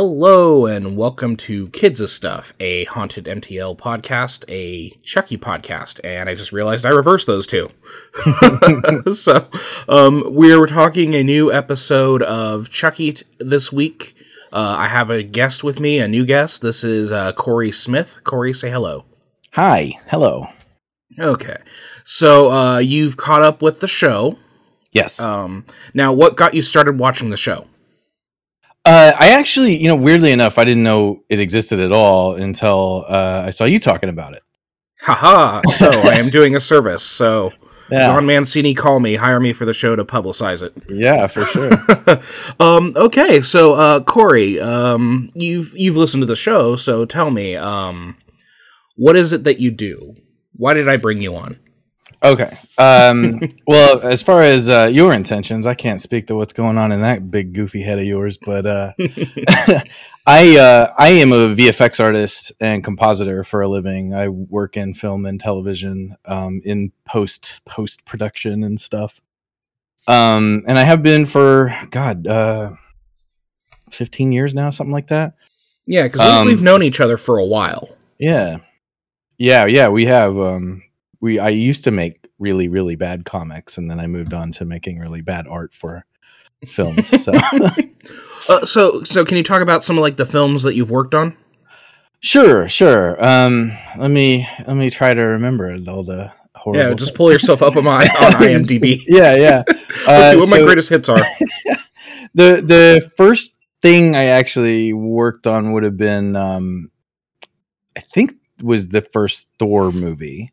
Hello 0.00 0.64
and 0.64 0.96
welcome 0.96 1.36
to 1.38 1.70
Kids 1.70 2.00
of 2.00 2.08
Stuff, 2.08 2.54
a 2.60 2.84
haunted 2.84 3.24
MTL 3.24 3.76
podcast, 3.76 4.44
a 4.48 4.90
Chucky 5.02 5.36
podcast, 5.36 5.98
and 6.04 6.28
I 6.28 6.36
just 6.36 6.52
realized 6.52 6.86
I 6.86 6.90
reversed 6.90 7.26
those 7.26 7.48
two. 7.48 7.70
so, 9.12 9.48
um, 9.88 10.22
we're 10.28 10.66
talking 10.66 11.16
a 11.16 11.24
new 11.24 11.52
episode 11.52 12.22
of 12.22 12.70
Chucky 12.70 13.14
t- 13.14 13.26
this 13.40 13.72
week. 13.72 14.14
Uh, 14.52 14.76
I 14.78 14.86
have 14.86 15.10
a 15.10 15.24
guest 15.24 15.64
with 15.64 15.80
me, 15.80 15.98
a 15.98 16.06
new 16.06 16.24
guest. 16.24 16.62
This 16.62 16.84
is 16.84 17.10
uh, 17.10 17.32
Corey 17.32 17.72
Smith. 17.72 18.20
Corey, 18.22 18.54
say 18.54 18.70
hello. 18.70 19.04
Hi, 19.54 19.94
hello. 20.06 20.46
Okay, 21.18 21.56
so 22.04 22.52
uh, 22.52 22.78
you've 22.78 23.16
caught 23.16 23.42
up 23.42 23.62
with 23.62 23.80
the 23.80 23.88
show. 23.88 24.38
Yes. 24.92 25.18
Um, 25.18 25.66
now, 25.92 26.12
what 26.12 26.36
got 26.36 26.54
you 26.54 26.62
started 26.62 27.00
watching 27.00 27.30
the 27.30 27.36
show? 27.36 27.66
Uh, 28.84 29.12
I 29.18 29.30
actually, 29.30 29.76
you 29.76 29.88
know, 29.88 29.96
weirdly 29.96 30.32
enough, 30.32 30.58
I 30.58 30.64
didn't 30.64 30.82
know 30.82 31.22
it 31.28 31.40
existed 31.40 31.80
at 31.80 31.92
all 31.92 32.34
until 32.34 33.04
uh, 33.08 33.42
I 33.46 33.50
saw 33.50 33.64
you 33.64 33.78
talking 33.78 34.08
about 34.08 34.34
it. 34.34 34.42
Haha! 35.00 35.62
So 35.70 35.90
I 35.90 36.14
am 36.14 36.30
doing 36.30 36.56
a 36.56 36.60
service. 36.60 37.02
So 37.02 37.52
Yeah, 37.90 38.08
Don 38.08 38.26
Mancini, 38.26 38.74
call 38.74 39.00
me, 39.00 39.14
hire 39.14 39.40
me 39.40 39.54
for 39.54 39.64
the 39.64 39.72
show 39.72 39.96
to 39.96 40.04
publicize 40.04 40.62
it. 40.62 40.74
yeah, 40.90 41.26
for 41.26 41.44
sure. 41.46 41.72
um, 42.60 42.92
okay, 42.94 43.40
so 43.40 43.72
uh, 43.74 44.00
Corey, 44.00 44.60
um, 44.60 45.30
you've 45.34 45.72
you've 45.74 45.96
listened 45.96 46.20
to 46.20 46.26
the 46.26 46.36
show, 46.36 46.76
so 46.76 47.06
tell 47.06 47.30
me, 47.30 47.56
um, 47.56 48.16
what 48.96 49.16
is 49.16 49.32
it 49.32 49.44
that 49.44 49.58
you 49.58 49.70
do? 49.70 50.14
Why 50.52 50.74
did 50.74 50.86
I 50.86 50.98
bring 50.98 51.22
you 51.22 51.34
on? 51.34 51.58
Okay. 52.22 52.58
Um, 52.76 53.40
well, 53.66 54.00
as 54.02 54.22
far 54.22 54.42
as 54.42 54.68
uh, 54.68 54.90
your 54.92 55.12
intentions, 55.12 55.66
I 55.66 55.74
can't 55.74 56.00
speak 56.00 56.26
to 56.28 56.34
what's 56.34 56.52
going 56.52 56.78
on 56.78 56.92
in 56.92 57.00
that 57.02 57.30
big 57.30 57.52
goofy 57.52 57.82
head 57.82 57.98
of 57.98 58.04
yours, 58.04 58.38
but 58.38 58.66
uh, 58.66 58.92
I 60.26 60.56
uh, 60.58 60.92
I 60.98 61.08
am 61.08 61.32
a 61.32 61.54
VFX 61.54 62.02
artist 62.02 62.52
and 62.60 62.84
compositor 62.84 63.44
for 63.44 63.62
a 63.62 63.68
living. 63.68 64.14
I 64.14 64.28
work 64.28 64.76
in 64.76 64.94
film 64.94 65.24
and 65.26 65.40
television, 65.40 66.16
um, 66.24 66.60
in 66.64 66.92
post 67.04 67.60
post 67.64 68.04
production 68.04 68.62
and 68.62 68.80
stuff. 68.80 69.20
Um, 70.06 70.64
and 70.66 70.78
I 70.78 70.84
have 70.84 71.02
been 71.02 71.26
for 71.26 71.74
God, 71.90 72.26
uh, 72.26 72.72
fifteen 73.90 74.32
years 74.32 74.54
now, 74.54 74.70
something 74.70 74.92
like 74.92 75.08
that. 75.08 75.34
Yeah, 75.86 76.04
because 76.04 76.20
Um, 76.20 76.46
we've 76.46 76.62
known 76.62 76.82
each 76.82 77.00
other 77.00 77.16
for 77.16 77.38
a 77.38 77.46
while. 77.46 77.88
Yeah, 78.18 78.58
yeah, 79.38 79.64
yeah. 79.66 79.88
We 79.88 80.06
have. 80.06 80.38
Um, 80.38 80.82
we 81.20 81.38
I 81.38 81.48
used 81.50 81.84
to 81.84 81.90
make 81.90 82.28
really 82.38 82.68
really 82.68 82.96
bad 82.96 83.24
comics, 83.24 83.78
and 83.78 83.90
then 83.90 83.98
I 84.00 84.06
moved 84.06 84.32
on 84.34 84.52
to 84.52 84.64
making 84.64 84.98
really 84.98 85.20
bad 85.22 85.46
art 85.48 85.72
for 85.74 86.04
films. 86.68 87.10
So 87.20 87.32
Uh, 88.48 88.64
so, 88.64 89.04
so 89.04 89.24
can 89.26 89.36
you 89.36 89.42
talk 89.42 89.60
about 89.60 89.84
some 89.84 89.98
of 89.98 90.02
like 90.02 90.16
the 90.16 90.24
films 90.24 90.62
that 90.62 90.74
you've 90.74 90.90
worked 90.90 91.14
on? 91.14 91.36
sure, 92.20 92.66
sure. 92.68 93.22
Um, 93.22 93.72
let 93.98 94.10
me 94.10 94.48
let 94.66 94.76
me 94.76 94.88
try 94.90 95.12
to 95.12 95.20
remember 95.20 95.76
all 95.88 96.02
the 96.02 96.32
horrible. 96.54 96.88
Yeah, 96.88 96.94
just 96.94 97.14
pull 97.14 97.30
yourself 97.30 97.60
up 97.62 97.76
on 97.76 97.84
my 97.84 97.96
on 98.20 98.32
IMDb. 98.42 99.02
yeah, 99.06 99.34
yeah. 99.36 99.62
Let's 99.68 100.08
Uh, 100.08 100.30
see 100.32 100.36
what 100.38 100.50
my 100.50 100.62
greatest 100.62 100.88
hits 100.88 101.08
are. 101.10 101.18
the 102.34 102.62
the 102.64 103.10
first 103.16 103.52
thing 103.82 104.16
I 104.16 104.24
actually 104.24 104.92
worked 104.94 105.46
on 105.46 105.72
would 105.72 105.82
have 105.84 105.96
been, 105.96 106.34
um, 106.34 106.90
I 107.96 108.00
think, 108.00 108.32
was 108.62 108.88
the 108.88 109.02
first 109.02 109.46
Thor 109.58 109.92
movie. 109.92 110.52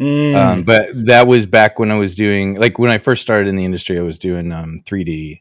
Mm. 0.00 0.36
um, 0.36 0.62
but 0.64 0.88
that 1.06 1.26
was 1.28 1.46
back 1.46 1.78
when 1.78 1.90
I 1.92 1.98
was 1.98 2.14
doing 2.16 2.56
like 2.56 2.78
when 2.78 2.90
I 2.90 2.98
first 2.98 3.22
started 3.22 3.48
in 3.48 3.56
the 3.56 3.64
industry, 3.64 3.98
I 3.98 4.02
was 4.02 4.18
doing 4.18 4.50
um 4.52 4.80
3D, 4.84 5.40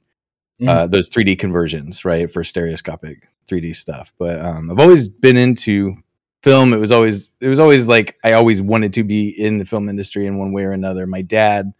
uh, 0.67 0.85
those 0.87 1.09
3D 1.09 1.39
conversions, 1.39 2.05
right, 2.05 2.29
for 2.29 2.43
stereoscopic 2.43 3.27
3D 3.49 3.75
stuff. 3.75 4.13
But 4.19 4.39
um, 4.41 4.69
I've 4.69 4.79
always 4.79 5.09
been 5.09 5.37
into 5.37 5.95
film. 6.43 6.71
It 6.73 6.77
was 6.77 6.91
always 6.91 7.31
it 7.41 7.47
was 7.47 7.59
always 7.59 7.87
like 7.87 8.17
I 8.23 8.33
always 8.33 8.61
wanted 8.61 8.93
to 8.93 9.03
be 9.03 9.29
in 9.29 9.57
the 9.57 9.65
film 9.65 9.89
industry 9.89 10.27
in 10.27 10.37
one 10.37 10.53
way 10.53 10.63
or 10.65 10.71
another. 10.71 11.07
My 11.07 11.23
dad 11.23 11.73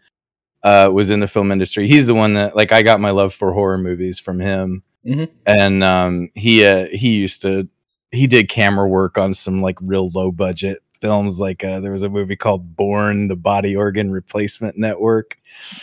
uh, 0.64 0.90
was 0.92 1.10
in 1.10 1.20
the 1.20 1.28
film 1.28 1.52
industry. 1.52 1.86
He's 1.86 2.06
the 2.08 2.14
one 2.14 2.34
that 2.34 2.56
like 2.56 2.72
I 2.72 2.82
got 2.82 2.98
my 3.00 3.10
love 3.10 3.32
for 3.32 3.52
horror 3.52 3.78
movies 3.78 4.18
from 4.18 4.40
him, 4.40 4.82
Mhm. 5.06 5.28
and 5.46 5.84
um, 5.84 6.30
he 6.34 6.64
uh, 6.66 6.86
he 6.90 7.16
used 7.16 7.42
to 7.42 7.68
he 8.10 8.26
did 8.26 8.48
camera 8.48 8.88
work 8.88 9.16
on 9.18 9.32
some 9.34 9.60
like 9.62 9.76
real 9.80 10.08
low 10.10 10.32
budget 10.32 10.78
films 11.00 11.38
like 11.40 11.62
uh, 11.64 11.80
there 11.80 11.92
was 11.92 12.02
a 12.02 12.08
movie 12.08 12.36
called 12.36 12.76
born 12.76 13.28
the 13.28 13.36
body 13.36 13.76
organ 13.76 14.10
replacement 14.10 14.76
network 14.78 15.36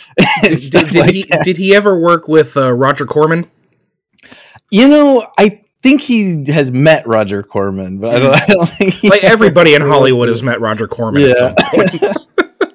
did, 0.42 0.58
did 0.70 0.94
like 0.94 1.10
he 1.10 1.22
that. 1.24 1.44
did 1.44 1.56
he 1.56 1.74
ever 1.74 1.98
work 1.98 2.28
with 2.28 2.56
uh, 2.56 2.72
Roger 2.72 3.06
Corman? 3.06 3.48
you 4.70 4.88
know 4.88 5.26
i 5.38 5.60
think 5.82 6.00
he 6.00 6.44
has 6.50 6.70
met 6.72 7.06
roger 7.06 7.42
corman 7.42 7.98
but 7.98 8.16
i 8.16 8.18
don't, 8.20 8.34
I 8.34 8.46
don't 8.46 8.68
think 8.68 9.02
Like 9.04 9.22
everybody 9.24 9.74
in 9.74 9.82
Hollywood 9.82 10.28
has 10.28 10.42
met 10.42 10.60
Roger 10.60 10.86
Corman 10.88 11.22
at 11.22 11.28
Yeah. 11.28 11.34
some 11.36 11.54
point. 11.72 12.74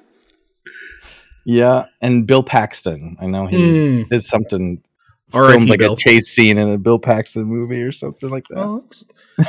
yeah 1.44 1.84
and 2.02 2.26
bill 2.26 2.42
paxton 2.42 3.16
i 3.20 3.26
know 3.26 3.46
he 3.46 3.56
Hmm. 3.56 4.02
did 4.10 4.22
something 4.22 4.80
R.I.P. 5.32 5.52
filmed 5.52 5.68
like 5.68 5.78
Bill. 5.80 5.92
a 5.92 5.96
chase 5.96 6.28
scene 6.28 6.56
in 6.56 6.70
a 6.70 6.78
bill 6.78 6.98
paxton 6.98 7.44
movie 7.44 7.82
or 7.82 7.92
something 7.92 8.30
like 8.30 8.44
that 8.48 8.58
Oh, 8.58 8.82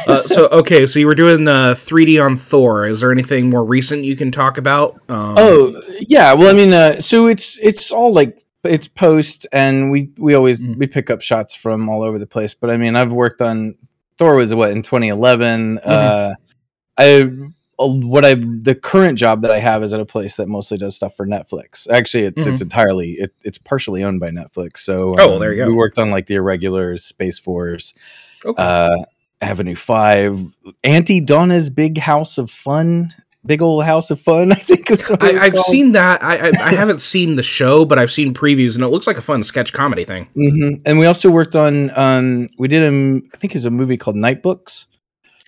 uh, 0.08 0.24
so 0.24 0.48
okay, 0.50 0.86
so 0.86 1.00
you 1.00 1.08
were 1.08 1.16
doing 1.16 1.48
uh, 1.48 1.74
3D 1.76 2.24
on 2.24 2.38
Thor. 2.38 2.86
Is 2.88 3.02
there 3.02 3.12
anything 3.12 3.50
more 3.50 3.64
recent 3.66 4.04
you 4.04 4.16
can 4.16 4.32
talk 4.32 4.58
about? 4.58 4.94
Um, 5.10 5.36
Oh 5.38 5.82
yeah, 6.08 6.34
well 6.34 6.50
I 6.50 6.54
mean, 6.54 6.74
uh, 6.74 7.00
so 7.02 7.28
it's 7.28 7.58
it's 7.60 7.92
all 7.92 8.14
like 8.14 8.44
it's 8.64 8.88
post, 8.88 9.48
and 9.54 9.92
we 9.92 10.12
we 10.18 10.34
always 10.34 10.64
Mhm. 10.64 10.78
we 10.78 10.88
pick 10.88 11.10
up 11.10 11.22
shots 11.22 11.56
from 11.56 11.90
all 11.90 12.04
over 12.04 12.20
the 12.20 12.28
place. 12.28 12.54
But 12.54 12.70
I 12.70 12.78
mean, 12.78 12.96
I've 12.96 13.14
worked 13.14 13.42
on 13.42 13.76
Thor 14.18 14.36
was 14.36 14.54
what 14.54 14.72
in 14.72 14.82
2011. 14.82 15.80
Uh, 15.80 16.36
I 16.98 17.22
uh, 17.80 17.88
what 17.88 18.26
I 18.26 18.36
the 18.36 18.76
current 18.76 19.18
job 19.18 19.42
that 19.44 19.52
I 19.52 19.60
have 19.60 19.82
is 19.84 19.94
at 19.94 20.02
a 20.02 20.06
place 20.06 20.36
that 20.36 20.50
mostly 20.50 20.78
does 20.78 20.96
stuff 20.98 21.16
for 21.16 21.26
Netflix. 21.26 21.88
Actually, 21.90 22.26
it's 22.26 22.46
it's 22.46 22.62
entirely 22.62 23.12
it, 23.14 23.34
it's 23.44 23.58
partially 23.58 24.04
owned 24.04 24.20
by 24.20 24.30
Netflix. 24.30 24.80
So 24.80 25.12
Oh, 25.18 25.30
well, 25.30 25.40
there 25.40 25.52
you 25.54 25.60
go. 25.64 25.68
We 25.68 25.74
worked 25.74 25.98
on 25.98 26.12
like 26.12 26.28
the 26.28 26.36
Irregulars, 26.36 27.06
Space 27.06 27.40
Force, 27.40 27.94
okay. 28.44 28.62
uh, 28.62 28.98
Avenue 29.42 29.76
Five, 29.76 30.40
Aunty 30.84 31.20
Donna's 31.22 31.70
Big 31.70 31.98
House 31.98 32.38
of 32.38 32.50
Fun. 32.52 33.14
Big 33.46 33.62
old 33.62 33.86
house 33.86 34.12
of 34.12 34.20
fun. 34.20 34.52
I 34.52 34.56
think 34.56 34.92
it's 34.92 35.10
what 35.10 35.24
it 35.24 35.34
was 35.34 35.42
I, 35.42 35.46
I've 35.46 35.54
called. 35.54 35.66
seen 35.68 35.94
that. 35.94 36.22
I, 36.22 36.50
I 36.50 36.52
I 36.62 36.72
haven't 36.74 37.00
seen 37.00 37.36
the 37.36 37.44
show, 37.44 37.86
but 37.86 37.98
I've 37.98 38.12
seen 38.12 38.34
previews, 38.34 38.76
and 38.76 38.84
it 38.84 38.90
looks 38.90 39.08
like 39.08 39.18
a 39.18 39.22
fun 39.22 39.44
sketch 39.46 39.72
comedy 39.72 40.04
thing. 40.04 40.26
hmm 40.34 40.74
And 40.86 41.00
we 41.00 41.06
also 41.06 41.30
worked 41.32 41.56
on. 41.56 41.98
Um, 41.98 42.48
we 42.58 42.68
did 42.68 42.84
a, 42.84 42.88
I 43.34 43.38
think 43.38 43.54
it 43.54 43.56
was 43.56 43.66
a 43.66 43.72
movie 43.72 43.96
called 43.96 44.18
Night 44.18 44.44
Books. 44.44 44.88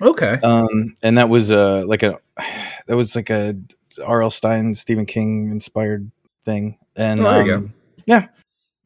Okay. 0.02 0.40
Um, 0.42 0.96
and 1.04 1.18
that 1.18 1.28
was 1.28 1.52
uh 1.52 1.84
like 1.86 2.02
a, 2.02 2.18
that 2.88 2.96
was 2.96 3.14
like 3.16 3.30
a 3.30 3.56
R.L. 4.04 4.32
Stine, 4.32 4.74
Stephen 4.74 5.06
King 5.06 5.52
inspired 5.52 6.10
thing. 6.46 6.78
And 6.96 7.20
Oh, 7.20 7.34
there 7.34 7.46
you 7.46 7.56
um, 7.56 7.74
yeah, 8.06 8.28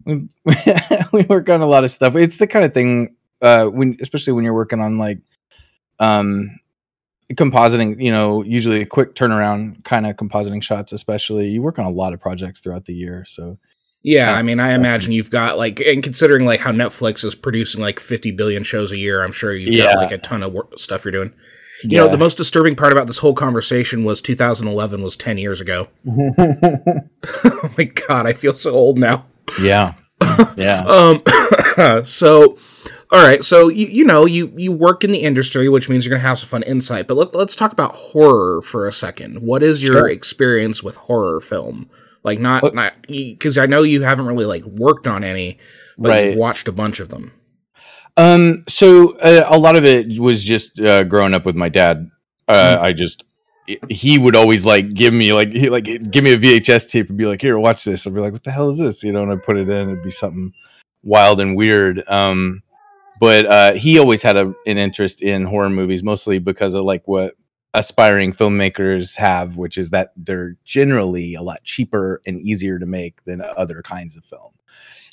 we, 0.03 0.27
we 1.13 1.21
work 1.23 1.47
on 1.49 1.61
a 1.61 1.67
lot 1.67 1.83
of 1.83 1.91
stuff. 1.91 2.15
It's 2.15 2.37
the 2.39 2.47
kind 2.47 2.65
of 2.65 2.73
thing 2.73 3.15
uh 3.41 3.65
when, 3.67 3.97
especially 4.01 4.33
when 4.33 4.43
you're 4.43 4.53
working 4.53 4.81
on 4.81 4.97
like, 4.97 5.19
um, 5.99 6.59
compositing. 7.33 8.01
You 8.01 8.11
know, 8.11 8.43
usually 8.43 8.81
a 8.81 8.85
quick 8.85 9.15
turnaround 9.15 9.83
kind 9.83 10.05
of 10.05 10.15
compositing 10.15 10.61
shots. 10.61 10.91
Especially 10.93 11.47
you 11.47 11.61
work 11.61 11.79
on 11.79 11.85
a 11.85 11.89
lot 11.91 12.13
of 12.13 12.19
projects 12.21 12.59
throughout 12.59 12.85
the 12.85 12.93
year, 12.93 13.25
so. 13.27 13.57
Yeah, 14.07 14.29
Yeah. 14.29 14.37
I 14.37 14.43
mean, 14.43 14.59
I 14.59 14.73
imagine 14.73 15.13
you've 15.13 15.31
got 15.31 15.57
like, 15.57 15.79
and 15.79 16.03
considering 16.03 16.45
like 16.45 16.59
how 16.59 16.71
Netflix 16.71 17.25
is 17.25 17.33
producing 17.33 17.81
like 17.81 17.99
50 17.99 18.29
billion 18.33 18.63
shows 18.63 18.91
a 18.91 18.97
year, 18.97 19.23
I'm 19.23 19.31
sure 19.31 19.51
you've 19.55 19.73
Yeah. 19.73 19.93
got 19.93 19.97
like 19.97 20.11
a 20.11 20.19
ton 20.19 20.43
of 20.43 20.53
work, 20.53 20.77
stuff 20.77 21.03
you're 21.03 21.11
doing. 21.11 21.33
You 21.83 21.97
know, 21.97 22.07
the 22.07 22.17
most 22.17 22.37
disturbing 22.37 22.75
part 22.75 22.91
about 22.91 23.07
this 23.07 23.17
whole 23.17 23.33
conversation 23.33 24.03
was 24.03 24.21
2011 24.21 25.01
was 25.01 25.17
10 25.17 25.37
years 25.39 25.59
ago. 25.59 25.87
oh 26.07 27.69
my 27.77 27.83
god, 27.85 28.27
I 28.27 28.33
feel 28.33 28.53
so 28.55 28.71
old 28.71 28.97
now. 28.99 29.25
yeah, 29.59 29.93
yeah. 30.55 30.83
Um, 30.85 32.05
so, 32.05 32.57
all 33.11 33.23
right, 33.23 33.43
so 33.43 33.67
you 33.69 33.87
you 33.87 34.03
know 34.05 34.25
you 34.25 34.51
you 34.55 34.71
work 34.71 35.03
in 35.03 35.11
the 35.11 35.19
industry, 35.19 35.69
which 35.69 35.87
means 35.89 36.05
you're 36.05 36.15
gonna 36.17 36.27
have 36.27 36.39
some 36.39 36.49
fun 36.49 36.63
insight. 36.63 37.07
But 37.07 37.15
let, 37.17 37.35
let's 37.35 37.55
talk 37.55 37.71
about 37.71 37.95
horror 37.95 38.61
for 38.61 38.87
a 38.87 38.93
second. 38.93 39.39
What 39.39 39.63
is 39.63 39.83
your 39.83 39.93
Sure. 39.99 40.07
experience 40.09 40.81
with 40.83 40.95
horror 40.95 41.39
film? 41.41 41.89
Like, 42.23 42.39
not 42.39 42.63
What- 42.63 42.73
not 42.75 42.93
because 43.07 43.57
I 43.57 43.65
know 43.67 43.83
you 43.83 44.01
haven't 44.01 44.25
really 44.25 44.45
like 44.45 44.65
worked 44.65 45.05
on 45.07 45.23
any, 45.23 45.59
but 45.97 46.09
Right. 46.09 46.25
you've 46.29 46.37
watched 46.37 46.67
a 46.67 46.71
bunch 46.71 46.99
of 46.99 47.09
them. 47.09 47.31
Um, 48.17 48.63
so 48.67 49.17
uh, 49.17 49.45
a 49.47 49.59
lot 49.59 49.75
of 49.75 49.83
it 49.85 50.19
was 50.19 50.43
just 50.43 50.79
uh, 50.79 51.03
growing 51.03 51.33
up 51.33 51.45
with 51.45 51.55
my 51.55 51.69
dad. 51.69 52.09
Uh, 52.47 52.77
I 52.79 52.93
just 52.93 53.23
he 53.89 54.17
would 54.19 54.35
always 54.35 54.63
like 54.65 54.93
give 54.93 55.13
me 55.13 55.33
like 55.33 55.51
he 55.51 55.69
like 55.69 55.85
give 56.11 56.23
me 56.23 56.31
a 56.33 56.37
VHS 56.37 56.89
tape 56.89 57.09
and 57.09 57.17
be 57.17 57.25
like, 57.25 57.41
"Here, 57.41 57.57
watch 57.57 57.83
this." 57.83 58.05
I'd 58.07 58.13
be 58.13 58.21
like, 58.21 58.31
"What 58.31 58.43
the 58.43 58.51
hell 58.51 58.69
is 58.69 58.79
this?" 58.79 59.03
You 59.03 59.11
know, 59.11 59.23
and 59.23 59.31
I 59.31 59.35
put 59.37 59.57
it 59.57 59.67
in. 59.69 59.89
It'd 59.89 60.03
be 60.03 60.11
something 60.11 60.53
wild 61.03 61.41
and 61.41 61.55
weird. 61.57 62.03
Um, 62.07 62.61
but 63.19 63.45
uh, 63.45 63.73
he 63.73 63.97
always 63.99 64.21
had 64.21 64.37
a, 64.37 64.53
an 64.65 64.77
interest 64.77 65.21
in 65.21 65.45
horror 65.45 65.69
movies, 65.69 66.03
mostly 66.03 66.39
because 66.39 66.75
of 66.75 66.83
like 66.85 67.07
what 67.07 67.35
aspiring 67.73 68.31
filmmakers 68.31 69.17
have, 69.17 69.57
which 69.57 69.77
is 69.77 69.89
that 69.91 70.13
they're 70.15 70.55
generally 70.63 71.35
a 71.35 71.41
lot 71.41 71.63
cheaper 71.63 72.21
and 72.25 72.39
easier 72.41 72.79
to 72.79 72.85
make 72.85 73.23
than 73.25 73.41
other 73.57 73.81
kinds 73.81 74.15
of 74.15 74.23
film. 74.25 74.51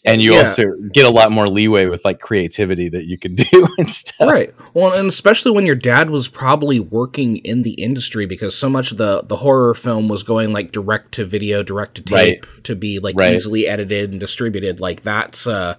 and 0.05 0.21
you 0.23 0.33
Yeah. 0.33 0.41
also 0.41 0.73
get 0.93 1.05
a 1.07 1.11
lot 1.11 1.31
more 1.31 1.47
leeway 1.49 1.87
with 1.87 2.05
like 2.05 2.19
creativity 2.19 2.89
that 2.89 3.05
you 3.05 3.17
can 3.19 3.35
do 3.53 3.69
and 3.79 3.93
stuff. 3.93 4.29
Right. 4.29 4.53
Well, 4.75 4.93
and 4.93 5.09
especially 5.09 5.53
when 5.53 5.65
your 5.67 5.77
dad 5.77 6.11
was 6.11 6.27
probably 6.29 6.81
working 6.81 7.37
in 7.39 7.63
the 7.63 7.73
industry 7.75 8.27
because 8.27 8.57
so 8.57 8.69
much 8.69 8.91
of 8.93 8.99
the 8.99 9.23
the 9.23 9.37
horror 9.37 9.75
film 9.75 10.09
was 10.09 10.23
going 10.25 10.53
like 10.53 10.73
direct 10.73 11.13
to 11.15 11.25
video, 11.25 11.63
direct 11.63 11.95
to 11.97 12.03
tape 12.03 12.47
to 12.65 12.75
be 12.75 12.99
like 12.99 13.15
Right. 13.17 13.35
easily 13.35 13.67
edited 13.69 14.11
and 14.11 14.19
distributed. 14.19 14.81
Like 14.81 15.03
that's 15.05 15.47
uh 15.47 15.77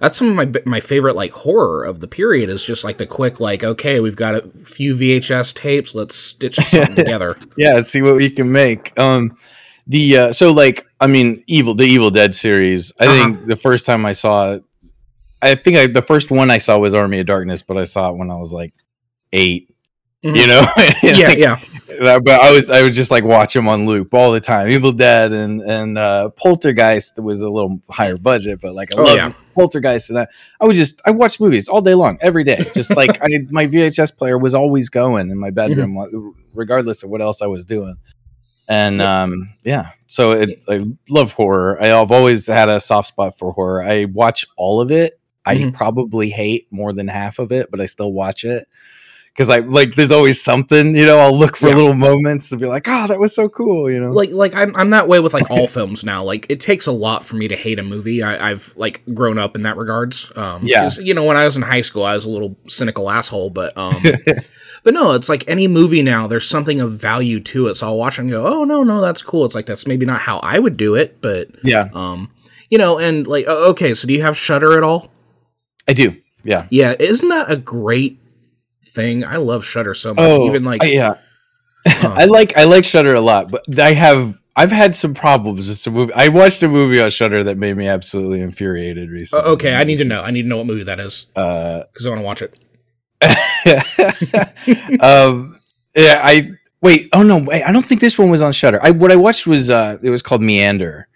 that's 0.00 0.16
some 0.18 0.28
of 0.28 0.34
my 0.36 0.60
my 0.66 0.80
favorite 0.80 1.16
like 1.16 1.30
horror 1.32 1.84
of 1.84 2.00
the 2.00 2.08
period 2.08 2.48
is 2.50 2.64
just 2.64 2.84
like 2.84 2.98
the 2.98 3.06
quick 3.06 3.40
like 3.40 3.64
okay, 3.64 4.00
we've 4.00 4.16
got 4.16 4.34
a 4.34 4.42
few 4.64 4.94
VHS 4.96 5.54
tapes, 5.54 5.94
let's 5.94 6.14
stitch 6.16 6.56
something 6.64 6.94
together. 6.96 7.36
yeah 7.56 7.80
see 7.80 8.02
what 8.02 8.16
we 8.16 8.28
can 8.30 8.50
make 8.50 8.98
um 8.98 9.36
the 9.86 10.16
uh 10.18 10.32
so 10.32 10.52
like 10.52 10.84
i 11.00 11.06
mean 11.06 11.42
evil 11.46 11.74
the 11.74 11.84
evil 11.84 12.10
dead 12.10 12.34
series 12.34 12.92
i 13.00 13.04
Uh-huh. 13.06 13.14
think 13.34 13.46
the 13.46 13.54
first 13.56 13.86
time 13.86 14.04
i 14.04 14.12
saw 14.12 14.52
it 14.54 14.64
i 15.42 15.54
think 15.54 15.76
I, 15.76 15.86
the 15.86 16.02
first 16.02 16.30
one 16.32 16.50
i 16.50 16.58
saw 16.58 16.76
was 16.78 16.92
army 16.94 17.20
of 17.20 17.26
darkness 17.26 17.62
but 17.62 17.76
i 17.78 17.84
saw 17.84 18.10
it 18.10 18.16
when 18.16 18.30
i 18.30 18.34
was 18.36 18.52
like 18.52 18.74
8 19.32 19.72
Mhm. 20.26 20.36
you 20.36 20.46
know 20.46 20.60
yeah, 21.18 21.28
Like, 21.28 21.38
yeah. 21.38 21.60
that- 22.00 22.22
but 22.24 22.40
i 22.40 22.50
was 22.52 22.70
i 22.70 22.82
would 22.82 22.92
just 22.92 23.10
like 23.10 23.24
watch 23.24 23.54
them 23.54 23.68
on 23.68 23.86
loop 23.86 24.12
all 24.12 24.32
the 24.32 24.40
time 24.40 24.68
evil 24.68 24.92
dead 24.92 25.32
and 25.32 25.60
and 25.62 25.96
uh 25.98 26.30
poltergeist 26.30 27.18
was 27.22 27.42
a 27.42 27.48
little 27.50 27.80
higher 27.88 28.16
budget 28.16 28.60
but 28.60 28.74
like 28.74 28.92
i 28.94 28.96
Oh, 28.98 29.04
loved 29.04 29.16
yeah. 29.22 29.32
poltergeist 29.54 30.10
and 30.10 30.18
I, 30.18 30.26
I 30.60 30.64
would 30.66 30.76
just 30.76 31.00
i 31.06 31.10
watched 31.10 31.40
movies 31.40 31.68
all 31.68 31.80
day 31.80 31.94
long 31.94 32.18
every 32.20 32.44
day 32.44 32.68
just 32.74 32.94
like 32.96 33.18
i 33.22 33.28
my 33.50 33.66
vhs 33.66 34.16
player 34.16 34.36
was 34.38 34.54
always 34.54 34.88
going 34.88 35.30
in 35.30 35.38
my 35.38 35.50
bedroom 35.50 35.94
Mm-hmm. 35.96 36.30
regardless 36.54 37.02
of 37.02 37.10
what 37.10 37.20
else 37.22 37.40
i 37.42 37.46
was 37.46 37.64
doing 37.64 37.96
and 38.68 39.00
um 39.00 39.50
yeah 39.64 39.90
so 40.08 40.32
it, 40.32 40.62
i 40.68 40.84
love 41.08 41.32
horror 41.32 41.80
I, 41.82 41.92
i've 42.00 42.10
always 42.10 42.46
had 42.48 42.68
a 42.68 42.80
soft 42.80 43.08
spot 43.08 43.38
for 43.38 43.52
horror 43.52 43.82
i 43.82 44.06
watch 44.06 44.46
all 44.56 44.80
of 44.80 44.90
it 44.90 45.14
i 45.44 45.54
Mhm. 45.56 45.72
probably 45.74 46.30
hate 46.30 46.66
more 46.72 46.92
than 46.92 47.06
half 47.06 47.38
of 47.38 47.52
it 47.52 47.70
but 47.70 47.80
i 47.80 47.86
still 47.86 48.12
watch 48.12 48.44
it 48.44 48.66
because 49.36 49.50
i 49.50 49.58
like 49.58 49.94
there's 49.96 50.10
always 50.10 50.42
something 50.42 50.96
you 50.96 51.04
know 51.04 51.18
i'll 51.18 51.38
look 51.38 51.56
for 51.56 51.68
Yeah. 51.68 51.74
little 51.74 51.94
moments 51.94 52.48
to 52.48 52.56
be 52.56 52.66
like 52.66 52.86
oh 52.88 53.06
that 53.06 53.20
was 53.20 53.34
so 53.34 53.48
cool 53.48 53.90
you 53.90 54.00
know 54.00 54.10
like 54.10 54.30
like 54.30 54.54
I'm 54.54 54.74
I'm 54.76 54.90
that 54.90 55.08
way 55.08 55.20
with 55.20 55.34
like 55.34 55.50
all 55.50 55.66
films 55.78 56.02
now. 56.04 56.22
Like 56.24 56.46
it 56.48 56.60
takes 56.60 56.86
a 56.86 56.92
lot 56.92 57.24
for 57.24 57.36
me 57.36 57.46
to 57.48 57.56
hate 57.56 57.78
a 57.78 57.82
movie. 57.82 58.22
I, 58.22 58.50
I've 58.50 58.72
like 58.76 59.02
grown 59.14 59.38
up 59.38 59.54
in 59.54 59.62
that 59.62 59.76
regards. 59.76 60.30
Um, 60.36 60.62
Yeah. 60.64 60.88
You 60.98 61.12
know, 61.14 61.24
when 61.24 61.36
I 61.36 61.44
was 61.44 61.56
in 61.56 61.62
high 61.62 61.82
school, 61.82 62.04
I 62.04 62.14
was 62.14 62.24
a 62.24 62.30
little 62.30 62.56
cynical 62.66 63.10
asshole, 63.10 63.50
but 63.50 63.76
um, 63.76 63.94
but 64.84 64.94
no, 64.94 65.12
it's 65.12 65.28
like 65.28 65.44
any 65.48 65.68
movie 65.68 66.02
now. 66.02 66.26
There's 66.26 66.48
something 66.48 66.80
of 66.80 66.92
value 66.98 67.40
to 67.40 67.66
it. 67.68 67.74
So 67.76 67.86
I'll 67.88 67.96
watch 67.98 68.18
it 68.18 68.22
and 68.22 68.30
go, 68.30 68.46
oh 68.46 68.64
no, 68.64 68.82
no, 68.82 69.00
that's 69.02 69.20
cool. 69.22 69.44
It's 69.44 69.54
like 69.54 69.66
that's 69.66 69.86
maybe 69.86 70.06
not 70.06 70.20
how 70.20 70.38
I 70.38 70.58
would 70.58 70.76
do 70.76 70.94
it, 70.94 71.20
but 71.20 71.48
yeah 71.62 71.88
um, 71.92 72.30
you 72.70 72.78
know, 72.78 72.98
and 72.98 73.26
like 73.26 73.46
okay, 73.46 73.94
so 73.94 74.06
do 74.08 74.14
you 74.14 74.22
have 74.22 74.36
Shudder 74.36 74.76
at 74.78 74.82
all? 74.82 75.10
i 75.88 75.92
do 75.92 76.16
yeah 76.44 76.66
Yeah, 76.70 76.94
isn't 76.98 77.28
that 77.28 77.50
a 77.50 77.56
great 77.56 78.18
thing? 78.96 79.24
I 79.24 79.36
love 79.36 79.64
Shudder 79.64 79.94
so 79.94 80.08
much. 80.14 80.18
oh 80.18 80.46
Even 80.48 80.64
like 80.64 80.82
I- 80.82 80.86
yeah 80.88 81.10
uh, 81.86 82.14
I 82.16 82.24
like 82.24 82.56
I 82.58 82.64
like 82.64 82.84
Shudder 82.84 83.14
a 83.14 83.20
lot, 83.20 83.50
but 83.52 83.78
I 83.78 83.92
have 83.92 84.40
I've 84.56 84.72
had 84.72 84.94
some 84.96 85.14
problems 85.14 85.68
with 85.68 85.78
some 85.78 85.92
movie. 85.94 86.12
I 86.14 86.28
watched 86.28 86.62
a 86.64 86.68
movie 86.68 87.00
on 87.00 87.10
Shudder 87.10 87.44
that 87.44 87.58
made 87.58 87.76
me 87.76 87.86
absolutely 87.86 88.40
infuriated 88.40 89.10
recently. 89.10 89.44
o- 89.46 89.52
okay, 89.52 89.74
I 89.76 89.84
need 89.84 89.98
to 89.98 90.04
know. 90.04 90.20
I 90.22 90.30
need 90.32 90.42
to 90.42 90.48
know 90.48 90.56
what 90.56 90.66
movie 90.66 90.82
that 90.84 90.98
is 90.98 91.26
Uh, 91.36 91.82
because 91.92 92.06
I 92.06 92.08
want 92.10 92.20
to 92.22 92.24
watch 92.24 92.42
it. 92.42 92.58
um, 95.02 95.54
yeah, 95.96 96.20
I 96.22 96.50
wait. 96.82 97.08
Oh 97.12 97.22
no, 97.22 97.38
wait. 97.44 97.62
I 97.62 97.72
don't 97.72 97.84
think 97.86 98.00
this 98.00 98.18
one 98.18 98.30
was 98.30 98.42
on 98.42 98.52
Shudder. 98.52 98.80
I 98.82 98.90
what 98.90 99.12
I 99.12 99.16
watched 99.16 99.46
was 99.46 99.70
uh, 99.70 99.98
it 100.02 100.10
was 100.10 100.22
called 100.22 100.42
Meander. 100.42 101.08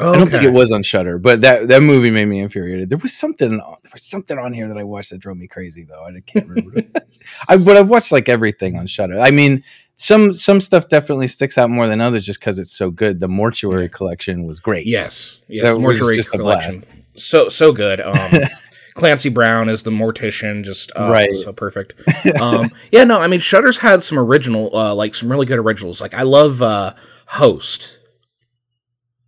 I 0.00 0.16
don't 0.16 0.28
think 0.28 0.42
it 0.42 0.52
was 0.52 0.72
on 0.72 0.82
Shudder, 0.82 1.18
but 1.18 1.40
that 1.42 1.68
that 1.68 1.82
movie 1.82 2.10
made 2.10 2.24
me 2.26 2.40
infuriated. 2.40 2.90
There 2.90 2.98
was 2.98 3.12
something 3.12 3.50
there 3.50 3.90
was 3.92 4.02
something 4.02 4.38
on 4.38 4.52
here 4.52 4.66
that 4.68 4.76
I 4.76 4.82
watched 4.82 5.10
that 5.10 5.18
drove 5.18 5.36
me 5.36 5.46
crazy 5.46 5.84
though. 5.84 6.04
I 6.04 6.20
can't 6.26 6.48
remember. 6.48 6.70
what 6.72 6.84
it 6.84 6.90
was. 7.04 7.18
I 7.48 7.56
but 7.56 7.76
I've 7.76 7.88
watched 7.88 8.10
like 8.10 8.28
everything 8.28 8.76
on 8.76 8.86
Shudder. 8.88 9.20
I 9.20 9.30
mean, 9.30 9.62
some 9.96 10.32
some 10.32 10.60
stuff 10.60 10.88
definitely 10.88 11.28
sticks 11.28 11.56
out 11.58 11.70
more 11.70 11.86
than 11.86 12.00
others 12.00 12.26
just 12.26 12.40
because 12.40 12.58
it's 12.58 12.72
so 12.72 12.90
good. 12.90 13.20
The 13.20 13.28
Mortuary 13.28 13.88
collection 13.88 14.46
was 14.46 14.58
great. 14.58 14.86
Yes, 14.86 15.38
yes, 15.46 15.62
That 15.64 15.70
was 15.70 15.78
Mortuary 15.78 16.20
Collection. 16.24 16.82
So 17.16 17.48
so 17.48 17.72
good. 17.72 18.00
Um, 18.04 18.40
Clancy 18.94 19.28
Brown 19.28 19.68
is 19.68 19.82
the 19.82 19.90
mortician, 19.90 20.62
just 20.62 20.92
uh, 20.96 21.08
Right. 21.10 21.34
so 21.34 21.52
perfect. 21.52 21.94
Um, 22.40 22.70
yeah, 22.92 23.02
no, 23.02 23.20
I 23.20 23.26
mean 23.26 23.40
Shudder's 23.40 23.76
had 23.78 24.04
some 24.04 24.20
original, 24.20 24.70
uh, 24.76 24.94
like 24.94 25.16
some 25.16 25.28
really 25.28 25.46
good 25.46 25.58
originals. 25.58 26.00
Like 26.00 26.14
I 26.14 26.22
love 26.22 26.62
uh, 26.62 26.94
Host, 27.26 27.98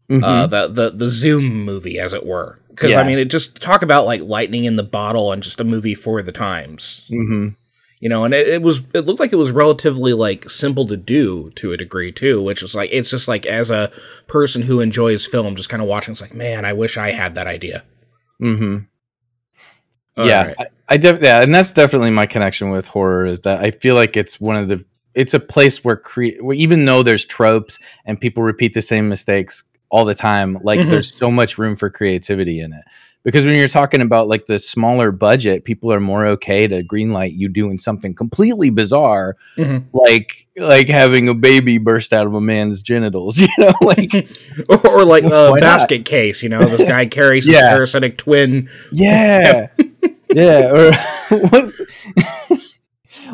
Mhm. 0.09 0.23
uh, 0.23 0.47
the 0.47 0.69
the 0.69 0.91
the 0.91 1.11
Zoom 1.11 1.65
movie, 1.65 1.99
as 1.99 2.13
it 2.13 2.25
were, 2.25 2.61
because 2.71 2.95
I 2.95 3.03
mean 3.05 3.19
it 3.19 3.27
just 3.27 3.61
talk 3.61 3.83
about 3.83 4.07
like 4.07 4.21
lightning 4.21 4.65
in 4.65 4.77
the 4.77 4.83
bottle 4.83 5.33
and 5.33 5.43
just 5.43 5.61
a 5.61 5.65
movie 5.65 5.95
for 5.95 6.23
the 6.23 6.33
times. 6.33 7.03
Mhm. 7.11 7.57
you 7.99 8.09
know 8.11 8.25
and 8.25 8.35
it, 8.35 8.47
it 8.47 8.63
was 8.63 8.83
it 8.93 9.01
looked 9.07 9.19
like 9.21 9.33
it 9.33 9.37
was 9.37 9.51
relatively 9.51 10.13
like 10.13 10.51
simple 10.51 10.87
to 10.87 10.97
do 10.99 11.51
to 11.57 11.73
a 11.73 11.79
degree 11.79 12.13
too 12.13 12.43
which 12.43 12.63
is 12.63 12.75
like 12.75 12.91
it's 12.93 13.09
just 13.11 13.27
like 13.27 13.47
as 13.47 13.71
a 13.71 13.91
person 14.27 14.61
who 14.63 14.81
enjoys 14.81 15.25
film 15.27 15.57
just 15.57 15.71
kind 15.71 15.83
of 15.83 15.89
watching 15.89 16.13
it's 16.13 16.21
like 16.21 16.35
man 16.35 16.67
i 16.67 16.75
wish 16.75 16.99
i 16.99 17.11
had 17.11 17.35
that 17.35 17.47
idea 17.47 17.83
Mm-hmm. 18.41 18.77
All 20.19 20.27
yeah, 20.27 20.43
right. 20.49 20.57
I, 20.59 20.67
I 20.91 20.97
def- 20.99 21.23
yeah, 21.23 21.43
and 21.43 21.55
that's 21.55 21.73
definitely 21.73 22.11
my 22.11 22.27
connection 22.27 22.71
with 22.71 22.87
horror 22.87 23.27
is 23.27 23.41
that 23.41 23.61
I 23.61 23.71
feel 23.71 23.95
like 23.95 24.17
it's 24.17 24.41
one 24.41 24.57
of 24.57 24.69
the 24.69 24.85
it's 25.15 25.35
a 25.35 25.41
place 25.41 25.83
where 25.85 25.97
cre- 25.97 26.37
where 26.41 26.57
even 26.57 26.85
though 26.85 27.03
there's 27.03 27.25
tropes 27.25 27.79
and 28.05 28.21
people 28.21 28.43
repeat 28.43 28.75
the 28.75 28.83
same 28.83 29.09
mistakes 29.09 29.65
all 29.91 30.05
the 30.05 30.15
time, 30.15 30.59
like 30.63 30.81
Mhm. 30.81 30.91
there's 30.91 31.15
so 31.15 31.31
much 31.31 31.59
room 31.59 31.77
for 31.77 31.91
creativity 31.91 32.61
in 32.61 32.73
it. 32.73 32.83
Because 33.23 33.45
when 33.45 33.57
you're 33.57 33.67
talking 33.67 34.03
about 34.03 34.29
like 34.29 34.47
the 34.47 34.57
smaller 34.59 35.11
budget, 35.11 35.65
people 35.65 35.93
are 35.93 35.99
more 35.99 36.25
okay 36.27 36.69
to 36.69 36.85
greenlight 36.85 37.37
you 37.37 37.49
doing 37.49 37.77
something 37.77 38.15
completely 38.15 38.71
bizarre, 38.71 39.37
Mhm. 39.59 39.85
like 39.93 40.47
like 40.57 40.89
having 40.89 41.29
a 41.29 41.35
baby 41.35 41.77
burst 41.79 42.13
out 42.13 42.27
of 42.27 42.35
a 42.35 42.41
man's 42.41 42.83
genitals. 42.83 43.41
You 43.41 43.49
know, 43.59 43.73
like 43.83 44.13
or, 44.69 44.87
or 44.87 45.05
like 45.05 45.25
a 45.25 45.29
not? 45.29 45.61
basket 45.61 46.05
case 46.05 46.43
you 46.43 46.49
know 46.49 46.61
this 46.65 46.85
guy 46.89 47.07
carries 47.19 47.47
his 47.47 47.57
Yeah. 47.57 47.71
parasitic 47.71 48.17
twin 48.17 48.69
Yeah. 48.93 49.69
yeah. 50.33 50.71
Or 50.71 50.93
what's 51.49 51.81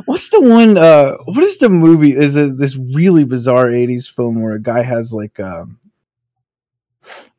what's 0.07 0.31
the 0.31 0.41
one 0.41 0.79
uh 0.79 1.13
what 1.27 1.45
is 1.45 1.59
the 1.59 1.69
movie? 1.69 2.13
Is 2.17 2.35
it 2.37 2.57
this 2.59 2.77
really 2.95 3.25
bizarre 3.25 3.67
80s 3.67 4.07
film 4.09 4.41
where 4.41 4.55
a 4.55 4.63
guy 4.63 4.83
has 4.83 5.13
like 5.13 5.39
um 5.39 5.79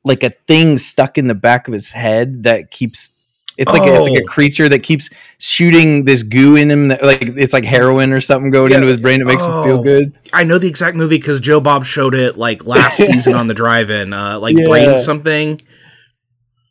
like 0.03 0.24
a 0.24 0.32
thing 0.48 0.77
stuck 0.77 1.17
in 1.17 1.27
the 1.27 1.36
back 1.36 1.67
of 1.67 1.74
his 1.74 1.91
head 1.91 2.43
that 2.43 2.72
keeps 2.72 3.12
it's 3.55 3.72
like 3.72 3.84
a, 3.88 3.96
it's 3.96 4.08
like 4.08 4.17
a 4.20 4.24
Oh. 4.24 4.25
creature 4.27 4.67
that 4.67 4.79
keeps 4.79 5.12
shooting 5.38 6.05
this 6.05 6.24
goo 6.24 6.55
in 6.55 6.72
him 6.72 6.88
that, 6.88 7.03
like 7.03 7.22
it's 7.38 7.53
like 7.53 7.63
heroin 7.63 8.12
or 8.12 8.20
something 8.20 8.50
going 8.50 8.72
Yeah. 8.72 8.77
into 8.77 8.88
his 8.88 9.00
brain 9.00 9.20
that 9.20 9.25
makes 9.25 9.43
him 9.43 9.51
feel 9.63 9.79
Oh. 9.79 9.84
good. 9.84 10.12
i 10.34 10.43
know 10.43 10.58
the 10.58 10.67
exact 10.67 10.98
movie 10.98 11.17
because 11.17 11.39
joe 11.39 11.60
bob 11.60 11.86
showed 11.86 12.15
it 12.15 12.36
like 12.36 12.65
last 12.65 12.98
season 13.05 13.36
on 13.36 13.48
the 13.48 13.53
drive-in 13.53 14.12
uh 14.12 14.39
like 14.39 14.58
Yeah. 14.58 14.67
brain 14.67 15.00
something 15.00 15.62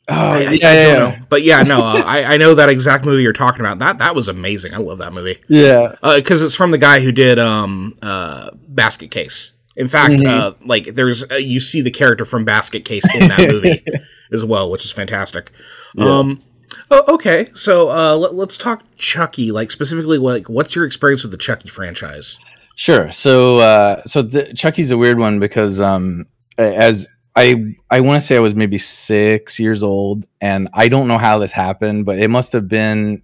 Oh, 0.08 0.14
I, 0.14 0.36
I- 0.36 0.40
yeah, 0.40 0.48
I 0.48 0.52
yeah, 0.74 0.96
don't 0.98 1.20
know. 1.20 1.26
but 1.28 1.42
yeah 1.42 1.62
no 1.62 1.78
uh, 1.78 2.02
I, 2.04 2.34
I 2.34 2.36
know 2.36 2.56
that 2.56 2.68
exact 2.68 3.04
movie 3.04 3.22
you're 3.22 3.32
talking 3.32 3.60
about 3.60 3.78
that 3.78 3.98
that 3.98 4.16
was 4.16 4.26
amazing 4.26 4.74
i 4.74 4.78
love 4.78 4.98
that 4.98 5.12
movie 5.12 5.38
yeah. 5.48 5.94
because 6.16 6.42
it's 6.42 6.56
from 6.56 6.72
the 6.72 6.78
guy 6.78 6.98
who 7.00 7.12
did 7.12 7.38
um 7.38 7.96
uh 8.02 8.50
basket 8.66 9.12
case 9.12 9.52
in 9.76 9.88
fact 9.88 10.14
Mhm. 10.14 10.26
uh 10.26 10.52
like 10.64 10.94
there's 10.94 11.24
uh, 11.30 11.36
you 11.36 11.60
see 11.60 11.80
the 11.80 11.90
character 11.90 12.24
from 12.24 12.44
basket 12.44 12.84
case 12.84 13.04
in 13.14 13.28
that 13.28 13.48
movie 13.50 13.84
as 14.32 14.44
well 14.44 14.70
which 14.70 14.84
is 14.84 14.90
fantastic 14.92 15.50
Yeah. 15.94 16.18
um 16.18 16.42
oh, 16.90 17.14
okay 17.14 17.48
so 17.54 17.88
uh 17.90 18.16
let, 18.16 18.34
let's 18.34 18.56
talk 18.58 18.82
chucky 18.96 19.50
like 19.52 19.70
specifically 19.70 20.18
like 20.18 20.48
what's 20.48 20.74
your 20.74 20.84
experience 20.84 21.22
with 21.22 21.32
the 21.32 21.38
chucky 21.38 21.68
franchise 21.68 22.38
Sure. 22.74 23.10
So, 23.10 23.58
uh, 23.58 24.00
so 24.04 24.22
the, 24.22 24.50
Chucky's 24.54 24.90
a 24.90 24.96
weird 24.96 25.18
one 25.18 25.38
because, 25.38 25.78
um, 25.78 26.24
as 26.56 27.06
I, 27.36 27.76
I 27.90 28.00
want 28.00 28.18
to 28.22 28.26
say 28.26 28.34
I 28.34 28.40
was 28.40 28.54
maybe 28.54 28.78
six 28.78 29.58
years 29.60 29.82
old, 29.82 30.24
and 30.40 30.70
I 30.72 30.88
don't 30.88 31.06
know 31.06 31.18
how 31.18 31.38
this 31.38 31.52
happened, 31.52 32.06
but 32.06 32.18
it 32.18 32.28
must 32.28 32.54
have 32.54 32.68
been. 32.68 33.22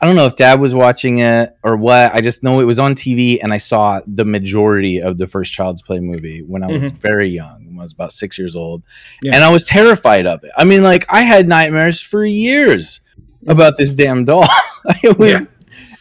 I 0.00 0.06
don't 0.06 0.16
know 0.16 0.26
if 0.26 0.36
Dad 0.36 0.60
was 0.60 0.74
watching 0.74 1.18
it 1.18 1.50
or 1.62 1.76
what. 1.76 2.14
I 2.14 2.20
just 2.22 2.42
know 2.42 2.60
it 2.60 2.64
was 2.64 2.78
on 2.78 2.94
TV, 2.94 3.38
and 3.42 3.52
I 3.52 3.58
saw 3.58 4.00
the 4.06 4.24
majority 4.24 4.98
of 5.02 5.18
the 5.18 5.26
first 5.26 5.52
Child's 5.52 5.82
Play 5.82 6.00
movie 6.00 6.40
when 6.42 6.62
I 6.64 6.68
was 6.68 6.90
very 6.90 7.28
young. 7.28 7.66
When 7.66 7.78
I 7.80 7.82
was 7.82 7.92
about 7.92 8.12
six 8.12 8.38
years 8.38 8.56
old, 8.56 8.82
Yeah. 9.22 9.34
and 9.34 9.44
I 9.44 9.50
was 9.50 9.66
terrified 9.66 10.26
of 10.26 10.42
it. 10.44 10.50
I 10.56 10.64
mean, 10.64 10.82
like 10.82 11.04
I 11.12 11.20
had 11.22 11.46
nightmares 11.48 12.00
for 12.00 12.24
years 12.24 13.00
about 13.46 13.76
this 13.76 13.92
damn 13.94 14.24
doll. 14.24 14.46
it 15.02 15.18
was 15.18 15.32
Yeah. 15.32 15.40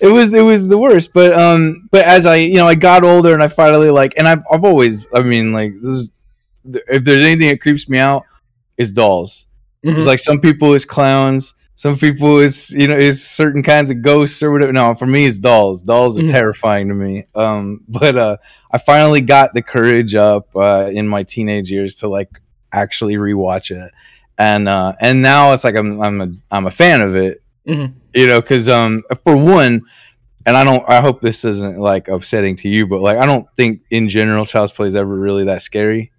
it 0.02 0.08
was 0.08 0.34
it 0.34 0.42
was 0.42 0.68
the 0.70 0.78
worst 0.78 1.12
but 1.14 1.34
um 1.34 1.76
but 1.92 2.06
as 2.06 2.26
i 2.26 2.36
you 2.38 2.56
know 2.56 2.68
i 2.68 2.74
got 2.76 3.04
older 3.04 3.34
and 3.34 3.44
i 3.44 3.48
finally 3.50 3.90
like 3.90 4.14
and 4.18 4.28
i've, 4.30 4.42
I've 4.50 4.64
always 4.64 5.06
i 5.14 5.22
mean 5.22 5.52
like 5.52 5.74
this 5.76 5.86
is 5.86 6.12
if 6.66 7.04
there's 7.04 7.22
anything 7.22 7.50
that 7.50 7.60
creeps 7.60 7.90
me 7.90 7.98
out 7.98 8.24
is 8.78 8.94
dolls 8.94 9.48
it's 9.84 10.06
like 10.06 10.20
some 10.20 10.40
people 10.40 10.74
is 10.74 10.86
clowns 10.86 11.54
some 11.80 11.98
people 11.98 12.40
is 12.40 12.72
you 12.72 12.88
know 12.88 12.98
is 12.98 13.26
certain 13.26 13.64
kinds 13.64 13.90
of 13.90 14.02
ghosts 14.02 14.44
or 14.44 14.52
whatever 14.52 14.74
no 14.74 14.94
for 14.96 15.08
me 15.08 15.26
it's 15.26 15.40
dolls 15.40 15.82
dolls 15.84 16.18
are 16.20 16.24
Mhm. 16.24 16.30
terrifying 16.30 16.90
to 16.90 16.94
me 16.94 17.24
um 17.36 17.82
but 17.88 18.18
uh 18.18 18.36
i 18.70 18.78
finally 18.78 19.22
got 19.22 19.54
the 19.54 19.62
courage 19.62 20.14
up 20.14 20.54
uh 20.58 20.90
in 20.92 21.08
my 21.08 21.24
teenage 21.24 21.72
years 21.72 21.96
to 22.02 22.10
like 22.10 22.30
actually 22.74 23.16
rewatch 23.16 23.72
it 23.72 23.92
and 24.38 24.68
uh, 24.70 24.94
and 25.02 25.22
now 25.22 25.54
it's 25.54 25.64
like 25.64 25.76
I'm 25.76 26.02
I'm 26.02 26.22
a 26.22 26.28
I'm 26.50 26.66
a 26.66 26.72
fan 26.72 27.02
of 27.02 27.14
it. 27.16 27.42
Mhm. 27.68 27.94
You 28.14 28.28
know, 28.28 28.40
because 28.42 28.70
um, 28.70 29.04
for 29.26 29.36
one, 29.36 29.82
and 30.46 30.56
I 30.56 30.64
don't. 30.64 30.82
I 30.90 31.02
hope 31.02 31.20
this 31.20 31.44
isn't 31.44 31.78
like 31.78 32.08
upsetting 32.08 32.56
to 32.64 32.70
you, 32.70 32.88
but 32.88 33.02
like 33.02 33.18
I 33.18 33.26
don't 33.26 33.46
think 33.58 33.82
in 33.92 34.08
general 34.08 34.46
Child's 34.46 34.72
Play 34.72 34.88
is 34.88 34.96
ever 34.96 35.14
really 35.14 35.44
that 35.52 35.62
scary. 35.62 36.14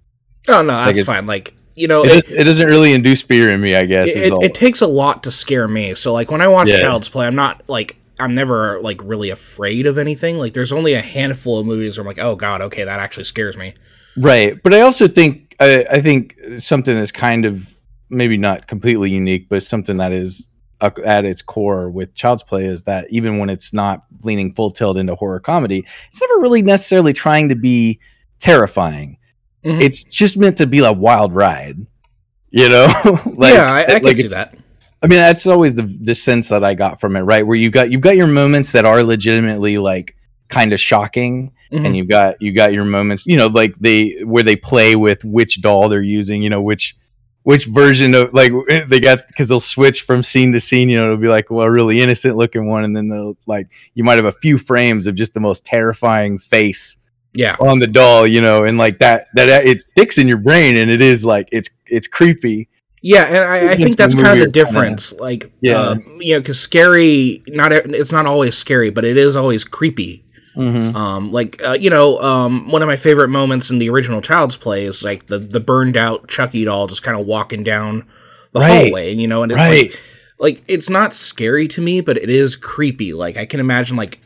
Oh 0.49 0.61
no, 0.61 0.85
that's 0.85 1.03
fine. 1.05 1.25
Like 1.25 1.55
you 1.75 1.89
know, 1.89 2.05
It, 2.05 2.11
it, 2.11 2.27
does, 2.27 2.39
it 2.39 2.45
doesn't 2.45 2.67
really 2.67 2.93
induce 2.93 3.23
fear 3.23 3.53
in 3.53 3.61
me. 3.61 3.75
I 3.75 3.85
guess 3.85 4.11
it, 4.11 4.33
it 4.33 4.55
takes 4.55 4.81
a 4.81 4.87
lot 4.87 5.23
to 5.25 5.31
scare 5.31 5.69
me. 5.69 5.95
So 5.95 6.13
like 6.13 6.31
when 6.31 6.41
I 6.41 6.49
watch 6.49 6.69
Yeah. 6.69 6.81
Child's 6.81 7.09
Play, 7.09 7.27
I'm 7.27 7.35
not 7.35 7.69
like 7.69 7.97
I'm 8.19 8.35
never 8.35 8.81
like 8.81 9.01
really 9.03 9.31
afraid 9.31 9.87
of 9.87 9.99
anything. 9.99 10.39
Like 10.39 10.53
there's 10.53 10.73
only 10.73 10.95
a 10.95 11.01
handful 11.01 11.59
of 11.59 11.67
movies 11.67 11.97
where 11.97 12.03
I'm 12.03 12.09
like, 12.09 12.19
oh 12.19 12.37
god, 12.37 12.61
okay, 12.63 12.85
that 12.85 13.01
actually 13.01 13.25
scares 13.25 13.57
me. 13.57 13.75
Right, 14.17 14.61
but 14.63 14.75
I 14.75 14.81
also 14.81 15.09
think 15.09 15.57
I, 15.61 15.87
I 15.91 16.01
think 16.01 16.37
something 16.59 16.95
that's 16.95 17.13
kind 17.13 17.45
of 17.45 17.75
maybe 18.11 18.37
not 18.37 18.67
completely 18.67 19.11
unique, 19.11 19.49
but 19.49 19.63
something 19.63 19.99
that 19.99 20.13
is 20.13 20.51
uh, 20.81 20.91
at 21.05 21.25
its 21.25 21.43
core 21.43 21.91
with 21.91 22.15
Child's 22.15 22.43
Play 22.43 22.65
is 22.65 22.85
that 22.85 23.07
even 23.11 23.39
when 23.39 23.51
it's 23.51 23.73
not 23.73 24.05
leaning 24.23 24.53
full 24.53 24.71
tilt 24.71 24.97
into 24.97 25.15
horror 25.15 25.41
comedy, 25.41 25.87
it's 26.09 26.21
never 26.21 26.41
really 26.41 26.63
necessarily 26.63 27.13
trying 27.13 27.49
to 27.49 27.55
be 27.55 28.01
terrifying. 28.39 29.17
Mhm. 29.65 29.83
It's 29.83 30.05
just 30.05 30.37
meant 30.37 30.59
to 30.59 30.67
be 30.67 30.79
a 30.81 30.93
wild 30.93 31.35
ride, 31.35 31.79
you 32.51 32.69
know. 32.69 32.87
like, 33.37 33.55
yeah, 33.55 33.73
I, 33.73 33.95
I 33.97 34.01
can 34.01 34.17
see 34.17 34.29
that. 34.29 34.57
I 35.03 35.07
mean, 35.07 35.19
that's 35.19 35.47
always 35.47 35.75
the 35.77 35.83
the 35.83 36.15
sense 36.15 36.49
that 36.51 36.63
I 36.65 36.75
got 36.75 37.01
from 37.01 37.17
it, 37.17 37.21
right? 37.23 37.47
Where 37.47 37.57
you've 37.57 37.73
got 37.73 37.91
you've 37.91 38.01
got 38.03 38.17
your 38.17 38.27
moments 38.27 38.73
that 38.73 38.85
are 38.85 39.03
legitimately 39.03 39.79
like 39.79 40.17
kind 40.49 40.73
of 40.73 40.81
shocking, 40.81 41.53
Mhm. 41.73 41.87
and 41.87 41.97
you've 41.97 42.09
got 42.09 42.41
you 42.41 42.53
got 42.53 42.73
your 42.73 42.85
moments, 42.85 43.25
you 43.27 43.37
know, 43.37 43.47
like 43.47 43.75
they 43.77 44.21
where 44.25 44.43
they 44.43 44.57
play 44.57 44.97
with 44.97 45.25
which 45.25 45.61
doll 45.63 45.89
they're 45.89 46.03
using, 46.03 46.43
you 46.43 46.51
know, 46.51 46.61
which 46.63 46.97
which 47.45 47.65
version 47.67 48.15
of 48.15 48.35
like 48.35 48.53
they 48.89 49.01
got 49.01 49.27
because 49.29 49.49
they'll 49.49 49.61
switch 49.61 50.03
from 50.03 50.23
scene 50.23 50.53
to 50.53 50.61
scene, 50.61 50.91
you 50.91 50.99
know, 50.99 51.05
it'll 51.07 51.17
be 51.17 51.29
like 51.29 51.51
well, 51.51 51.65
a 51.67 51.71
really 51.71 52.01
innocent 52.03 52.37
looking 52.37 52.67
one, 52.69 52.85
and 52.85 52.95
then 52.95 53.09
they'll 53.09 53.37
like 53.47 53.69
you 53.95 54.05
might 54.05 54.17
have 54.17 54.27
a 54.27 54.33
few 54.33 54.59
frames 54.59 55.07
of 55.07 55.15
just 55.15 55.33
the 55.33 55.41
most 55.41 55.65
terrifying 55.65 56.37
face 56.39 56.99
yeah, 57.33 57.57
on 57.61 57.79
the 57.79 57.87
doll, 57.87 58.27
you 58.27 58.41
know, 58.41 58.65
and 58.65 58.77
like 58.79 58.99
that 58.99 59.29
that 59.35 59.65
it 59.65 59.81
sticks 59.83 60.19
in 60.19 60.27
your 60.29 60.39
brain, 60.39 60.77
and 60.77 60.91
it 60.91 61.01
is 61.03 61.25
like 61.25 61.49
it's 61.53 61.71
it's 61.87 62.07
creepy. 62.09 62.69
yeah, 63.03 63.25
and 63.25 63.39
I, 63.39 63.73
I 63.73 63.77
think 63.77 63.97
that's 63.97 64.15
kind 64.15 64.27
of 64.27 64.33
the 64.39 64.45
kinda- 64.45 64.51
difference. 64.53 65.13
Like, 65.13 65.51
Yeah. 65.61 65.79
uh, 65.81 65.97
you 66.19 66.35
know, 66.35 66.41
because 66.41 66.61
scary, 66.61 67.43
not 67.49 67.73
it's 67.73 68.13
not 68.13 68.27
always 68.27 68.57
scary, 68.57 68.91
but 68.91 69.05
it 69.05 69.17
is 69.17 69.37
always 69.37 69.65
creepy. 69.65 70.25
Mm-hmm. 70.57 70.97
Um, 70.97 71.33
like 71.33 71.63
uh, 71.63 71.73
you 71.73 71.89
know, 71.91 72.21
um, 72.21 72.69
one 72.71 72.83
of 72.83 72.89
my 72.89 72.97
favorite 72.97 73.29
moments 73.29 73.71
in 73.71 73.79
the 73.79 73.89
original 73.89 74.21
Child's 74.21 74.57
Play 74.57 74.85
is 74.85 75.03
like 75.03 75.29
the 75.29 75.39
the 75.39 75.61
burned 75.61 75.97
out 75.97 76.29
Chucky 76.29 76.65
doll 76.65 76.89
just 76.89 77.03
kind 77.03 77.19
of 77.19 77.25
walking 77.27 77.63
down 77.63 78.05
the 78.53 78.61
Right. 78.61 78.85
hallway, 78.87 79.13
and 79.13 79.21
you 79.21 79.29
know, 79.29 79.45
and 79.45 79.53
it's 79.53 79.59
Right. 79.59 79.91
like 79.91 80.01
like 80.41 80.63
it's 80.67 80.91
not 80.91 81.15
scary 81.15 81.69
to 81.69 81.81
me, 81.81 82.01
but 82.01 82.17
it 82.19 82.29
is 82.29 82.57
creepy. 82.57 83.13
Like 83.13 83.37
I 83.37 83.47
can 83.47 83.61
imagine 83.61 83.97
like. 83.97 84.19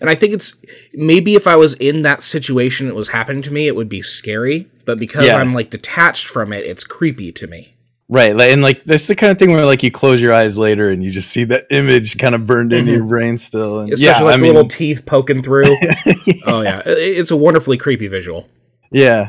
And 0.00 0.08
I 0.10 0.14
think 0.14 0.32
it's 0.34 0.54
maybe 0.92 1.34
if 1.34 1.46
I 1.46 1.56
was 1.56 1.74
in 1.74 2.02
that 2.02 2.22
situation 2.22 2.86
that 2.86 2.94
was 2.94 3.08
happening 3.08 3.42
to 3.42 3.50
me, 3.52 3.66
it 3.66 3.74
would 3.76 3.88
be 3.88 4.02
scary. 4.02 4.68
But 4.84 4.98
because 4.98 5.26
Yeah. 5.26 5.36
I'm 5.36 5.52
like 5.54 5.70
detached 5.70 6.26
from 6.28 6.52
it, 6.52 6.64
it's 6.66 6.84
creepy 6.84 7.32
to 7.32 7.46
me. 7.46 7.74
Right, 8.12 8.34
like, 8.34 8.50
and 8.50 8.60
like 8.60 8.82
that's 8.84 9.06
the 9.06 9.14
kind 9.14 9.30
of 9.30 9.38
thing 9.38 9.52
where 9.52 9.64
like 9.64 9.84
you 9.84 9.90
close 9.92 10.20
your 10.20 10.34
eyes 10.34 10.58
later 10.58 10.90
and 10.90 11.02
you 11.04 11.12
just 11.12 11.30
see 11.30 11.44
that 11.44 11.66
image 11.70 12.18
kind 12.18 12.34
of 12.34 12.44
burned 12.44 12.72
into 12.72 12.90
Mhm. 12.90 12.96
your 12.96 13.04
brain 13.04 13.36
still. 13.38 13.80
And 13.80 13.92
Especially 13.92 14.06
yeah, 14.18 14.24
like 14.24 14.34
I 14.34 14.36
the 14.38 14.42
mean, 14.42 14.54
little 14.54 14.68
teeth 14.68 15.06
poking 15.06 15.42
through. 15.44 15.64
oh 16.46 16.60
yeah, 16.62 16.82
it's 16.86 17.30
a 17.30 17.36
wonderfully 17.36 17.76
creepy 17.76 18.08
visual. 18.08 18.48
yeah, 18.90 19.28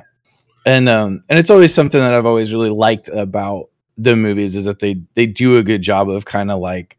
and 0.65 0.89
um, 0.89 1.23
and 1.29 1.37
it's 1.37 1.51
always 1.51 1.71
something 1.73 2.01
that 2.01 2.13
I've 2.15 2.25
always 2.25 2.51
really 2.53 2.71
liked 2.71 3.07
about 3.09 3.69
the 3.99 4.15
movies 4.15 4.55
is 4.55 4.65
that 4.65 4.79
they 4.79 4.99
they 5.13 5.27
do 5.27 5.57
a 5.57 5.63
good 5.63 5.83
job 5.83 6.09
of 6.09 6.25
kind 6.25 6.49
of 6.49 6.59
like 6.59 6.97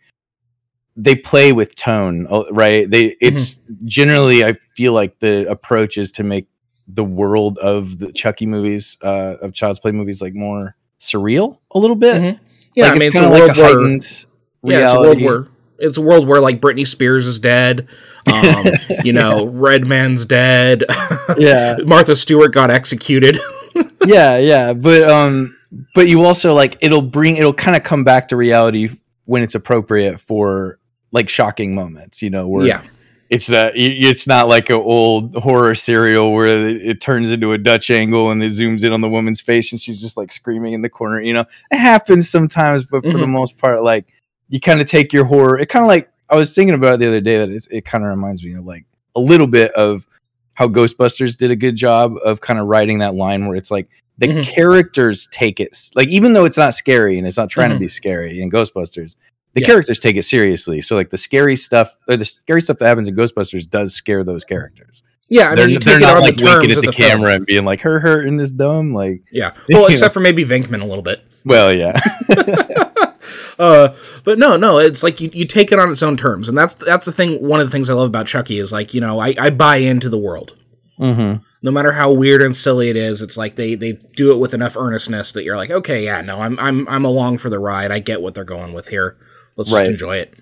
they 0.97 1.15
play 1.15 1.53
with 1.53 1.75
tone, 1.75 2.27
uh, 2.31 2.45
right? 2.51 2.89
They 2.89 3.17
it's 3.21 3.61
generally 3.85 4.45
I 4.45 4.53
feel 4.77 4.93
like 4.93 5.19
the 5.21 5.49
approach 5.51 5.97
is 5.99 6.13
to 6.13 6.23
make 6.23 6.49
the 6.89 7.05
world 7.05 7.59
of 7.59 7.99
the 7.99 8.13
Chucky 8.13 8.45
movies, 8.47 8.99
uh, 9.03 9.37
of 9.41 9.55
Child's 9.55 9.79
Play 9.81 9.93
movies, 9.93 10.21
like 10.21 10.35
more 10.35 10.77
surreal 11.01 11.59
a 11.71 11.79
little 11.79 11.97
bit. 11.97 12.21
Mhm. 12.21 12.41
Yeah, 12.75 12.85
Like, 12.85 12.93
I 12.93 12.99
mean 12.99 13.09
it's, 13.09 13.17
a 13.17 13.21
kinda 13.21 13.31
world 13.39 13.49
like 13.49 13.57
a 13.57 13.61
where 13.61 13.75
heightened 13.75 14.25
yeah, 14.65 14.85
it's 14.87 14.95
a 14.95 15.01
world 15.01 15.17
reality. 15.21 15.25
where 15.27 15.47
it's 15.79 15.99
a 15.99 16.03
world 16.03 16.29
where 16.29 16.41
like 16.41 16.61
Britney 16.61 16.87
Spears 16.87 17.27
is 17.27 17.39
dead. 17.39 17.89
Um, 18.33 18.65
you 19.05 19.13
know, 19.13 19.47
Redman's 19.47 20.27
dead. 20.27 20.85
yeah 21.39 21.77
Martha 21.85 22.15
Stewart 22.17 22.53
got 22.53 22.71
executed. 22.71 23.39
yeah 24.07 24.37
yeah 24.37 24.73
but 24.75 25.03
um 25.09 25.57
but 25.95 26.07
you 26.09 26.23
also 26.25 26.55
like 26.55 26.77
it'll 26.83 27.01
bring 27.03 27.37
it'll 27.37 27.55
kind 27.55 27.77
of 27.77 27.83
come 27.83 28.05
back 28.05 28.29
to 28.29 28.37
reality 28.37 28.91
when 29.25 29.43
it's 29.43 29.55
appropriate 29.55 30.21
for 30.21 30.79
like 31.13 31.29
shocking 31.29 31.75
moments 31.75 32.23
you 32.23 32.31
know 32.31 32.49
where 32.49 32.67
yeah, 32.67 32.83
it's 33.31 33.47
that 33.47 33.73
it's 33.77 34.27
not 34.27 34.49
like 34.49 34.69
an 34.71 34.77
old 34.77 35.35
horror 35.37 35.75
serial 35.75 36.33
where 36.33 36.47
it, 36.69 36.77
it 36.83 37.01
turns 37.01 37.31
into 37.31 37.53
a 37.53 37.59
dutch 37.59 37.91
angle 37.91 38.31
and 38.31 38.43
it 38.43 38.53
zooms 38.53 38.85
in 38.85 38.93
on 38.93 39.01
the 39.01 39.09
woman's 39.09 39.41
face 39.41 39.73
and 39.73 39.81
she's 39.81 40.01
just 40.01 40.17
like 40.17 40.33
screaming 40.33 40.73
in 40.73 40.83
the 40.83 40.89
corner 40.89 41.21
you 41.21 41.33
know 41.33 41.45
it 41.71 41.79
happens 41.79 42.29
sometimes 42.29 42.85
but 42.85 43.03
for 43.03 43.13
the 43.19 43.27
Mhm. 43.27 43.31
most 43.31 43.59
part 43.59 43.83
like 43.83 44.13
you 44.49 44.61
kind 44.61 44.81
of 44.81 44.87
take 44.87 45.13
your 45.13 45.25
horror 45.25 45.59
it 45.59 45.67
kind 45.69 45.85
of 45.85 45.89
like 45.89 46.11
i 46.29 46.37
was 46.37 46.55
thinking 46.55 46.75
about 46.75 46.95
it 46.95 47.01
the 47.01 47.09
other 47.09 47.21
day 47.21 47.39
that 47.39 47.49
it's, 47.51 47.67
it 47.69 47.85
kind 47.85 48.05
of 48.05 48.11
reminds 48.11 48.43
me 48.45 48.55
of 48.55 48.65
like 48.67 48.85
a 49.17 49.21
little 49.21 49.47
bit 49.47 49.73
of 49.73 50.07
how 50.55 50.69
ghostbusters 50.69 51.37
did 51.37 51.51
a 51.51 51.57
good 51.57 51.77
job 51.77 52.15
of 52.25 52.41
kind 52.43 52.59
of 52.61 52.67
writing 52.67 52.99
that 52.99 53.15
line 53.15 53.47
where 53.47 53.57
it's 53.57 53.71
like 53.71 53.89
the 54.19 54.29
Mhm. 54.29 54.45
characters 54.45 55.27
take 55.33 55.59
it 55.59 55.77
like 55.95 56.09
even 56.09 56.35
though 56.35 56.45
it's 56.45 56.59
not 56.59 56.75
scary 56.75 57.17
and 57.19 57.27
it's 57.27 57.39
not 57.39 57.49
trying 57.49 57.71
Mhm. 57.71 57.75
to 57.75 57.79
be 57.81 57.89
scary 57.89 58.41
in 58.43 58.51
ghostbusters 58.51 59.15
the 59.55 59.61
Yeah. 59.61 59.67
characters 59.67 60.01
take 60.01 60.17
it 60.17 60.25
seriously 60.25 60.81
so 60.81 60.97
like 60.97 61.11
the 61.11 61.19
scary 61.19 61.57
stuff 61.57 61.97
or 62.09 62.17
the 62.17 62.25
scary 62.25 62.61
stuff 62.63 62.79
that 62.79 62.87
happens 62.87 63.09
in 63.09 63.15
ghostbusters 63.17 63.69
does 63.69 63.95
scare 63.95 64.25
those 64.25 64.45
characters 64.45 65.03
yeah. 65.29 65.53
I 65.53 65.55
they're, 65.55 65.67
mean, 65.67 65.75
you 65.75 65.79
they're 65.81 65.95
take 65.99 66.03
it 66.03 66.07
not 66.07 66.17
on 66.17 66.23
like 66.23 66.37
the 66.37 66.45
winking 66.45 66.71
at 66.73 66.75
the, 66.77 66.83
the 66.83 66.93
film. 66.93 67.11
camera 67.11 67.33
and 67.35 67.47
being 67.47 67.65
like 67.65 67.81
her 67.81 68.01
her 68.01 68.23
in 68.23 68.37
this 68.37 68.53
dumb 68.53 68.93
like 68.93 69.23
Yeah, 69.33 69.53
well, 69.71 69.87
except 69.87 70.13
for 70.15 70.21
maybe 70.21 70.45
Venkman 70.45 70.83
a 70.83 70.85
little 70.87 71.03
bit. 71.03 71.25
well 71.45 71.75
yeah 71.75 71.99
uh, 73.59 73.95
but 74.25 74.39
no, 74.39 74.57
no, 74.57 74.79
it's 74.79 75.03
like 75.03 75.21
you, 75.21 75.31
you 75.33 75.47
take 75.47 75.73
it 75.73 75.79
on 75.79 75.91
its 75.91 76.03
own 76.03 76.17
terms, 76.17 76.49
and 76.49 76.57
that's 76.57 76.75
that's 76.75 77.07
the 77.07 77.13
thing. 77.13 77.47
One 77.47 77.61
of 77.61 77.67
the 77.67 77.71
things 77.71 77.89
I 77.89 77.95
love 77.95 78.07
about 78.09 78.27
Chucky 78.27 78.59
is 78.59 78.73
like 78.73 78.95
you 78.95 79.01
know 79.01 79.21
I, 79.21 79.35
I 79.39 79.51
buy 79.51 79.77
into 79.77 80.09
the 80.09 80.19
world, 80.19 80.57
hmm 80.99 81.35
no 81.65 81.71
matter 81.71 81.93
how 81.93 82.11
weird 82.11 82.43
and 82.43 82.57
silly 82.57 82.89
it 82.91 82.97
is. 82.97 83.23
It's 83.23 83.37
like 83.37 83.55
they 83.55 83.75
they 83.77 83.93
do 84.17 84.33
it 84.33 84.39
with 84.39 84.53
enough 84.53 84.77
earnestness 84.77 85.31
that 85.33 85.45
you're 85.45 85.57
like, 85.57 85.71
okay, 85.71 86.05
yeah, 86.05 86.21
no, 86.21 86.39
I'm 86.41 86.59
I'm 86.59 86.89
I'm 86.89 87.05
along 87.05 87.39
for 87.39 87.51
the 87.51 87.59
ride. 87.61 87.91
I 87.93 88.01
get 88.01 88.21
what 88.21 88.35
they're 88.35 88.45
going 88.45 88.73
with 88.73 88.89
here. 88.89 89.17
Let's 89.57 89.71
Right. 89.73 89.81
just 89.83 89.91
enjoy 89.93 90.17
it. 90.19 90.35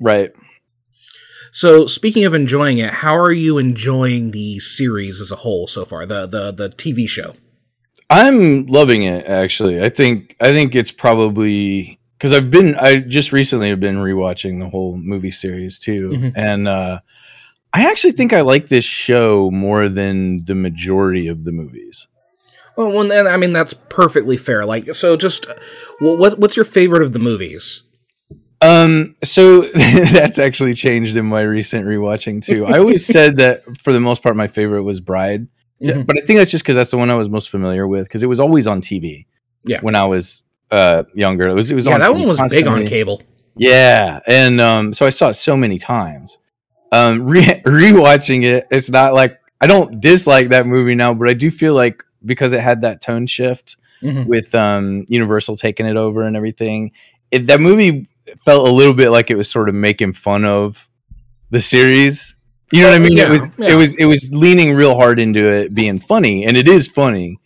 right 0.00 0.32
So 1.52 1.86
speaking 1.86 2.24
of 2.24 2.34
enjoying 2.34 2.78
it, 2.78 2.90
how 2.90 3.16
are 3.16 3.32
you 3.32 3.58
enjoying 3.58 4.32
the 4.32 4.58
series 4.58 5.20
as 5.20 5.30
a 5.30 5.36
whole 5.36 5.66
so 5.68 5.84
far? 5.84 6.04
The 6.06 6.26
the 6.26 6.50
the 6.52 6.68
TV 6.70 7.08
show. 7.08 7.36
I'm 8.10 8.66
loving 8.66 9.04
it 9.04 9.24
actually. 9.26 9.82
I 9.82 9.88
think 9.88 10.36
I 10.40 10.50
think 10.52 10.74
it's 10.74 10.90
probably 10.90 12.00
because 12.18 12.32
I've 12.32 12.50
been 12.50 12.74
I 12.74 12.96
just 12.96 13.32
recently 13.32 13.68
have 13.70 13.80
been 13.80 13.96
rewatching 13.98 14.58
the 14.60 14.68
whole 14.68 14.96
movie 14.96 15.30
series 15.30 15.78
too, 15.78 16.10
Mhm. 16.10 16.32
and 16.34 16.66
uh, 16.68 16.98
I 17.72 17.88
actually 17.88 18.12
think 18.12 18.32
I 18.32 18.40
like 18.40 18.68
this 18.68 18.84
show 18.84 19.50
more 19.52 19.88
than 19.88 20.44
the 20.46 20.54
majority 20.56 21.28
of 21.28 21.44
the 21.44 21.52
movies. 21.52 22.08
Well, 22.76 22.88
well, 22.90 23.12
and 23.12 23.28
I 23.28 23.36
mean 23.36 23.52
that's 23.52 23.74
perfectly 23.88 24.36
fair. 24.36 24.64
Like, 24.66 24.92
so 24.96 25.16
just 25.16 25.44
wh- 26.00 26.18
what 26.18 26.40
what's 26.40 26.56
your 26.56 26.64
favorite 26.64 27.02
of 27.02 27.12
the 27.12 27.20
movies? 27.20 27.83
Um, 28.60 29.14
so 29.22 29.60
that's 29.74 30.38
actually 30.38 30.74
changed 30.74 31.16
in 31.16 31.26
my 31.26 31.42
recent 31.42 31.84
rewatching 31.86 32.42
too. 32.42 32.64
I 32.66 32.78
always 32.78 33.04
said 33.14 33.36
that 33.38 33.62
for 33.78 33.92
the 33.92 34.00
most 34.00 34.22
part, 34.22 34.36
my 34.36 34.46
favorite 34.46 34.82
was 34.84 35.00
Bride, 35.00 35.46
Mhm. 35.82 36.06
but 36.06 36.16
I 36.16 36.24
think 36.24 36.38
that's 36.38 36.50
just 36.50 36.64
because 36.64 36.76
that's 36.76 36.90
the 36.90 36.96
one 36.96 37.10
I 37.10 37.14
was 37.14 37.28
most 37.28 37.50
familiar 37.50 37.86
with 37.86 38.04
because 38.04 38.22
it 38.22 38.26
was 38.28 38.40
always 38.40 38.66
on 38.66 38.80
TV. 38.80 39.26
Yeah. 39.66 39.80
when 39.80 39.94
I 39.94 40.04
was 40.04 40.44
uh 40.70 41.04
younger, 41.14 41.48
it 41.48 41.54
was 41.54 41.70
it 41.70 41.74
was 41.74 41.86
Yeah, 41.86 41.98
that 41.98 42.10
TV 42.10 42.18
one 42.26 42.28
was 42.28 42.52
big 42.52 42.66
on 42.66 42.86
cable. 42.86 43.22
Yeah, 43.56 44.20
and 44.26 44.60
um, 44.60 44.92
so 44.92 45.06
I 45.06 45.10
saw 45.10 45.28
it 45.28 45.34
so 45.34 45.56
many 45.56 45.78
times. 45.78 46.38
Um, 46.92 47.24
re- 47.26 47.40
rewatching 47.64 48.44
it, 48.44 48.66
it's 48.70 48.90
not 48.90 49.14
like 49.14 49.38
I 49.60 49.66
don't 49.66 50.00
dislike 50.00 50.48
that 50.50 50.66
movie 50.66 50.94
now, 50.94 51.12
but 51.14 51.28
I 51.28 51.34
do 51.34 51.50
feel 51.50 51.74
like 51.74 52.02
because 52.24 52.52
it 52.52 52.60
had 52.60 52.82
that 52.82 53.00
tone 53.02 53.26
shift 53.26 53.76
Mhm. 54.02 54.26
with 54.26 54.54
um, 54.54 55.04
Universal 55.08 55.56
taking 55.56 55.86
it 55.86 55.96
over 55.96 56.22
and 56.22 56.36
everything, 56.36 56.92
it, 57.30 57.46
that 57.46 57.60
movie 57.60 58.06
felt 58.44 58.68
a 58.68 58.72
little 58.72 58.94
bit 58.94 59.10
like 59.10 59.30
it 59.30 59.36
was 59.36 59.50
sort 59.50 59.68
of 59.68 59.74
making 59.74 60.12
fun 60.12 60.44
of 60.44 60.88
the 61.50 61.60
series. 61.60 62.34
You 62.72 62.82
know 62.82 62.88
what 62.90 62.96
I 62.96 62.98
mean? 62.98 63.16
Yeah, 63.16 63.24
it 63.24 63.30
was 63.30 63.48
yeah. 63.58 63.68
it 63.72 63.74
was 63.76 63.94
it 63.96 64.06
was 64.06 64.30
leaning 64.32 64.74
real 64.74 64.94
hard 64.94 65.18
into 65.20 65.40
it 65.46 65.74
being 65.74 66.00
funny, 66.00 66.44
and 66.46 66.56
it 66.56 66.68
is 66.68 66.88
funny. 66.88 67.38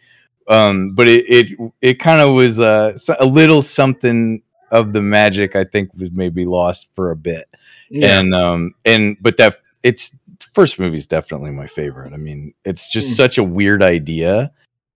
Um, 0.48 0.94
but 0.94 1.06
it 1.08 1.24
it 1.28 1.72
it 1.82 1.94
kind 1.98 2.20
of 2.20 2.32
was 2.34 2.60
uh, 2.60 2.96
so- 2.96 3.16
a 3.20 3.26
little 3.26 3.60
something 3.60 4.42
of 4.70 4.92
the 4.92 5.02
magic. 5.02 5.54
I 5.56 5.64
think 5.64 5.90
was 5.94 6.10
maybe 6.10 6.44
lost 6.46 6.88
for 6.94 7.10
a 7.10 7.16
bit, 7.16 7.48
Yeah. 7.90 8.18
and 8.18 8.34
um 8.34 8.74
and 8.84 9.16
but 9.20 9.36
that 9.38 9.56
it's 9.82 10.16
first 10.54 10.78
movie 10.78 10.96
is 10.96 11.06
definitely 11.06 11.50
my 11.50 11.66
favorite. 11.66 12.12
I 12.14 12.16
mean, 12.16 12.54
it's 12.64 12.90
just 12.90 13.10
Mm. 13.10 13.14
such 13.16 13.38
a 13.38 13.42
weird 13.44 13.82
idea. 13.82 14.52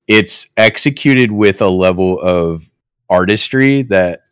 It's 0.09 0.47
executed 0.57 1.31
with 1.33 1.61
a 1.61 1.69
level 1.69 2.19
of 2.21 2.65
artistry 3.11 3.83
that 3.85 4.23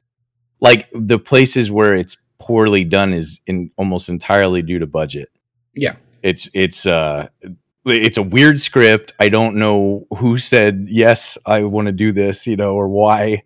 like 0.60 0.88
the 0.92 1.18
places 1.18 1.70
where 1.70 1.94
it's 1.94 2.16
poorly 2.38 2.84
done 2.84 3.12
is 3.12 3.40
in 3.46 3.70
almost 3.76 4.08
entirely 4.08 4.62
due 4.62 4.78
to 4.78 4.86
budget. 4.86 5.28
Yeah. 5.74 5.96
It's 6.22 6.48
it's 6.54 6.86
uh 6.86 7.28
it's 7.86 8.18
a 8.18 8.22
weird 8.22 8.60
script. 8.60 9.14
I 9.18 9.28
don't 9.30 9.56
know 9.56 10.06
who 10.18 10.36
said 10.38 10.86
yes, 10.90 11.38
I 11.46 11.62
want 11.64 11.86
to 11.86 11.92
do 11.92 12.12
this, 12.12 12.46
you 12.46 12.56
know, 12.56 12.72
or 12.74 12.88
why 12.88 13.42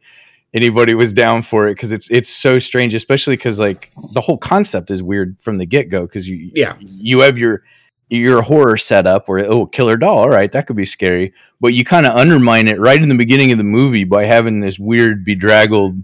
anybody 0.52 0.94
was 0.94 1.12
down 1.12 1.42
for 1.42 1.68
it 1.68 1.74
because 1.74 1.92
it's 1.92 2.10
it's 2.10 2.30
so 2.30 2.58
strange, 2.58 2.94
especially 2.94 3.36
because 3.36 3.60
like 3.60 3.92
the 4.12 4.20
whole 4.20 4.38
concept 4.38 4.90
is 4.90 5.02
weird 5.02 5.36
from 5.40 5.58
the 5.58 5.66
get 5.66 5.88
go 5.88 6.02
because 6.02 6.28
you 6.28 6.50
Yeah. 6.54 6.76
you 6.80 7.20
have 7.20 7.38
your 7.38 7.62
your 8.10 8.42
horror 8.42 8.76
setup 8.76 9.28
where 9.28 9.44
oh 9.50 9.66
killer 9.66 9.96
doll 9.96 10.18
all 10.18 10.28
right 10.28 10.52
that 10.52 10.66
could 10.66 10.76
be 10.76 10.84
scary 10.84 11.32
but 11.58 11.72
you 11.72 11.84
kind 11.84 12.04
of 12.06 12.14
undermine 12.14 12.68
it 12.68 12.78
right 12.78 13.02
in 13.02 13.08
the 13.08 13.16
beginning 13.16 13.50
of 13.50 13.56
the 13.58 13.64
movie 13.64 14.04
by 14.04 14.26
having 14.26 14.60
this 14.60 14.78
weird 14.78 15.24
bedraggled 15.24 15.98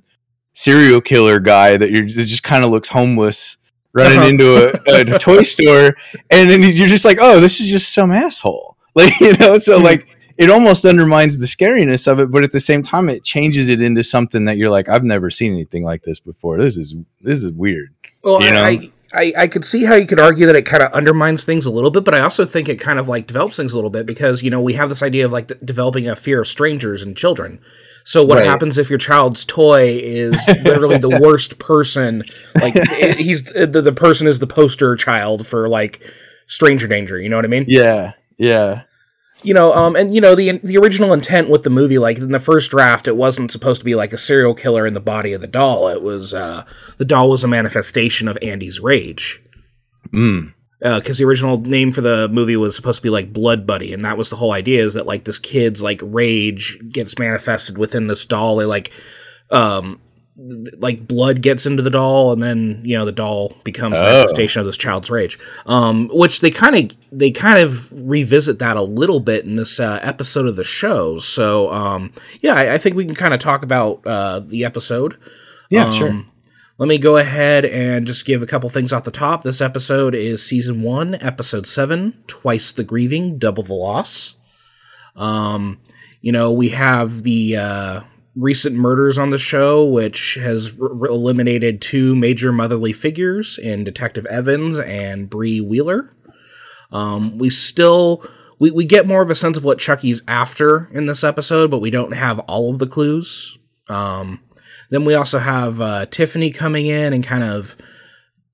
serial 0.53 1.01
killer 1.01 1.39
guy 1.41 1.77
that 1.77 1.91
you're 1.91 2.03
that 2.07 2.25
just 2.27 2.43
kind 2.43 2.65
of 2.65 2.71
looks 2.71 2.89
homeless 2.89 3.57
running 3.93 4.19
Uh-huh. 4.19 4.29
into 4.29 4.81
a, 4.89 5.15
a 5.15 5.19
toy 5.19 5.43
store 5.43 5.95
and 6.31 6.49
then 6.51 6.61
you're 6.63 6.89
just 6.89 7.05
like 7.05 7.19
oh 7.21 7.41
this 7.41 7.61
is 7.61 7.69
just 7.69 7.93
some 7.95 8.11
asshole 8.13 8.77
like 8.95 9.19
you 9.21 9.37
know 9.39 9.59
so 9.59 9.79
Hmm. 9.79 9.85
like 9.85 10.17
it 10.37 10.49
almost 10.51 10.85
undermines 10.85 11.39
the 11.39 11.47
scariness 11.47 12.07
of 12.11 12.19
it 12.21 12.31
but 12.31 12.43
at 12.45 12.53
the 12.53 12.61
same 12.61 12.83
time 12.83 13.09
it 13.09 13.23
changes 13.25 13.69
it 13.69 13.81
into 13.83 14.03
something 14.03 14.45
that 14.47 14.57
you're 14.57 14.71
like 14.71 14.89
i've 14.89 15.05
never 15.05 15.31
seen 15.31 15.53
anything 15.53 15.85
like 15.85 16.03
this 16.03 16.19
before 16.21 16.59
this 16.59 16.77
is 16.77 16.95
this 17.21 17.43
is 17.43 17.53
weird 17.53 17.95
Well, 18.23 18.43
You 18.43 18.51
know? 18.53 18.65
I, 18.65 18.91
I, 19.13 19.33
I 19.37 19.47
could 19.49 19.65
see 19.65 19.85
how 19.85 19.95
you 19.97 20.07
could 20.07 20.21
argue 20.21 20.47
that 20.47 20.55
it 20.57 20.67
kind 20.67 20.83
of 20.83 20.93
undermines 20.93 21.43
things 21.45 21.67
a 21.67 21.71
little 21.71 21.91
bit, 21.91 22.05
but 22.05 22.15
I 22.15 22.21
also 22.21 22.45
think 22.45 22.69
it 22.69 22.77
kind 22.81 22.99
of 22.99 23.09
like 23.09 23.27
develops 23.27 23.57
things 23.57 23.73
a 23.73 23.77
little 23.77 23.91
bit 23.91 24.07
because, 24.07 24.43
you 24.43 24.51
know, 24.51 24.61
we 24.61 24.75
have 24.75 24.89
this 24.89 25.03
idea 25.03 25.25
of 25.25 25.33
like 25.33 25.49
d- 25.49 25.55
developing 25.65 26.09
a 26.09 26.15
fear 26.15 26.43
of 26.43 26.49
strangers 26.49 27.03
and 27.03 27.17
children. 27.17 27.61
So 28.05 28.25
what 28.25 28.39
Right. 28.39 28.47
happens 28.47 28.79
if 28.79 28.89
your 28.89 28.99
child's 29.01 29.45
toy 29.45 29.99
is 30.01 30.47
literally 30.65 30.99
the 30.99 31.19
worst 31.21 31.59
person? 31.59 32.23
Like 32.55 32.77
i- 32.77 33.15
he's 33.19 33.47
uh, 33.57 33.67
the, 33.67 33.83
the 33.83 33.93
person 33.93 34.27
is 34.27 34.39
the 34.39 34.47
poster 34.47 34.95
child 34.97 35.47
for 35.47 35.69
like 35.69 36.01
stranger 36.47 36.87
danger. 36.87 37.19
You 37.21 37.29
know 37.29 37.37
what 37.37 37.45
I 37.45 37.49
mean? 37.49 37.65
yeah 37.69 38.13
yeah 38.39 38.83
you 39.43 39.55
know 39.55 39.73
um 39.73 39.97
and 39.97 40.15
you 40.15 40.21
know 40.21 40.35
the 40.35 40.59
the 40.59 40.77
original 40.77 41.13
intent 41.13 41.49
with 41.49 41.63
the 41.63 41.71
movie 41.71 41.99
like 41.99 42.19
in 42.19 42.33
the 42.33 42.39
first 42.39 42.71
draft 42.71 43.09
it 43.09 43.17
wasn't 43.17 43.51
supposed 43.51 43.81
to 43.81 43.85
be 43.85 43.95
like 43.95 44.13
a 44.13 44.19
serial 44.19 44.55
killer 44.55 44.87
in 44.87 44.95
the 44.95 45.01
body 45.01 45.33
of 45.33 45.41
the 45.41 45.47
doll. 45.47 45.89
It 45.89 46.03
was 46.03 46.35
uh 46.35 46.65
the 46.99 47.05
doll 47.05 47.31
was 47.31 47.45
a 47.45 47.49
manifestation 47.49 48.29
of 48.29 48.39
andy's 48.43 48.81
rage. 48.81 49.43
Mm. 50.13 50.55
because 50.81 51.19
the 51.19 51.25
original 51.25 51.61
name 51.61 51.93
for 51.93 52.01
the 52.01 52.29
movie 52.29 52.57
was 52.57 52.75
supposed 52.75 52.99
to 52.99 53.03
be 53.03 53.11
like 53.11 53.33
blood 53.33 53.67
buddy 53.67 53.93
and 53.93 54.05
that 54.05 54.19
was 54.19 54.29
the 54.31 54.37
whole 54.37 54.53
idea 54.53 54.85
is 54.85 54.95
that 54.95 55.07
like 55.07 55.25
this 55.25 55.39
kid's 55.39 55.83
like 55.83 56.01
rage 56.03 56.79
gets 56.91 57.19
manifested 57.19 57.79
within 57.79 58.07
this 58.07 58.25
doll. 58.25 58.57
They 58.57 58.65
like 58.65 58.91
um 59.51 60.01
like 60.37 61.07
blood 61.07 61.43
gets 61.43 61.67
into 61.67 61.83
the 61.83 61.91
doll 61.91 62.33
and 62.33 62.43
then 62.43 62.81
you 62.85 62.97
know 62.97 63.05
the 63.05 63.13
doll 63.13 63.55
becomes 63.65 63.99
a 63.99 64.03
Oh. 64.03 64.05
manifestation 64.05 64.61
of 64.61 64.67
this 64.67 64.79
child's 64.79 65.11
rage 65.11 65.39
um 65.67 66.09
which 66.13 66.41
they 66.41 66.51
kind 66.51 66.77
of 66.77 66.97
they 67.13 67.31
kind 67.31 67.59
of 67.59 67.91
revisit 67.93 68.59
that 68.61 68.77
a 68.77 68.83
little 68.83 69.21
bit 69.21 69.45
in 69.45 69.57
this 69.57 69.79
uh, 69.81 69.99
episode 70.03 70.47
of 70.47 70.57
the 70.57 70.65
show 70.65 71.19
so 71.19 71.71
um 71.73 72.13
yeah 72.41 72.55
i, 72.55 72.75
I 72.75 72.79
think 72.79 72.97
we 72.97 73.05
can 73.05 73.15
kind 73.17 73.35
of 73.35 73.41
talk 73.41 73.63
about 73.63 74.07
uh 74.07 74.41
the 74.41 74.65
episode 74.65 75.19
yeah 75.69 75.91
sure 75.93 76.09
um, 76.11 76.31
let 76.79 76.89
me 76.89 76.97
go 76.97 77.19
ahead 77.19 77.67
and 77.67 78.07
just 78.07 78.25
give 78.25 78.41
a 78.43 78.47
couple 78.47 78.71
things 78.71 78.91
off 78.91 79.05
the 79.05 79.11
top. 79.11 79.43
This 79.43 79.61
episode 79.61 80.15
is 80.15 80.43
season 80.43 80.81
one, 80.81 81.15
episode 81.17 81.67
seven, 81.67 82.25
twice 82.27 82.73
the 82.73 82.83
grieving, 82.85 83.37
double 83.37 83.63
the 83.63 83.75
loss. 83.75 84.37
Um, 85.15 85.79
you 86.23 86.33
know, 86.33 86.51
we 86.51 86.71
have 86.71 87.23
the 87.23 87.57
uh, 87.59 88.01
recent 88.37 88.77
murders 88.77 89.19
on 89.19 89.31
the 89.31 89.39
show, 89.39 89.85
which 89.85 90.35
has 90.35 90.73
r- 90.81 90.89
r- 91.01 91.07
eliminated 91.07 91.81
two 91.81 92.15
major 92.15 92.53
motherly 92.53 92.93
figures 92.93 93.59
in 93.59 93.85
Detective 93.85 94.27
Evans 94.27 94.79
and 94.79 95.29
Bree 95.29 95.61
Wheeler. 95.61 96.15
Um, 96.93 97.39
we 97.39 97.51
still 97.51 98.25
we, 98.59 98.71
we 98.71 98.85
get 98.85 99.07
more 99.07 99.23
of 99.23 99.31
a 99.31 99.35
sense 99.35 99.57
of 99.57 99.65
what 99.65 99.79
Chucky's 99.79 100.23
after 100.29 100.89
in 100.93 101.07
this 101.07 101.25
episode, 101.25 101.71
but 101.71 101.81
we 101.81 101.91
don't 101.91 102.13
have 102.13 102.39
all 102.41 102.73
of 102.73 102.79
the 102.79 102.87
clues. 102.87 103.59
Um, 103.89 104.41
then 104.91 105.05
we 105.05 105.15
also 105.15 105.39
have 105.39 105.81
uh, 105.81 106.07
Tiffany 106.07 106.51
coming 106.51 106.87
in 106.87 107.13
and 107.13 107.25
kind 107.25 107.43
of 107.43 107.77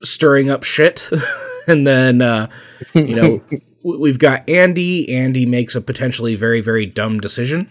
stirring 0.03 0.49
up 0.49 0.62
shit. 0.62 1.11
and 1.67 1.87
then, 1.87 2.23
uh, 2.23 2.49
you 2.95 3.17
know, 3.17 3.43
we've 3.99 4.19
got 4.19 4.49
Andy. 4.49 5.12
Andy 5.12 5.45
makes 5.45 5.75
a 5.75 5.81
potentially 5.81 6.37
very, 6.37 6.61
very 6.61 6.87
dumb 6.87 7.21
decision. 7.21 7.71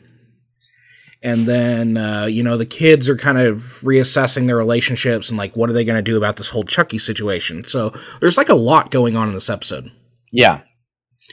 And 1.26 1.48
then, 1.48 1.98
uh, 1.98 2.26
you 2.26 2.44
know, 2.44 2.56
the 2.56 2.68
kids 2.68 3.10
are 3.10 3.18
kind 3.18 3.40
of 3.40 3.82
reassessing 3.82 4.46
their 4.46 4.58
relationships 4.58 5.28
and 5.28 5.40
like, 5.40 5.56
what 5.56 5.72
are 5.72 5.74
they 5.74 5.84
going 5.84 5.96
to 5.96 6.04
do 6.04 6.18
about 6.18 6.36
this 6.36 6.50
whole 6.50 6.64
Chucky 6.64 7.00
situation? 7.00 7.64
So 7.64 7.92
there's 8.20 8.38
like 8.38 8.50
a 8.50 8.54
lot 8.54 8.92
going 8.92 9.18
on 9.18 9.30
in 9.30 9.34
this 9.34 9.50
episode. 9.50 9.92
Yeah. 10.32 10.62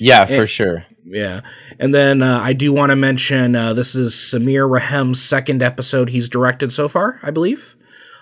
Yeah, 0.01 0.25
for 0.25 0.47
sure. 0.47 0.87
Yeah. 1.05 1.43
And 1.79 1.95
then 1.95 2.23
uh, 2.23 2.41
I 2.41 2.55
do 2.55 2.73
want 2.73 2.89
to 2.89 2.97
mention 2.97 3.55
uh, 3.55 3.75
this 3.75 3.95
is 3.95 4.15
Samir 4.15 4.67
Rehem's 4.67 5.23
second 5.23 5.63
episode 5.63 6.09
he's 6.09 6.31
directed 6.31 6.73
so 6.73 6.89
far, 6.89 7.21
I 7.23 7.31
believe. 7.31 7.77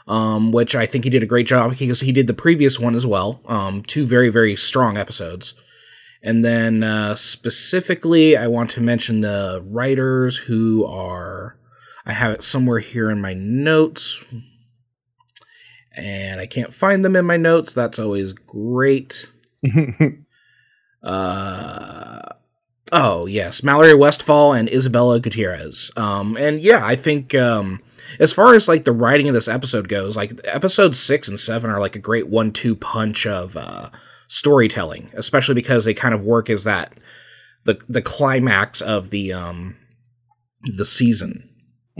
Um, 0.08 0.50
which 0.50 0.74
I 0.74 0.86
think 0.86 1.04
he 1.04 1.10
did 1.10 1.22
a 1.22 1.26
great 1.26 1.46
job 1.46 1.78
because 1.78 2.00
he 2.00 2.10
did 2.10 2.26
the 2.26 2.34
previous 2.34 2.80
one 2.80 2.96
as 2.96 3.06
well. 3.06 3.42
Um, 3.46 3.84
two 3.84 4.06
very, 4.06 4.28
very 4.28 4.56
strong 4.56 4.96
episodes. 4.96 5.54
And 6.20 6.44
then 6.44 6.82
uh, 6.82 7.14
specifically, 7.14 8.36
I 8.36 8.48
want 8.48 8.72
to 8.72 8.80
mention 8.80 9.20
the 9.20 9.64
writers 9.64 10.36
who 10.36 10.84
are. 10.84 11.58
I 12.06 12.12
have 12.12 12.32
it 12.32 12.42
somewhere 12.42 12.78
here 12.78 13.10
in 13.10 13.20
my 13.20 13.34
notes. 13.34 14.24
And 15.96 16.40
I 16.40 16.46
can't 16.46 16.72
find 16.72 17.04
them 17.04 17.16
in 17.16 17.26
my 17.26 17.36
notes. 17.36 17.72
That's 17.72 17.98
always 17.98 18.32
great. 18.32 19.30
Uh, 21.02 22.20
oh 22.92 23.26
yes, 23.26 23.62
Mallory 23.62 23.94
Westfall 23.94 24.52
and 24.52 24.68
Isabella 24.70 25.20
Gutierrez. 25.20 25.90
Um, 25.96 26.36
and 26.36 26.60
yeah, 26.60 26.84
I 26.84 26.96
think 26.96 27.34
um, 27.34 27.80
as 28.18 28.32
far 28.32 28.54
as 28.54 28.68
like 28.68 28.84
the 28.84 28.92
writing 28.92 29.28
of 29.28 29.34
this 29.34 29.48
episode 29.48 29.88
goes, 29.88 30.16
like 30.16 30.32
episodes 30.44 31.00
six 31.00 31.28
and 31.28 31.40
seven 31.40 31.70
are 31.70 31.80
like 31.80 31.96
a 31.96 32.00
great 32.00 32.28
one-two 32.28 32.76
punch 32.76 33.26
of 33.26 33.56
uh, 33.56 33.90
storytelling, 34.28 35.10
especially 35.14 35.54
because 35.54 35.84
they 35.84 35.94
kind 35.94 36.14
of 36.14 36.22
work 36.22 36.50
as 36.50 36.64
that 36.64 36.92
the 37.64 37.80
the 37.88 38.02
climax 38.02 38.80
of 38.80 39.10
the 39.10 39.32
um 39.32 39.76
the 40.76 40.84
season. 40.84 41.49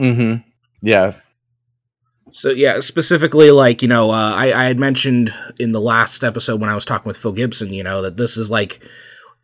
Hmm 0.00 0.34
Yeah. 0.82 1.12
So 2.32 2.50
yeah, 2.50 2.80
specifically 2.80 3.50
like 3.50 3.82
you 3.82 3.88
know, 3.88 4.10
uh, 4.10 4.32
I 4.34 4.52
I 4.52 4.64
had 4.64 4.78
mentioned 4.78 5.34
in 5.58 5.72
the 5.72 5.80
last 5.80 6.22
episode 6.24 6.60
when 6.60 6.70
I 6.70 6.74
was 6.74 6.84
talking 6.84 7.08
with 7.08 7.16
Phil 7.16 7.32
Gibson, 7.32 7.72
you 7.72 7.82
know, 7.82 8.02
that 8.02 8.16
this 8.16 8.36
is 8.36 8.50
like 8.50 8.80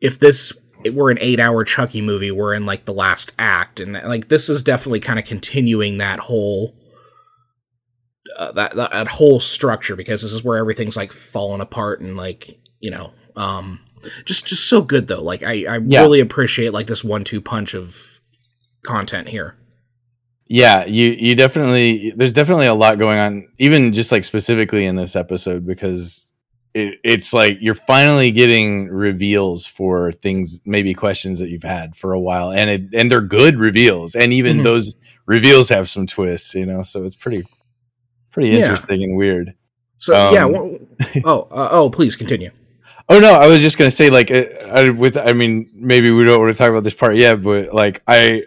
if 0.00 0.18
this 0.18 0.52
were 0.92 1.10
an 1.10 1.18
eight 1.20 1.40
hour 1.40 1.64
Chucky 1.64 2.00
movie, 2.00 2.30
we're 2.30 2.54
in 2.54 2.64
like 2.64 2.84
the 2.84 2.94
last 2.94 3.32
act, 3.38 3.80
and 3.80 3.94
like 3.94 4.28
this 4.28 4.48
is 4.48 4.62
definitely 4.62 5.00
kind 5.00 5.18
of 5.18 5.24
continuing 5.24 5.98
that 5.98 6.20
whole 6.20 6.74
uh, 8.38 8.52
that, 8.52 8.76
that 8.76 8.92
that 8.92 9.08
whole 9.08 9.40
structure 9.40 9.96
because 9.96 10.22
this 10.22 10.32
is 10.32 10.44
where 10.44 10.56
everything's 10.58 10.96
like 10.96 11.12
falling 11.12 11.60
apart 11.60 12.00
and 12.00 12.16
like 12.16 12.58
you 12.80 12.90
know 12.90 13.12
um 13.36 13.80
just 14.24 14.46
just 14.46 14.68
so 14.68 14.80
good 14.82 15.08
though. 15.08 15.22
Like 15.22 15.42
I 15.42 15.64
I 15.68 15.80
Yeah. 15.84 16.02
really 16.02 16.20
appreciate 16.20 16.72
like 16.72 16.86
this 16.86 17.02
one 17.02 17.24
two 17.24 17.40
punch 17.40 17.74
of 17.74 18.20
content 18.84 19.28
here. 19.28 19.56
Yeah, 20.48 20.84
you 20.84 21.10
you 21.18 21.34
definitely 21.34 22.12
there's 22.16 22.32
definitely 22.32 22.66
a 22.66 22.74
lot 22.74 22.98
going 22.98 23.18
on, 23.18 23.48
even 23.58 23.92
just 23.92 24.12
like 24.12 24.22
specifically 24.24 24.86
in 24.86 24.94
this 24.96 25.16
episode 25.16 25.66
because 25.66 26.30
it, 26.72 26.98
it's 27.02 27.32
like 27.32 27.58
you're 27.60 27.74
finally 27.74 28.30
getting 28.30 28.86
reveals 28.88 29.66
for 29.66 30.12
things, 30.12 30.60
maybe 30.64 30.94
questions 30.94 31.40
that 31.40 31.48
you've 31.48 31.64
had 31.64 31.96
for 31.96 32.12
a 32.12 32.20
while, 32.20 32.52
and 32.52 32.70
it 32.70 32.82
and 32.94 33.10
they're 33.10 33.20
good 33.20 33.56
reveals, 33.58 34.14
and 34.14 34.32
even 34.32 34.58
Mhm. 34.58 34.62
those 34.62 34.94
reveals 35.26 35.68
have 35.70 35.88
some 35.88 36.06
twists, 36.06 36.54
you 36.54 36.64
know. 36.66 36.84
So 36.84 37.02
it's 37.04 37.16
pretty 37.16 37.44
pretty 38.30 38.50
Yeah. 38.50 38.58
interesting 38.58 39.02
and 39.02 39.16
weird. 39.16 39.54
So 39.98 40.14
Um, 40.14 40.34
yeah, 40.34 40.44
wha- 40.44 40.78
oh 41.24 41.48
uh, 41.50 41.68
oh 41.72 41.90
please 41.90 42.14
continue. 42.14 42.50
Oh 43.08 43.18
no, 43.18 43.32
I 43.34 43.48
was 43.48 43.62
just 43.62 43.78
gonna 43.78 43.90
say 43.90 44.10
like 44.10 44.30
uh, 44.30 44.44
I, 44.70 44.90
with 44.90 45.16
I 45.16 45.32
mean 45.32 45.70
maybe 45.74 46.10
we 46.12 46.22
don't 46.22 46.40
want 46.40 46.54
to 46.54 46.58
talk 46.58 46.70
about 46.70 46.84
this 46.84 46.94
part 46.94 47.16
yet, 47.16 47.42
but 47.42 47.72
like 47.72 48.02
I 48.06 48.42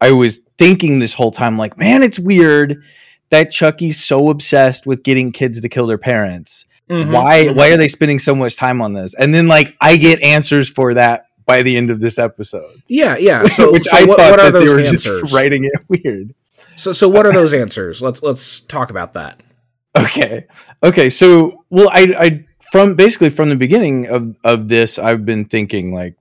I 0.00 0.12
was 0.12 0.40
thinking 0.58 0.98
this 0.98 1.14
whole 1.14 1.30
time 1.30 1.58
like 1.58 1.76
man, 1.78 2.02
it's 2.02 2.18
weird 2.18 2.82
that 3.30 3.50
Chucky's 3.52 4.02
so 4.02 4.28
obsessed 4.30 4.86
with 4.86 5.02
getting 5.02 5.30
kids 5.32 5.60
to 5.60 5.68
kill 5.68 5.86
their 5.86 5.98
parents. 5.98 6.66
Mhm. 6.90 7.12
Why 7.12 7.48
why 7.48 7.70
are 7.70 7.76
they 7.76 7.88
spending 7.88 8.18
so 8.18 8.34
much 8.34 8.56
time 8.56 8.80
on 8.82 8.92
this? 8.94 9.14
And 9.14 9.32
then 9.34 9.46
like 9.48 9.74
I 9.80 9.96
get 9.96 10.20
answers 10.22 10.68
for 10.70 10.94
that 10.94 11.26
by 11.46 11.62
the 11.62 11.76
end 11.76 11.90
of 11.90 12.00
this 12.00 12.18
episode, 12.18 12.82
Yeah, 12.88 13.16
yeah. 13.16 13.44
So, 13.48 13.72
which 13.72 13.84
so 13.84 13.96
I 13.96 14.04
what, 14.04 14.18
thought 14.18 14.38
what 14.38 14.52
that 14.52 14.58
they 14.58 14.68
were 14.68 14.78
answers? 14.80 15.02
just 15.22 15.32
writing 15.34 15.64
it 15.64 15.72
weird. 16.04 16.34
So, 16.76 16.92
so 16.92 17.08
what 17.08 17.26
are 17.26 17.32
those 17.32 17.52
answers? 17.52 18.00
Let's 18.00 18.22
let's 18.22 18.60
talk 18.60 18.90
about 18.90 19.12
that. 19.14 19.40
Okay. 19.96 20.46
Okay. 20.82 21.10
So, 21.10 21.64
well, 21.68 21.88
I, 21.92 22.14
I, 22.18 22.44
from 22.70 22.94
basically 22.94 23.30
from 23.30 23.48
the 23.48 23.56
beginning 23.56 24.06
of, 24.06 24.36
of 24.44 24.68
this, 24.68 24.98
I've 24.98 25.24
been 25.26 25.44
thinking 25.44 25.92
like, 25.92 26.14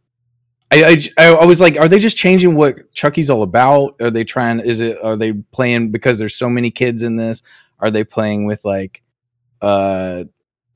I, 0.71 1.01
I 1.17 1.33
I 1.33 1.45
was 1.45 1.61
like, 1.61 1.77
are 1.77 1.87
they 1.87 1.99
just 1.99 2.17
changing 2.17 2.55
what 2.55 2.91
Chucky's 2.93 3.29
all 3.29 3.41
about? 3.43 3.95
Are 4.01 4.11
they 4.11 4.23
trying? 4.23 4.59
Is 4.59 4.81
it? 4.81 4.97
Are 5.03 5.15
they 5.15 5.33
playing 5.33 5.91
because 5.91 6.19
there's 6.19 6.35
so 6.35 6.49
many 6.49 6.69
kids 6.71 7.01
in 7.03 7.15
this? 7.15 7.41
Are 7.79 7.89
they 7.89 8.03
playing 8.03 8.45
with 8.45 8.65
like, 8.65 9.01
uh, 9.61 10.25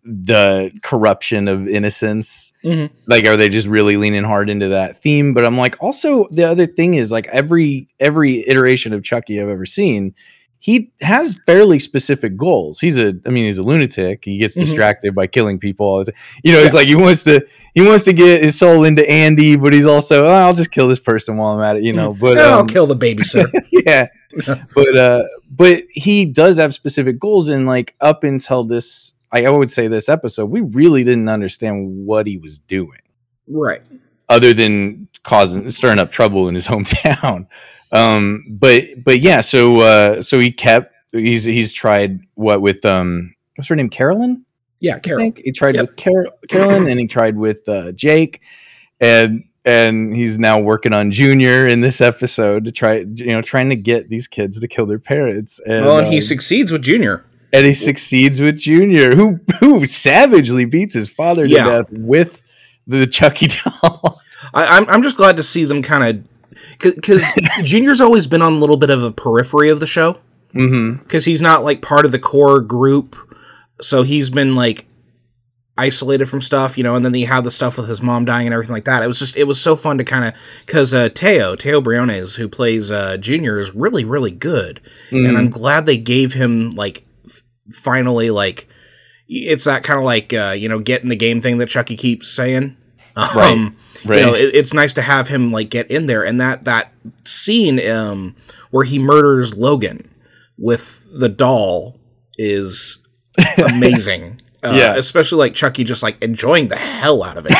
the 0.03 0.71
corruption 0.81 1.47
of 1.47 1.67
innocence? 1.67 2.51
Mm-hmm. 2.63 2.93
Like, 3.07 3.25
are 3.27 3.37
they 3.37 3.49
just 3.49 3.67
really 3.67 3.97
leaning 3.97 4.23
hard 4.23 4.49
into 4.49 4.69
that 4.69 5.01
theme? 5.01 5.33
But 5.33 5.45
I'm 5.45 5.57
like, 5.57 5.81
also 5.81 6.27
the 6.31 6.43
other 6.43 6.65
thing 6.65 6.95
is 6.95 7.11
like 7.11 7.27
every 7.27 7.87
every 7.99 8.47
iteration 8.47 8.93
of 8.93 9.03
Chucky 9.03 9.41
I've 9.41 9.47
ever 9.47 9.65
seen, 9.65 10.15
he 10.63 10.89
has 11.01 11.37
fairly 11.45 11.77
specific 11.77 12.37
goals. 12.37 12.79
He's 12.79 12.97
a, 12.97 13.13
I 13.25 13.29
mean, 13.31 13.47
he's 13.47 13.57
a 13.57 13.63
lunatic. 13.63 14.23
He 14.23 14.37
gets 14.37 14.55
Mhm. 14.55 14.61
distracted 14.61 15.13
by 15.13 15.27
killing 15.27 15.59
people. 15.59 15.85
all 15.85 15.99
the 15.99 16.13
time. 16.13 16.21
You 16.41 16.53
know, 16.53 16.59
it's 16.59 16.73
like 16.73 16.87
he 16.87 16.95
wants 16.95 17.25
to, 17.25 17.45
he 17.75 17.81
wants 17.81 18.05
to 18.05 18.13
get 18.13 18.41
his 18.41 18.57
soul 18.57 18.85
into 18.85 19.07
Andy, 19.09 19.57
but 19.57 19.73
he's 19.73 19.85
also, 19.85 20.23
oh, 20.23 20.31
I'll 20.31 20.53
just 20.53 20.71
kill 20.71 20.87
this 20.87 21.01
person 21.01 21.35
while 21.35 21.49
I'm 21.57 21.61
at 21.61 21.75
it. 21.75 21.83
You 21.83 21.91
know, 21.91 22.13
but 22.13 22.37
Yeah, 22.37 22.43
I'll 22.43 22.59
um, 22.59 22.67
kill 22.67 22.87
the 22.87 22.95
babysitter. 22.95 23.51
yeah, 23.71 24.07
but 24.73 24.97
uh, 24.97 25.23
but 25.51 25.83
he 25.91 26.23
does 26.23 26.55
have 26.57 26.73
specific 26.73 27.19
goals, 27.19 27.49
and 27.49 27.67
like 27.67 27.93
up 27.99 28.23
until 28.23 28.63
this, 28.63 29.15
I 29.33 29.49
would 29.49 29.69
say 29.69 29.89
this 29.89 30.07
episode, 30.07 30.45
we 30.45 30.61
really 30.61 31.03
didn't 31.03 31.27
understand 31.27 32.05
what 32.05 32.25
he 32.25 32.37
was 32.37 32.57
doing 32.59 33.01
right. 33.49 33.81
other 34.29 34.53
than 34.53 35.09
causing 35.23 35.69
stirring 35.71 35.99
up 35.99 36.09
trouble 36.09 36.47
in 36.47 36.55
his 36.55 36.67
hometown. 36.73 37.47
Um, 37.93 38.43
but 38.49 38.85
but 39.03 39.19
yeah, 39.21 39.41
so 39.41 39.79
uh, 39.79 40.21
so 40.21 40.39
he 40.39 40.51
kept 40.51 40.93
he's 41.11 41.43
he's 41.43 41.71
tried 41.71 42.19
what 42.33 42.61
with 42.61 42.83
um 42.85 43.33
what's 43.55 43.69
her 43.69 43.75
name 43.75 43.89
Carolyn 43.89 44.45
Yeah, 44.79 44.95
I 44.95 44.99
think 44.99 45.41
he 45.45 45.51
tried 45.51 45.75
Yep. 45.75 45.87
with 45.87 45.95
Car- 45.97 46.27
Carolyn 46.49 46.87
and 46.89 46.99
he 46.99 47.05
tried 47.07 47.37
with 47.37 47.67
uh, 47.69 47.91
Jake 47.91 48.41
and 48.99 49.43
and 49.65 50.13
he's 50.15 50.39
now 50.39 50.59
working 50.59 50.91
on 50.91 51.11
Junior 51.11 51.67
in 51.67 51.81
this 51.81 52.01
episode 52.01 52.65
to 52.65 52.71
try 52.71 53.05
you 53.13 53.27
know 53.27 53.41
trying 53.43 53.69
to 53.69 53.75
get 53.75 54.09
these 54.09 54.27
kids 54.27 54.59
to 54.59 54.67
kill 54.67 54.85
their 54.87 54.99
parents 54.99 55.59
and 55.65 55.85
Well, 55.85 55.99
and 55.99 56.07
he 56.07 56.17
um, 56.17 56.21
succeeds 56.23 56.71
with 56.71 56.81
Junior. 56.81 57.23
and 57.53 57.65
he 57.65 57.73
succeeds 57.75 58.41
with 58.41 58.57
Junior 58.57 59.13
who 59.15 59.39
who 59.59 59.85
savagely 59.85 60.65
beats 60.65 60.95
his 60.95 61.09
father 61.09 61.45
to 61.47 61.53
Yeah. 61.53 61.65
death 61.65 61.91
with 61.91 62.41
the 62.87 63.05
Chucky 63.05 63.47
doll. 63.63 64.19
I, 64.53 64.65
I'm 64.77 64.89
I'm 64.89 65.03
just 65.03 65.15
glad 65.15 65.37
to 65.37 65.43
see 65.43 65.63
them 65.65 65.81
kind 65.83 66.03
of 66.17 66.25
because 66.79 67.25
Junior's 67.63 68.01
always 68.01 68.27
been 68.27 68.41
on 68.41 68.53
a 68.53 68.57
little 68.57 68.77
bit 68.77 68.89
of 68.89 69.03
a 69.03 69.11
periphery 69.11 69.69
of 69.69 69.79
the 69.79 69.87
show 69.87 70.17
mm-hmm. 70.53 71.03
because 71.03 71.25
he's 71.25 71.41
not 71.41 71.63
like 71.63 71.81
part 71.81 72.05
of 72.05 72.11
the 72.11 72.19
core 72.19 72.59
group, 72.59 73.15
so 73.81 74.03
he's 74.03 74.29
been 74.29 74.55
like 74.55 74.85
isolated 75.77 76.27
from 76.27 76.41
stuff, 76.41 76.77
you 76.77 76.83
know. 76.83 76.95
And 76.95 77.05
then 77.05 77.13
you 77.13 77.27
have 77.27 77.43
the 77.43 77.51
stuff 77.51 77.77
with 77.77 77.89
his 77.89 78.01
mom 78.01 78.25
dying 78.25 78.47
and 78.47 78.53
everything 78.53 78.73
like 78.73 78.85
that. 78.85 79.03
It 79.03 79.07
was 79.07 79.19
just 79.19 79.35
it 79.35 79.45
was 79.45 79.59
so 79.59 79.75
fun 79.75 79.97
to 79.97 80.03
kind 80.03 80.25
of 80.25 80.33
because 80.65 80.93
uh, 80.93 81.09
Teo 81.09 81.55
Teo 81.55 81.81
Briones 81.81 82.35
who 82.35 82.47
plays 82.47 82.91
uh, 82.91 83.17
Junior 83.17 83.59
is 83.59 83.73
really 83.73 84.05
really 84.05 84.31
good, 84.31 84.81
and 85.27 85.37
I'm 85.37 85.49
glad 85.49 85.85
they 85.85 85.97
gave 85.97 86.33
him 86.33 86.75
like 86.75 87.05
f- 87.25 87.43
finally 87.71 88.29
like 88.29 88.67
it's 89.27 89.63
that 89.63 89.83
kind 89.83 89.99
of 89.99 90.05
like 90.05 90.33
uh, 90.33 90.55
you 90.57 90.69
know 90.69 90.79
get 90.79 91.03
in 91.03 91.09
the 91.09 91.15
game 91.15 91.41
thing 91.41 91.57
that 91.57 91.69
Chucky 91.69 91.97
keeps 91.97 92.29
saying. 92.29 92.77
Um, 93.15 93.75
Right. 94.05 94.19
You 94.19 94.25
know, 94.25 94.33
it, 94.33 94.53
it's 94.53 94.73
nice 94.73 94.93
to 94.95 95.01
have 95.01 95.29
him 95.29 95.51
like 95.53 95.69
get 95.69 95.89
in 95.89 96.07
there, 96.07 96.25
and 96.25 96.39
that 96.41 96.65
that 96.65 96.91
scene 97.23 97.79
um, 97.89 98.35
where 98.69 98.83
he 98.83 98.99
murders 98.99 99.55
Logan 99.55 100.09
with 100.57 101.07
the 101.09 101.29
doll 101.29 101.97
is 102.37 102.99
amazing. 103.57 104.41
Uh, 104.61 104.73
Yeah. 104.75 104.95
especially 104.95 105.37
like 105.37 105.53
Chucky 105.53 105.83
just 105.85 106.03
like 106.03 106.21
enjoying 106.21 106.67
the 106.67 106.75
hell 106.75 107.23
out 107.23 107.37
of 107.37 107.47
it. 107.49 107.53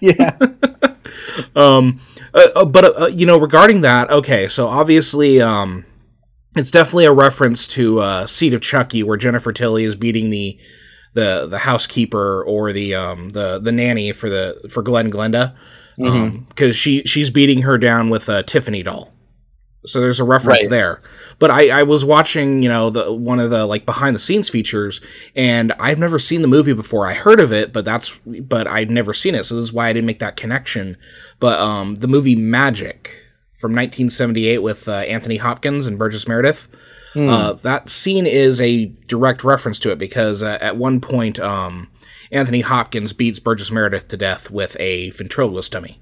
yeah. 0.00 0.36
um, 1.56 2.00
uh, 2.34 2.48
uh, 2.54 2.64
but 2.64 2.84
uh, 2.84 3.04
uh, 3.04 3.06
you 3.08 3.26
know, 3.26 3.38
regarding 3.38 3.82
that, 3.82 4.10
okay, 4.10 4.48
so 4.48 4.68
obviously, 4.68 5.40
um, 5.40 5.84
it's 6.56 6.70
definitely 6.70 7.04
a 7.04 7.12
reference 7.12 7.66
to 7.68 8.00
uh, 8.00 8.26
Seed 8.26 8.54
of 8.54 8.60
Chucky, 8.62 9.02
where 9.02 9.16
Jennifer 9.16 9.52
Tilly 9.52 9.84
is 9.84 9.94
beating 9.96 10.30
the 10.30 10.58
the 11.14 11.46
the 11.48 11.58
housekeeper 11.58 12.42
or 12.42 12.72
the 12.72 12.94
um 12.94 13.30
the 13.30 13.58
the 13.58 13.72
nanny 13.72 14.12
for 14.12 14.28
the 14.28 14.68
for 14.70 14.82
Glenn 14.82 15.10
Glenda, 15.10 15.54
because 16.48 16.76
she 16.76 17.02
she's 17.04 17.30
beating 17.30 17.62
her 17.62 17.78
down 17.78 18.10
with 18.10 18.28
a 18.28 18.42
Tiffany 18.42 18.82
doll. 18.82 19.12
So 19.84 20.00
there's 20.00 20.20
a 20.20 20.24
reference 20.24 20.62
Right. 20.62 20.70
there. 20.70 21.02
But 21.40 21.50
I, 21.50 21.80
I 21.80 21.82
was 21.82 22.04
watching, 22.04 22.62
you 22.62 22.68
know, 22.68 22.88
the 22.88 23.12
one 23.12 23.40
of 23.40 23.50
the 23.50 23.66
like 23.66 23.84
behind 23.84 24.14
the 24.14 24.20
scenes 24.20 24.48
features, 24.48 25.00
and 25.34 25.72
I've 25.72 25.98
never 25.98 26.20
seen 26.20 26.40
the 26.40 26.46
movie 26.48 26.72
before. 26.72 27.04
I 27.08 27.14
heard 27.14 27.40
of 27.40 27.52
it, 27.52 27.72
but 27.72 27.84
that's 27.84 28.16
but 28.24 28.68
I'd 28.68 28.90
never 28.92 29.12
seen 29.12 29.34
it, 29.34 29.44
so 29.44 29.56
this 29.56 29.64
is 29.64 29.72
why 29.72 29.88
I 29.88 29.92
didn't 29.92 30.06
make 30.06 30.20
that 30.20 30.36
connection. 30.36 30.96
But 31.40 31.58
um, 31.58 31.96
the 31.96 32.06
movie 32.06 32.36
Magic 32.36 33.12
from 33.54 33.72
1978 33.72 34.58
with 34.58 34.86
uh, 34.88 34.92
Anthony 34.92 35.38
Hopkins 35.38 35.86
and 35.88 35.98
Burgess 35.98 36.28
Meredith. 36.28 36.68
Uh, 37.14 37.52
that 37.54 37.90
scene 37.90 38.26
is 38.26 38.60
a 38.60 38.86
direct 39.06 39.44
reference 39.44 39.78
to 39.80 39.90
it 39.90 39.98
because 39.98 40.42
uh, 40.42 40.58
at 40.60 40.76
one 40.76 41.00
point, 41.00 41.38
um, 41.38 41.90
Anthony 42.30 42.62
Hopkins 42.62 43.12
beats 43.12 43.38
Burgess 43.38 43.70
Meredith 43.70 44.08
to 44.08 44.16
death 44.16 44.50
with 44.50 44.76
a 44.80 45.10
ventriloquist 45.10 45.72
dummy. 45.72 46.00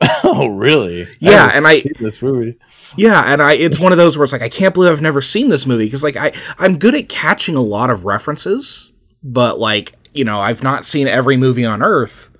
Oh, 0.26 0.46
really? 0.48 1.06
Yeah, 1.20 1.50
and 1.54 1.66
I 1.66 1.84
this 2.00 2.20
movie. 2.22 2.58
yeah, 2.96 3.32
and 3.32 3.42
I 3.42 3.54
it's 3.54 3.78
one 3.78 3.92
of 3.92 3.98
those 3.98 4.16
where 4.16 4.24
it's 4.24 4.32
like 4.32 4.42
I 4.42 4.48
can't 4.48 4.74
believe 4.74 4.90
I've 4.90 5.00
never 5.02 5.20
seen 5.22 5.48
this 5.50 5.66
movie 5.66 5.84
because 5.84 6.02
like 6.02 6.16
I 6.16 6.32
I'm 6.58 6.78
good 6.78 6.94
at 6.94 7.08
catching 7.08 7.56
a 7.56 7.60
lot 7.62 7.90
of 7.90 8.04
references, 8.04 8.92
but 9.22 9.58
like 9.58 9.92
you 10.14 10.24
know 10.24 10.40
I've 10.40 10.62
not 10.62 10.84
seen 10.86 11.06
every 11.08 11.36
movie 11.36 11.64
on 11.64 11.82
Earth. 11.82 12.30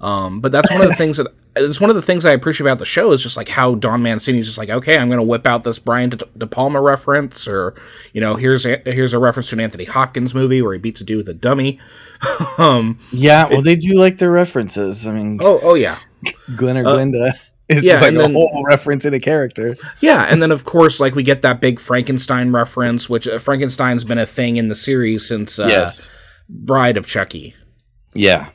Um, 0.00 0.40
but 0.40 0.52
that's 0.52 0.70
one 0.70 0.82
of 0.82 0.88
the 0.88 0.94
things 0.94 1.16
that 1.16 1.28
it's 1.60 1.80
one 1.80 1.90
of 1.90 1.96
the 1.96 2.02
things 2.02 2.24
I 2.24 2.32
appreciate 2.32 2.66
about 2.66 2.78
the 2.78 2.86
show 2.86 3.12
is 3.12 3.22
just 3.22 3.36
like 3.36 3.48
how 3.48 3.74
Don 3.74 4.02
Mancini's 4.02 4.46
just 4.46 4.58
like 4.58 4.70
okay 4.70 4.98
I'm 4.98 5.08
going 5.08 5.18
to 5.18 5.24
whip 5.24 5.46
out 5.46 5.64
this 5.64 5.78
Brian 5.78 6.10
De, 6.10 6.16
De 6.36 6.46
Palma 6.46 6.80
reference 6.80 7.46
or 7.46 7.74
you 8.12 8.20
know 8.20 8.36
here's 8.36 8.66
a, 8.66 8.82
here's 8.84 9.12
a 9.12 9.18
reference 9.18 9.50
to 9.50 9.56
an 9.56 9.60
Anthony 9.60 9.84
Hopkins 9.84 10.34
movie 10.34 10.62
where 10.62 10.72
he 10.72 10.78
beats 10.78 11.00
a 11.00 11.04
dude 11.04 11.18
with 11.18 11.28
a 11.28 11.34
dummy. 11.34 11.78
um, 12.58 12.98
Yeah, 13.12 13.48
well, 13.48 13.62
they 13.62 13.76
do 13.76 13.94
like 13.94 14.18
their 14.18 14.30
references. 14.30 15.06
I 15.06 15.12
mean, 15.12 15.38
oh 15.42 15.60
oh 15.62 15.74
yeah. 15.74 15.98
Glenn 16.56 16.76
or 16.76 16.86
uh, 16.86 16.92
Glinda 16.94 17.32
is 17.68 17.84
yeah, 17.84 18.00
like 18.00 18.08
and 18.08 18.16
a 18.16 18.20
then- 18.20 18.34
whole 18.34 18.64
reference 18.66 19.04
in 19.04 19.14
a 19.14 19.20
character. 19.20 19.76
Yeah, 20.00 20.22
and 20.24 20.42
then 20.42 20.52
of 20.52 20.64
course, 20.64 21.00
like 21.00 21.14
we 21.14 21.22
get 21.22 21.42
that 21.42 21.60
big 21.60 21.78
Frankenstein 21.80 22.52
reference, 22.52 23.08
which 23.08 23.28
uh, 23.28 23.38
Frankenstein's 23.38 24.04
been 24.04 24.18
a 24.18 24.26
thing 24.26 24.56
in 24.56 24.68
the 24.68 24.74
series 24.74 25.26
since 25.26 25.58
uh, 25.58 25.66
yes. 25.66 26.10
Bride 26.48 26.96
of 26.96 27.06
Chucky. 27.06 27.54
Yeah. 28.12 28.50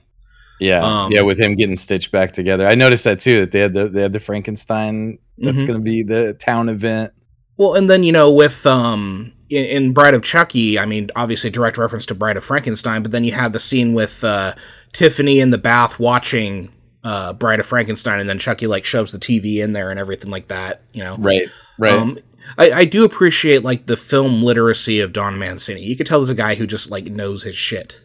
Yeah. 0.60 0.84
Um, 0.84 1.12
yeah, 1.12 1.22
with 1.22 1.40
him 1.40 1.56
getting 1.56 1.76
stitched 1.76 2.12
back 2.12 2.32
together. 2.32 2.68
I 2.68 2.76
noticed 2.76 3.04
that 3.04 3.20
too, 3.20 3.42
that 3.42 3.52
they 3.52 3.60
had 3.60 3.74
the 3.74 3.90
they 3.90 4.02
had 4.02 4.14
the 4.14 4.20
Frankenstein 4.20 5.18
that's 5.38 5.64
Mhm. 5.64 5.68
gonna 5.68 5.80
be 5.80 6.04
the 6.04 6.34
town 6.34 6.70
event. 6.70 7.12
Well, 7.58 7.74
and 7.76 7.90
then 7.90 8.04
you 8.04 8.12
know 8.12 8.32
with 8.32 8.66
um 8.66 9.34
in, 9.50 9.66
in 9.66 9.94
Bride 9.94 10.14
of 10.14 10.24
Chucky, 10.24 10.80
I 10.80 10.86
mean, 10.86 11.10
obviously 11.16 11.50
direct 11.50 11.78
reference 11.78 12.06
to 12.08 12.16
Bride 12.16 12.38
of 12.38 12.44
Frankenstein, 12.44 13.02
but 13.04 13.12
then 13.12 13.24
you 13.24 13.34
have 13.34 13.54
the 13.54 13.60
scene 13.60 13.94
with 13.94 14.24
uh, 14.24 14.56
Tiffany 14.94 15.40
in 15.40 15.52
the 15.52 15.58
bath 15.60 16.00
watching 16.00 16.72
uh, 17.04 17.34
Bride 17.34 17.60
of 17.60 17.66
Frankenstein, 17.68 18.20
and 18.20 18.28
then 18.28 18.40
Chucky 18.40 18.66
like 18.66 18.86
shoves 18.86 19.12
the 19.12 19.20
TV 19.20 19.58
in 19.60 19.74
there 19.74 19.92
and 19.92 20.00
everything 20.00 20.32
like 20.32 20.48
that. 20.48 20.82
You 20.94 21.04
know, 21.04 21.16
Right. 21.20 21.48
Right. 21.78 21.94
Um, 21.94 22.18
I, 22.58 22.72
I 22.72 22.86
do 22.86 23.04
appreciate 23.04 23.64
like 23.64 23.86
the 23.86 23.98
film 23.98 24.42
literacy 24.42 25.00
of 25.00 25.14
Don 25.14 25.38
Mancini. 25.38 25.82
You 25.84 25.96
could 25.96 26.08
tell 26.08 26.20
there's 26.20 26.30
a 26.30 26.36
guy 26.36 26.56
who 26.56 26.66
just 26.66 26.90
like 26.90 27.06
knows 27.06 27.44
his 27.44 27.56
shit. 27.56 28.02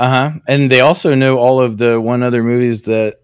Uh-huh. 0.00 0.32
And 0.48 0.70
they 0.70 0.80
also 0.80 1.14
know 1.14 1.38
all 1.38 1.60
of 1.60 1.76
the 1.78 2.00
one 2.00 2.22
other 2.24 2.42
movies 2.42 2.82
that 2.84 3.20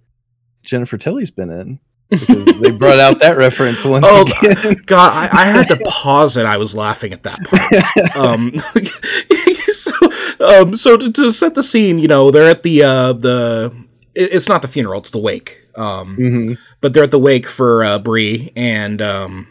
Jennifer 0.63 0.97
Tilly's 0.99 1.31
been 1.33 1.51
in. 1.51 1.81
Because 2.09 2.45
they 2.61 2.71
brought 2.71 3.01
out 3.01 3.19
that 3.19 3.37
reference 3.37 3.83
once 3.85 4.07
Oh, 4.09 4.23
again. 4.23 4.77
God, 4.87 5.13
I, 5.13 5.29
I 5.43 5.45
had 5.47 5.67
to 5.69 5.77
pause 5.87 6.37
it. 6.37 6.47
I 6.47 6.57
was 6.59 6.75
laughing 6.75 7.13
at 7.13 7.25
that 7.25 7.41
part. 7.45 8.17
um, 8.17 8.53
so, 9.73 9.93
um, 10.41 10.77
so 10.77 10.97
to, 10.97 11.11
to 11.11 11.33
set 11.33 11.55
the 11.55 11.65
scene, 11.65 11.99
you 11.99 12.07
know, 12.07 12.31
they're 12.31 12.49
at 12.49 12.63
the 12.63 12.83
uh, 12.85 13.13
the. 13.15 13.73
it- 14.15 14.33
It's 14.33 14.49
not 14.49 14.63
the 14.63 14.69
funeral; 14.69 15.01
it's 15.01 15.11
the 15.11 15.19
wake. 15.19 15.63
Um, 15.77 16.15
hmm 16.17 16.53
but 16.81 16.93
they're 16.95 17.05
at 17.05 17.11
the 17.11 17.19
wake 17.19 17.49
for 17.49 17.85
uh, 17.85 17.99
Bree, 17.99 18.53
and 18.55 19.03
um, 19.03 19.49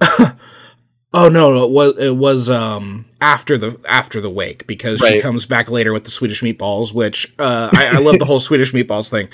oh 0.00 1.28
no, 1.28 1.28
no, 1.28 1.64
it 1.64 1.70
was 1.70 1.98
it 1.98 2.16
was 2.16 2.50
um 2.50 3.04
after 3.22 3.56
the 3.56 3.78
after 3.86 4.20
the 4.20 4.28
wake 4.28 4.66
because 4.66 5.00
she 5.00 5.20
comes 5.20 5.46
back 5.46 5.70
later 5.70 5.92
with 5.92 6.04
the 6.04 6.10
Swedish 6.10 6.42
meatballs, 6.42 6.92
which 6.92 7.32
uh, 7.38 7.70
I, 7.72 7.92
I 7.94 7.98
love 8.00 8.18
the 8.18 8.24
whole 8.24 8.40
Swedish 8.40 8.72
meatballs 8.72 9.08
thing. 9.08 9.28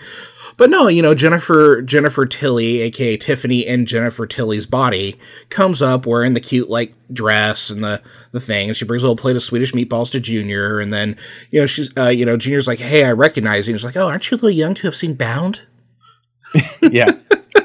But 0.58 0.70
no, 0.70 0.88
you 0.88 1.00
know 1.00 1.14
Jennifer 1.14 1.80
Jennifer 1.80 2.26
Tilly, 2.26 2.82
aka 2.82 3.16
Tiffany, 3.16 3.66
and 3.66 3.88
Jennifer 3.88 4.26
Tilly's 4.26 4.66
body 4.66 5.18
comes 5.48 5.80
up 5.80 6.04
wearing 6.04 6.34
the 6.34 6.40
cute 6.40 6.68
like 6.68 6.94
dress 7.12 7.70
and 7.70 7.82
the 7.82 8.02
the 8.32 8.40
thing, 8.40 8.68
and 8.68 8.76
she 8.76 8.84
brings 8.84 9.02
a 9.02 9.06
little 9.06 9.16
plate 9.16 9.36
of 9.36 9.42
Swedish 9.42 9.72
meatballs 9.72 10.10
to 10.12 10.20
Junior, 10.20 10.80
and 10.80 10.92
then 10.92 11.16
you 11.50 11.60
know 11.60 11.66
she's 11.66 11.90
uh, 11.96 12.08
you 12.08 12.26
know 12.26 12.36
Junior's 12.36 12.66
like, 12.66 12.80
hey, 12.80 13.04
I 13.04 13.12
recognize 13.12 13.68
you. 13.68 13.72
And 13.72 13.80
she's 13.80 13.86
like, 13.86 13.96
oh, 13.96 14.08
aren't 14.08 14.30
you 14.30 14.34
a 14.34 14.36
little 14.36 14.50
young 14.50 14.74
to 14.74 14.82
have 14.82 14.96
seen 14.96 15.14
Bound? 15.14 15.62
Yeah. 16.80 17.10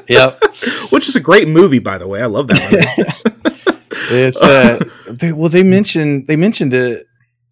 yep. 0.07 0.41
Which 0.89 1.07
is 1.07 1.15
a 1.15 1.19
great 1.19 1.47
movie, 1.47 1.79
by 1.79 1.97
the 1.97 2.07
way. 2.07 2.21
I 2.21 2.25
love 2.25 2.47
that 2.47 2.71
movie. 2.71 3.52
It's 4.13 4.41
uh 4.43 4.79
they, 5.09 5.31
well 5.31 5.49
they 5.49 5.63
mentioned 5.63 6.27
they 6.27 6.35
mentioned 6.35 6.73
it 6.73 7.05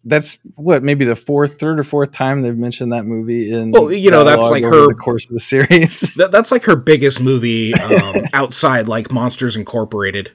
that's 0.04 0.38
what 0.56 0.82
maybe 0.82 1.04
the 1.04 1.16
fourth, 1.16 1.58
third 1.58 1.78
or 1.78 1.84
fourth 1.84 2.12
time 2.12 2.42
they've 2.42 2.56
mentioned 2.56 2.92
that 2.92 3.04
movie 3.04 3.52
in. 3.52 3.70
Well, 3.70 3.92
you 3.92 4.10
know, 4.10 4.24
that's 4.24 4.42
like 4.42 4.64
her- 4.64 4.88
the 4.88 4.94
course 4.94 5.26
of 5.26 5.32
the 5.32 5.40
series. 5.40 6.16
That, 6.22 6.30
that's 6.30 6.52
like 6.52 6.64
her 6.64 6.76
biggest 6.76 7.20
movie 7.20 7.72
um, 7.74 8.14
outside 8.32 8.86
like 8.88 9.10
Monsters 9.10 9.56
Incorporated. 9.56 10.30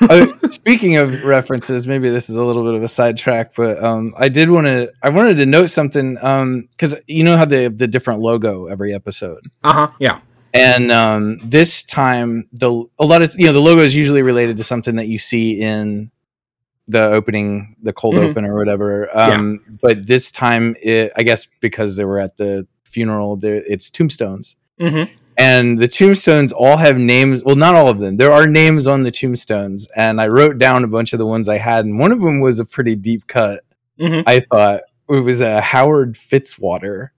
Uh, 0.00 0.26
speaking 0.50 0.96
of 0.96 1.24
references, 1.24 1.86
maybe 1.86 2.10
this 2.10 2.28
is 2.28 2.36
a 2.36 2.44
little 2.44 2.64
bit 2.64 2.74
of 2.74 2.82
a 2.82 2.88
sidetrack, 2.88 3.54
but 3.54 3.82
um, 3.82 4.12
I 4.18 4.28
did 4.28 4.50
want 4.50 4.66
to. 4.66 4.90
I 5.02 5.10
wanted 5.10 5.36
to 5.36 5.46
note 5.46 5.70
something 5.70 6.14
because 6.14 6.96
you 7.06 7.22
know 7.22 7.36
how 7.36 7.44
they 7.44 7.62
have 7.62 7.78
the 7.78 7.86
different 7.86 8.20
logo 8.20 8.66
every 8.66 8.92
episode, 8.92 9.44
Uh 9.62 9.72
huh. 9.72 9.90
Yeah. 10.00 10.20
And 10.54 10.90
um, 10.92 11.38
this 11.44 11.82
time 11.82 12.48
the 12.52 12.84
a 12.98 13.04
lot 13.04 13.22
of 13.22 13.34
you 13.38 13.46
know 13.46 13.52
the 13.52 13.60
logo 13.60 13.82
is 13.82 13.94
usually 13.96 14.22
related 14.22 14.56
to 14.58 14.64
something 14.64 14.96
that 14.96 15.06
you 15.08 15.18
see 15.18 15.60
in 15.60 16.10
the 16.86 17.02
opening, 17.02 17.76
the 17.82 17.92
cold 17.92 18.14
Mhm. 18.14 18.30
open 18.30 18.44
or 18.46 18.56
whatever. 18.56 19.08
Um, 19.16 19.60
But 19.82 20.06
this 20.06 20.30
time, 20.32 20.74
it, 20.82 21.12
I 21.16 21.22
guess 21.22 21.46
because 21.60 21.96
they 21.98 22.04
were 22.06 22.18
at 22.18 22.38
the 22.38 22.66
funeral, 22.84 23.38
it's 23.42 23.90
tombstones. 23.90 24.56
Mm-hmm. 24.80 25.12
and 25.36 25.76
the 25.76 25.88
tombstones 25.88 26.52
all 26.52 26.76
have 26.76 26.96
names 26.98 27.42
well 27.44 27.56
not 27.56 27.74
all 27.74 27.88
of 27.88 27.98
them 27.98 28.16
there 28.16 28.30
are 28.32 28.46
names 28.46 28.86
on 28.86 29.02
the 29.02 29.10
tombstones 29.10 29.88
and 29.96 30.20
i 30.20 30.28
wrote 30.28 30.56
down 30.58 30.84
a 30.84 30.86
bunch 30.86 31.12
of 31.12 31.18
the 31.18 31.26
ones 31.26 31.48
i 31.48 31.58
had 31.58 31.84
and 31.84 31.98
one 31.98 32.12
of 32.12 32.20
them 32.20 32.38
was 32.40 32.60
a 32.60 32.64
pretty 32.64 32.94
deep 32.94 33.26
cut 33.26 33.64
Mm-hmm. 34.00 34.22
i 34.28 34.38
thought 34.38 34.82
it 35.08 35.24
was 35.24 35.40
a 35.40 35.60
howard 35.60 36.14
fitzwater 36.14 37.08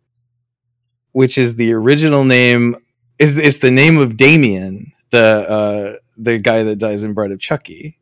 which 1.13 1.37
is 1.37 1.57
the 1.57 1.73
original 1.75 2.25
name 2.25 2.77
is 3.21 3.39
it's 3.39 3.59
the 3.59 3.71
name 3.71 3.97
of 3.99 4.17
damien 4.17 4.93
the 5.11 5.19
uh 5.49 5.97
the 6.17 6.39
guy 6.39 6.65
that 6.65 6.77
dies 6.77 7.05
in 7.05 7.13
bride 7.15 7.31
of 7.31 7.39
chucky 7.39 7.97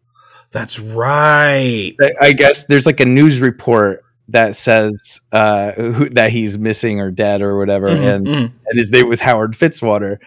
That's 0.51 0.79
right. 0.81 1.95
I- 2.21 2.33
guess 2.33 2.65
there's 2.67 2.87
like 2.87 3.01
a 3.01 3.05
news 3.05 3.41
report 3.43 4.03
that 4.29 4.55
says 4.57 5.21
uh 5.33 5.73
who, 5.73 6.09
that 6.11 6.31
he's 6.31 6.59
missing 6.59 7.01
or 7.01 7.11
dead 7.11 7.43
or 7.43 7.59
whatever 7.59 7.89
Mhm, 7.89 8.15
and 8.15 8.27
mhm. 8.27 8.53
and 8.67 8.79
his 8.79 8.91
name 8.91 9.09
was 9.09 9.21
Howard 9.21 9.53
Fitzwater. 9.53 10.19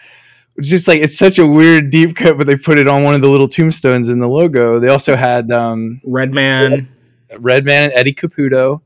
It's 0.57 0.69
just 0.69 0.87
like 0.87 1.01
it's 1.01 1.17
such 1.17 1.39
a 1.39 1.47
weird 1.47 1.89
deep 1.91 2.15
cut, 2.15 2.37
but 2.37 2.45
they 2.45 2.55
put 2.57 2.77
it 2.77 2.87
on 2.87 3.03
one 3.03 3.15
of 3.15 3.21
the 3.21 3.29
little 3.29 3.47
tombstones 3.47 4.09
in 4.09 4.19
the 4.19 4.27
logo. 4.27 4.79
They 4.79 4.89
also 4.89 5.15
had 5.15 5.49
um, 5.51 6.01
Redman, 6.03 6.89
Redman 7.39 7.83
and 7.85 7.93
Eddie 7.95 8.13
Caputo. 8.13 8.81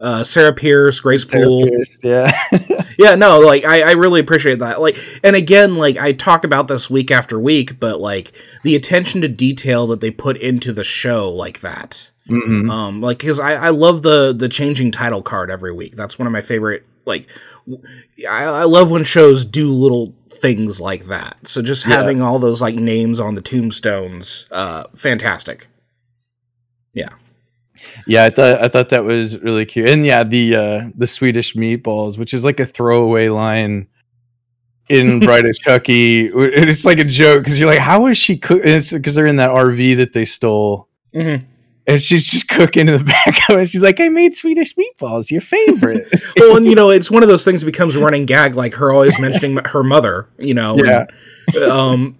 Uh, 0.00 0.24
Sarah 0.24 0.52
Pierce, 0.52 1.00
Grace 1.00 1.28
Sarah 1.28 1.44
Poole. 1.44 1.66
Pierce, 1.66 1.98
yeah, 2.04 2.30
Yeah, 2.98 3.14
no, 3.14 3.40
like 3.40 3.64
I, 3.64 3.82
I 3.82 3.92
really 3.92 4.20
appreciate 4.20 4.58
that. 4.60 4.80
Like, 4.80 4.96
and 5.22 5.36
again, 5.36 5.74
like 5.76 5.96
I 5.96 6.12
talk 6.12 6.44
about 6.44 6.68
this 6.68 6.88
week 6.90 7.10
after 7.10 7.38
week, 7.38 7.78
but 7.80 8.00
like 8.00 8.32
the 8.62 8.74
attention 8.76 9.20
to 9.22 9.28
detail 9.28 9.86
that 9.88 10.00
they 10.00 10.10
put 10.10 10.36
into 10.38 10.72
the 10.72 10.84
show, 10.84 11.30
like 11.30 11.60
that. 11.60 12.10
Mhm. 12.28 12.70
Um, 12.70 13.00
like 13.00 13.18
because 13.18 13.38
I, 13.38 13.54
I 13.54 13.68
love 13.70 14.02
the 14.02 14.32
the 14.36 14.48
changing 14.48 14.90
title 14.92 15.22
card 15.22 15.50
every 15.50 15.72
week. 15.72 15.94
That's 15.96 16.18
one 16.18 16.26
of 16.26 16.32
my 16.32 16.42
favorite. 16.42 16.84
Like, 17.04 17.28
I 18.28 18.64
love 18.64 18.90
when 18.90 19.04
shows 19.04 19.44
do 19.44 19.72
little 19.72 20.12
things 20.28 20.80
like 20.80 21.06
that. 21.06 21.36
So 21.44 21.62
just 21.62 21.86
Yeah. 21.86 21.96
having 21.96 22.20
all 22.20 22.38
those 22.40 22.60
like 22.60 22.74
names 22.74 23.20
on 23.20 23.34
the 23.36 23.40
tombstones, 23.42 24.46
uh, 24.50 24.84
fantastic. 24.96 25.68
Yeah. 26.92 27.10
Yeah. 28.06 28.24
I 28.24 28.30
thought 28.30 28.62
I 28.62 28.68
thought 28.68 28.88
that 28.90 29.04
was 29.04 29.38
really 29.40 29.64
cute, 29.64 29.90
and 29.90 30.04
yeah, 30.04 30.24
the 30.24 30.56
uh, 30.56 30.80
the 30.94 31.06
Swedish 31.06 31.54
meatballs, 31.54 32.18
which 32.18 32.34
is 32.34 32.44
like 32.44 32.60
a 32.60 32.66
throwaway 32.66 33.28
line 33.28 33.88
in 34.88 35.20
of 35.28 35.58
Chucky. 35.58 36.26
It's 36.26 36.84
like 36.84 36.98
a 36.98 37.04
joke 37.04 37.44
because 37.44 37.58
you're 37.58 37.68
like, 37.68 37.78
how 37.78 38.06
is 38.06 38.18
she 38.18 38.36
cook? 38.36 38.62
Because 38.62 39.14
they're 39.14 39.26
in 39.26 39.36
that 39.36 39.50
RV 39.50 39.96
that 39.96 40.12
they 40.12 40.24
stole. 40.24 40.88
Mm-hmm. 41.14 41.46
And 41.88 42.00
she's 42.02 42.24
just 42.26 42.48
cooking 42.48 42.88
in 42.88 42.98
the 42.98 43.04
back 43.26 43.38
of 43.48 43.58
it. 43.58 43.68
She's 43.68 43.82
like, 43.82 44.00
I 44.00 44.08
made 44.08 44.34
Swedish 44.34 44.74
meatballs, 44.74 45.30
your 45.30 45.40
favorite. 45.40 46.12
well, 46.38 46.56
and 46.56 46.66
you 46.66 46.74
know, 46.74 46.90
it's 46.90 47.10
one 47.10 47.22
of 47.22 47.28
those 47.28 47.44
things 47.44 47.60
that 47.60 47.66
becomes 47.66 47.94
a 47.94 48.00
running 48.00 48.26
gag, 48.26 48.56
like 48.56 48.74
her 48.74 48.92
always 48.92 49.20
mentioning 49.20 49.56
her 49.66 49.82
mother. 49.84 50.28
You 50.38 50.54
know, 50.54 50.76
Yeah. 50.82 51.06
and, 51.54 51.62
um, 51.64 52.18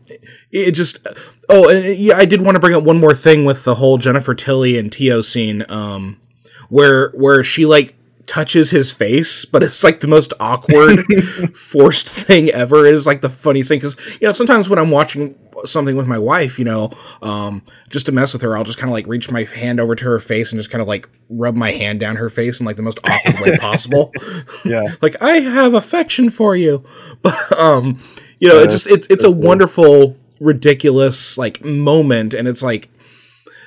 it 0.52 0.70
just. 0.72 1.04
Oh, 1.48 1.68
and 1.68 1.96
yeah, 1.96 2.16
I 2.16 2.24
did 2.26 2.42
want 2.42 2.54
to 2.56 2.60
bring 2.60 2.74
up 2.74 2.84
one 2.84 2.98
more 3.00 3.14
thing 3.14 3.44
with 3.44 3.64
the 3.64 3.76
whole 3.76 3.98
Jennifer 3.98 4.34
Tilly 4.34 4.78
and 4.78 4.90
Teo 4.92 5.20
scene, 5.22 5.64
um, 5.68 6.20
where 6.68 7.10
where 7.10 7.42
she 7.44 7.66
like 7.66 7.94
touches 8.26 8.70
his 8.70 8.90
face, 8.92 9.44
but 9.44 9.62
it's 9.62 9.84
like 9.84 10.00
the 10.00 10.08
most 10.08 10.32
awkward, 10.40 11.06
forced 11.56 12.08
thing 12.08 12.50
ever. 12.50 12.84
It 12.86 12.94
is 12.94 13.06
like 13.06 13.20
the 13.20 13.28
funniest 13.28 13.68
thing 13.68 13.78
because 13.78 13.96
you 14.20 14.26
know 14.26 14.32
sometimes 14.32 14.68
when 14.68 14.78
I'm 14.80 14.90
watching 14.90 15.36
something 15.68 15.96
with 15.96 16.06
my 16.06 16.18
wife, 16.18 16.58
you 16.58 16.64
know, 16.64 16.90
um, 17.22 17.62
just 17.90 18.06
to 18.06 18.12
mess 18.12 18.32
with 18.32 18.42
her, 18.42 18.56
I'll 18.56 18.64
just 18.64 18.78
kind 18.78 18.88
of 18.90 18.92
like 18.92 19.06
reach 19.06 19.30
my 19.30 19.44
hand 19.44 19.80
over 19.80 19.94
to 19.94 20.04
her 20.04 20.18
face 20.20 20.52
and 20.52 20.58
just 20.58 20.70
kind 20.70 20.82
of 20.82 20.88
like 20.88 21.08
rub 21.28 21.54
my 21.54 21.72
hand 21.72 22.00
down 22.00 22.16
her 22.16 22.30
face 22.30 22.60
in 22.60 22.66
like 22.66 22.76
the 22.76 22.82
most 22.82 22.98
awkward 23.04 23.36
way 23.40 23.56
possible. 23.60 24.12
yeah. 24.64 24.94
like 25.02 25.20
I 25.22 25.40
have 25.40 25.74
affection 25.74 26.30
for 26.30 26.56
you, 26.56 26.84
but 27.22 27.58
um, 27.58 28.00
you 28.38 28.48
know, 28.48 28.58
Yeah, 28.58 28.64
it 28.64 28.70
just 28.70 28.86
it's 28.86 29.06
it's 29.08 29.24
a 29.24 29.28
cool. 29.28 29.34
wonderful, 29.34 30.16
ridiculous 30.40 31.36
like 31.38 31.64
moment, 31.64 32.34
and 32.34 32.46
it's 32.48 32.62
like, 32.62 32.88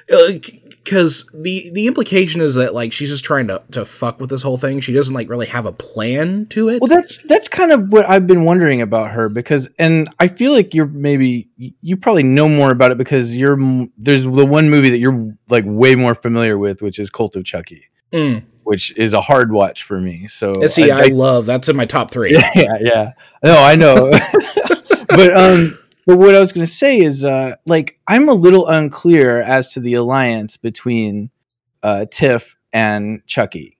like. 0.09 0.68
Because 0.83 1.29
the 1.33 1.69
the 1.73 1.87
implication 1.87 2.41
is 2.41 2.55
that 2.55 2.73
like 2.73 2.93
she's 2.93 3.09
just 3.09 3.23
trying 3.23 3.47
to 3.47 3.61
to 3.71 3.85
fuck 3.85 4.19
with 4.19 4.29
this 4.29 4.41
whole 4.41 4.57
thing. 4.57 4.79
She 4.79 4.93
doesn't 4.93 5.13
like 5.13 5.29
really 5.29 5.47
have 5.47 5.65
a 5.65 5.71
plan 5.71 6.47
to 6.51 6.69
it. 6.69 6.81
Well, 6.81 6.87
that's 6.87 7.19
that's 7.23 7.47
kind 7.47 7.71
of 7.71 7.91
what 7.91 8.09
I've 8.09 8.25
been 8.27 8.43
wondering 8.45 8.81
about 8.81 9.11
her 9.11 9.29
because, 9.29 9.69
and 9.77 10.09
I 10.19 10.27
feel 10.27 10.51
like 10.51 10.73
you're 10.73 10.87
maybe 10.87 11.47
you 11.57 11.97
probably 11.97 12.23
know 12.23 12.49
more 12.49 12.71
about 12.71 12.91
it 12.91 12.97
because 12.97 13.35
you're 13.35 13.57
there's 13.97 14.23
the 14.23 14.45
one 14.45 14.69
movie 14.69 14.89
that 14.89 14.99
you're 14.99 15.35
like 15.49 15.65
way 15.67 15.95
more 15.95 16.15
familiar 16.15 16.57
with, 16.57 16.81
which 16.81 16.97
is 16.99 17.09
Cult 17.09 17.35
of 17.35 17.43
Chucky, 17.45 17.85
Mm. 18.11 18.43
which 18.63 18.95
is 18.97 19.13
a 19.13 19.21
hard 19.21 19.51
watch 19.51 19.83
for 19.83 19.99
me. 19.99 20.27
So 20.27 20.61
And 20.61 20.71
See, 20.71 20.89
I, 20.89 21.05
love 21.07 21.45
that's 21.45 21.69
in 21.69 21.75
my 21.75 21.85
top 21.85 22.09
three. 22.11 22.31
yeah, 22.55 22.77
yeah. 22.79 23.11
No, 23.43 23.61
I 23.61 23.75
know. 23.75 24.09
but 25.09 25.35
um 25.37 25.77
but 26.05 26.17
what 26.17 26.33
I 26.35 26.39
was 26.39 26.51
going 26.53 26.65
to 26.65 26.71
say 26.71 26.99
is 26.99 27.23
uh 27.23 27.55
like 27.65 27.99
I'm 28.07 28.29
a 28.29 28.33
little 28.33 28.67
unclear 28.67 29.41
as 29.41 29.73
to 29.73 29.79
the 29.79 29.95
alliance 29.95 30.57
between 30.57 31.29
uh 31.83 32.05
Tiff 32.11 32.55
and 32.73 33.21
Chucky 33.25 33.77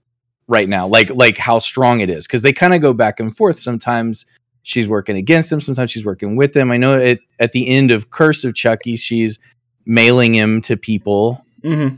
right 0.47 0.67
now. 0.69 0.87
Like 0.87 1.09
like 1.11 1.37
how 1.37 1.59
strong 1.59 1.99
it 2.01 2.09
is 2.09 2.27
cuz 2.27 2.41
they 2.41 2.53
kind 2.53 2.73
of 2.73 2.81
go 2.81 2.93
back 2.93 3.19
and 3.19 3.35
forth 3.35 3.59
sometimes 3.59 4.25
she's 4.63 4.87
working 4.87 5.15
against 5.17 5.51
him, 5.51 5.61
sometimes 5.61 5.91
she's 5.91 6.05
working 6.05 6.35
with 6.35 6.55
him. 6.55 6.71
I 6.71 6.77
know 6.77 6.97
it 6.99 7.19
at 7.39 7.51
the 7.53 7.67
end 7.69 7.91
of 7.91 8.09
Curse 8.11 8.43
of 8.43 8.53
Chucky 8.53 8.95
she's 8.95 9.39
mailing 9.85 10.35
him 10.35 10.61
to 10.61 10.77
people 10.77 11.43
hmm 11.63 11.89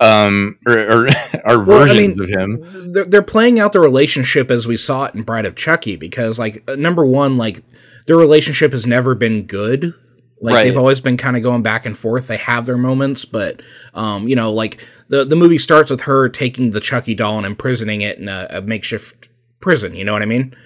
um 0.00 0.58
or 0.66 0.78
or, 0.78 1.06
or 1.44 1.58
Well, 1.64 1.82
I 1.82 1.86
versions 1.86 2.16
mean, 2.18 2.22
of 2.24 2.30
him. 2.30 2.92
they're, 2.92 3.04
they're 3.04 3.22
playing 3.22 3.58
out 3.58 3.72
the 3.72 3.80
relationship 3.80 4.50
as 4.50 4.66
we 4.66 4.76
saw 4.76 5.04
it 5.06 5.14
in 5.14 5.22
Bride 5.22 5.44
of 5.44 5.56
Chucky 5.56 5.96
because, 5.96 6.38
like, 6.38 6.62
uh, 6.70 6.76
number 6.76 7.04
one, 7.04 7.36
like 7.36 7.62
their 8.08 8.16
relationship 8.16 8.72
has 8.72 8.86
never 8.86 9.14
been 9.14 9.44
good. 9.44 9.94
Like 10.40 10.54
Right. 10.54 10.64
they've 10.64 10.76
always 10.76 11.00
been 11.00 11.16
kind 11.16 11.36
of 11.36 11.42
going 11.42 11.62
back 11.62 11.84
and 11.86 11.96
forth. 11.96 12.26
They 12.28 12.36
have 12.38 12.66
their 12.66 12.76
moments, 12.78 13.24
but 13.24 13.60
um, 13.94 14.26
you 14.26 14.34
know, 14.34 14.52
like 14.52 14.84
the 15.08 15.24
the 15.24 15.36
movie 15.36 15.58
starts 15.58 15.90
with 15.90 16.02
her 16.02 16.28
taking 16.28 16.70
the 16.72 16.80
Chucky 16.80 17.14
doll 17.14 17.36
and 17.36 17.46
imprisoning 17.46 18.00
it 18.00 18.18
in 18.18 18.28
a, 18.28 18.46
a 18.50 18.60
makeshift 18.60 19.28
prison. 19.60 19.94
You 19.94 20.04
know 20.04 20.12
what 20.12 20.22
I 20.22 20.26
mean? 20.26 20.56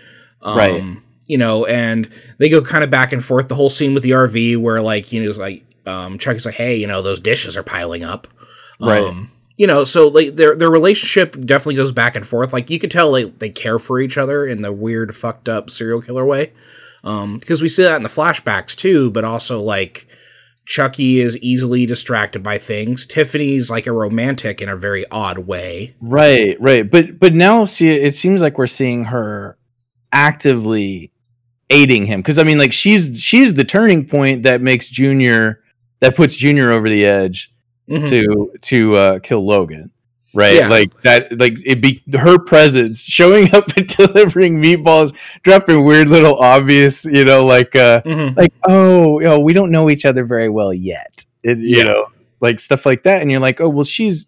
Um, 0.41 0.57
Right. 0.57 0.83
You 1.27 1.39
know, 1.39 1.65
and 1.67 2.11
they 2.39 2.49
go 2.49 2.61
kind 2.63 2.85
of 2.85 2.91
back 2.91 3.13
and 3.13 3.25
forth. 3.25 3.49
The 3.49 3.55
whole 3.55 3.71
scene 3.71 3.95
with 3.95 4.03
the 4.03 4.11
RV 4.11 4.59
where, 4.59 4.83
like, 4.83 5.13
you 5.13 5.23
know, 5.23 5.31
it's 5.31 5.39
like 5.39 5.65
um, 5.87 6.19
Chucky's 6.19 6.45
like, 6.45 6.57
"Hey, 6.57 6.77
you 6.77 6.87
know, 6.87 7.01
those 7.01 7.21
dishes 7.21 7.57
are 7.57 7.63
piling 7.63 8.03
up." 8.05 8.27
Right. 8.81 9.05
Um, 9.05 9.31
you 9.57 9.67
know, 9.67 9.85
so 9.85 10.09
like 10.09 10.37
their 10.37 10.55
their 10.55 10.71
relationship 10.71 11.33
definitely 11.47 11.77
goes 11.77 11.93
back 11.93 12.17
and 12.17 12.27
forth. 12.27 12.53
Like 12.53 12.69
you 12.69 12.79
could 12.79 12.91
tell 12.91 13.11
they 13.13 13.25
they 13.25 13.49
care 13.49 13.79
for 13.79 14.01
each 14.01 14.19
other 14.19 14.45
in 14.47 14.61
the 14.63 14.73
weird, 14.73 15.17
fucked 15.17 15.49
up 15.49 15.71
serial 15.71 16.03
killer 16.03 16.25
way. 16.27 16.53
Um, 17.05 17.39
because 17.39 17.61
we 17.63 17.69
see 17.69 17.83
that 17.83 17.97
in 17.97 18.03
the 18.03 18.09
flashbacks 18.09 18.77
too, 18.77 19.11
but 19.11 19.25
also 19.25 19.61
like 19.61 20.07
Chucky 20.65 21.21
is 21.21 21.37
easily 21.39 21.85
distracted 21.87 22.43
by 22.43 22.59
things. 22.59 23.07
Tiffany's 23.07 23.71
like 23.71 23.87
a 23.89 23.93
romantic 23.93 24.63
in 24.63 24.69
a 24.69 24.77
very 24.77 25.05
odd 25.11 25.39
way. 25.39 25.97
Right, 26.01 26.57
right. 26.61 26.89
But 26.89 27.19
but 27.19 27.35
now 27.35 27.65
see 27.65 27.89
it 27.91 28.15
seems 28.15 28.41
like 28.43 28.57
we're 28.59 28.67
seeing 28.69 29.07
her 29.07 29.59
actively 30.13 31.11
aiding 31.71 32.05
him 32.07 32.23
cuz 32.23 32.39
I 32.39 32.43
mean 32.45 32.59
like 32.59 32.73
she's 32.73 33.19
she's 33.21 33.55
the 33.55 33.65
turning 33.65 34.07
point 34.07 34.43
that 34.43 34.61
makes 34.61 34.89
Junior 34.89 35.61
that 36.01 36.15
puts 36.15 36.37
Junior 36.37 36.71
over 36.71 36.89
the 36.89 37.05
edge 37.07 37.51
Mhm. 37.89 38.09
to 38.09 38.53
to 38.61 38.95
uh 38.97 39.19
kill 39.21 39.45
Logan. 39.47 39.91
Right? 40.35 40.57
Yeah. 40.57 40.69
Like 40.69 40.99
that 41.03 41.39
like 41.39 41.55
it 41.67 41.83
be 41.83 42.03
her 42.15 42.39
presence 42.39 43.03
showing 43.05 43.55
up 43.55 43.67
and 43.77 43.87
delivering 43.87 44.63
meatballs, 44.63 45.15
dropping 45.43 45.85
weird 45.85 46.09
little 46.09 46.39
obvious, 46.39 47.05
you 47.05 47.25
know, 47.25 47.45
like 47.45 47.77
uh 47.77 48.01
Mhm. 48.03 48.37
like 48.37 48.53
oh, 48.67 49.19
you 49.21 49.27
know, 49.27 49.41
we 49.41 49.53
don't 49.53 49.71
know 49.71 49.91
each 49.91 50.07
other 50.07 50.25
very 50.25 50.49
well 50.49 50.73
yet. 50.73 51.25
It, 51.43 51.59
you 51.59 51.79
Yeah. 51.79 51.83
know, 51.85 52.07
like 52.41 52.61
stuff 52.61 52.87
like 52.87 53.03
that 53.03 53.21
and 53.21 53.31
you're 53.31 53.41
like, 53.41 53.61
"Oh, 53.61 53.69
well 53.69 53.85
she's 53.85 54.27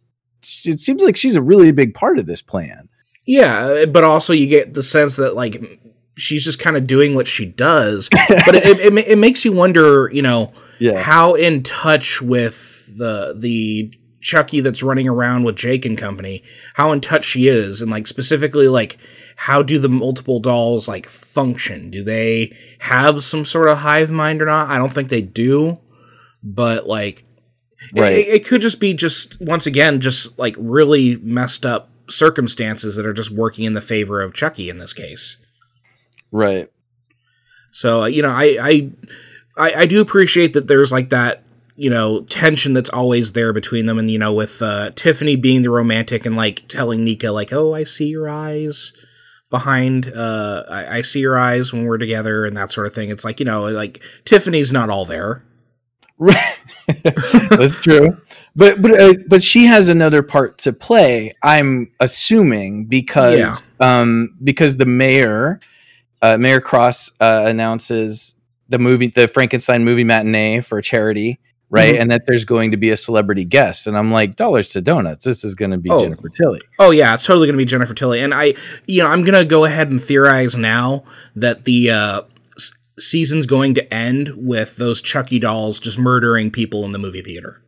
it 0.67 0.79
seems 0.79 1.03
like 1.03 1.17
she's 1.17 1.37
a 1.37 1.43
really 1.43 1.73
big 1.73 1.95
part 1.95 2.19
of 2.19 2.27
this 2.27 2.43
plan." 2.43 2.89
Yeah, 3.27 3.87
but 3.87 4.05
also 4.05 4.35
you 4.35 4.47
get 4.47 4.75
the 4.75 4.83
sense 4.83 5.17
that 5.17 5.35
like 5.35 5.81
she's 6.17 6.45
just 6.45 6.59
kind 6.59 6.77
of 6.77 6.87
doing 6.87 7.15
what 7.15 7.27
she 7.27 7.47
does. 7.47 8.09
but 8.47 8.55
it, 8.55 8.67
it, 8.67 8.81
it, 8.99 9.09
it 9.09 9.19
makes 9.19 9.45
you 9.45 9.53
wonder, 9.53 10.11
you 10.13 10.21
know, 10.21 10.53
Yeah. 10.79 11.01
how 11.01 11.33
in 11.33 11.63
touch 11.63 12.21
with 12.21 12.93
the 12.95 13.35
the 13.35 13.91
Chucky 14.25 14.61
that's 14.61 14.83
running 14.83 15.07
around 15.07 15.45
with 15.45 15.55
Jake 15.55 15.85
and 15.85 15.99
company, 15.99 16.43
how 16.75 16.91
in 16.93 17.01
touch 17.03 17.27
she 17.27 17.47
is, 17.47 17.81
and 17.83 17.91
like 17.91 18.07
specifically 18.07 18.67
like 18.67 18.97
how 19.37 19.63
do 19.63 19.79
the 19.79 19.89
multiple 19.89 20.41
dolls 20.41 20.89
like 20.89 21.07
function? 21.07 21.91
Do 21.91 22.03
they 22.03 22.57
have 22.81 23.23
some 23.23 23.45
sort 23.45 23.69
of 23.69 23.79
hive 23.79 24.11
mind 24.11 24.41
or 24.41 24.47
not? 24.47 24.71
I 24.71 24.79
don't 24.79 24.93
think 24.93 25.11
they 25.11 25.21
do, 25.21 25.79
but 26.43 26.87
like 26.89 27.25
Right. 27.95 28.13
it, 28.17 28.29
it 28.29 28.47
could 28.47 28.63
just 28.63 28.81
be 28.81 28.95
just 28.95 29.39
once 29.41 29.67
again 29.67 30.01
just 30.01 30.39
like 30.39 30.57
really 30.59 31.17
messed 31.17 31.67
up 31.67 31.91
circumstances 32.09 32.97
that 32.97 33.05
are 33.05 33.13
just 33.13 33.31
working 33.31 33.65
in 33.65 33.75
the 33.75 33.83
favor 33.83 34.23
of 34.23 34.33
Chucky 34.33 34.71
in 34.71 34.79
this 34.79 34.95
case. 34.95 35.37
Right. 36.33 36.71
So 37.73 38.05
uh, 38.05 38.07
you 38.07 38.23
know, 38.23 38.31
I, 38.31 38.57
I 38.59 38.91
I 39.57 39.75
I 39.83 39.87
do 39.87 40.01
appreciate 40.01 40.55
that 40.55 40.67
there's 40.67 40.91
like 40.93 41.11
that 41.11 41.43
you 41.77 41.91
know 41.91 42.23
tension 42.23 42.73
that's 42.73 42.91
always 42.91 43.33
there 43.33 43.53
between 43.53 43.87
them, 43.87 43.99
and 43.99 44.11
you 44.11 44.19
know 44.19 44.33
with 44.33 44.61
uh, 44.63 44.91
Tiffany 44.95 45.37
being 45.37 45.63
the 45.63 45.71
romantic 45.71 46.27
and 46.27 46.37
like 46.37 46.67
telling 46.69 47.05
Nica 47.05 47.31
like, 47.31 47.53
oh, 47.53 47.75
I 47.75 47.85
see 47.85 48.07
your 48.07 48.29
eyes 48.29 48.93
behind 49.51 50.13
uh 50.17 50.65
I, 50.69 50.97
I 50.99 51.03
see 51.03 51.21
your 51.21 51.39
eyes 51.39 51.73
when 51.73 51.85
we're 51.85 51.99
together 51.99 52.45
and 52.45 52.57
that 52.57 52.73
sort 52.73 52.89
of 52.89 52.95
thing 52.95 53.11
it's 53.11 53.25
like 53.25 53.39
you 53.39 53.47
know 53.47 53.71
like 53.71 54.03
tiffany's 54.25 54.73
not 54.73 54.91
all 54.91 55.05
there. 55.05 55.45
That's 56.89 57.79
true. 57.81 58.17
But 58.57 58.83
but 58.83 58.99
uh, 58.99 59.15
but 59.29 59.45
she 59.45 59.67
has 59.67 59.89
another 59.89 60.25
part 60.25 60.59
to 60.59 60.73
play. 60.73 61.31
I'm 61.43 61.93
assuming 62.01 62.87
because 62.87 63.71
um 63.79 64.37
because 64.43 64.77
the 64.77 64.87
mayor 64.87 65.61
uh, 66.25 66.39
Mayor 66.39 66.61
Cross 66.61 67.11
uh, 67.21 67.45
announces 67.47 68.35
the 68.71 68.79
movie 68.79 69.09
the 69.09 69.29
Frankenstein 69.29 69.85
movie 69.85 70.05
matinee 70.05 70.63
for 70.63 70.81
charity, 70.81 71.39
right? 71.75 71.95
Mhm. 71.95 72.01
And 72.01 72.11
that 72.11 72.27
there's 72.27 72.45
going 72.45 72.71
to 72.71 72.77
be 72.77 72.91
a 72.91 72.97
celebrity 72.97 73.45
guest 73.45 73.87
and 73.87 73.97
I'm 73.99 74.11
like 74.13 74.37
dollars 74.37 74.71
to 74.71 74.81
donuts. 74.81 75.25
This 75.25 75.45
is 75.45 75.55
going 75.55 75.71
to 75.73 75.79
be 75.79 75.91
Oh. 75.91 76.01
Jennifer 76.03 76.29
Tilly. 76.29 76.61
Oh 76.79 76.91
yeah, 76.91 77.15
it's 77.15 77.25
totally 77.27 77.47
going 77.47 77.55
to 77.55 77.59
be 77.59 77.65
Jennifer 77.65 77.95
Tilly, 77.95 78.21
and 78.21 78.33
I, 78.35 78.55
you 78.87 79.03
know, 79.03 79.09
I'm 79.09 79.25
going 79.25 79.35
to 79.39 79.45
go 79.45 79.65
ahead 79.65 79.91
and 79.91 80.03
theorize 80.03 80.57
now 80.57 81.05
that 81.37 81.65
the 81.65 81.91
uh, 81.91 82.21
s- 82.57 82.73
season's 82.99 83.47
going 83.47 83.75
to 83.75 83.93
end 83.95 84.33
with 84.37 84.77
those 84.77 85.01
Chucky 85.03 85.39
dolls 85.39 85.79
just 85.81 85.99
murdering 85.99 86.51
people 86.51 86.85
in 86.85 86.93
the 86.93 86.99
movie 86.99 87.23
theater. 87.23 87.61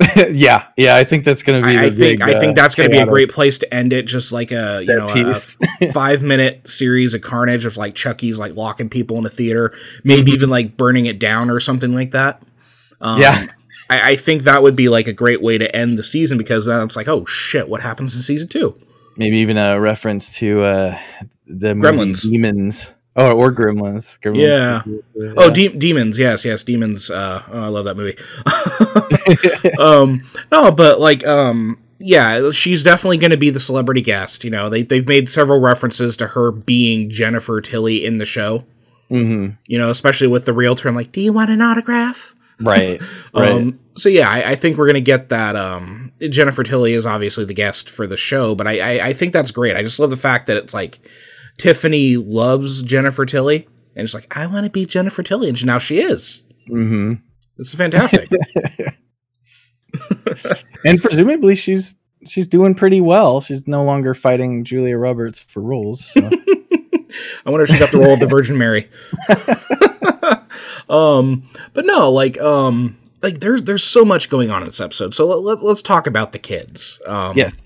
yeah. 0.30 0.64
Yeah, 0.76 0.96
I 0.96 1.04
think 1.04 1.24
that's 1.24 1.42
going 1.44 1.62
to 1.62 1.68
be 1.68 1.76
I, 1.76 1.84
I 1.84 1.88
think 1.88 1.98
big, 1.98 2.22
I 2.22 2.38
think 2.40 2.58
uh, 2.58 2.62
that's 2.62 2.74
going 2.74 2.90
to 2.90 2.96
be 2.96 3.00
a 3.00 3.06
great 3.06 3.30
place 3.30 3.58
to 3.60 3.72
end 3.74 3.92
it, 3.92 4.02
just 4.06 4.32
like 4.32 4.50
a 4.50 4.80
you 4.84 4.94
know 4.94 5.06
a 5.08 5.92
five 5.92 6.20
minute 6.22 6.68
series 6.68 7.14
of 7.14 7.20
carnage 7.20 7.64
of 7.64 7.76
like 7.76 7.94
Chucky's 7.94 8.36
like 8.38 8.56
locking 8.56 8.88
people 8.88 9.16
in 9.18 9.22
the 9.24 9.30
theater, 9.30 9.72
maybe 10.02 10.32
Mhm. 10.32 10.34
even 10.34 10.50
like 10.50 10.76
burning 10.76 11.06
it 11.06 11.20
down 11.20 11.48
or 11.48 11.60
something 11.60 11.94
like 11.94 12.10
that. 12.10 12.42
Um, 13.00 13.20
Yeah. 13.20 13.46
I, 13.90 14.10
I 14.12 14.16
think 14.16 14.44
that 14.44 14.62
would 14.62 14.76
be 14.76 14.88
like 14.88 15.06
a 15.06 15.12
great 15.12 15.42
way 15.42 15.58
to 15.58 15.74
end 15.76 15.98
the 15.98 16.02
season 16.04 16.38
because 16.38 16.66
then 16.66 16.80
it's 16.82 16.96
like, 16.96 17.08
oh 17.08 17.26
shit, 17.26 17.68
what 17.68 17.82
happens 17.82 18.14
in 18.16 18.22
season 18.22 18.48
two? 18.48 18.78
Maybe 19.16 19.38
even 19.38 19.56
a 19.58 19.78
reference 19.80 20.36
to 20.38 20.62
uh, 20.62 20.98
the 21.46 21.74
movie 21.74 21.88
Gremlins. 21.96 22.22
Demons. 22.22 22.90
Oh, 23.16 23.36
or 23.36 23.52
Gremlins. 23.52 24.18
Gremlins 24.20 24.56
Yeah. 24.56 24.82
be 24.84 25.00
it, 25.20 25.34
Oh, 25.36 25.50
de- 25.50 25.68
demons, 25.68 26.18
yes, 26.18 26.44
yes, 26.44 26.64
demons. 26.64 27.10
Uh, 27.10 27.42
oh, 27.52 27.62
I 27.62 27.68
love 27.68 27.84
that 27.84 27.96
movie. 27.96 28.16
um, 29.78 30.22
no, 30.50 30.70
but 30.72 31.00
like, 31.00 31.26
um, 31.26 31.78
yeah, 31.98 32.50
she's 32.50 32.82
definitely 32.82 33.18
going 33.18 33.30
to 33.30 33.36
be 33.36 33.50
the 33.50 33.60
celebrity 33.60 34.00
guest. 34.00 34.44
You 34.44 34.50
know, 34.50 34.68
they 34.68 34.82
they've 34.82 35.06
made 35.06 35.30
several 35.30 35.60
references 35.60 36.16
to 36.18 36.28
her 36.28 36.50
being 36.50 37.10
Jennifer 37.10 37.60
Tilly 37.60 38.04
in 38.04 38.18
the 38.18 38.26
show. 38.26 38.64
Mhm. 39.10 39.58
You 39.66 39.78
know, 39.78 39.90
especially 39.90 40.26
with 40.26 40.44
the 40.44 40.52
realtor. 40.52 40.88
I'm 40.88 40.94
like, 40.94 41.12
do 41.12 41.20
you 41.20 41.32
want 41.32 41.50
an 41.50 41.60
autograph? 41.62 42.34
Right. 42.60 43.00
Right. 43.34 43.50
Um, 43.50 43.80
so 43.96 44.08
yeah, 44.08 44.28
I, 44.28 44.50
I 44.50 44.54
think 44.54 44.76
we're 44.78 44.86
gonna 44.86 45.00
get 45.00 45.28
that. 45.30 45.56
Um, 45.56 46.12
Jennifer 46.30 46.62
Tilly 46.62 46.92
is 46.92 47.04
obviously 47.04 47.44
the 47.44 47.54
guest 47.54 47.90
for 47.90 48.06
the 48.06 48.16
show, 48.16 48.54
but 48.54 48.66
I, 48.68 48.78
I 48.78 49.06
I 49.08 49.12
think 49.12 49.32
that's 49.32 49.50
great. 49.50 49.76
I 49.76 49.82
just 49.82 49.98
love 49.98 50.10
the 50.10 50.16
fact 50.16 50.46
that 50.46 50.56
it's 50.56 50.72
like 50.72 51.00
Tiffany 51.58 52.16
loves 52.16 52.82
Jennifer 52.84 53.26
Tilly, 53.26 53.66
and 53.96 54.04
it's 54.04 54.14
like 54.14 54.36
I 54.36 54.46
want 54.46 54.64
to 54.64 54.70
be 54.70 54.86
Jennifer 54.86 55.22
Tilly, 55.24 55.48
and 55.48 55.66
now 55.66 55.78
she 55.78 56.00
is. 56.00 56.44
hmm 56.68 57.14
This 57.56 57.68
is 57.68 57.74
fantastic. 57.74 58.28
And 60.84 61.00
presumably 61.02 61.54
she's 61.56 61.96
she's 62.26 62.46
doing 62.48 62.74
pretty 62.74 63.00
well. 63.00 63.40
She's 63.40 63.66
no 63.66 63.84
longer 63.84 64.14
fighting 64.14 64.64
Julia 64.64 64.96
Roberts 64.98 65.40
for 65.40 65.60
roles. 65.62 66.04
So. 66.04 66.30
I 67.46 67.50
wonder 67.50 67.64
if 67.64 67.70
she 67.70 67.78
got 67.78 67.90
the 67.92 67.98
role 68.00 68.14
of 68.14 68.20
the 68.20 68.26
Virgin 68.26 68.58
Mary. 68.58 68.88
Um, 70.88 71.48
but 71.72 71.86
no, 71.86 72.10
like, 72.10 72.40
um, 72.40 72.98
like 73.22 73.40
there's 73.40 73.62
there's 73.62 73.84
so 73.84 74.04
much 74.04 74.28
going 74.28 74.50
on 74.50 74.62
in 74.62 74.68
this 74.68 74.80
episode. 74.80 75.14
So 75.14 75.26
let, 75.26 75.62
let, 75.62 75.72
us 75.72 75.82
talk 75.82 76.06
about 76.06 76.32
the 76.32 76.38
kids. 76.38 77.00
Um, 77.06 77.36
yes. 77.36 77.56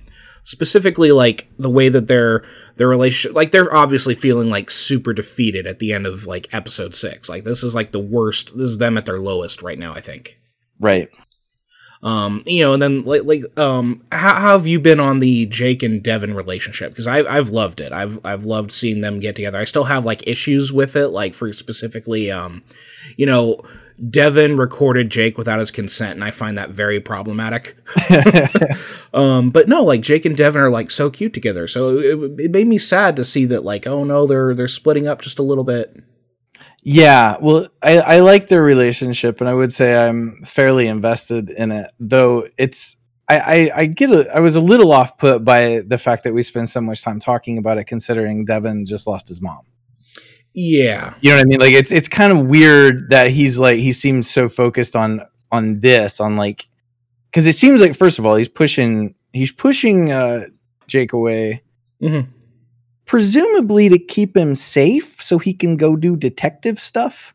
specifically 0.44 1.12
like 1.12 1.48
the 1.58 1.70
way 1.70 1.88
that 1.88 2.06
their 2.08 2.44
their 2.76 2.88
relationship 2.88 3.34
like 3.34 3.50
they're 3.50 3.74
obviously 3.74 4.14
feeling 4.14 4.48
like 4.48 4.70
super 4.70 5.12
defeated 5.12 5.66
at 5.66 5.80
the 5.80 5.92
end 5.92 6.06
of 6.06 6.26
like 6.26 6.48
episode 6.54 6.94
six 6.94 7.28
like 7.28 7.42
this 7.42 7.64
is 7.64 7.74
like 7.74 7.90
the 7.90 7.98
worst 7.98 8.56
this 8.56 8.70
is 8.70 8.78
them 8.78 8.96
at 8.96 9.04
their 9.04 9.18
lowest 9.18 9.62
right 9.62 9.80
now 9.80 9.92
i 9.92 10.00
think 10.00 10.38
Right. 10.80 11.08
Um 12.02 12.42
you 12.46 12.64
know 12.64 12.74
and 12.74 12.82
then 12.82 13.04
like 13.04 13.24
like 13.24 13.58
um 13.58 14.02
how, 14.12 14.34
how 14.34 14.52
have 14.52 14.66
you 14.66 14.78
been 14.78 15.00
on 15.00 15.18
the 15.18 15.46
jake 15.46 15.82
and 15.82 16.02
devon 16.02 16.34
relationship? 16.34 16.92
Because 16.92 17.06
i've 17.06 17.26
i've 17.26 17.50
loved 17.50 17.80
it. 17.80 17.92
I've 17.92 18.24
i've 18.24 18.44
loved 18.44 18.72
seeing 18.72 19.00
them 19.00 19.18
get 19.18 19.36
together. 19.36 19.58
I 19.58 19.64
still 19.64 19.84
have 19.84 20.04
like 20.04 20.26
issues 20.26 20.72
with 20.72 20.94
it 20.94 21.08
like 21.08 21.34
for 21.34 21.52
specifically 21.52 22.30
um 22.30 22.62
you 23.16 23.26
know 23.26 23.60
devon 24.10 24.56
recorded 24.56 25.10
jake 25.10 25.36
without 25.36 25.58
his 25.58 25.72
consent 25.72 26.12
and 26.12 26.22
i 26.22 26.30
find 26.30 26.56
that 26.56 26.70
very 26.70 27.00
problematic. 27.00 27.76
Um 29.14 29.50
but 29.50 29.68
no 29.68 29.82
like 29.82 30.02
jake 30.02 30.24
and 30.26 30.36
devon 30.36 30.60
are 30.60 30.70
like 30.70 30.90
so 30.90 31.10
cute 31.10 31.32
together. 31.32 31.66
So 31.66 31.98
it, 31.98 32.40
it 32.40 32.50
made 32.50 32.68
me 32.68 32.78
sad 32.78 33.16
to 33.16 33.24
see 33.24 33.46
that 33.46 33.64
like 33.64 33.86
oh 33.86 34.04
no 34.04 34.26
they're 34.26 34.54
they're 34.54 34.68
splitting 34.68 35.08
up 35.08 35.22
just 35.22 35.38
a 35.38 35.42
little 35.42 35.64
bit 35.64 36.04
yeah. 36.82 37.36
Well, 37.40 37.66
I, 37.82 37.98
I 37.98 38.20
like 38.20 38.48
their 38.48 38.62
relationship, 38.62 39.40
and 39.40 39.48
I 39.48 39.54
would 39.54 39.72
say 39.72 39.96
I'm 39.96 40.42
fairly 40.44 40.86
invested 40.88 41.50
in 41.50 41.70
it. 41.72 41.90
Though 42.00 42.46
it's 42.56 42.96
I, 43.28 43.38
I, 43.38 43.70
I 43.80 43.86
get 43.86 44.10
a, 44.10 44.34
I 44.34 44.40
was 44.40 44.56
a 44.56 44.60
little 44.60 44.92
off 44.92 45.18
put 45.18 45.44
by 45.44 45.82
the 45.86 45.98
fact 45.98 46.24
that 46.24 46.32
we 46.34 46.42
spend 46.42 46.68
so 46.68 46.80
much 46.80 47.02
time 47.02 47.20
talking 47.20 47.58
about 47.58 47.78
it, 47.78 47.84
considering 47.84 48.44
Devon 48.44 48.86
just 48.86 49.06
lost 49.06 49.28
his 49.28 49.42
mom. 49.42 49.66
yeah 50.54 51.14
You 51.20 51.30
know 51.30 51.36
what 51.36 51.42
I 51.42 51.44
mean? 51.44 51.60
Like 51.60 51.74
it's 51.74 51.92
it's 51.92 52.08
kind 52.08 52.32
of 52.32 52.46
weird 52.46 53.10
that 53.10 53.30
he's 53.30 53.58
like 53.58 53.78
he 53.78 53.92
seems 53.92 54.30
so 54.30 54.48
focused 54.48 54.96
on 54.96 55.20
on 55.52 55.80
this 55.80 56.20
on 56.20 56.36
like 56.36 56.68
because 57.30 57.46
it 57.46 57.54
seems 57.54 57.80
like 57.80 57.94
first 57.96 58.18
of 58.18 58.26
all 58.26 58.36
he's 58.36 58.48
pushing 58.48 59.14
he's 59.32 59.52
pushing 59.52 60.10
uh 60.12 60.46
Jake 60.86 61.12
away 61.12 61.62
Mhm. 62.02 62.28
Presumably 63.08 63.88
to 63.88 63.98
keep 63.98 64.36
him 64.36 64.54
safe 64.54 65.20
so 65.20 65.38
he 65.38 65.52
can 65.52 65.76
go 65.76 65.96
do 65.96 66.14
detective 66.16 66.78
stuff. 66.78 67.34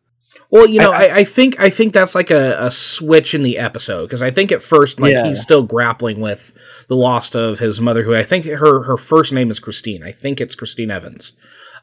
well 0.52 0.68
you 0.68 0.80
know 0.80 0.92
I- 0.92 1.08
i, 1.08 1.16
I 1.18 1.24
think 1.24 1.60
i 1.60 1.70
think 1.70 1.92
that's 1.94 2.14
like 2.16 2.30
a, 2.32 2.56
a 2.60 2.72
switch 2.72 3.34
in 3.34 3.42
the 3.44 3.58
episode 3.58 4.04
because 4.06 4.22
i 4.22 4.30
think 4.32 4.52
at 4.52 4.62
first 4.62 5.00
like 5.00 5.14
Yeah. 5.14 5.26
he's 5.28 5.42
still 5.42 5.64
grappling 5.64 6.22
with 6.22 6.54
the 6.88 6.96
loss 6.96 7.34
of 7.36 7.58
his 7.60 7.82
mother 7.82 8.04
who 8.04 8.16
i 8.16 8.24
think 8.24 8.46
her 8.46 8.84
her 8.84 8.98
first 8.98 9.34
name 9.34 9.50
is 9.52 9.60
christine 9.60 10.04
i 10.04 10.12
think 10.12 10.40
it's 10.40 10.56
christine 10.56 10.92
evans 10.92 11.34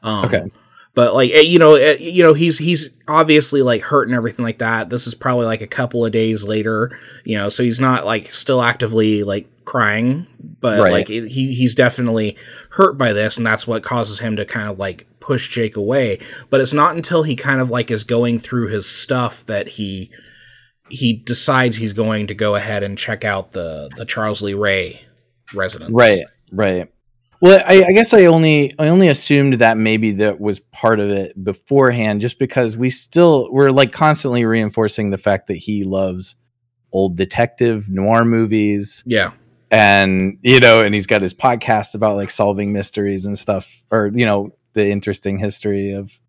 um, 0.03 0.25
Okay. 0.25 0.43
but 0.95 1.13
like 1.13 1.31
eh, 1.31 1.41
you 1.41 1.59
know 1.59 1.75
eh, 1.75 1.97
you 1.99 2.23
know 2.23 2.33
he's 2.33 2.57
he's 2.59 2.91
obviously 3.09 3.61
like 3.61 3.81
hurt 3.83 4.07
and 4.07 4.15
everything 4.15 4.45
like 4.45 4.59
that 4.59 4.89
this 4.89 5.05
is 5.05 5.15
probably 5.15 5.45
like 5.45 5.61
a 5.61 5.67
couple 5.67 6.05
of 6.05 6.13
days 6.13 6.45
later 6.45 6.97
you 7.25 7.37
know 7.37 7.49
so 7.49 7.61
he's 7.63 7.79
not 7.79 8.05
like 8.05 8.31
still 8.31 8.61
actively 8.61 9.23
like 9.23 9.47
crying 9.65 10.27
but 10.59 10.79
Right. 10.79 10.91
like 10.91 11.09
it- 11.09 11.29
he 11.29 11.53
he's 11.53 11.75
definitely 11.75 12.35
hurt 12.71 12.97
by 12.97 13.13
this 13.13 13.37
and 13.37 13.45
that's 13.45 13.67
what 13.67 13.83
causes 13.83 14.19
him 14.19 14.35
to 14.35 14.45
kind 14.45 14.69
of 14.69 14.77
like 14.79 15.07
push 15.19 15.49
Jake 15.49 15.75
away 15.75 16.17
but 16.49 16.59
it's 16.61 16.73
not 16.73 16.95
until 16.95 17.23
he 17.23 17.35
kind 17.35 17.61
of 17.61 17.69
like 17.69 17.91
is 17.91 18.03
going 18.03 18.39
through 18.39 18.67
his 18.67 18.87
stuff 18.87 19.45
that 19.45 19.69
he 19.69 20.09
he 20.89 21.13
decides 21.13 21.77
he's 21.77 21.93
going 21.93 22.27
to 22.27 22.33
go 22.35 22.55
ahead 22.55 22.83
and 22.83 22.97
check 22.97 23.23
out 23.23 23.51
the 23.51 23.89
the 23.97 24.05
Charles 24.05 24.41
Lee 24.41 24.53
Ray 24.53 25.01
residence 25.53 25.91
Right, 25.93 26.23
right. 26.51 26.87
Well, 27.39 27.59
I, 27.65 27.85
I 27.87 27.91
guess 27.93 28.13
I 28.13 28.25
only 28.25 28.73
I 28.77 28.89
only 28.89 29.07
assumed 29.07 29.55
that 29.55 29.75
maybe 29.77 30.11
that 30.11 30.39
was 30.39 30.59
part 30.59 30.99
of 30.99 31.09
it 31.09 31.43
beforehand, 31.43 32.21
just 32.21 32.37
because 32.37 32.77
we 32.77 32.91
still 32.91 33.47
we're 33.51 33.71
like 33.71 33.91
constantly 33.91 34.45
reinforcing 34.45 35.09
the 35.09 35.17
fact 35.17 35.47
that 35.47 35.55
he 35.55 35.83
loves 35.83 36.35
old 36.91 37.15
detective 37.17 37.89
noir 37.89 38.25
movies, 38.25 39.01
yeah 39.07 39.31
and 39.71 40.37
you 40.41 40.59
know, 40.59 40.81
and 40.81 40.93
he's 40.93 41.07
got 41.07 41.21
his 41.21 41.33
podcast 41.33 41.95
about 41.95 42.17
like 42.17 42.29
solving 42.29 42.73
mysteries 42.73 43.25
and 43.25 43.39
stuff, 43.39 43.83
or 43.89 44.11
you 44.13 44.25
know, 44.25 44.53
the 44.73 44.87
interesting 44.89 45.37
history 45.39 45.93
of 45.93 46.19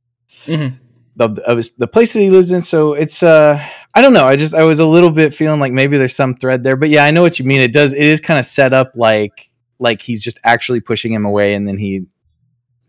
Mhm. 0.46 0.78
the 1.16 1.42
of 1.46 1.56
his, 1.58 1.70
the 1.76 1.86
place 1.86 2.12
that 2.14 2.20
he 2.20 2.30
lives 2.30 2.52
in. 2.52 2.62
So 2.62 2.94
it's 2.94 3.22
uh, 3.22 3.62
I 3.94 4.00
don't 4.02 4.12
know. 4.14 4.26
I 4.26 4.36
just 4.36 4.54
I 4.54 4.62
was 4.64 4.78
a 4.80 4.86
little 4.86 5.10
bit 5.10 5.34
feeling 5.34 5.60
like 5.60 5.72
maybe 5.72 5.98
there's 5.98 6.16
some 6.16 6.34
thread 6.34 6.62
there, 6.64 6.76
but 6.76 6.88
yeah, 6.88 7.04
I 7.04 7.10
know 7.10 7.22
what 7.22 7.38
you 7.38 7.44
mean. 7.44 7.60
It 7.60 7.72
does. 7.72 7.92
It 7.92 8.02
is 8.04 8.20
kind 8.20 8.38
of 8.38 8.46
set 8.46 8.72
up 8.72 8.92
like 8.94 9.50
like 9.78 10.00
he's 10.02 10.22
just 10.22 10.38
actually 10.44 10.80
pushing 10.80 11.12
him 11.12 11.24
away, 11.24 11.54
and 11.54 11.66
then 11.66 11.76
he 11.78 12.06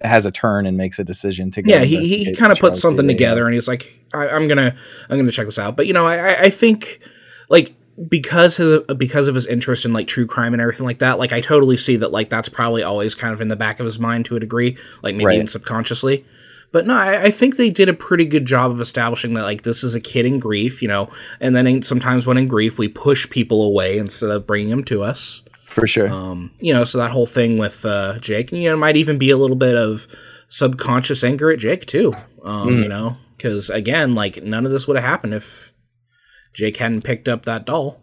has 0.03 0.25
a 0.25 0.31
turn 0.31 0.65
and 0.65 0.77
makes 0.77 0.99
a 0.99 1.03
decision 1.03 1.49
to 1.49 1.61
go. 1.61 1.71
yeah 1.71 1.79
he, 1.85 2.25
he 2.25 2.35
kind 2.35 2.51
of 2.51 2.59
puts 2.59 2.81
something 2.81 3.07
together 3.07 3.45
and 3.45 3.53
he's 3.53 3.69
like 3.69 3.97
I, 4.13 4.27
i'm 4.27 4.49
gonna 4.49 4.75
i'm 5.09 5.17
gonna 5.17 5.31
check 5.31 5.45
this 5.45 5.57
out 5.57 5.77
but 5.77 5.87
you 5.87 5.93
know 5.93 6.05
I- 6.05 6.41
I 6.41 6.49
think 6.49 6.99
like 7.49 7.73
because 8.09 8.57
his 8.57 8.81
because 8.97 9.27
of 9.27 9.35
his 9.35 9.45
interest 9.47 9.85
in 9.85 9.93
like 9.93 10.07
true 10.07 10.25
crime 10.25 10.53
and 10.53 10.61
everything 10.61 10.85
like 10.85 10.99
that, 10.99 11.19
like 11.19 11.31
I 11.31 11.41
totally 11.41 11.77
see 11.77 11.95
that 11.97 12.11
like 12.11 12.29
that's 12.29 12.49
probably 12.49 12.83
always 12.83 13.13
kind 13.15 13.33
of 13.33 13.41
in 13.41 13.47
the 13.49 13.55
back 13.55 13.79
of 13.79 13.85
his 13.85 13.99
mind 13.99 14.25
to 14.25 14.35
a 14.35 14.39
degree, 14.39 14.77
like 15.01 15.15
maybe 15.15 15.25
Right. 15.25 15.35
even 15.35 15.47
subconsciously. 15.47 16.25
But 16.71 16.87
no, 16.87 16.95
I, 16.95 17.25
I 17.25 17.31
think 17.31 17.55
they 17.57 17.69
did 17.69 17.87
a 17.89 17.93
pretty 17.93 18.25
good 18.25 18.47
job 18.47 18.71
of 18.71 18.81
establishing 18.81 19.35
that 19.35 19.43
like 19.43 19.61
this 19.61 19.83
is 19.83 19.93
a 19.93 19.99
kid 20.01 20.25
in 20.25 20.39
grief, 20.39 20.81
you 20.81 20.87
know, 20.87 21.07
and 21.39 21.55
then 21.55 21.67
ain't- 21.67 21.85
sometimes 21.85 22.25
when 22.25 22.37
in 22.37 22.47
grief 22.47 22.79
we 22.79 22.87
push 22.87 23.29
people 23.29 23.63
away 23.63 23.99
instead 23.99 24.31
of 24.31 24.47
bringing 24.47 24.71
them 24.71 24.83
to 24.85 25.03
us. 25.03 25.43
For 25.65 25.85
sure. 25.85 26.07
Um, 26.09 26.51
you 26.59 26.73
know, 26.73 26.83
so 26.85 26.97
that 26.99 27.11
whole 27.11 27.25
thing 27.27 27.57
with 27.59 27.85
uh, 27.85 28.17
Jake, 28.19 28.51
and 28.51 28.61
you 28.61 28.69
know, 28.69 28.75
it 28.75 28.77
might 28.77 28.95
even 28.97 29.17
be 29.19 29.29
a 29.29 29.37
little 29.37 29.55
bit 29.55 29.75
of 29.75 30.07
subconscious 30.49 31.23
anger 31.23 31.51
at 31.51 31.59
Jake 31.59 31.85
too. 31.85 32.13
Um, 32.43 32.69
Mm. 32.69 32.83
You 32.83 32.89
know, 32.89 33.17
because 33.37 33.69
again, 33.69 34.15
like 34.15 34.43
none 34.43 34.65
of 34.65 34.71
this 34.71 34.87
would 34.87 34.95
have 34.97 35.05
happened 35.05 35.33
if 35.33 35.72
Jake 36.53 36.77
hadn't 36.77 37.01
picked 37.03 37.27
up 37.27 37.45
that 37.45 37.65
doll. 37.65 37.99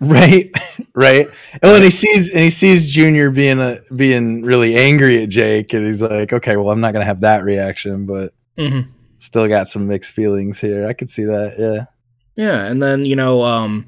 Right, 0.00 0.50
right. 0.94 1.28
And 1.62 1.72
when 1.72 1.82
he 1.82 1.90
sees 1.90 2.30
and 2.30 2.40
he 2.40 2.50
sees 2.50 2.90
Junior 2.90 3.30
being 3.30 3.60
a 3.60 3.78
being 3.94 4.42
really 4.42 4.76
angry 4.76 5.22
at 5.22 5.28
Jake, 5.28 5.72
and 5.72 5.86
he's 5.86 6.02
like, 6.02 6.32
"Okay, 6.32 6.56
well, 6.56 6.70
I'm 6.70 6.80
not 6.80 6.92
gonna 6.92 7.04
have 7.04 7.20
that 7.22 7.44
reaction, 7.44 8.06
but 8.06 8.32
Mm-hmm. 8.58 8.90
still 9.16 9.48
got 9.48 9.68
some 9.68 9.86
mixed 9.86 10.12
feelings 10.12 10.60
here." 10.60 10.86
I 10.86 10.92
could 10.92 11.08
see 11.10 11.24
that. 11.24 11.54
Yeah, 11.58 11.84
Yeah, 12.44 12.64
and 12.66 12.82
then 12.82 13.06
you 13.06 13.16
know, 13.16 13.44
um, 13.44 13.86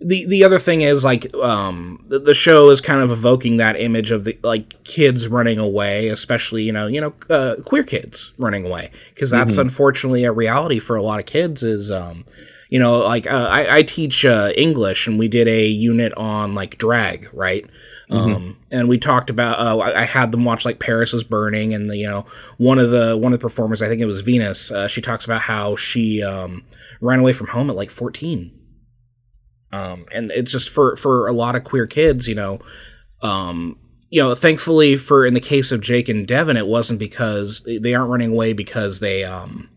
the 0.00 0.24
the 0.26 0.42
other 0.42 0.58
thing 0.58 0.80
is 0.80 1.04
like 1.04 1.32
um, 1.36 2.04
the, 2.08 2.18
the 2.18 2.34
show 2.34 2.70
is 2.70 2.80
kind 2.80 3.00
of 3.02 3.10
evoking 3.12 3.58
that 3.58 3.78
image 3.78 4.10
of 4.10 4.24
the 4.24 4.36
like 4.42 4.82
kids 4.84 5.28
running 5.28 5.58
away, 5.58 6.08
especially 6.08 6.62
you 6.64 6.72
know 6.72 6.86
you 6.88 7.00
know 7.00 7.12
uh, 7.30 7.56
queer 7.64 7.84
kids 7.84 8.32
running 8.38 8.66
away 8.66 8.90
because 9.14 9.30
that's 9.30 9.54
Mhm. 9.56 9.60
unfortunately 9.62 10.24
a 10.24 10.32
reality 10.32 10.78
for 10.78 10.96
a 10.96 11.02
lot 11.02 11.20
of 11.20 11.26
kids. 11.26 11.62
Is 11.62 11.90
um, 11.90 12.24
you 12.72 12.78
know 12.80 12.94
like 13.14 13.26
uh, 13.30 13.48
I, 13.58 13.76
I 13.78 13.82
teach 13.82 14.24
uh, 14.24 14.50
English 14.56 15.06
and 15.06 15.18
we 15.18 15.28
did 15.28 15.46
a 15.46 15.66
unit 15.66 16.12
on 16.16 16.54
like 16.54 16.78
drag, 16.78 17.28
right? 17.32 17.64
Um, 18.10 18.56
and 18.70 18.88
we 18.88 18.98
talked 18.98 19.30
about 19.30 19.58
uh, 19.58 19.78
I, 19.78 20.02
I 20.02 20.04
had 20.04 20.32
them 20.32 20.44
watch 20.44 20.64
like 20.64 20.78
Paris 20.78 21.12
is 21.14 21.24
Burning, 21.24 21.72
and 21.74 21.88
the 21.90 21.96
you 21.96 22.08
know 22.08 22.24
one 22.58 22.78
of 22.78 22.90
the 22.90 23.16
one 23.16 23.32
of 23.32 23.38
the 23.38 23.42
performers, 23.48 23.82
I 23.82 23.88
think 23.88 24.00
it 24.00 24.06
was 24.06 24.20
Venus. 24.22 24.70
Uh, 24.70 24.88
she 24.88 25.00
talks 25.02 25.24
about 25.24 25.42
how 25.42 25.76
she 25.76 26.22
um, 26.22 26.64
ran 27.00 27.20
away 27.20 27.32
from 27.34 27.48
home 27.48 27.68
at 27.70 27.76
like 27.76 27.90
14 27.90 28.50
um, 29.72 30.04
and 30.12 30.30
it's 30.30 30.52
just 30.52 30.68
for 30.70 30.96
for 30.96 31.26
a 31.26 31.32
lot 31.32 31.56
of 31.56 31.64
queer 31.64 31.86
kids 31.86 32.28
you 32.28 32.34
know 32.34 32.58
um, 33.22 33.78
you 34.10 34.20
know 34.22 34.34
thankfully 34.34 34.96
for 34.96 35.24
in 35.26 35.34
the 35.34 35.40
case 35.40 35.72
of 35.72 35.80
jake 35.80 36.08
and 36.08 36.26
devon 36.26 36.56
it 36.56 36.66
wasn't 36.66 36.98
because 36.98 37.62
they- 37.64 37.78
they 37.78 37.94
aren't 37.94 38.10
running 38.10 38.30
away 38.32 38.52
because 38.52 39.00
they 39.00 39.24
um 39.24 39.68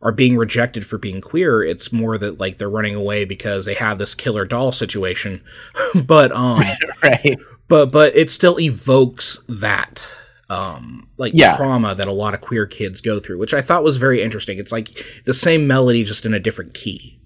are 0.00 0.12
being 0.12 0.36
rejected 0.36 0.86
for 0.86 0.96
being 0.98 1.20
queer 1.20 1.62
it's 1.62 1.92
more 1.92 2.16
that 2.18 2.38
like 2.38 2.58
they're 2.58 2.70
running 2.70 2.94
away 2.94 3.24
because 3.24 3.64
they 3.64 3.74
have 3.74 3.98
this 3.98 4.14
killer 4.14 4.44
doll 4.44 4.70
situation 4.72 5.42
but 6.06 6.30
um 6.32 6.62
right. 7.02 7.38
but 7.66 7.86
but 7.90 8.14
it 8.16 8.30
still 8.30 8.58
evokes 8.60 9.40
that 9.48 10.16
um 10.50 11.08
like 11.18 11.32
Yeah. 11.34 11.56
trauma 11.56 11.94
that 11.94 12.08
a 12.08 12.12
lot 12.12 12.32
of 12.34 12.40
queer 12.40 12.66
kids 12.66 13.00
go 13.00 13.18
through 13.20 13.38
which 13.38 13.52
i 13.54 13.60
thought 13.60 13.82
was 13.84 13.96
very 13.96 14.22
interesting 14.22 14.58
it's 14.58 14.72
like 14.72 15.04
the 15.24 15.34
same 15.34 15.66
melody 15.66 16.04
just 16.04 16.24
in 16.24 16.32
a 16.34 16.40
different 16.40 16.74
key 16.74 17.16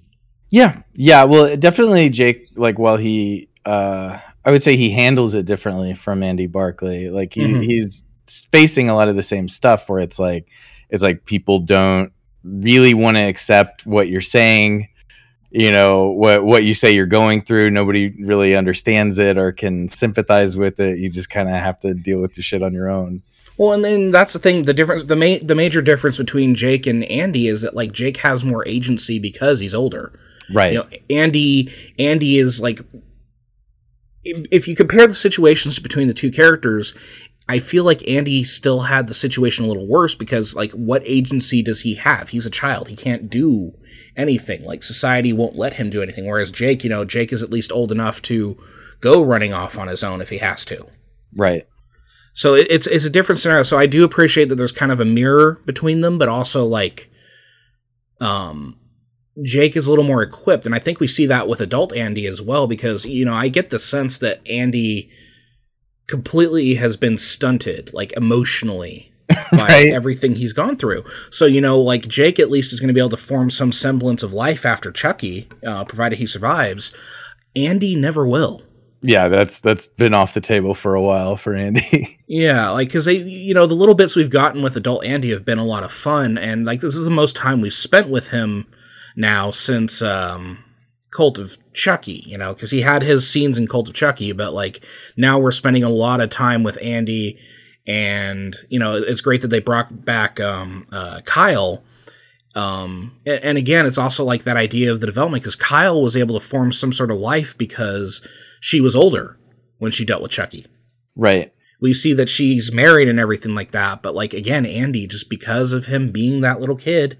Yeah, 0.50 0.82
yeah. 0.92 1.24
Well, 1.24 1.56
definitely 1.56 2.10
Jake. 2.10 2.50
Like, 2.56 2.78
while 2.78 2.98
he, 2.98 3.48
uh, 3.64 4.18
I 4.44 4.50
would 4.50 4.60
say 4.60 4.76
he 4.76 4.90
handles 4.90 5.34
it 5.34 5.46
differently 5.46 5.94
from 5.94 6.22
Andy 6.22 6.46
Barclay. 6.46 7.08
Like, 7.08 7.32
he, 7.32 7.40
Mhm. 7.40 7.64
he's 7.64 8.04
facing 8.52 8.90
a 8.90 8.94
lot 8.94 9.08
of 9.08 9.16
the 9.16 9.22
same 9.22 9.48
stuff 9.48 9.88
where 9.88 10.00
it's 10.00 10.18
like, 10.18 10.44
it's 10.90 11.02
like 11.02 11.24
people 11.24 11.60
don't 11.60 12.12
really 12.44 12.94
want 12.94 13.16
to 13.16 13.20
accept 13.22 13.86
what 13.86 14.08
you're 14.08 14.20
saying. 14.20 14.88
You 15.50 15.70
know 15.70 16.08
what 16.10 16.44
what 16.44 16.64
you 16.64 16.74
say 16.74 16.92
you're 16.92 17.04
going 17.06 17.42
through. 17.42 17.70
Nobody 17.70 18.14
really 18.24 18.56
understands 18.56 19.18
it 19.18 19.36
or 19.36 19.52
can 19.52 19.86
sympathize 19.88 20.56
with 20.56 20.80
it. 20.80 20.98
You 20.98 21.10
just 21.10 21.28
kind 21.28 21.48
of 21.48 21.54
have 21.56 21.78
to 21.80 21.92
deal 21.94 22.20
with 22.20 22.34
the 22.34 22.42
shit 22.42 22.62
on 22.62 22.72
your 22.72 22.88
own. 22.88 23.22
well 23.58 23.72
and 23.72 23.84
then 23.84 24.10
that's 24.10 24.32
the 24.32 24.38
thing 24.38 24.64
the 24.64 24.72
difference 24.72 25.04
the 25.04 25.14
main 25.16 25.46
the 25.46 25.54
major 25.54 25.82
difference 25.82 26.16
between 26.16 26.54
jake 26.54 26.86
and 26.86 27.04
andy 27.04 27.48
is 27.48 27.60
that 27.60 27.76
like 27.76 27.92
jake 27.92 28.16
has 28.18 28.42
more 28.42 28.66
agency 28.66 29.18
because 29.18 29.60
he's 29.60 29.74
older 29.74 30.18
Right. 30.54 30.72
you 30.72 30.78
know 30.78 30.86
andy 31.10 31.70
andy 31.98 32.38
is 32.38 32.60
like 32.62 32.80
if 34.24 34.46
if 34.50 34.66
you 34.68 34.74
compare 34.74 35.06
the 35.06 35.14
situations 35.14 35.78
between 35.78 36.08
the 36.08 36.14
two 36.14 36.30
characters 36.30 36.94
i 37.52 37.58
feel 37.58 37.84
like 37.84 38.06
andy 38.08 38.42
still 38.42 38.80
had 38.80 39.06
the 39.06 39.14
situation 39.14 39.64
a 39.64 39.68
little 39.68 39.86
worse 39.86 40.14
because 40.14 40.54
like 40.54 40.72
what 40.72 41.02
agency 41.04 41.62
does 41.62 41.80
he 41.82 41.94
have 41.94 42.30
he's 42.30 42.46
a 42.46 42.50
child 42.50 42.88
he 42.88 42.96
can't 42.96 43.30
do 43.30 43.72
anything 44.16 44.64
like 44.64 44.82
society 44.82 45.32
won't 45.32 45.56
let 45.56 45.74
him 45.74 45.90
do 45.90 46.02
anything 46.02 46.26
whereas 46.26 46.50
jake 46.50 46.82
you 46.82 46.90
know 46.90 47.04
jake 47.04 47.32
is 47.32 47.42
at 47.42 47.50
least 47.50 47.72
old 47.72 47.92
enough 47.92 48.20
to 48.22 48.56
go 49.00 49.22
running 49.22 49.52
off 49.52 49.78
on 49.78 49.88
his 49.88 50.02
own 50.04 50.20
if 50.20 50.30
he 50.30 50.38
has 50.38 50.64
to 50.64 50.86
right. 51.36 51.66
so 52.34 52.54
it, 52.54 52.66
it's 52.70 52.86
it's 52.86 53.04
a 53.04 53.10
different 53.10 53.38
scenario. 53.40 53.62
So 53.62 53.76
I 53.78 53.86
do 53.86 54.04
appreciate 54.04 54.48
that 54.48 54.54
there's 54.54 54.72
kind 54.72 54.92
of 54.92 55.00
a 55.00 55.04
mirror 55.04 55.60
between 55.66 56.00
them, 56.00 56.18
but 56.18 56.28
also 56.28 56.64
like, 56.64 57.10
um, 58.20 58.78
Jake 59.42 59.76
is 59.76 59.86
a 59.86 59.90
little 59.90 60.04
more 60.04 60.22
equipped, 60.22 60.64
and 60.66 60.74
I 60.74 60.78
think 60.78 61.00
we 61.00 61.08
see 61.08 61.26
that 61.26 61.48
with 61.48 61.60
adult 61.60 61.94
Andy 61.94 62.26
as 62.26 62.40
well. 62.40 62.66
Because 62.66 63.04
you 63.04 63.24
know, 63.24 63.34
I 63.34 63.48
get 63.48 63.70
the 63.70 63.78
sense 63.78 64.18
that 64.18 64.46
Andy 64.48 65.10
completely 66.06 66.74
has 66.74 66.96
been 66.96 67.18
stunted, 67.18 67.92
like 67.92 68.12
emotionally. 68.16 69.08
by 69.52 69.58
Right. 69.58 69.92
everything 69.92 70.34
he's 70.34 70.52
gone 70.52 70.76
through. 70.76 71.04
So, 71.30 71.46
you 71.46 71.60
know, 71.60 71.80
like 71.80 72.08
Jake 72.08 72.38
at 72.40 72.50
least 72.50 72.72
is 72.72 72.80
going 72.80 72.88
to 72.88 72.92
be 72.94 73.00
able 73.00 73.10
to 73.10 73.16
form 73.16 73.50
some 73.50 73.70
semblance 73.72 74.22
of 74.22 74.32
life 74.32 74.66
after 74.66 74.90
Chucky, 74.90 75.48
uh, 75.64 75.84
provided 75.84 76.18
he 76.18 76.26
survives. 76.26 76.92
Andy 77.54 77.94
never 77.94 78.26
will. 78.26 78.62
Yeah, 79.00 79.28
that's 79.28 79.60
that's 79.60 79.86
been 79.88 80.12
off 80.12 80.34
the 80.34 80.40
table 80.40 80.74
for 80.74 80.94
a 80.94 81.00
while 81.00 81.36
for 81.36 81.54
Andy. 81.54 82.18
Yeah, 82.26 82.70
like 82.70 82.88
because 82.88 83.04
they, 83.04 83.16
you 83.16 83.52
know, 83.52 83.66
the 83.66 83.74
little 83.74 83.94
bits 83.94 84.16
we've 84.16 84.30
gotten 84.30 84.62
with 84.62 84.74
adult 84.76 85.04
Andy 85.04 85.30
have 85.30 85.44
been 85.44 85.58
a 85.58 85.64
lot 85.66 85.84
of 85.84 85.92
fun, 85.92 86.38
and 86.38 86.64
like 86.64 86.80
this 86.80 86.94
is 86.96 87.04
the 87.04 87.10
most 87.10 87.36
time 87.36 87.60
we've 87.60 87.74
spent 87.74 88.08
with 88.08 88.28
him 88.28 88.66
now 89.16 89.50
since 89.50 90.00
um, 90.00 90.64
Cult 91.10 91.36
of 91.38 91.58
Chucky. 91.74 92.24
You 92.26 92.38
know, 92.38 92.54
because 92.54 92.70
he 92.70 92.82
had 92.82 93.02
his 93.02 93.30
scenes 93.30 93.58
in 93.58 93.66
Cult 93.66 93.88
of 93.88 93.94
Chucky, 93.94 94.32
but 94.32 94.52
like 94.52 94.84
now 95.16 95.38
we're 95.38 95.52
spending 95.52 95.82
a 95.84 95.90
lot 95.90 96.20
of 96.20 96.30
time 96.30 96.62
with 96.62 96.78
Andy, 96.82 97.38
and 97.86 98.56
you 98.68 98.78
know, 98.78 98.96
it's 98.96 99.20
great 99.20 99.40
that 99.42 99.48
they 99.48 99.60
brought 99.60 100.04
back 100.04 100.40
um, 100.40 100.86
uh, 100.92 101.20
Kyle. 101.24 101.82
Um, 102.54 103.18
and, 103.24 103.42
and 103.42 103.58
again, 103.58 103.86
it's 103.86 103.96
also 103.96 104.24
like 104.24 104.42
that 104.44 104.58
idea 104.58 104.92
of 104.92 105.00
the 105.00 105.06
development 105.06 105.42
because 105.42 105.56
Kyle 105.56 106.02
was 106.02 106.16
able 106.16 106.38
to 106.38 106.46
form 106.46 106.70
some 106.70 106.92
sort 106.92 107.10
of 107.10 107.16
life 107.16 107.56
because 107.56 108.20
she 108.60 108.78
was 108.78 108.94
older 108.94 109.38
when 109.78 109.90
she 109.90 110.04
dealt 110.04 110.20
with 110.20 110.30
Chucky 110.30 110.66
right. 111.16 111.52
we 111.80 111.94
see 111.94 112.12
that 112.14 112.28
she's 112.28 112.72
married 112.72 113.08
and 113.08 113.20
everything 113.20 113.54
like 113.54 113.72
that 113.72 114.02
but 114.02 114.14
like 114.14 114.32
again 114.32 114.66
andy 114.66 115.06
just 115.06 115.28
because 115.28 115.72
of 115.72 115.86
him 115.86 116.10
being 116.10 116.40
that 116.40 116.60
little 116.60 116.76
kid 116.76 117.18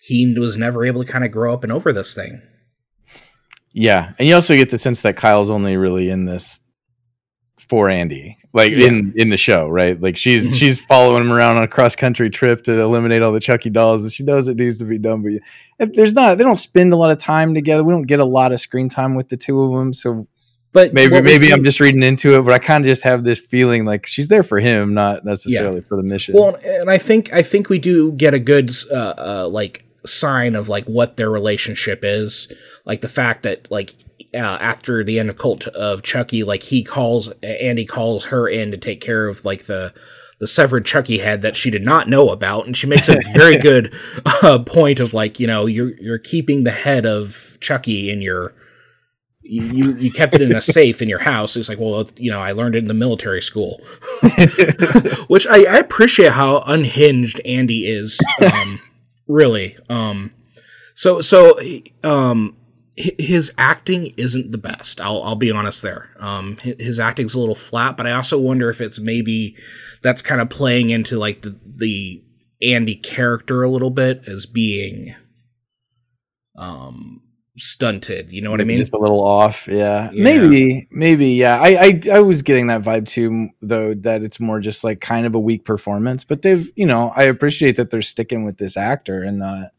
he 0.00 0.36
was 0.38 0.56
never 0.56 0.84
able 0.84 1.04
to 1.04 1.10
kind 1.10 1.24
of 1.24 1.30
grow 1.30 1.52
up 1.52 1.62
and 1.62 1.72
over 1.72 1.92
this 1.92 2.14
thing 2.14 2.42
Yeah, 3.72 4.12
and 4.18 4.28
you 4.28 4.34
also 4.34 4.54
get 4.56 4.70
the 4.70 4.78
sense 4.78 5.02
that 5.02 5.16
Kyle's 5.16 5.50
only 5.50 5.76
really 5.76 6.10
in 6.10 6.24
this 6.26 6.60
for 7.68 7.88
Andy, 7.88 8.36
like 8.52 8.72
Yeah. 8.72 8.88
in 8.88 9.12
in 9.16 9.28
the 9.30 9.36
show, 9.36 9.68
right? 9.68 9.98
Like 10.00 10.16
she's 10.16 10.46
Mhm. 10.52 10.58
she's 10.58 10.78
following 10.80 11.22
him 11.22 11.32
around 11.32 11.56
on 11.56 11.62
a 11.62 11.68
cross 11.68 11.96
country 11.96 12.28
trip 12.28 12.64
to 12.64 12.80
eliminate 12.80 13.22
all 13.22 13.32
the 13.32 13.40
Chucky 13.40 13.70
dolls, 13.70 14.02
and 14.02 14.12
she 14.12 14.24
knows 14.24 14.48
it 14.48 14.58
needs 14.58 14.78
to 14.80 14.84
be 14.84 14.98
done. 14.98 15.24
But 15.78 15.96
there's 15.96 16.12
not 16.12 16.36
they 16.38 16.44
don't 16.44 16.56
spend 16.56 16.92
a 16.92 16.96
lot 16.96 17.10
of 17.10 17.18
time 17.18 17.54
together. 17.54 17.82
We 17.84 17.92
don't 17.92 18.02
get 18.06 18.20
a 18.20 18.24
lot 18.24 18.52
of 18.52 18.60
screen 18.60 18.88
time 18.88 19.14
with 19.14 19.28
the 19.28 19.36
two 19.36 19.62
of 19.62 19.72
them, 19.78 19.94
so 19.94 20.26
but 20.74 20.92
maybe 20.92 21.12
we 21.14 21.20
maybe 21.22 21.52
I'm 21.52 21.62
just 21.62 21.80
reading 21.80 22.02
into 22.02 22.36
it. 22.38 22.42
But 22.42 22.52
I 22.52 22.58
kind 22.58 22.84
of 22.84 22.88
just 22.88 23.04
have 23.04 23.24
this 23.24 23.38
feeling 23.38 23.84
like 23.84 24.06
she's 24.06 24.28
there 24.28 24.42
for 24.42 24.58
him, 24.58 24.92
not 24.92 25.24
necessarily 25.24 25.80
for 25.82 25.96
the 25.96 26.02
mission. 26.02 26.34
well 26.34 26.58
and 26.64 26.90
i 26.90 26.98
think 26.98 27.32
i 27.32 27.42
think 27.42 27.68
we 27.68 27.78
do 27.78 28.12
get 28.12 28.34
a 28.34 28.38
good 28.38 28.70
uh, 28.90 28.94
uh 29.16 29.48
like 29.50 29.84
sign 30.04 30.54
of 30.54 30.68
like 30.68 30.84
what 30.86 31.16
their 31.16 31.30
relationship 31.30 32.00
is 32.02 32.50
like 32.84 33.00
the 33.00 33.08
fact 33.08 33.42
that 33.42 33.70
like 33.70 33.94
uh, 34.34 34.38
after 34.38 35.04
the 35.04 35.18
end 35.18 35.30
of 35.30 35.36
cult 35.36 35.66
of 35.68 36.02
chucky 36.02 36.42
like 36.42 36.64
he 36.64 36.82
calls 36.82 37.28
andy 37.42 37.84
calls 37.84 38.26
her 38.26 38.48
in 38.48 38.70
to 38.70 38.76
take 38.76 39.00
care 39.00 39.28
of 39.28 39.44
like 39.44 39.66
the 39.66 39.92
the 40.40 40.48
severed 40.48 40.84
chucky 40.84 41.18
head 41.18 41.40
that 41.42 41.56
she 41.56 41.70
did 41.70 41.84
not 41.84 42.08
know 42.08 42.30
about 42.30 42.66
and 42.66 42.76
she 42.76 42.86
makes 42.86 43.08
a 43.08 43.20
very 43.32 43.56
good 43.56 43.94
uh, 44.42 44.58
point 44.58 44.98
of 44.98 45.14
like 45.14 45.38
you 45.38 45.46
know 45.46 45.66
you're 45.66 45.92
you're 46.00 46.18
keeping 46.18 46.64
the 46.64 46.70
head 46.70 47.06
of 47.06 47.56
chucky 47.60 48.10
in 48.10 48.20
your 48.20 48.52
you, 49.42 49.62
you 49.62 49.92
you 49.94 50.12
kept 50.12 50.34
it 50.34 50.42
in 50.42 50.54
a 50.54 50.60
safe 50.62 51.02
in 51.02 51.08
your 51.08 51.18
house. 51.18 51.56
It's 51.56 51.68
like, 51.68 51.78
well, 51.78 52.08
you 52.16 52.30
know, 52.30 52.40
I 52.40 52.52
learned 52.52 52.74
it 52.74 52.78
in 52.78 52.88
the 52.88 52.94
military 52.94 53.42
school, 53.42 53.80
which 55.26 55.46
I, 55.46 55.64
I 55.64 55.76
appreciate 55.78 56.32
how 56.32 56.62
unhinged 56.66 57.40
Andy 57.44 57.86
is. 57.86 58.18
Um, 58.40 58.80
really. 59.26 59.76
Um, 59.88 60.32
so 60.94 61.20
so 61.20 61.58
um, 62.04 62.56
his 62.96 63.52
acting 63.56 64.14
isn't 64.16 64.52
the 64.52 64.58
best. 64.58 65.00
I'll 65.00 65.22
I'll 65.22 65.36
be 65.36 65.50
honest 65.50 65.82
there. 65.82 66.10
Um, 66.18 66.56
his 66.58 67.00
acting's 67.00 67.34
a 67.34 67.40
little 67.40 67.54
flat, 67.54 67.96
but 67.96 68.06
I 68.06 68.12
also 68.12 68.38
wonder 68.38 68.68
if 68.70 68.80
it's 68.80 68.98
maybe 68.98 69.56
that's 70.02 70.22
kind 70.22 70.40
of 70.40 70.50
playing 70.50 70.90
into 70.90 71.18
like 71.18 71.42
the 71.42 71.58
the 71.64 72.22
Andy 72.62 72.94
character 72.94 73.62
a 73.62 73.70
little 73.70 73.90
bit 73.90 74.28
as 74.28 74.46
being 74.46 75.14
um 76.56 77.22
stunted. 77.56 78.32
You 78.32 78.40
know 78.42 78.50
what 78.50 78.60
I 78.60 78.64
mean? 78.64 78.78
Just 78.78 78.94
a 78.94 78.98
little 78.98 79.22
off. 79.22 79.68
Yeah. 79.68 80.10
Yeah. 80.12 80.22
Maybe. 80.24 80.88
Maybe. 80.90 81.28
Yeah. 81.30 81.60
I, 81.60 81.68
I 81.68 82.00
I 82.14 82.18
was 82.20 82.42
getting 82.42 82.68
that 82.68 82.82
vibe 82.82 83.06
too, 83.06 83.48
though. 83.60 83.94
That 83.94 84.22
it's 84.22 84.40
more 84.40 84.60
just 84.60 84.84
like 84.84 85.00
kind 85.00 85.26
of 85.26 85.34
a 85.34 85.38
weak 85.40 85.64
performance. 85.64 86.24
But 86.24 86.42
they've, 86.42 86.70
you 86.76 86.86
know, 86.86 87.12
I 87.14 87.24
appreciate 87.24 87.76
that 87.76 87.90
they're 87.90 88.02
sticking 88.02 88.44
with 88.44 88.56
this 88.58 88.76
actor 88.76 89.22
and 89.22 89.38
not 89.38 89.70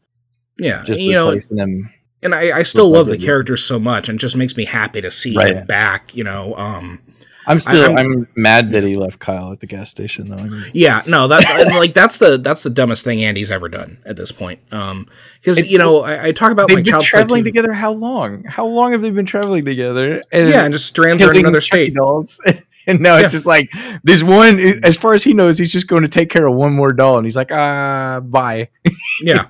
yeah, 0.58 0.84
just 0.84 1.00
you 1.00 1.12
know, 1.12 1.26
replacing 1.26 1.58
him. 1.58 1.90
and 2.22 2.34
I, 2.34 2.58
I 2.58 2.62
still 2.62 2.88
love 2.90 3.08
the 3.08 3.18
character 3.18 3.56
so 3.56 3.78
much, 3.80 4.08
and 4.08 4.20
just 4.20 4.36
makes 4.36 4.56
me 4.56 4.64
happy 4.64 5.00
to 5.00 5.10
see 5.10 5.36
Right. 5.36 5.56
him 5.56 5.66
back. 5.66 6.14
You 6.14 6.22
know, 6.24 6.54
um, 6.56 7.00
I'm 7.46 7.60
still. 7.60 7.84
I'm- 7.84 7.96
I'm, 7.98 8.26
mad 8.36 8.72
that 8.72 8.82
he 8.84 8.94
left 8.94 9.18
Kyle 9.18 9.52
at 9.52 9.60
the 9.60 9.66
gas 9.66 9.90
station, 9.90 10.28
though. 10.28 10.36
I 10.36 10.44
mean, 10.48 10.64
yeah, 10.72 11.02
no, 11.06 11.28
that 11.28 11.68
like 11.74 11.94
that's 11.94 12.18
the 12.18 12.38
that's 12.38 12.62
the 12.62 12.70
dumbest 12.70 13.04
thing 13.04 13.22
Andy's 13.22 13.50
ever 13.50 13.68
done 13.68 13.98
at 14.06 14.16
this 14.16 14.32
point. 14.32 14.60
Um, 14.72 15.06
because 15.40 15.64
you 15.66 15.78
know, 15.78 16.00
I, 16.02 16.26
I 16.26 16.32
talk 16.32 16.52
about 16.52 16.68
they've 16.68 16.78
like 16.78 16.84
been 16.84 17.00
traveling 17.00 17.44
2. 17.44 17.50
together. 17.50 17.72
How 17.72 17.92
long? 17.92 18.44
How 18.44 18.66
long 18.66 18.92
have 18.92 19.02
they 19.02 19.10
been 19.10 19.26
traveling 19.26 19.64
together? 19.64 20.22
And 20.32 20.48
Yeah, 20.48 20.64
and 20.64 20.72
just 20.72 20.86
strands 20.86 21.22
are 21.22 21.30
in 21.32 21.38
another 21.38 21.60
state. 21.60 21.94
dolls. 21.94 22.40
And 22.86 23.00
now 23.00 23.16
Yeah. 23.16 23.22
it's 23.22 23.32
just 23.32 23.46
like 23.46 23.72
there's 24.02 24.22
one. 24.22 24.60
As 24.84 24.94
far 24.98 25.14
as 25.14 25.24
he 25.24 25.32
knows, 25.32 25.56
he's 25.56 25.72
just 25.72 25.86
going 25.86 26.02
to 26.02 26.08
take 26.08 26.28
care 26.28 26.46
of 26.46 26.54
one 26.54 26.74
more 26.74 26.92
doll, 26.92 27.16
and 27.16 27.24
he's 27.24 27.34
like, 27.34 27.50
"Ah, 27.50 28.20
bye." 28.20 28.68
yeah. 29.22 29.46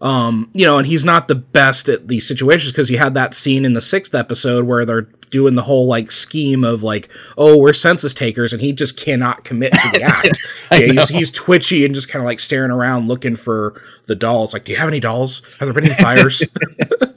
Um, 0.00 0.50
you 0.54 0.66
know, 0.66 0.78
and 0.78 0.86
he's 0.88 1.04
not 1.04 1.28
the 1.28 1.36
best 1.36 1.88
at 1.88 2.08
these 2.08 2.26
situations 2.26 2.72
because 2.72 2.90
you 2.90 2.98
had 2.98 3.14
that 3.14 3.32
scene 3.32 3.64
in 3.64 3.74
the 3.74 3.80
sixth 3.80 4.12
episode 4.12 4.64
where 4.64 4.84
they're 4.84 5.08
doing 5.34 5.56
the 5.56 5.62
whole 5.62 5.88
like 5.88 6.12
scheme 6.12 6.62
of 6.62 6.84
like, 6.84 7.08
oh, 7.36 7.58
we're 7.58 7.72
census 7.72 8.14
takers, 8.14 8.52
and 8.52 8.62
he 8.62 8.72
just 8.72 8.96
cannot 8.96 9.42
commit 9.42 9.72
to 9.72 9.90
the 9.90 10.02
act. 10.04 10.38
Yeah, 10.70 10.92
he's, 10.92 11.08
he's 11.08 11.30
twitchy 11.30 11.84
and 11.84 11.94
just 11.94 12.08
kind 12.08 12.20
of 12.20 12.26
like 12.26 12.40
staring 12.40 12.70
around 12.70 13.06
looking 13.06 13.36
for 13.36 13.80
the 14.06 14.16
dolls. 14.16 14.52
Like, 14.52 14.64
do 14.64 14.72
you 14.72 14.78
have 14.78 14.88
any 14.88 14.98
dolls? 14.98 15.40
Have 15.60 15.68
there 15.68 15.72
been 15.72 15.84
any 15.84 15.94
fires? 15.94 16.42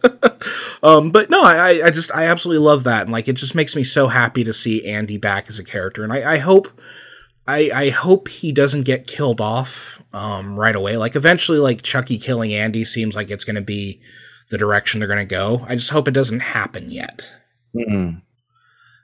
um, 0.83 1.11
but 1.11 1.29
no, 1.31 1.43
I, 1.43 1.85
I 1.85 1.89
just 1.89 2.13
I 2.13 2.25
absolutely 2.25 2.63
love 2.63 2.83
that, 2.83 3.03
and 3.03 3.11
like 3.11 3.27
it 3.27 3.33
just 3.33 3.55
makes 3.55 3.75
me 3.75 3.83
so 3.83 4.07
happy 4.07 4.43
to 4.43 4.53
see 4.53 4.85
Andy 4.85 5.17
back 5.17 5.49
as 5.49 5.57
a 5.59 5.63
character, 5.63 6.03
and 6.03 6.11
I, 6.11 6.33
I 6.33 6.37
hope. 6.39 6.67
I, 7.49 7.71
I 7.73 7.89
hope 7.91 8.27
he 8.27 8.51
doesn't 8.51 8.83
get 8.83 9.07
killed 9.07 9.39
off 9.39 10.03
um, 10.11 10.59
right 10.59 10.75
away. 10.75 10.97
Like 10.97 11.15
eventually, 11.15 11.59
like 11.59 11.81
Chucky 11.81 12.17
killing 12.17 12.53
Andy 12.53 12.83
seems 12.83 13.15
like 13.15 13.31
it's 13.31 13.45
going 13.45 13.55
to 13.55 13.61
be 13.61 14.01
the 14.49 14.57
direction 14.57 14.99
they're 14.99 15.07
going 15.07 15.19
to 15.19 15.25
go. 15.25 15.65
I 15.65 15.75
just 15.75 15.91
hope 15.91 16.09
it 16.09 16.11
doesn't 16.11 16.41
happen 16.41 16.91
yet. 16.91 17.33
Mm-mm. 17.77 18.21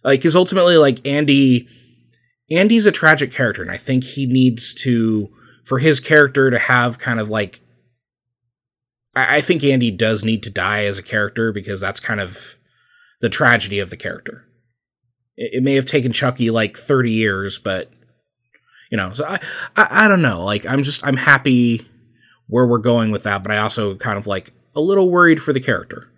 Like, 0.04 0.20
because 0.20 0.36
ultimately, 0.36 0.78
like 0.78 1.06
Andy, 1.08 1.68
Andy's 2.52 2.86
a 2.86 2.92
tragic 2.92 3.32
character, 3.32 3.62
and 3.62 3.72
I 3.72 3.78
think 3.78 4.04
he 4.04 4.26
needs 4.26 4.74
to, 4.76 5.30
for 5.64 5.80
his 5.80 6.00
character 6.00 6.52
to 6.52 6.60
have 6.60 7.00
kind 7.00 7.20
of 7.20 7.30
like, 7.30 7.62
I, 9.16 9.38
I 9.38 9.42
think 9.42 9.64
Andy 9.64 9.92
does 9.92 10.24
need 10.24 10.44
to 10.44 10.50
die 10.50 10.84
as 10.84 10.98
a 10.98 11.04
character 11.04 11.54
because 11.54 11.80
that's 11.80 12.00
kind 12.00 12.20
of 12.20 12.58
the 13.22 13.30
tragedy 13.30 13.80
of 13.80 13.90
the 13.90 13.98
character. 13.98 14.46
It, 15.38 15.52
it 15.54 15.64
may 15.64 15.76
have 15.76 15.86
taken 15.86 16.12
Chucky 16.12 16.52
like 16.52 16.78
thirty 16.78 17.12
years, 17.12 17.58
but 17.58 17.90
you 18.92 18.98
know, 18.98 19.14
so 19.14 19.26
I, 19.26 19.40
I, 19.78 20.06
I 20.06 20.08
don't 20.08 20.22
know. 20.22 20.44
Like, 20.44 20.66
I'm 20.66 20.84
just, 20.84 21.06
I'm 21.06 21.18
happy 21.18 21.88
where 22.48 22.68
we're 22.68 22.78
going 22.78 23.10
with 23.10 23.24
that, 23.24 23.42
but 23.42 23.52
I 23.52 23.58
also 23.58 23.96
kind 23.96 24.18
of 24.18 24.28
like 24.28 24.54
a 24.76 24.82
little 24.82 25.10
worried 25.10 25.42
for 25.42 25.54
the 25.54 25.62
character. 25.62 26.10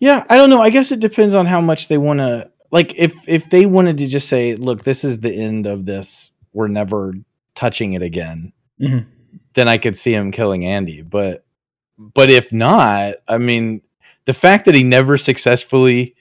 Yeah, 0.00 0.24
I 0.28 0.36
don't 0.36 0.50
know. 0.50 0.60
I 0.62 0.70
guess 0.70 0.92
it 0.92 1.00
depends 1.00 1.34
on 1.34 1.46
how 1.46 1.60
much 1.60 1.88
they 1.88 1.98
want 1.98 2.18
to. 2.20 2.50
Like, 2.70 2.94
if 2.96 3.28
if 3.28 3.50
they 3.50 3.66
wanted 3.66 3.98
to 3.98 4.06
just 4.06 4.28
say, 4.28 4.54
"Look, 4.56 4.84
this 4.84 5.04
is 5.04 5.20
the 5.20 5.32
end 5.32 5.66
of 5.66 5.84
this. 5.86 6.32
We're 6.52 6.68
never 6.68 7.14
touching 7.54 7.92
it 7.94 8.02
again," 8.02 8.52
Mhm. 8.80 9.06
then 9.54 9.68
I 9.68 9.78
could 9.78 9.96
see 9.96 10.14
him 10.14 10.32
killing 10.32 10.64
Andy. 10.66 11.02
But 11.02 11.44
but 11.98 12.30
if 12.30 12.52
not, 12.52 13.16
I 13.28 13.38
mean, 13.38 13.82
the 14.24 14.32
fact 14.32 14.64
that 14.64 14.74
he 14.74 14.82
never 14.82 15.18
successfully 15.18 16.14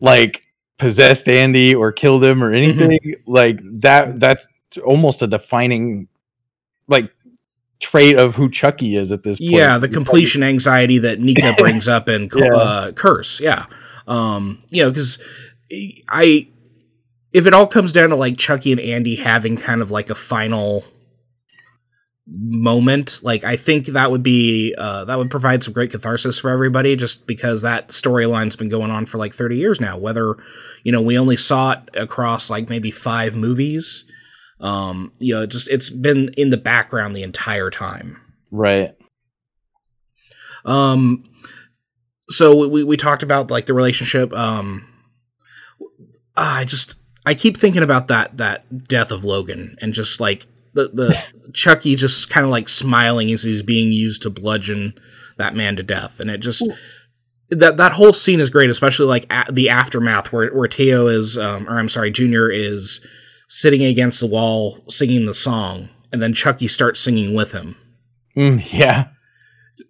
like 0.00 0.42
possessed 0.78 1.28
Andy 1.28 1.74
or 1.74 1.92
killed 1.92 2.24
him 2.24 2.42
or 2.42 2.52
anything 2.52 2.98
like 3.26 3.60
that 3.80 4.18
that's 4.20 4.46
almost 4.84 5.22
a 5.22 5.26
defining 5.26 6.08
like 6.88 7.13
trait 7.84 8.16
of 8.16 8.34
who 8.34 8.48
Chucky 8.50 8.96
is 8.96 9.12
at 9.12 9.22
this 9.22 9.38
point. 9.38 9.52
Yeah, 9.52 9.78
the 9.78 9.88
completion 9.88 10.42
anxiety 10.42 10.98
that 10.98 11.20
Nica 11.20 11.54
brings 11.58 11.86
up 11.86 12.08
in 12.08 12.30
Yeah. 12.34 12.54
uh, 12.54 12.92
Curse. 12.92 13.40
Yeah, 13.40 13.66
um, 14.06 14.62
you 14.70 14.82
know, 14.82 14.90
because 14.90 15.18
I, 16.08 16.48
if 17.32 17.46
it 17.46 17.54
all 17.54 17.66
comes 17.66 17.92
down 17.92 18.08
to 18.10 18.16
like 18.16 18.38
Chucky 18.38 18.72
and 18.72 18.80
Andy 18.80 19.16
having 19.16 19.56
kind 19.56 19.82
of 19.82 19.90
like 19.90 20.08
a 20.10 20.14
final 20.14 20.84
moment, 22.26 23.20
like 23.22 23.44
I 23.44 23.56
think 23.56 23.86
that 23.88 24.10
would 24.10 24.22
be 24.22 24.74
uh, 24.78 25.04
that 25.04 25.18
would 25.18 25.30
provide 25.30 25.62
some 25.62 25.74
great 25.74 25.90
catharsis 25.90 26.38
for 26.38 26.50
everybody, 26.50 26.96
just 26.96 27.26
because 27.26 27.62
that 27.62 27.88
storyline's 27.88 28.56
been 28.56 28.68
going 28.70 28.90
on 28.90 29.06
for 29.06 29.18
like 29.18 29.34
thirty 29.34 29.56
years 29.56 29.80
now. 29.80 29.98
Whether 29.98 30.36
you 30.82 30.92
know 30.92 31.02
we 31.02 31.18
only 31.18 31.36
saw 31.36 31.72
it 31.72 31.80
across 31.96 32.48
like 32.50 32.68
maybe 32.68 32.90
five 32.90 33.34
movies. 33.36 34.04
Um, 34.60 35.12
you 35.18 35.34
know, 35.34 35.46
just 35.46 35.68
it's 35.68 35.90
been 35.90 36.30
in 36.36 36.50
the 36.50 36.56
background 36.56 37.14
the 37.14 37.22
entire 37.22 37.70
time. 37.70 38.20
right. 38.50 38.94
Um, 40.64 41.24
so 42.30 42.68
we 42.68 42.82
we 42.84 42.96
talked 42.96 43.22
about 43.22 43.50
like 43.50 43.66
the 43.66 43.74
relationship. 43.74 44.32
Um, 44.32 44.88
I 46.36 46.64
just 46.64 46.96
I 47.26 47.34
keep 47.34 47.56
thinking 47.56 47.82
about 47.82 48.08
that 48.08 48.36
that 48.38 48.88
death 48.88 49.10
of 49.10 49.24
Logan 49.24 49.76
and 49.80 49.92
just 49.92 50.20
like 50.20 50.46
the 50.72 50.88
the 50.88 51.50
Chucky 51.52 51.96
just 51.96 52.30
kind 52.30 52.44
of 52.44 52.50
like 52.50 52.68
smiling 52.68 53.30
as 53.30 53.42
he's 53.42 53.62
being 53.62 53.92
used 53.92 54.22
to 54.22 54.30
bludgeon 54.30 54.94
that 55.36 55.54
man 55.54 55.76
to 55.76 55.82
death, 55.82 56.20
and 56.20 56.30
it 56.30 56.38
just. 56.38 56.66
That 57.50 57.76
that 57.76 57.92
whole 57.92 58.14
scene 58.14 58.40
is 58.40 58.48
great, 58.48 58.70
especially 58.70 59.04
like 59.06 59.30
a- 59.30 59.52
the 59.52 59.68
aftermath 59.68 60.32
where 60.32 60.48
where 60.54 60.66
Teo 60.66 61.08
is, 61.08 61.36
um, 61.36 61.68
or 61.68 61.78
I'm 61.78 61.90
sorry, 61.90 62.10
Junior 62.10 62.50
is 62.50 63.02
sitting 63.48 63.82
against 63.84 64.20
the 64.20 64.26
wall 64.26 64.84
singing 64.88 65.26
the 65.26 65.34
song, 65.34 65.88
and 66.12 66.22
then 66.22 66.34
Chucky 66.34 66.68
starts 66.68 67.00
singing 67.00 67.34
with 67.34 67.52
him 67.52 67.76
Mm, 68.36 68.72
yeah. 68.72 69.08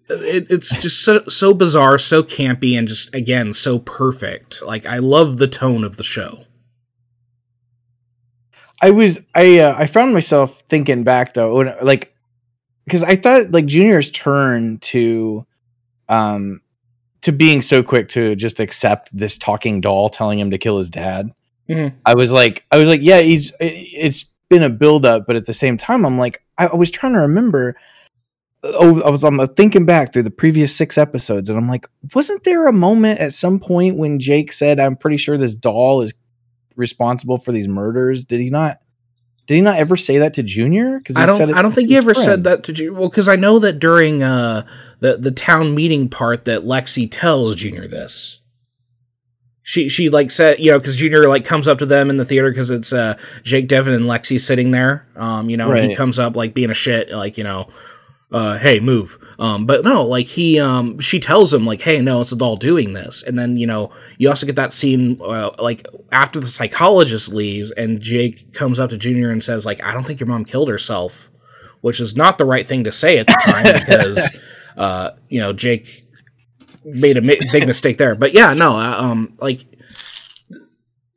it, 0.09 0.46
it's 0.50 0.76
just 0.76 1.02
so 1.02 1.24
so 1.28 1.55
bizarre, 1.55 1.98
so 1.98 2.22
campy, 2.22 2.78
and 2.78 2.86
just 2.86 3.14
again 3.14 3.55
so 3.55 3.78
perfect. 3.78 4.62
Like 4.62 4.86
I 4.86 4.98
love 4.98 5.38
the 5.38 5.48
tone 5.48 5.84
of 5.84 5.96
the 5.96 6.05
show. 6.05 6.44
I 8.82 8.90
was 8.90 9.20
I 9.34 9.61
uh, 9.61 9.74
I 9.78 9.86
found 9.86 10.12
myself 10.12 10.61
thinking 10.62 11.05
back 11.05 11.34
though, 11.34 11.57
when, 11.57 11.74
like 11.82 12.14
because 12.84 13.02
I 13.02 13.16
thought 13.16 13.50
like 13.50 13.66
Junior's 13.66 14.11
turn 14.11 14.78
to 14.78 15.46
um 16.09 16.61
to 17.22 17.32
being 17.32 17.62
so 17.62 17.82
quick 17.82 18.11
to 18.11 18.36
just 18.36 18.61
accept 18.61 19.16
this 19.16 19.38
talking 19.38 19.80
doll 19.80 20.11
telling 20.11 20.38
him 20.38 20.50
to 20.50 20.59
kill 20.59 20.76
his 20.76 20.90
dad. 20.90 21.30
Mhm. 21.69 21.93
I 22.05 22.15
was 22.15 22.33
like 22.33 22.65
I 22.71 22.77
was 22.79 22.89
like 22.89 23.01
yeah 23.03 23.21
he's 23.21 23.51
it- 23.53 23.57
it's 23.61 24.25
been 24.51 24.62
a 24.62 24.69
build 24.71 25.05
up, 25.07 25.27
but 25.27 25.37
at 25.37 25.47
the 25.47 25.55
same 25.55 25.77
time 25.77 26.05
I'm 26.05 26.19
like 26.19 26.43
I, 26.59 26.67
I 26.67 26.75
was 26.77 26.91
trying 26.91 27.15
to 27.15 27.21
remember. 27.21 27.77
Oh, 28.62 29.03
I 29.03 29.11
was 29.11 29.25
I'm 29.25 29.39
thinking 29.49 29.85
back 29.85 30.12
through 30.12 30.23
the 30.23 30.31
previous 30.31 30.75
six 30.75 30.97
episodes, 30.97 31.51
and 31.51 31.59
I'm 31.59 31.69
like, 31.69 31.87
wasn't 32.15 32.45
there 32.45 32.67
a 32.67 32.73
moment 32.73 33.19
at 33.21 33.35
some 33.35 33.61
point 33.61 33.99
when 33.99 34.19
Jake 34.19 34.53
said, 34.53 34.81
"I'm 34.81 34.97
pretty 34.97 35.19
sure 35.19 35.37
this 35.37 35.55
doll 35.55 36.01
is 36.01 36.15
responsible 36.77 37.37
for 37.39 37.53
these 37.53 37.69
murders"? 37.69 38.25
Did 38.25 38.41
he 38.41 38.49
not? 38.49 38.79
Did 39.47 39.57
he 39.57 39.61
not 39.61 39.77
ever 39.79 39.97
say 39.99 40.17
that 40.19 40.33
to 40.35 40.43
Junior? 40.43 40.97
Because 40.97 41.17
I 41.17 41.27
don't 41.27 41.39
I 41.55 41.61
don't 41.61 41.73
think 41.73 41.89
he 41.91 41.97
ever 41.97 42.15
said 42.15 42.45
that 42.45 42.65
to 42.65 42.73
Junior. 42.73 42.95
Well, 42.95 43.11
because 43.11 43.29
I 43.29 43.37
know 43.37 43.59
that 43.59 43.79
during 43.81 44.23
uh 44.23 44.65
the 45.01 45.19
the 45.19 45.31
town 45.31 45.75
meeting 45.75 46.09
part 46.09 46.47
that 46.47 46.62
Lexy 46.62 47.07
tells 47.11 47.57
Junior 47.57 47.87
this. 47.87 48.41
She 49.67 49.89
she 49.89 50.11
like 50.11 50.31
said 50.31 50.61
you 50.61 50.71
know 50.71 50.79
because 50.79 50.95
Junior 50.95 51.27
like 51.27 51.47
comes 51.47 51.67
up 51.67 51.79
to 51.79 51.87
them 51.87 52.11
in 52.11 52.19
the 52.19 52.25
theater 52.27 52.51
because 52.51 52.71
it's 52.71 52.93
uh 52.93 53.17
Jake 53.43 53.67
Devon 53.67 53.95
and 53.95 54.05
Lexy 54.05 54.39
sitting 54.39 54.71
there. 54.73 55.07
Um 55.17 55.49
you 55.49 55.57
know 55.57 55.73
and 55.73 55.91
he 55.91 55.97
comes 55.97 56.19
up 56.19 56.37
like 56.37 56.53
being 56.53 56.71
a 56.71 56.75
shit 56.75 57.11
like 57.11 57.39
you 57.39 57.45
know 57.45 57.71
uh 58.31 58.59
hey 58.59 58.79
move. 58.79 59.19
Um 59.39 59.65
but 59.65 59.83
no 59.83 60.05
like 60.05 60.27
he 60.27 60.61
um 60.61 60.99
she 61.01 61.19
tells 61.19 61.51
him 61.51 61.65
like 61.65 61.81
hey 61.81 62.03
no 62.03 62.21
it's 62.21 62.31
a 62.31 62.37
doll 62.37 62.57
doing 62.57 62.93
this. 62.93 63.23
And 63.23 63.39
then 63.39 63.57
you 63.57 63.67
know 63.67 63.91
you 64.19 64.29
also 64.29 64.45
get 64.45 64.57
that 64.57 64.75
scene 64.75 65.19
uh, 65.23 65.53
like 65.59 65.87
after 66.12 66.41
the 66.41 66.47
psychologist 66.47 67.31
leaves 67.31 67.71
and 67.71 68.03
Jake 68.03 68.53
comes 68.53 68.79
up 68.79 68.91
to 68.91 68.99
Junior 68.99 69.31
and 69.31 69.43
says 69.43 69.65
like 69.65 69.83
I 69.83 69.95
don't 69.95 70.07
think 70.07 70.21
your 70.21 70.27
mom 70.27 70.45
killed 70.45 70.69
herself 70.69 71.31
which 71.81 72.01
is 72.01 72.15
not 72.15 72.37
the 72.37 72.45
right 72.45 72.69
thing 72.69 72.85
to 72.85 72.93
say 72.93 73.17
at 73.17 73.27
the 73.27 73.41
time 73.43 73.65
because 73.81 74.37
uh 74.77 75.12
you 75.31 75.41
know 75.41 75.55
Jake 75.55 76.03
made 76.85 77.16
a 77.16 77.22
big 77.22 77.66
mistake 77.66 77.99
there 77.99 78.14
but 78.14 78.32
yeah 78.32 78.53
no 78.53 78.76
um 78.76 79.35
like 79.41 79.64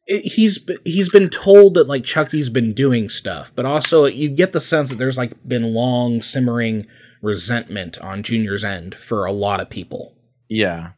it, 0.05 0.22
he's 0.34 0.59
he's 0.86 1.09
been 1.09 1.30
told 1.30 1.74
that 1.74 1.88
like 1.88 2.03
Chucky's 2.03 2.49
been 2.49 2.74
doing 2.74 3.09
stuff 3.09 3.51
but 3.55 3.65
also 3.65 4.05
you 4.05 4.30
get 4.30 4.53
the 4.53 4.61
sense 4.61 4.89
that 4.89 4.95
there's 4.97 5.18
like 5.18 5.34
been 5.47 5.74
long 5.74 6.22
simmering 6.22 6.88
resentment 7.22 7.97
on 7.99 8.24
Junior's 8.24 8.63
end 8.63 8.95
for 8.95 9.26
a 9.26 9.32
lot 9.32 9.59
of 9.59 9.70
people 9.70 10.13
Yeah. 10.49 10.91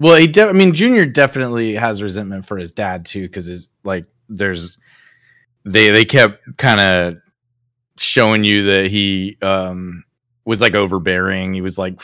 Well, 0.00 0.16
he. 0.16 0.26
De- 0.26 0.48
I 0.48 0.52
mean, 0.52 0.74
Junior 0.74 1.06
definitely 1.06 1.74
has 1.74 2.02
resentment 2.02 2.46
for 2.46 2.56
his 2.56 2.72
dad 2.72 3.06
too, 3.06 3.22
because 3.22 3.48
it's 3.48 3.68
like 3.84 4.06
there's 4.28 4.76
they 5.64 5.90
they 5.90 6.04
kept 6.04 6.56
kind 6.56 6.80
of 6.80 7.16
showing 7.98 8.44
you 8.44 8.64
that 8.64 8.90
he 8.90 9.36
um 9.40 10.04
was 10.44 10.60
like 10.60 10.74
overbearing. 10.74 11.54
He 11.54 11.60
was 11.60 11.78
like 11.78 12.00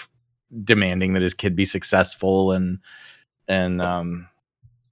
demanding 0.65 1.13
that 1.15 1.23
his 1.23 1.35
kid 1.35 1.55
be 1.57 1.65
successful, 1.65 2.53
and 2.53 2.79
and 3.49 3.81
um, 3.83 4.29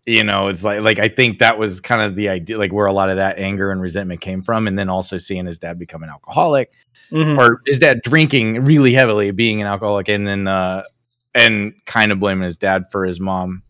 you 0.06 0.24
know, 0.24 0.48
it's 0.48 0.64
like 0.64 0.80
like 0.80 0.98
I 0.98 1.08
think 1.08 1.38
that 1.40 1.58
was 1.58 1.80
kind 1.80 2.02
of 2.02 2.14
the 2.16 2.28
idea, 2.28 2.58
like 2.58 2.72
where 2.72 2.86
a 2.86 2.92
lot 2.92 3.10
of 3.10 3.16
that 3.16 3.38
anger 3.38 3.70
and 3.70 3.80
resentment 3.80 4.20
came 4.20 4.42
from, 4.42 4.66
and 4.66 4.78
then 4.78 4.88
also 4.88 5.18
seeing 5.18 5.46
his 5.46 5.58
dad 5.58 5.78
become 5.78 6.02
an 6.02 6.08
alcoholic, 6.10 6.72
Mhm. 7.12 7.38
or 7.38 7.60
his 7.66 7.78
dad 7.78 8.00
drinking 8.02 8.64
really 8.64 8.92
heavily, 8.94 9.30
being 9.30 9.60
an 9.60 9.66
alcoholic, 9.66 10.08
and 10.08 10.26
then 10.26 10.46
uh, 10.48 10.82
and 11.34 11.74
kind 11.86 12.10
of 12.12 12.20
blaming 12.20 12.44
his 12.44 12.56
dad 12.56 12.84
for 12.90 13.04
his 13.04 13.20
mom. 13.20 13.62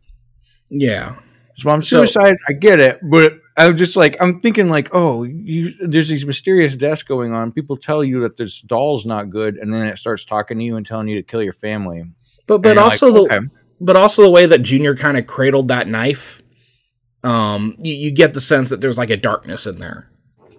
yeah. 0.71 1.17
His 1.57 1.65
mom's 1.65 1.89
So- 1.89 2.05
suicide. 2.05 2.37
I 2.49 2.53
get 2.53 2.81
it, 2.81 3.01
but 3.03 3.33
I'm 3.59 3.77
just 3.77 3.97
like 3.97 4.17
I'm 4.21 4.41
thinking 4.41 4.69
like, 4.69 4.95
oh, 4.95 5.25
you, 5.25 5.75
there's 5.87 6.09
these 6.09 6.25
mysterious 6.25 6.77
deaths 6.77 7.03
going 7.03 7.33
on. 7.33 7.53
People 7.53 7.77
tell 7.77 8.05
you 8.05 8.21
that 8.21 8.37
this 8.37 8.61
doll's 8.61 9.05
not 9.05 9.31
good, 9.31 9.57
and 9.57 9.73
then 9.73 9.87
it 9.87 9.99
starts 9.99 10.25
talking 10.25 10.59
to 10.59 10.65
you 10.65 10.77
and 10.77 10.87
telling 10.87 11.09
you 11.09 11.17
to 11.17 11.23
kill 11.23 11.43
your 11.43 11.53
family. 11.53 12.05
But 12.47 12.63
but 12.63 12.79
also 12.79 13.09
like, 13.09 13.31
the 13.31 13.37
okay. 13.37 13.47
but 13.81 13.97
also 13.97 14.23
the 14.23 14.31
way 14.31 14.47
that 14.47 14.63
Junior 14.63 14.95
kind 14.95 15.17
of 15.19 15.27
cradled 15.27 15.69
that 15.69 15.89
knife, 15.89 16.41
um, 17.25 17.77
you, 17.81 17.95
you 17.95 18.11
get 18.11 18.33
the 18.33 18.41
sense 18.41 18.71
that 18.71 18.81
there's 18.81 18.97
like 18.97 19.11
a 19.11 19.17
darkness 19.17 19.67
in 19.67 19.79
there. 19.79 20.09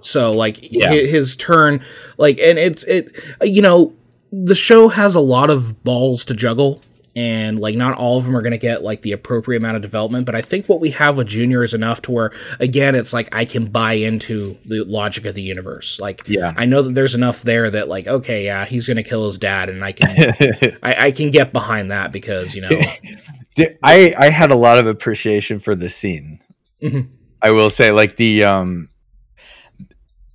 So 0.02 0.32
like 0.32 0.60
Yeah. 0.62 0.90
hi- 0.90 1.06
his 1.06 1.36
turn, 1.36 1.82
like, 2.18 2.38
and 2.40 2.60
it's 2.60 2.84
it, 2.84 3.16
you 3.42 3.62
know, 3.62 3.94
the 4.32 4.56
show 4.56 4.90
has 4.90 5.16
a 5.16 5.20
lot 5.20 5.50
of 5.50 5.84
balls 5.84 6.24
to 6.26 6.34
juggle, 6.34 6.82
and 7.20 7.60
like 7.60 7.76
not 7.76 7.98
all 7.98 8.18
of 8.18 8.24
them 8.24 8.38
are 8.38 8.42
going 8.42 8.52
to 8.52 8.58
get 8.58 8.82
like 8.82 9.02
the 9.02 9.12
appropriate 9.12 9.58
amount 9.58 9.76
of 9.76 9.82
development. 9.82 10.26
But 10.26 10.36
I 10.36 10.42
think 10.42 10.70
what 10.70 10.80
we 10.80 10.92
have 10.92 11.18
with 11.18 11.28
Junior 11.28 11.66
is 11.66 11.74
enough 11.74 12.02
to 12.04 12.12
where 12.12 12.32
again, 12.62 12.96
it's 12.96 13.12
like 13.12 13.28
I 13.36 13.44
can 13.44 13.66
buy 13.66 13.94
into 13.94 14.58
the 14.64 14.86
logic 14.86 15.26
of 15.26 15.36
the 15.36 15.42
universe. 15.42 16.00
Like 16.00 16.26
yeah. 16.30 16.54
I 16.56 16.66
know 16.66 16.82
that 16.82 16.96
there's 16.96 17.16
enough 17.16 17.42
there 17.42 17.70
that 17.72 17.90
like 17.90 18.08
okay, 18.08 18.46
yeah, 18.46 18.64
he's 18.64 18.88
going 18.88 18.96
to 18.96 19.04
kill 19.04 19.28
his 19.28 19.38
dad, 19.38 19.68
and 19.68 19.84
I 19.84 19.92
can 19.92 20.10
I, 20.82 21.08
I 21.08 21.12
can 21.12 21.30
get 21.30 21.52
behind 21.52 21.92
that 21.92 22.14
because 22.14 22.56
you 22.56 22.62
know. 22.62 22.70
I 23.84 24.16
I 24.18 24.30
had 24.30 24.52
a 24.52 24.56
lot 24.56 24.78
of 24.78 24.88
appreciation 24.88 25.60
for 25.60 25.76
the 25.76 25.90
scene. 25.90 26.40
Mhm. 26.82 27.10
I 27.42 27.52
will 27.52 27.70
say, 27.70 27.92
like 27.92 28.16
the 28.16 28.46
um, 28.46 28.88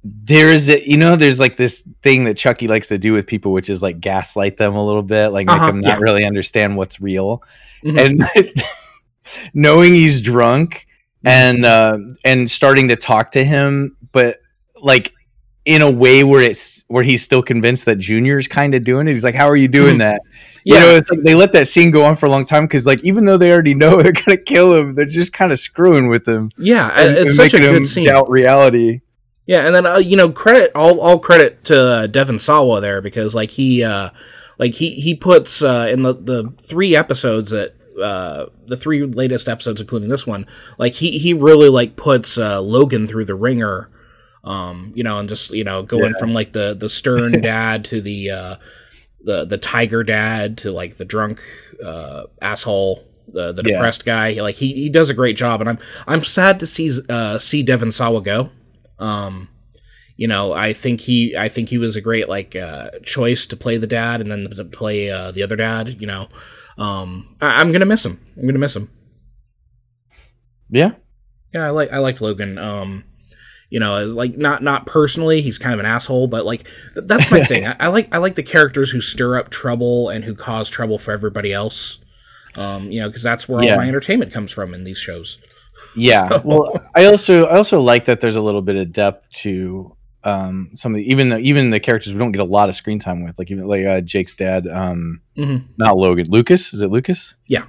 there 0.04 0.50
is 0.50 0.68
a 0.68 0.86
you 0.88 0.96
know 0.98 1.16
there's 1.16 1.40
like 1.40 1.56
this 1.56 1.82
thing 2.02 2.24
that 2.24 2.36
Chucky 2.36 2.68
likes 2.68 2.88
to 2.88 2.98
do 2.98 3.12
with 3.14 3.26
people, 3.26 3.52
which 3.52 3.70
is 3.70 3.82
like 3.82 4.00
gaslight 4.00 4.56
them 4.58 4.74
a 4.76 4.84
little 4.84 5.02
bit, 5.02 5.28
like 5.28 5.46
make 5.46 5.56
Uh-huh, 5.56 5.66
them 5.68 5.80
not 5.80 5.98
yeah. 5.98 5.98
really 6.00 6.24
understand 6.24 6.76
what's 6.76 7.00
real, 7.00 7.42
Mhm. 7.84 7.98
and 8.34 8.62
knowing 9.54 9.94
he's 9.94 10.20
drunk 10.20 10.86
and 11.24 11.64
uh, 11.64 11.96
and 12.24 12.50
starting 12.50 12.88
to 12.88 12.96
talk 12.96 13.30
to 13.32 13.44
him, 13.44 13.96
but 14.12 14.38
like 14.82 15.12
in 15.64 15.80
a 15.80 15.90
way 15.90 16.22
where 16.22 16.42
it's 16.42 16.84
where 16.88 17.02
he's 17.02 17.22
still 17.22 17.42
convinced 17.42 17.86
that 17.86 17.96
Junior's 17.96 18.46
kind 18.46 18.74
of 18.74 18.84
doing 18.84 19.08
it. 19.08 19.12
He's 19.12 19.24
like, 19.24 19.34
"How 19.34 19.48
are 19.48 19.56
you 19.56 19.68
doing 19.68 19.96
Mhm. 19.96 20.00
that?" 20.00 20.20
Yeah. 20.64 20.74
You 20.74 20.80
know, 20.80 20.96
it's 20.96 21.10
like 21.10 21.22
they 21.22 21.34
let 21.34 21.52
that 21.52 21.66
scene 21.68 21.90
go 21.90 22.04
on 22.04 22.16
for 22.16 22.26
a 22.26 22.28
long 22.30 22.44
time 22.44 22.64
because, 22.64 22.84
like, 22.86 23.02
even 23.04 23.24
though 23.24 23.38
they 23.38 23.50
already 23.50 23.72
know 23.72 23.96
they're 24.02 24.12
gonna 24.12 24.36
kill 24.36 24.74
him, 24.78 24.94
they're 24.94 25.06
just 25.06 25.32
kind 25.32 25.50
of 25.52 25.58
screwing 25.58 26.08
with 26.08 26.28
him. 26.28 26.50
Yeah, 26.58 26.88
and- 26.94 27.08
and, 27.08 27.16
and 27.18 27.26
it's 27.28 27.36
such 27.36 27.54
a 27.54 27.58
good 27.58 27.88
scene. 27.88 28.04
Doubt 28.04 28.28
reality. 28.28 29.00
Yeah, 29.46 29.66
and 29.66 29.74
then 29.74 29.84
uh, 29.86 29.98
you 29.98 30.16
know, 30.16 30.30
credit 30.30 30.72
all 30.74 31.00
all 31.00 31.18
credit 31.18 31.64
to 31.66 31.78
uh, 31.80 32.06
Devon 32.06 32.38
Sawa 32.38 32.80
there 32.80 33.00
because 33.02 33.34
like 33.34 33.50
he 33.50 33.84
uh 33.84 34.10
like 34.58 34.74
he 34.74 34.94
he 34.94 35.14
puts 35.14 35.62
uh 35.62 35.88
in 35.90 36.02
the 36.02 36.14
the 36.14 36.52
three 36.62 36.96
episodes 36.96 37.50
that 37.50 37.74
uh 38.02 38.46
the 38.66 38.76
three 38.76 39.04
latest 39.04 39.48
episodes 39.48 39.80
including 39.80 40.08
this 40.08 40.26
one, 40.26 40.46
like 40.78 40.94
he 40.94 41.18
he 41.18 41.34
really 41.34 41.68
like 41.68 41.96
puts 41.96 42.38
uh 42.38 42.60
Logan 42.60 43.06
through 43.06 43.26
the 43.26 43.34
ringer 43.34 43.90
um 44.44 44.92
you 44.94 45.02
know 45.04 45.18
and 45.18 45.28
just 45.28 45.50
you 45.52 45.64
know 45.64 45.82
going 45.82 46.12
Yeah. 46.12 46.18
from 46.20 46.32
like 46.32 46.52
the 46.52 46.74
the 46.78 46.88
stern 46.88 47.32
dad 47.42 47.84
to 47.86 48.00
the 48.00 48.30
uh 48.30 48.56
the 49.22 49.44
the 49.46 49.56
tiger 49.58 50.04
dad 50.04 50.58
to 50.58 50.70
like 50.70 50.96
the 50.98 51.04
drunk 51.04 51.40
uh 51.84 52.24
asshole 52.42 53.02
the 53.28 53.52
the 53.52 53.62
Yeah. 53.64 53.76
depressed 53.76 54.04
guy 54.04 54.32
like 54.40 54.56
he 54.56 54.72
he 54.74 54.88
does 54.90 55.08
a 55.10 55.14
great 55.14 55.36
job 55.36 55.60
and 55.60 55.68
I'm 55.70 55.78
I'm 56.06 56.24
sad 56.24 56.60
to 56.60 56.66
see 56.66 56.90
uh 57.08 57.38
see 57.38 57.62
Devon 57.62 57.90
Sawa 57.92 58.20
go 58.22 58.50
um 58.98 59.48
you 60.16 60.28
know 60.28 60.52
i 60.52 60.72
think 60.72 61.00
he 61.02 61.36
i 61.36 61.48
think 61.48 61.68
he 61.70 61.78
was 61.78 61.96
a 61.96 62.00
great 62.00 62.28
like 62.28 62.54
uh 62.54 62.90
choice 63.04 63.46
to 63.46 63.56
play 63.56 63.76
the 63.76 63.86
dad 63.86 64.20
and 64.20 64.30
then 64.30 64.48
to 64.50 64.64
play 64.64 65.10
uh 65.10 65.30
the 65.32 65.42
other 65.42 65.56
dad 65.56 65.96
you 66.00 66.06
know. 66.06 66.28
Um 66.78 67.36
I- 67.40 67.60
i'm 67.60 67.70
gonna 67.72 67.86
miss 67.86 68.04
him. 68.04 68.20
I'm 68.36 68.46
gonna 68.46 68.58
miss 68.58 68.74
him. 68.76 68.90
Yeah, 70.70 70.92
yeah 71.52 71.66
i 71.66 71.70
like 71.70 71.92
i 71.92 71.98
liked 71.98 72.20
logan. 72.20 72.58
Um 72.58 73.04
you 73.70 73.80
know 73.80 74.04
like 74.06 74.36
not 74.36 74.62
not 74.62 74.86
personally 74.86 75.40
he's 75.40 75.58
kind 75.58 75.74
of 75.74 75.80
an 75.80 75.86
asshole 75.86 76.26
but 76.28 76.44
like 76.46 76.64
th- 76.94 77.06
that's 77.06 77.30
my 77.30 77.44
thing. 77.44 77.66
I, 77.68 77.76
I 77.80 77.88
like 77.88 78.14
i 78.14 78.18
like 78.18 78.34
the 78.36 78.42
characters 78.42 78.90
who 78.90 79.00
stir 79.00 79.36
up 79.36 79.50
trouble 79.50 80.08
and 80.08 80.24
who 80.24 80.34
cause 80.34 80.68
trouble 80.70 80.98
for 80.98 81.12
everybody 81.12 81.52
else. 81.52 81.98
Um 82.54 82.90
you 82.92 83.00
know 83.00 83.08
because 83.08 83.22
that's 83.22 83.48
where 83.48 83.62
Yeah. 83.64 83.72
all 83.72 83.78
my 83.78 83.88
entertainment 83.88 84.32
comes 84.32 84.52
from 84.52 84.74
in 84.74 84.84
these 84.84 84.98
shows 84.98 85.38
yeah. 85.94 86.40
well, 86.44 86.72
I 86.94 87.06
also 87.06 87.46
I 87.46 87.56
also 87.56 87.80
like 87.80 88.06
that 88.06 88.20
there's 88.20 88.36
a 88.36 88.40
little 88.40 88.62
bit 88.62 88.76
of 88.76 88.92
depth 88.92 89.30
to 89.42 89.96
um 90.22 90.70
some 90.74 90.94
of 90.94 90.98
the 90.98 91.10
even 91.10 91.28
the, 91.28 91.38
even 91.38 91.70
the 91.70 91.80
characters 91.80 92.12
we 92.12 92.18
don't 92.18 92.32
get 92.32 92.40
a 92.40 92.44
lot 92.44 92.68
of 92.68 92.74
screen 92.74 92.98
time 92.98 93.24
with, 93.24 93.38
like 93.38 93.50
even 93.50 93.66
like 93.66 93.84
uh, 93.84 94.00
Jake's 94.00 94.34
dad, 94.34 94.66
um, 94.66 95.20
hmm 95.36 95.58
not 95.76 95.96
Logan, 95.96 96.28
Lucas. 96.28 96.72
Is 96.72 96.80
it 96.80 96.88
Lucas? 96.88 97.34
Yeah. 97.46 97.64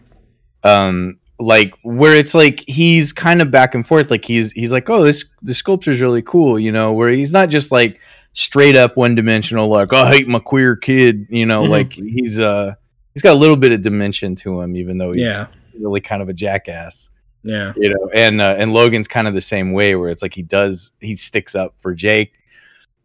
Um, 0.64 1.20
like 1.40 1.76
where 1.84 2.16
it's 2.16 2.34
like 2.34 2.64
he's 2.68 3.12
kind 3.12 3.42
of 3.42 3.52
back 3.52 3.76
and 3.76 3.86
forth. 3.86 4.10
Like 4.10 4.26
he's 4.26 4.52
he's 4.52 4.72
like, 4.72 4.90
oh, 4.90 5.04
this 5.04 5.26
the 5.42 5.54
sculpture's 5.54 6.02
really 6.02 6.22
cool, 6.22 6.58
you 6.58 6.72
know. 6.72 6.94
Where 6.94 7.10
he's 7.10 7.34
not 7.34 7.50
just 7.50 7.72
like 7.72 8.00
straight 8.34 8.76
up 8.76 8.96
one 8.98 9.16
dimensional, 9.16 9.68
like 9.68 9.92
I 9.94 10.10
hate 10.10 10.28
my 10.28 10.40
queer 10.40 10.76
kid, 10.76 11.28
you 11.30 11.46
know. 11.46 11.64
Mhm. 11.64 11.70
Like 11.70 11.94
he's 11.94 12.40
uh 12.40 12.74
he's 13.14 13.22
got 13.22 13.34
a 13.34 13.40
little 13.40 13.58
bit 13.58 13.74
of 13.74 13.82
dimension 13.82 14.36
to 14.38 14.62
him, 14.62 14.76
even 14.78 14.98
though 14.98 15.12
he's 15.12 15.26
yeah 15.26 15.48
really 15.80 16.02
kind 16.02 16.22
of 16.22 16.30
a 16.30 16.34
jackass, 16.34 17.10
yeah 17.46 17.72
you 17.78 17.90
know. 17.90 18.10
And 18.14 18.42
uh, 18.42 18.56
and 18.58 18.74
Logan's 18.74 19.08
kind 19.08 19.28
of 19.28 19.34
the 19.34 19.42
same 19.42 19.72
way, 19.72 19.96
where 19.96 20.10
it's 20.10 20.22
like 20.22 20.34
he 20.34 20.42
does 20.42 20.92
he 21.00 21.16
sticks 21.16 21.56
up 21.56 21.76
for 21.80 21.94
Jake 21.94 22.34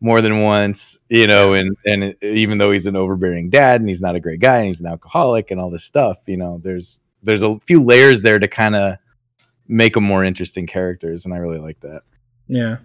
more 0.00 0.22
than 0.22 0.40
once, 0.40 0.98
you 1.08 1.26
know, 1.26 1.52
and 1.52 1.76
and 1.84 2.14
even 2.22 2.58
though 2.58 2.72
he's 2.72 2.86
an 2.86 2.96
overbearing 2.96 3.50
dad 3.50 3.80
and 3.80 3.88
he's 3.88 4.00
not 4.00 4.16
a 4.16 4.20
great 4.20 4.40
guy 4.40 4.56
and 4.56 4.66
he's 4.66 4.80
an 4.80 4.86
alcoholic 4.86 5.50
and 5.50 5.60
all 5.60 5.70
this 5.70 5.84
stuff, 5.84 6.18
you 6.26 6.36
know, 6.36 6.58
there's 6.62 7.00
there's 7.22 7.42
a 7.42 7.58
few 7.60 7.82
layers 7.82 8.22
there 8.22 8.38
to 8.38 8.48
kind 8.48 8.74
of 8.74 8.96
make 9.68 9.94
them 9.94 10.04
more 10.04 10.24
interesting 10.24 10.66
characters, 10.66 11.24
and 11.24 11.34
I 11.34 11.36
really 11.36 11.58
like 11.58 11.80
that. 11.80 12.02
Yeah. 12.48 12.78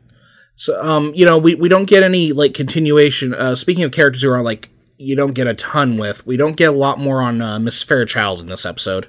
So 0.58 0.82
um, 0.84 1.14
you 1.16 1.26
know, 1.26 1.38
we, 1.38 1.56
we 1.56 1.70
don't 1.70 1.86
get 1.86 2.03
any 2.03 2.34
like 2.34 2.53
continuation. 2.53 3.34
Uh 3.34 3.56
speaking 3.56 3.84
of 3.84 3.91
characters 3.91 4.22
who 4.22 4.30
are 4.30 4.43
like 4.43 4.70
you 4.97 5.16
don't 5.16 5.34
get 5.34 5.47
a 5.47 5.53
ton 5.53 5.97
with, 5.97 6.26
we 6.26 6.38
don't 6.38 6.56
get 6.56 6.70
a 6.70 6.78
lot 6.78 6.99
more 6.99 7.22
on 7.22 7.41
uh, 7.41 7.60
Miss 7.60 7.84
Fairchild 7.84 8.39
in 8.39 8.47
this 8.47 8.66
episode. 8.66 9.08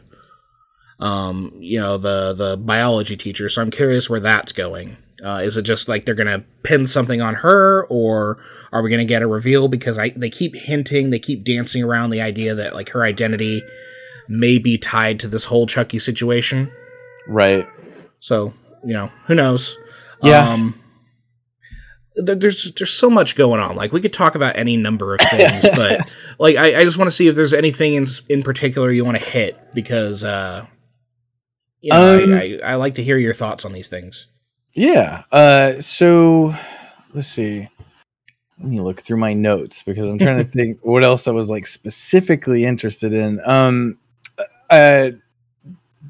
Um, 0.99 1.53
you 1.59 1.79
know, 1.79 1.99
the 1.99 2.35
the 2.35 2.57
biology 2.57 3.17
teacher, 3.17 3.49
so 3.49 3.63
I'm 3.63 3.71
curious 3.71 4.09
where 4.09 4.21
that's 4.21 4.53
going. 4.53 4.97
Uh, 5.25 5.41
is 5.43 5.57
it 5.57 5.63
just 5.63 5.89
like 5.89 6.05
they're 6.05 6.15
gonna 6.15 6.45
pin 6.63 6.87
something 6.87 7.21
on 7.21 7.37
her, 7.37 7.87
or 7.89 8.39
are 8.73 8.83
we 8.83 8.91
gonna 8.91 9.05
get 9.05 9.23
a 9.23 9.27
reveal? 9.27 9.69
Because 9.69 9.99
I 9.99 10.11
they 10.11 10.31
keep 10.31 10.55
hinting, 10.57 11.11
they 11.11 11.19
keep 11.19 11.45
dancing 11.45 11.83
around 11.83 12.11
the 12.11 12.21
idea 12.21 12.55
that 12.55 12.75
like 12.75 12.91
her 12.91 13.03
identity 13.05 13.63
may 14.29 14.59
be 14.59 14.79
tied 14.79 15.21
to 15.21 15.29
this 15.29 15.47
whole 15.47 15.67
Chucky 15.67 15.99
situation. 15.99 16.71
Right. 17.27 17.67
So 18.21 18.55
you 18.85 18.95
know, 18.95 19.11
who 19.27 19.35
knows? 19.35 19.77
Yeah. 20.23 20.49
Um, 20.49 20.81
there's 22.17 22.73
there's 22.73 22.93
so 22.93 23.11
much 23.11 23.37
going 23.37 23.61
on. 23.61 23.77
Like 23.77 23.93
we 23.93 24.01
could 24.01 24.13
talk 24.13 24.35
about 24.35 24.57
any 24.57 24.77
number 24.77 25.15
of 25.15 25.21
things, 25.21 25.67
but 25.77 26.11
like 26.39 26.57
I, 26.57 26.81
I 26.81 26.85
just 26.85 26.97
want 26.97 27.09
to 27.09 27.17
see 27.17 27.29
if 27.29 27.37
there's 27.37 27.53
anything 27.53 27.95
in 27.95 28.07
in 28.29 28.43
particular 28.43 28.91
you 28.91 29.05
want 29.05 29.19
to 29.19 29.25
hit 29.25 29.59
because 29.75 30.25
uh, 30.25 30.67
you 31.81 31.93
know, 31.93 32.23
Um, 32.23 32.35
I, 32.35 32.59
I, 32.63 32.73
I 32.73 32.75
like 32.75 32.95
to 32.97 33.03
hear 33.03 33.19
your 33.19 33.35
thoughts 33.35 33.65
on 33.65 33.73
these 33.73 33.89
things. 33.89 34.27
Yeah. 34.75 35.23
Uh, 35.33 35.81
so 35.81 36.55
let's 37.15 37.29
see. 37.29 37.69
Let 38.59 38.69
me 38.69 38.81
look 38.81 39.03
through 39.03 39.19
my 39.19 39.33
notes 39.35 39.83
because 39.83 40.07
I'm 40.07 40.19
trying 40.19 40.39
to 40.39 40.45
think 40.51 40.79
what 40.83 41.05
else 41.05 41.29
I 41.29 41.33
was 41.33 41.51
like 41.51 41.67
specifically 41.67 42.65
interested 42.65 43.13
in. 43.13 43.41
Um, 43.45 43.99
uh, 44.71 45.11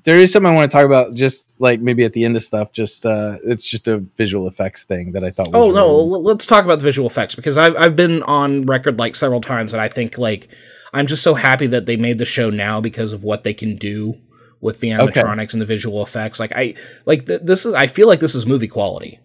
there 0.04 0.18
is 0.18 0.32
something 0.32 0.50
I 0.50 0.54
want 0.54 0.70
to 0.70 0.76
talk 0.76 0.86
about, 0.86 1.14
just 1.14 1.60
like 1.60 1.80
maybe 1.80 2.04
at 2.04 2.12
the 2.12 2.24
end 2.24 2.36
of 2.36 2.42
stuff. 2.42 2.72
Just 2.72 3.04
uh, 3.04 3.38
it's 3.44 3.68
just 3.68 3.88
a 3.88 3.98
visual 3.98 4.46
effects 4.46 4.84
thing 4.84 5.12
that 5.12 5.24
I 5.24 5.30
thought. 5.30 5.48
Was 5.48 5.56
Oh 5.56 5.70
no, 5.72 5.88
l- 5.88 6.22
let's 6.22 6.46
talk 6.46 6.64
about 6.64 6.78
the 6.78 6.84
visual 6.84 7.08
effects 7.08 7.34
because 7.34 7.56
I've 7.58 7.76
I've 7.76 7.96
been 7.96 8.22
on 8.22 8.66
record 8.66 8.98
like 8.98 9.16
several 9.16 9.40
times 9.40 9.72
that 9.72 9.80
I 9.80 9.88
think 9.88 10.16
like 10.16 10.48
I'm 10.92 11.08
just 11.08 11.22
so 11.24 11.34
happy 11.34 11.66
that 11.68 11.86
they 11.86 11.96
made 11.96 12.18
the 12.18 12.24
show 12.24 12.50
now 12.50 12.80
because 12.80 13.12
of 13.12 13.24
what 13.24 13.42
they 13.42 13.52
can 13.52 13.76
do 13.76 14.16
with 14.60 14.80
the 14.80 14.94
Okay. 14.94 15.20
animatronics 15.22 15.52
and 15.52 15.60
the 15.62 15.66
visual 15.66 16.02
effects. 16.02 16.40
Like 16.40 16.52
I 16.54 16.74
like 17.04 17.26
th- 17.26 17.40
this 17.42 17.66
is 17.66 17.74
I 17.74 17.86
feel 17.86 18.08
like 18.08 18.20
this 18.20 18.34
is 18.34 18.46
movie 18.46 18.68
quality. 18.68 19.20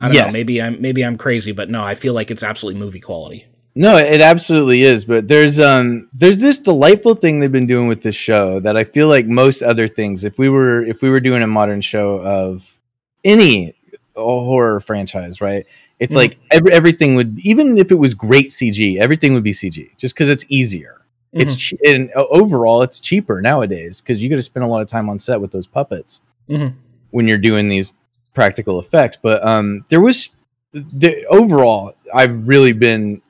I 0.00 0.06
don't 0.08 0.14
Yes. 0.14 0.32
know, 0.32 0.38
maybe 0.38 0.60
I'm 0.60 0.80
maybe 0.80 1.04
I'm 1.04 1.16
crazy, 1.16 1.52
but 1.52 1.70
no, 1.70 1.82
I 1.82 1.94
feel 1.94 2.12
like 2.14 2.30
it's 2.30 2.42
absolutely 2.42 2.80
movie 2.80 3.00
quality. 3.00 3.46
No, 3.76 3.96
it 3.96 4.20
absolutely 4.20 4.82
is. 4.82 5.04
But 5.04 5.28
there's 5.28 5.58
um 5.58 6.08
there's 6.12 6.38
this 6.38 6.58
delightful 6.58 7.14
thing 7.14 7.40
they've 7.40 7.50
been 7.50 7.66
doing 7.66 7.88
with 7.88 8.02
this 8.02 8.14
show 8.14 8.60
that 8.60 8.76
I 8.76 8.84
feel 8.84 9.08
like 9.08 9.26
most 9.26 9.62
other 9.62 9.88
things, 9.88 10.22
if 10.24 10.38
we 10.38 10.48
were 10.48 10.82
if 10.82 11.02
we 11.02 11.10
were 11.10 11.20
doing 11.20 11.42
a 11.42 11.46
modern 11.46 11.80
show 11.80 12.20
of 12.20 12.78
any 13.24 13.74
horror 14.16 14.80
franchise, 14.80 15.40
right? 15.40 15.66
It's 16.00 16.14
Mhm. 16.14 16.18
like 16.18 16.36
every, 16.50 16.72
everything 16.72 17.14
would 17.16 17.38
even 17.40 17.78
if 17.78 17.90
it 17.90 17.96
was 17.98 18.14
great 18.14 18.48
CG, 18.50 18.98
everything 18.98 19.32
would 19.34 19.42
be 19.44 19.52
CG 19.52 19.88
just 19.96 20.14
because 20.14 20.28
it's 20.28 20.44
easier. 20.48 20.93
It's 21.34 21.56
che- 21.56 21.76
and 21.86 22.10
uh, 22.16 22.24
overall 22.30 22.82
it's 22.82 23.00
cheaper 23.00 23.40
nowadays 23.40 24.00
because 24.00 24.22
you 24.22 24.28
got 24.30 24.36
to 24.36 24.42
spend 24.42 24.64
a 24.64 24.68
lot 24.68 24.80
of 24.80 24.86
time 24.86 25.08
on 25.08 25.18
set 25.18 25.40
with 25.40 25.50
those 25.52 25.66
puppets 25.66 26.20
Mhm. 26.48 26.74
when 27.10 27.26
you're 27.28 27.38
doing 27.38 27.68
these 27.68 27.92
practical 28.34 28.78
effects. 28.78 29.18
But 29.20 29.44
um, 29.46 29.84
there 29.88 30.00
was 30.00 30.30
the 30.72 31.24
overall, 31.26 31.94
I've 32.14 32.46
really 32.48 32.72
been 32.72 33.20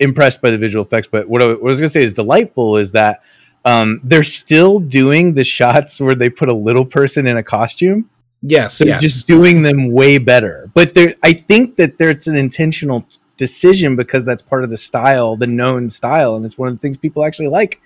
impressed 0.00 0.42
by 0.42 0.50
the 0.50 0.58
visual 0.58 0.84
effects. 0.84 1.08
But 1.10 1.28
what 1.28 1.42
I, 1.42 1.46
what 1.48 1.60
I 1.60 1.64
was 1.64 1.80
gonna 1.80 1.88
say 1.88 2.02
is 2.04 2.12
delightful 2.12 2.76
is 2.76 2.92
that 2.92 3.20
um, 3.64 4.00
they're 4.04 4.24
still 4.24 4.78
doing 4.80 5.34
the 5.34 5.44
shots 5.44 6.00
where 6.00 6.14
they 6.14 6.28
put 6.28 6.48
a 6.48 6.54
little 6.54 6.84
person 6.84 7.26
in 7.26 7.36
a 7.36 7.42
costume. 7.42 8.10
Yes, 8.42 8.76
They're 8.78 8.88
yes. 8.88 9.00
just 9.00 9.26
doing 9.26 9.62
them 9.62 9.90
way 9.90 10.18
better. 10.18 10.70
But 10.74 10.92
there, 10.92 11.14
I 11.22 11.32
think 11.32 11.76
that 11.76 11.96
there's 11.96 12.26
an 12.26 12.36
intentional 12.36 13.06
decision 13.36 13.96
because 13.96 14.24
that's 14.24 14.42
part 14.42 14.64
of 14.64 14.70
the 14.70 14.76
style, 14.76 15.36
the 15.36 15.46
known 15.46 15.88
style, 15.90 16.36
and 16.36 16.44
it's 16.44 16.56
one 16.58 16.68
of 16.68 16.74
the 16.74 16.80
things 16.80 16.96
people 16.96 17.24
actually 17.24 17.48
like. 17.48 17.80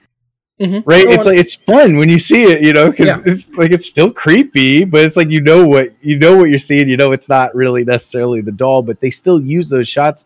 Mhm. 0.61 0.83
Right? 0.87 1.07
It's 1.07 1.25
like 1.25 1.39
it's 1.39 1.55
fun 1.55 1.97
when 1.99 2.09
you 2.09 2.19
see 2.19 2.43
it, 2.43 2.63
you 2.63 2.73
know, 2.73 2.91
because 2.91 3.07
Yeah. 3.07 3.23
it's 3.25 3.55
like 3.57 3.71
it's 3.71 3.87
still 3.87 4.11
creepy, 4.11 4.85
but 4.85 5.05
it's 5.05 5.17
like 5.17 5.31
you 5.31 5.41
know 5.41 5.65
what 5.67 5.91
you 6.03 6.19
know 6.19 6.37
what 6.37 6.51
you're 6.51 6.59
seeing. 6.59 6.89
You 6.89 6.97
know, 6.97 7.13
it's 7.13 7.29
not 7.29 7.55
really 7.55 7.85
necessarily 7.85 8.41
the 8.41 8.51
doll, 8.53 8.83
but 8.83 8.99
they 9.01 9.11
still 9.11 9.41
use 9.41 9.69
those 9.69 9.87
shots, 9.87 10.25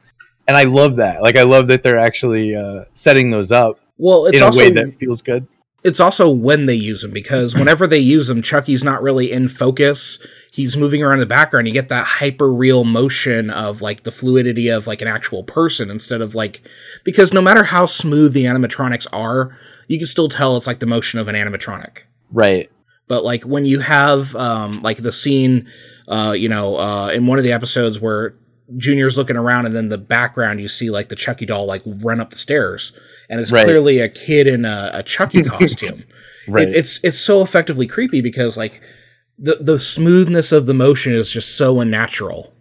and 0.48 0.56
I 0.56 0.64
love 0.64 0.96
that. 0.96 1.20
Like 1.22 1.36
I 1.36 1.42
love 1.42 1.66
that 1.68 1.82
they're 1.82 1.98
actually 1.98 2.56
uh, 2.56 2.84
setting 2.94 3.30
those 3.30 3.52
up 3.52 3.78
well, 3.98 4.24
it's 4.24 4.38
in 4.38 4.42
a 4.42 4.46
also 4.46 4.58
way 4.58 4.70
that 4.70 4.94
feels 4.96 5.20
good. 5.20 5.46
it's 5.84 6.00
also 6.00 6.30
when 6.30 6.64
they 6.64 6.74
use 6.76 7.02
them 7.02 7.10
because 7.10 7.54
whenever 7.54 7.86
they 7.86 7.98
use 7.98 8.28
them, 8.28 8.40
Chucky's 8.40 8.82
not 8.82 9.02
really 9.02 9.30
in 9.30 9.48
focus. 9.48 10.18
He's 10.54 10.76
moving 10.76 11.02
around 11.02 11.14
in 11.14 11.20
the 11.20 11.26
background. 11.26 11.66
You 11.66 11.72
get 11.72 11.88
that 11.88 12.04
hyper 12.04 12.52
real 12.52 12.84
motion 12.84 13.48
of 13.48 13.80
like 13.80 14.02
the 14.02 14.10
fluidity 14.10 14.68
of 14.68 14.86
like 14.86 15.00
an 15.00 15.08
actual 15.08 15.42
person 15.42 15.88
instead 15.88 16.20
of 16.20 16.34
like 16.34 16.60
because 17.04 17.32
no 17.32 17.40
matter 17.40 17.64
how 17.64 17.86
smooth 17.86 18.34
the 18.34 18.44
animatronics 18.44 19.06
are, 19.14 19.56
you 19.88 19.96
can 19.96 20.06
still 20.06 20.28
tell 20.28 20.58
it's 20.58 20.66
like 20.66 20.78
the 20.80 20.84
motion 20.86 21.18
of 21.18 21.26
an 21.26 21.34
animatronic. 21.34 22.00
Right. 22.30 22.70
But 23.08 23.24
like 23.24 23.44
when 23.44 23.64
you 23.64 23.78
have 23.80 24.36
um 24.36 24.82
like 24.82 24.98
the 24.98 25.10
scene 25.12 25.66
uh 26.06 26.34
you 26.36 26.50
know 26.50 26.76
uh 26.76 27.08
in 27.08 27.26
one 27.26 27.38
of 27.38 27.44
the 27.44 27.52
episodes 27.52 27.98
where 27.98 28.34
Junior's 28.76 29.16
looking 29.16 29.36
around 29.36 29.64
and 29.64 29.74
then 29.74 29.88
the 29.88 29.96
background 29.98 30.60
you 30.60 30.68
see 30.68 30.90
like 30.90 31.08
the 31.08 31.16
Chucky 31.16 31.46
doll 31.46 31.64
like 31.64 31.80
run 31.86 32.20
up 32.20 32.30
the 32.30 32.38
stairs 32.38 32.92
and 33.30 33.40
it's 33.40 33.50
Right. 33.52 33.64
clearly 33.64 34.00
a 34.00 34.08
kid 34.10 34.46
in 34.46 34.66
a, 34.66 34.90
a 34.92 35.02
Chucky 35.02 35.42
costume. 35.54 36.04
Right. 36.46 36.68
It, 36.68 36.74
it's 36.76 37.00
it's 37.02 37.18
so 37.18 37.40
effectively 37.40 37.86
creepy 37.86 38.20
because 38.20 38.58
like 38.58 38.82
the 39.38 39.56
the 39.56 39.78
smoothness 39.78 40.52
of 40.52 40.66
the 40.66 40.74
motion 40.74 41.12
is 41.14 41.30
just 41.30 41.56
so 41.56 41.80
unnatural. 41.80 42.52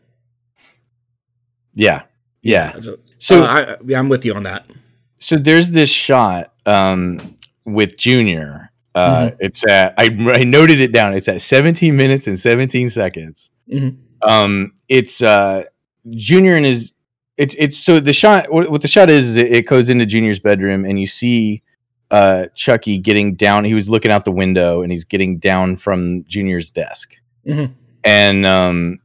yeah. 1.73 2.03
Yeah. 2.41 2.73
So 2.81 2.97
So 3.19 3.43
I, 3.43 3.77
I'm 3.95 4.09
with 4.09 4.25
you 4.25 4.33
on 4.33 4.43
that. 4.43 4.65
so 5.19 5.35
there's 5.37 5.69
this 5.69 5.89
shot 5.91 6.53
um, 6.65 7.37
with 7.65 7.97
Junior. 7.97 8.71
Uh, 8.95 9.31
It's 9.39 9.63
at 9.69 9.93
I, 9.97 10.05
I 10.05 10.43
noted 10.43 10.81
it 10.81 10.91
down. 10.91 11.13
It's 11.13 11.27
at 11.27 11.41
17 11.41 11.95
minutes 11.95 12.25
and 12.27 12.39
17 12.39 12.89
seconds. 12.89 13.49
Mhm. 13.71 13.97
Um, 14.23 14.73
it's 14.89 15.21
uh, 15.21 15.63
Junior 16.09 16.55
and 16.55 16.65
his. 16.65 16.93
It's 17.37 17.55
it's 17.57 17.77
so 17.77 17.99
the 17.99 18.13
shot. 18.13 18.51
What, 18.51 18.69
what 18.69 18.81
the 18.81 18.87
shot 18.87 19.09
is, 19.09 19.29
is 19.29 19.37
it, 19.37 19.51
it 19.51 19.65
goes 19.67 19.89
into 19.89 20.05
Junior's 20.05 20.39
bedroom 20.39 20.83
and 20.85 20.99
you 20.99 21.07
see 21.07 21.61
uh, 22.11 22.45
Chucky 22.55 22.97
getting 22.99 23.35
down. 23.35 23.63
He 23.65 23.73
was 23.73 23.89
looking 23.89 24.11
out 24.11 24.23
the 24.25 24.31
window 24.31 24.81
and 24.83 24.91
he's 24.91 25.03
getting 25.05 25.39
down 25.39 25.75
from 25.77 26.23
Junior's 26.25 26.69
desk. 26.69 27.15
Mhm. 27.47 27.73
And 28.03 28.45
um, 28.45 28.99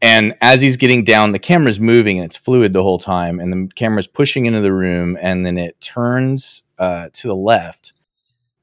and 0.00 0.34
as 0.40 0.60
he's 0.60 0.76
getting 0.76 1.02
down, 1.04 1.32
the 1.32 1.38
camera's 1.38 1.80
moving 1.80 2.18
and 2.18 2.24
it's 2.26 2.36
fluid 2.36 2.72
the 2.72 2.82
whole 2.82 2.98
time, 2.98 3.40
and 3.40 3.52
the 3.52 3.74
camera's 3.74 4.06
pushing 4.06 4.46
into 4.46 4.60
the 4.60 4.72
room, 4.72 5.16
and 5.20 5.44
then 5.46 5.56
it 5.58 5.80
turns 5.80 6.62
uh, 6.78 7.08
to 7.14 7.28
the 7.28 7.34
left. 7.34 7.92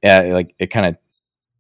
Yeah, 0.03 0.19
like 0.33 0.53
it 0.59 0.67
kind 0.67 0.85
of. 0.87 0.97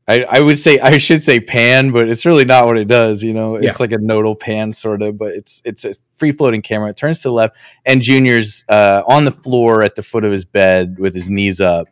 I, 0.07 0.23
I 0.29 0.39
would 0.41 0.57
say 0.57 0.79
I 0.79 0.97
should 0.97 1.23
say 1.23 1.39
pan, 1.39 1.91
but 1.91 2.09
it's 2.09 2.25
really 2.25 2.43
not 2.45 2.65
what 2.65 2.77
it 2.77 2.87
does. 2.87 3.23
You 3.23 3.33
know, 3.33 3.55
it's 3.55 3.65
Yeah. 3.65 3.73
like 3.79 3.91
a 3.91 3.97
nodal 3.97 4.35
pan 4.35 4.73
sort 4.73 5.01
of, 5.01 5.17
but 5.17 5.29
it's 5.33 5.61
it's 5.65 5.85
a 5.85 5.95
free 6.13 6.31
floating 6.31 6.61
camera. 6.61 6.89
It 6.89 6.97
turns 6.97 7.19
to 7.21 7.29
the 7.29 7.33
left, 7.33 7.55
and 7.85 8.01
Junior's 8.01 8.65
uh, 8.69 9.03
on 9.07 9.25
the 9.25 9.31
floor 9.31 9.83
at 9.83 9.95
the 9.95 10.03
foot 10.03 10.23
of 10.25 10.31
his 10.31 10.43
bed 10.45 10.97
with 10.99 11.13
his 11.13 11.29
knees 11.29 11.61
up, 11.61 11.87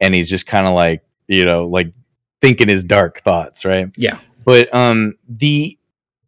and 0.00 0.14
he's 0.14 0.28
just 0.30 0.46
kind 0.46 0.66
of 0.66 0.74
like 0.74 1.02
you 1.28 1.44
know 1.44 1.66
like 1.66 1.92
thinking 2.40 2.68
his 2.68 2.84
dark 2.84 3.20
thoughts, 3.20 3.64
right? 3.64 3.88
Yeah. 3.96 4.18
But 4.44 4.72
um, 4.74 5.14
the 5.28 5.78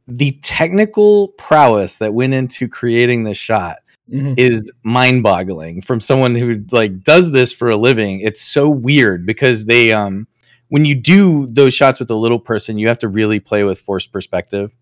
the 0.09 0.33
technical 0.43 1.29
prowess 1.39 1.97
that 1.97 2.13
went 2.15 2.35
into 2.35 2.69
creating 2.69 3.25
this 3.25 3.39
shot 3.39 3.77
Mhm. 4.13 4.37
is 4.37 4.71
mind-boggling 4.83 5.81
from 5.81 6.01
someone 6.01 6.35
who 6.35 6.65
like 6.73 7.05
does 7.05 7.31
this 7.31 7.53
for 7.53 7.71
a 7.71 7.77
living 7.77 8.19
it's 8.21 8.43
so 8.43 8.69
weird 8.69 9.25
because 9.25 9.67
they 9.67 9.93
um 9.93 10.27
when 10.71 10.85
you 10.85 10.97
do 10.97 11.47
those 11.47 11.73
shots 11.73 12.01
with 12.01 12.11
a 12.11 12.15
little 12.17 12.41
person 12.41 12.77
you 12.79 12.89
have 12.89 12.99
to 12.99 13.09
really 13.09 13.39
play 13.39 13.63
with 13.63 13.79
forced 13.79 14.13
perspective 14.13 14.77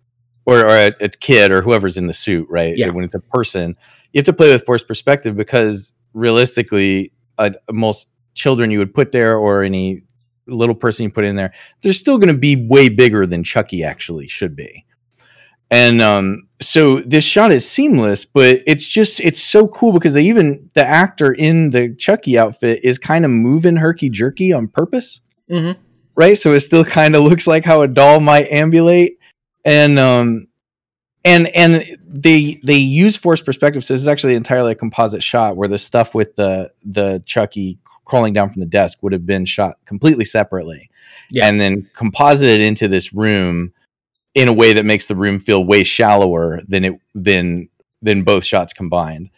or, 0.46 0.60
or 0.64 0.68
a, 0.74 0.92
a 1.02 1.08
kid 1.10 1.52
or 1.52 1.60
whoever's 1.60 1.98
in 1.98 2.06
the 2.06 2.14
suit 2.14 2.48
right 2.48 2.72
Yeah. 2.78 2.88
when 2.90 3.04
it's 3.04 3.14
a 3.14 3.20
person 3.20 3.76
you 4.14 4.18
have 4.20 4.24
to 4.24 4.32
play 4.32 4.50
with 4.50 4.64
forced 4.64 4.88
perspective 4.88 5.36
because 5.36 5.92
realistically 6.14 7.12
uh, 7.38 7.50
most 7.70 8.08
children 8.34 8.70
you 8.70 8.78
would 8.78 8.94
put 8.94 9.12
there 9.12 9.36
or 9.36 9.62
any 9.62 10.02
little 10.46 10.74
person 10.74 11.04
you 11.04 11.10
put 11.10 11.24
in 11.24 11.36
there 11.36 11.52
they're 11.82 11.92
still 11.92 12.18
going 12.18 12.32
to 12.32 12.38
be 12.38 12.56
way 12.66 12.88
bigger 12.88 13.26
than 13.26 13.44
chucky 13.44 13.84
actually 13.84 14.26
should 14.28 14.56
be 14.56 14.84
and 15.72 16.02
um, 16.02 16.48
so 16.60 16.98
this 16.98 17.22
shot 17.22 17.52
is 17.52 17.64
seamless, 17.68 18.24
but 18.24 18.60
it's 18.66 18.88
just 18.88 19.20
it's 19.20 19.40
so 19.40 19.68
cool 19.68 19.92
because 19.92 20.14
they 20.14 20.24
even 20.24 20.68
the 20.74 20.84
actor 20.84 21.30
in 21.30 21.70
the 21.70 21.94
Chucky 21.94 22.36
outfit 22.36 22.80
is 22.82 22.98
kind 22.98 23.24
of 23.24 23.30
moving 23.30 23.76
herky 23.76 24.10
jerky 24.10 24.52
on 24.52 24.66
purpose, 24.66 25.20
Mhm. 25.48 25.76
right? 26.16 26.36
So 26.36 26.54
it 26.54 26.60
still 26.60 26.84
kind 26.84 27.14
of 27.14 27.22
looks 27.22 27.46
like 27.46 27.64
how 27.64 27.82
a 27.82 27.86
doll 27.88 28.18
might 28.18 28.50
ambulate, 28.50 29.18
and 29.64 29.96
um, 30.00 30.48
and 31.24 31.46
and 31.54 31.84
they 32.04 32.60
they 32.64 32.78
use 32.78 33.14
forced 33.14 33.44
perspective. 33.44 33.84
So 33.84 33.94
this 33.94 34.02
is 34.02 34.08
actually 34.08 34.34
entirely 34.34 34.72
a 34.72 34.74
composite 34.74 35.22
shot 35.22 35.56
where 35.56 35.68
the 35.68 35.78
stuff 35.78 36.16
with 36.16 36.34
the 36.34 36.72
the 36.84 37.22
Chucky 37.26 37.78
crawling 38.10 38.32
down 38.34 38.50
from 38.50 38.58
the 38.58 38.66
desk 38.66 38.98
would 39.02 39.12
have 39.12 39.24
been 39.24 39.44
shot 39.44 39.76
completely 39.86 40.24
separately, 40.24 40.90
Yeah. 41.30 41.46
and 41.46 41.60
then 41.60 41.88
composited 41.94 42.60
into 42.60 42.88
this 42.88 43.12
room 43.14 43.72
in 44.34 44.48
a 44.48 44.52
way 44.52 44.72
that 44.72 44.84
makes 44.84 45.06
the 45.06 45.14
room 45.14 45.38
feel 45.38 45.64
way 45.64 45.84
shallower 45.84 46.60
than 46.66 46.84
it 46.84 46.94
than 47.14 47.68
than 48.02 48.22
both 48.24 48.44
shots 48.44 48.72
combined 48.72 49.30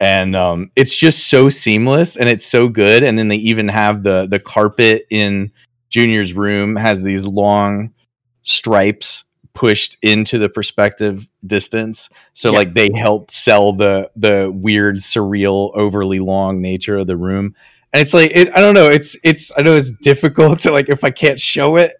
and 0.00 0.34
um, 0.36 0.70
it's 0.76 0.94
just 0.96 1.28
so 1.28 1.48
seamless 1.48 2.16
and 2.16 2.28
it's 2.28 2.44
so 2.46 2.68
good 2.68 3.02
and 3.02 3.18
then 3.18 3.28
they 3.28 3.36
even 3.36 3.68
have 3.68 4.02
the 4.02 4.26
the 4.30 4.38
carpet 4.38 5.06
in 5.10 5.50
junior's 5.90 6.32
room 6.34 6.76
has 6.76 7.02
these 7.02 7.26
long 7.26 7.92
stripes 8.42 9.24
pushed 9.54 9.96
into 10.02 10.38
the 10.38 10.48
perspective 10.48 11.26
distance 11.46 12.08
so 12.34 12.50
Yeah. 12.50 12.58
like 12.58 12.74
they 12.74 12.88
help 12.94 13.30
sell 13.30 13.72
the 13.72 14.10
the 14.16 14.52
weird 14.54 14.96
surreal 14.96 15.70
overly 15.74 16.18
long 16.20 16.60
nature 16.60 16.98
of 16.98 17.06
the 17.06 17.16
room 17.16 17.54
and 17.94 18.02
it's 18.02 18.12
like 18.12 18.30
it, 18.34 18.54
i 18.54 18.60
don't 18.60 18.74
know 18.74 18.90
it's 18.90 19.16
it's 19.24 19.50
i 19.56 19.62
know 19.62 19.74
it's 19.74 19.90
difficult 19.92 20.60
to 20.60 20.70
like 20.70 20.90
if 20.90 21.02
i 21.04 21.10
can't 21.10 21.40
show 21.40 21.76
it 21.76 21.92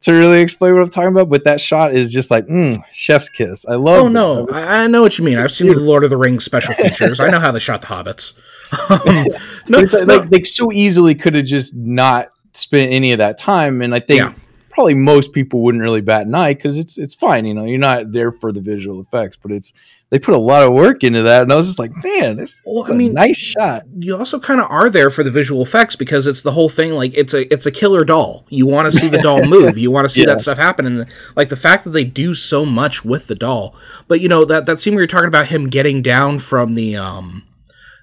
to 0.00 0.10
really 0.12 0.40
explain 0.40 0.72
what 0.72 0.82
i'm 0.82 0.88
talking 0.88 1.12
about 1.12 1.28
but 1.28 1.44
that 1.44 1.60
shot 1.60 1.94
is 1.94 2.10
just 2.12 2.28
like 2.32 2.44
mm, 2.48 2.82
chef's 2.92 3.28
kiss 3.28 3.64
i 3.68 3.76
love 3.76 4.04
Oh 4.04 4.08
no, 4.08 4.48
I, 4.48 4.82
I 4.82 4.86
know 4.88 5.00
what 5.02 5.16
you 5.18 5.24
mean. 5.24 5.38
I've 5.38 5.52
seen 5.52 5.68
the 5.68 5.76
Lord 5.78 6.02
of 6.02 6.10
the 6.10 6.16
Rings 6.16 6.44
special 6.44 6.74
features. 6.74 7.20
I 7.20 7.28
know 7.28 7.38
how 7.38 7.52
they 7.52 7.60
shot 7.60 7.82
the 7.82 7.86
hobbits. 7.86 8.32
Um, 8.88 9.26
no, 9.68 9.78
it's 9.80 9.92
like, 9.94 10.06
no, 10.08 10.16
like 10.16 10.30
they 10.30 10.42
so 10.44 10.72
easily 10.72 11.14
could 11.14 11.34
have 11.36 11.44
just 11.44 11.74
not 11.76 12.28
spent 12.54 12.90
any 12.90 13.12
of 13.12 13.18
that 13.18 13.36
time 13.38 13.80
and 13.82 13.94
i 13.94 14.00
think 14.00 14.20
Yeah. 14.22 14.34
probably 14.70 14.94
most 14.94 15.32
people 15.34 15.60
wouldn't 15.62 15.82
really 15.82 16.00
bat 16.00 16.26
an 16.26 16.34
eye 16.34 16.54
because 16.54 16.78
it's 16.78 16.96
it's 16.98 17.14
fine 17.14 17.44
you 17.44 17.52
know 17.54 17.64
you're 17.66 17.78
not 17.78 18.10
there 18.12 18.32
for 18.32 18.50
the 18.52 18.60
visual 18.62 18.98
effects 19.00 19.36
but 19.42 19.52
it's 19.52 19.72
they 20.12 20.18
put 20.18 20.34
a 20.34 20.38
lot 20.38 20.62
of 20.62 20.72
work 20.74 21.02
into 21.02 21.22
that 21.22 21.42
and 21.42 21.52
i 21.52 21.56
was 21.56 21.66
just 21.66 21.78
like 21.78 21.90
man 22.04 22.36
this, 22.36 22.62
Well, 22.66 22.82
this 22.82 22.90
I 22.90 22.92
is 22.92 22.94
a 22.94 22.98
mean- 22.98 23.14
nice 23.14 23.38
shot 23.38 23.82
you 23.98 24.16
also 24.16 24.38
kind 24.38 24.60
of 24.60 24.70
are 24.70 24.88
there 24.90 25.08
for 25.10 25.22
the 25.24 25.30
visual 25.30 25.62
effects 25.62 25.96
because 25.96 26.26
it's 26.26 26.42
the 26.42 26.52
whole 26.52 26.68
thing. 26.68 26.92
Like 26.92 27.14
it's 27.14 27.32
a 27.34 27.50
it's 27.52 27.66
a 27.66 27.70
killer 27.70 28.04
doll. 28.04 28.44
You 28.48 28.66
want 28.66 28.92
to 28.92 28.98
see 28.98 29.08
the 29.08 29.22
doll 29.22 29.44
move. 29.56 29.78
You 29.78 29.90
want 29.90 30.04
to 30.04 30.08
see 30.08 30.20
Yeah. 30.20 30.26
that 30.28 30.40
stuff 30.42 30.58
happen. 30.58 30.84
And 30.86 31.06
like 31.36 31.48
the 31.48 31.56
fact 31.56 31.84
that 31.84 31.90
they 31.90 32.04
do 32.04 32.34
so 32.34 32.64
much 32.66 33.04
with 33.04 33.26
the 33.28 33.34
doll. 33.34 33.74
But 34.08 34.20
you 34.20 34.28
know 34.28 34.44
that 34.44 34.66
that 34.66 34.80
scene 34.80 34.94
where 34.94 35.02
you're 35.02 35.06
talking 35.08 35.28
about 35.28 35.46
him 35.48 35.68
getting 35.70 36.02
down 36.02 36.38
from 36.38 36.74
the 36.74 36.96
um 36.96 37.44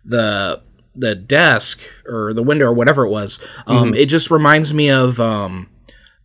the 0.05 0.61
the 0.95 1.15
desk 1.15 1.79
or 2.07 2.33
the 2.33 2.43
window 2.43 2.65
or 2.65 2.73
whatever 2.73 3.05
it 3.05 3.09
was. 3.09 3.39
Um, 3.67 3.93
It 3.93 4.05
just 4.07 4.31
reminds 4.31 4.73
me 4.73 4.89
of 4.89 5.19
um, 5.19 5.69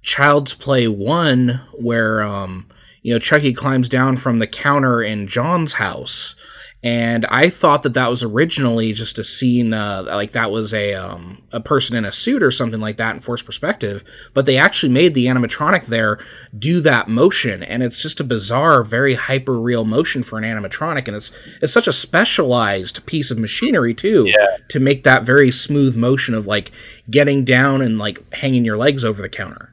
Child's 0.03 0.55
Play 0.55 0.87
one 0.89 1.61
where 1.72 2.22
um, 2.22 2.66
you 3.05 3.12
know 3.12 3.20
Chucky 3.20 3.52
climbs 3.52 3.88
down 3.88 4.16
from 4.16 4.40
the 4.40 4.48
counter 4.48 5.00
in 5.00 5.28
John's 5.28 5.74
house 5.74 6.34
and 6.82 7.24
I 7.30 7.48
thought 7.48 7.82
that 7.84 7.94
that 7.94 8.11
was 8.11 8.22
originally 8.22 8.92
just 8.92 9.18
a 9.18 9.24
scene, 9.24 9.72
uh, 9.72 10.02
like 10.07 10.32
that 10.32 10.50
was 10.50 10.74
a 10.74 10.92
um, 10.92 11.40
a 11.50 11.59
person 11.59 11.96
in 11.96 12.05
a 12.05 12.12
suit 12.12 12.42
or 12.42 12.50
something 12.50 12.78
like 12.78 12.98
that 12.98 13.14
in 13.14 13.22
forced 13.22 13.46
perspective. 13.46 14.05
But 14.34 14.44
they 14.44 14.59
actually 14.59 14.92
made 14.92 15.14
the 15.14 15.24
animatronic 15.24 15.86
there 15.86 16.18
do 16.57 16.82
that 16.82 17.09
motion, 17.09 17.62
and 17.62 17.82
it's 17.82 18.02
just 18.02 18.20
a 18.20 18.24
bizarre, 18.24 18.84
very 18.84 19.14
hyper 19.14 19.59
real 19.59 19.86
motion 19.86 20.22
for 20.22 20.36
an 20.36 20.44
animatronic, 20.44 21.09
and 21.09 21.16
it's 21.16 21.32
it's 21.62 21.72
such 21.72 21.88
a 21.88 21.92
specialized 21.92 23.07
piece 23.07 23.30
of 23.30 23.38
machinery 23.38 23.94
too 23.94 24.26
Yeah. 24.28 24.59
to 24.68 24.78
make 24.78 25.05
that 25.05 25.22
very 25.22 25.50
smooth 25.50 25.96
motion 25.96 26.34
of 26.34 26.46
like 26.46 26.70
getting 27.11 27.46
down 27.46 27.80
and 27.80 27.98
like 27.98 28.30
hanging 28.34 28.66
your 28.66 28.76
legs 28.76 29.07
over 29.07 29.22
the 29.22 29.30
counter 29.30 29.72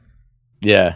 Yeah. 0.62 0.94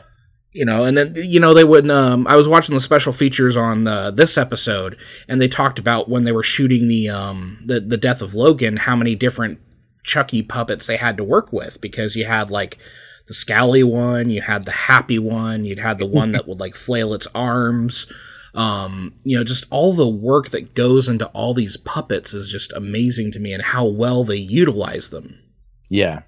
You 0.57 0.65
know 0.65 0.85
and 0.85 0.97
then 0.97 1.15
you 1.17 1.39
know 1.39 1.53
they 1.53 1.65
would 1.65 1.89
um 1.91 2.27
i 2.27 2.35
was 2.35 2.49
watching 2.49 2.75
the 2.75 2.81
special 2.81 3.13
features 3.13 3.57
on 3.57 3.85
the, 3.85 4.11
this 4.11 4.39
episode 4.39 4.97
and 5.29 5.41
they 5.41 5.49
talked 5.49 5.79
about 5.79 6.09
when 6.09 6.25
they 6.25 6.33
were 6.33 6.43
shooting 6.43 6.89
the 6.89 7.09
um 7.09 7.59
the, 7.65 7.79
the 7.79 7.97
death 7.97 8.23
of 8.23 8.35
logan 8.35 8.79
how 8.79 8.97
many 8.97 9.15
different 9.15 9.61
chucky 10.03 10.43
puppets 10.43 10.87
they 10.87 10.97
had 10.97 11.17
to 11.17 11.25
work 11.25 11.53
with 11.53 11.81
because 11.81 12.17
you 12.17 12.25
had 12.25 12.51
like 12.51 12.79
the 13.27 13.35
scally 13.35 13.83
one 13.83 14.31
you 14.31 14.41
had 14.41 14.65
the 14.65 14.73
happy 14.73 15.19
one 15.19 15.65
you'd 15.65 15.79
had 15.81 15.99
the 15.99 16.07
one 16.07 16.33
that 16.33 16.49
would 16.49 16.61
like 16.61 16.75
flail 16.75 17.13
its 17.13 17.27
arms 17.35 18.07
um 18.55 19.13
you 19.25 19.37
know 19.37 19.45
just 19.45 19.67
all 19.71 19.93
the 19.93 20.09
work 20.09 20.51
that 20.51 20.75
goes 20.75 21.09
into 21.09 21.27
all 21.29 21.53
these 21.53 21.77
puppets 21.77 22.33
is 22.33 22.49
just 22.49 22.73
amazing 22.73 23.31
to 23.31 23.39
me 23.39 23.53
and 23.53 23.63
how 23.63 23.85
well 23.85 24.25
they 24.25 24.37
utilize 24.37 25.11
them 25.11 25.39
Yeah. 25.89 26.23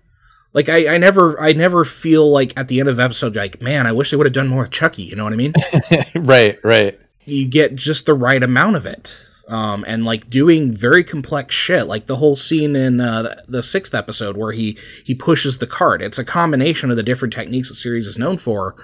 Like 0.59 0.68
I, 0.68 0.94
I 0.94 0.98
never 0.98 1.40
I 1.40 1.52
never 1.52 1.84
feel 1.84 2.28
like 2.38 2.52
at 2.61 2.66
the 2.68 2.80
end 2.80 2.88
of 2.88 2.96
the 2.96 3.02
episode 3.04 3.36
like 3.36 3.62
man 3.62 3.86
I 3.86 3.92
wish 3.92 4.11
they 4.11 4.16
would 4.16 4.26
have 4.26 4.32
done 4.40 4.48
more 4.48 4.62
with 4.62 4.70
Chucky 4.72 5.02
you 5.04 5.14
know 5.16 5.24
what 5.24 5.32
I 5.32 5.36
mean 5.36 5.52
right, 6.14 6.59
right. 6.64 6.98
you 7.24 7.46
get 7.46 7.76
just 7.76 8.06
the 8.06 8.14
right 8.14 8.42
amount 8.42 8.76
of 8.76 8.84
it 8.86 9.24
um, 9.48 9.84
and 9.88 10.04
like 10.04 10.28
doing 10.28 10.72
very 10.72 11.02
complex 11.04 11.54
shit 11.54 11.86
like 11.86 12.06
the 12.06 12.16
whole 12.16 12.36
scene 12.36 12.74
in 12.76 13.00
uh, 13.00 13.22
the- 13.22 13.44
the 13.48 13.62
sixth 13.62 13.94
episode 13.94 14.36
where 14.36 14.52
he 14.52 14.76
he 15.04 15.14
pushes 15.14 15.59
the 15.59 15.66
cart 15.66 16.02
it's 16.02 16.18
a 16.18 16.24
combination 16.24 16.90
of 16.90 16.96
the 16.96 17.02
different 17.02 17.32
techniques 17.32 17.68
the 17.70 17.74
series 17.74 18.06
is 18.06 18.18
known 18.18 18.36
for 18.36 18.74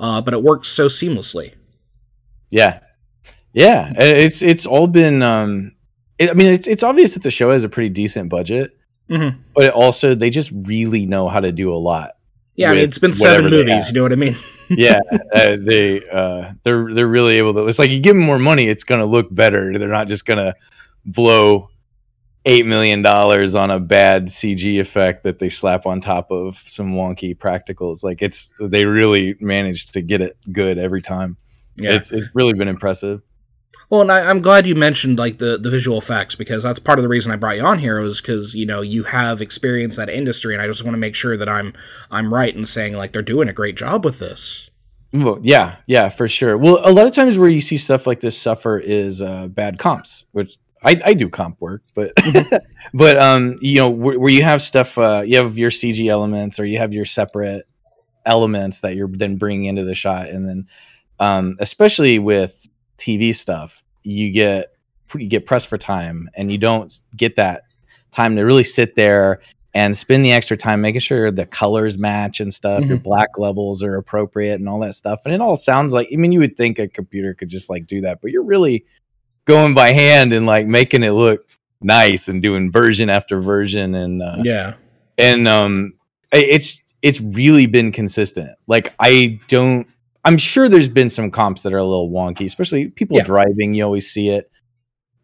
uh, 0.00 0.20
but 0.22 0.32
it 0.34 0.42
works 0.42 0.68
so 0.68 0.86
seamlessly 0.88 1.54
Yeah. 2.50 2.80
Yeah. 3.52 3.92
It's 3.96 4.42
it's 4.42 4.66
all 4.66 4.86
been 4.86 5.22
um 5.22 5.72
it, 6.18 6.30
I 6.30 6.34
mean 6.34 6.52
it's 6.52 6.66
it's 6.66 6.82
obvious 6.82 7.14
that 7.14 7.22
the 7.22 7.30
show 7.30 7.50
has 7.50 7.64
a 7.64 7.68
pretty 7.68 7.88
decent 7.90 8.28
budget, 8.30 8.73
mm-hmm. 9.08 9.38
but 9.54 9.70
also 9.70 10.14
they 10.14 10.30
just 10.30 10.50
really 10.52 11.06
know 11.06 11.28
how 11.28 11.40
to 11.40 11.52
do 11.52 11.72
a 11.72 11.76
lot. 11.76 12.12
yeah 12.56 12.70
I 12.70 12.74
mean 12.74 12.84
it's 12.84 12.98
been 12.98 13.12
seven 13.12 13.50
movies 13.50 13.88
you 13.88 13.94
know 13.94 14.02
what 14.02 14.12
I 14.12 14.16
mean 14.16 14.36
yeah, 14.70 15.00
uh, 15.34 15.56
they 15.60 16.02
uh, 16.08 16.52
they're 16.62 16.92
they're 16.94 17.08
really 17.08 17.36
able 17.36 17.54
to. 17.54 17.66
It's 17.66 17.78
like 17.78 17.90
you 17.90 18.00
give 18.00 18.16
them 18.16 18.24
more 18.24 18.38
money, 18.38 18.68
it's 18.68 18.84
going 18.84 19.00
to 19.00 19.06
look 19.06 19.32
better. 19.32 19.78
They're 19.78 19.88
not 19.88 20.08
just 20.08 20.24
going 20.24 20.38
to 20.38 20.54
blow 21.04 21.70
eight 22.46 22.66
million 22.66 23.02
dollars 23.02 23.54
on 23.54 23.70
a 23.70 23.80
bad 23.80 24.26
CG 24.26 24.80
effect 24.80 25.22
that 25.24 25.38
they 25.38 25.48
slap 25.48 25.86
on 25.86 26.00
top 26.00 26.30
of 26.30 26.62
some 26.66 26.94
wonky 26.94 27.36
practicals. 27.36 28.02
Like 28.02 28.22
it's 28.22 28.54
they 28.60 28.84
really 28.84 29.36
managed 29.40 29.94
to 29.94 30.02
get 30.02 30.20
it 30.20 30.36
good 30.50 30.78
every 30.78 31.02
time. 31.02 31.36
yeah 31.76 31.94
It's 31.94 32.12
it's 32.12 32.28
really 32.34 32.54
been 32.54 32.68
impressive. 32.68 33.22
Well, 33.90 34.00
and 34.00 34.10
I, 34.10 34.28
I'm 34.28 34.40
glad 34.40 34.66
you 34.66 34.74
mentioned 34.74 35.18
like 35.18 35.38
the, 35.38 35.58
the 35.58 35.70
visual 35.70 35.98
effects 35.98 36.34
because 36.34 36.62
that's 36.62 36.78
part 36.78 36.98
of 36.98 37.02
the 37.02 37.08
reason 37.08 37.32
I 37.32 37.36
brought 37.36 37.56
you 37.56 37.64
on 37.64 37.78
here 37.78 38.00
was 38.00 38.20
because 38.20 38.54
you 38.54 38.66
know 38.66 38.80
you 38.80 39.04
have 39.04 39.40
experience 39.40 39.96
that 39.96 40.08
industry, 40.08 40.54
and 40.54 40.62
I 40.62 40.66
just 40.66 40.84
want 40.84 40.94
to 40.94 40.98
make 40.98 41.14
sure 41.14 41.36
that 41.36 41.48
I'm 41.48 41.74
I'm 42.10 42.32
right 42.32 42.54
in 42.54 42.66
saying 42.66 42.94
like 42.94 43.12
they're 43.12 43.22
doing 43.22 43.48
a 43.48 43.52
great 43.52 43.76
job 43.76 44.04
with 44.04 44.18
this. 44.18 44.70
Well, 45.12 45.38
yeah, 45.42 45.76
yeah, 45.86 46.08
for 46.08 46.26
sure. 46.26 46.58
Well, 46.58 46.80
a 46.82 46.90
lot 46.90 47.06
of 47.06 47.12
times 47.12 47.38
where 47.38 47.48
you 47.48 47.60
see 47.60 47.76
stuff 47.76 48.04
like 48.04 48.20
this 48.20 48.36
suffer 48.36 48.80
is 48.80 49.22
uh, 49.22 49.46
bad 49.46 49.78
comps, 49.78 50.24
which 50.32 50.58
I, 50.82 51.00
I 51.04 51.14
do 51.14 51.28
comp 51.28 51.60
work, 51.60 51.82
but 51.94 52.12
but 52.94 53.16
um, 53.16 53.56
you 53.60 53.78
know, 53.78 53.90
where, 53.90 54.18
where 54.18 54.32
you 54.32 54.42
have 54.42 54.60
stuff, 54.60 54.98
uh, 54.98 55.22
you 55.24 55.36
have 55.36 55.56
your 55.56 55.70
CG 55.70 56.10
elements 56.10 56.58
or 56.58 56.64
you 56.64 56.78
have 56.78 56.92
your 56.92 57.04
separate 57.04 57.64
elements 58.26 58.80
that 58.80 58.96
you're 58.96 59.08
then 59.08 59.36
bringing 59.36 59.66
into 59.66 59.84
the 59.84 59.94
shot, 59.94 60.28
and 60.28 60.48
then 60.48 60.66
um, 61.20 61.56
especially 61.60 62.18
with 62.18 62.63
TV 62.98 63.34
stuff, 63.34 63.82
you 64.02 64.30
get 64.30 64.72
you 65.14 65.28
get 65.28 65.46
pressed 65.46 65.68
for 65.68 65.78
time, 65.78 66.28
and 66.34 66.50
you 66.50 66.58
don't 66.58 66.92
get 67.16 67.36
that 67.36 67.62
time 68.10 68.36
to 68.36 68.42
really 68.42 68.64
sit 68.64 68.94
there 68.94 69.40
and 69.74 69.96
spend 69.96 70.24
the 70.24 70.32
extra 70.32 70.56
time 70.56 70.80
making 70.80 71.00
sure 71.00 71.30
the 71.30 71.46
colors 71.46 71.98
match 71.98 72.40
and 72.40 72.54
stuff. 72.54 72.84
Your 72.84 72.98
black 72.98 73.38
levels 73.38 73.82
are 73.82 73.96
appropriate 73.96 74.60
and 74.60 74.68
all 74.68 74.78
that 74.80 74.94
stuff. 74.94 75.20
And 75.24 75.34
it 75.34 75.40
all 75.40 75.56
sounds 75.56 75.92
like 75.92 76.08
I 76.12 76.16
mean, 76.16 76.32
you 76.32 76.38
would 76.40 76.56
think 76.56 76.78
a 76.78 76.88
computer 76.88 77.34
could 77.34 77.48
just 77.48 77.68
like 77.68 77.86
do 77.86 78.00
that, 78.02 78.20
but 78.22 78.30
you're 78.30 78.44
really 78.44 78.84
going 79.44 79.74
by 79.74 79.92
hand 79.92 80.32
and 80.32 80.46
like 80.46 80.66
making 80.66 81.02
it 81.02 81.10
look 81.10 81.46
nice 81.80 82.28
and 82.28 82.40
doing 82.40 82.70
version 82.70 83.10
after 83.10 83.40
version 83.40 83.94
and 83.94 84.22
uh, 84.22 84.36
Yeah, 84.42 84.74
and 85.18 85.46
um 85.46 85.94
it's 86.32 86.82
it's 87.02 87.20
really 87.20 87.66
been 87.66 87.92
consistent 87.92 88.50
like 88.66 88.94
i 88.98 89.38
don't 89.48 89.86
i'm 90.24 90.38
sure 90.38 90.68
there's 90.68 90.88
been 90.88 91.10
some 91.10 91.30
comps 91.30 91.62
that 91.62 91.72
are 91.72 91.78
a 91.78 91.84
little 91.84 92.10
wonky 92.10 92.44
especially 92.46 92.88
people 92.90 93.16
Yeah. 93.16 93.24
driving 93.24 93.74
you 93.74 93.84
always 93.84 94.10
see 94.10 94.28
it 94.30 94.50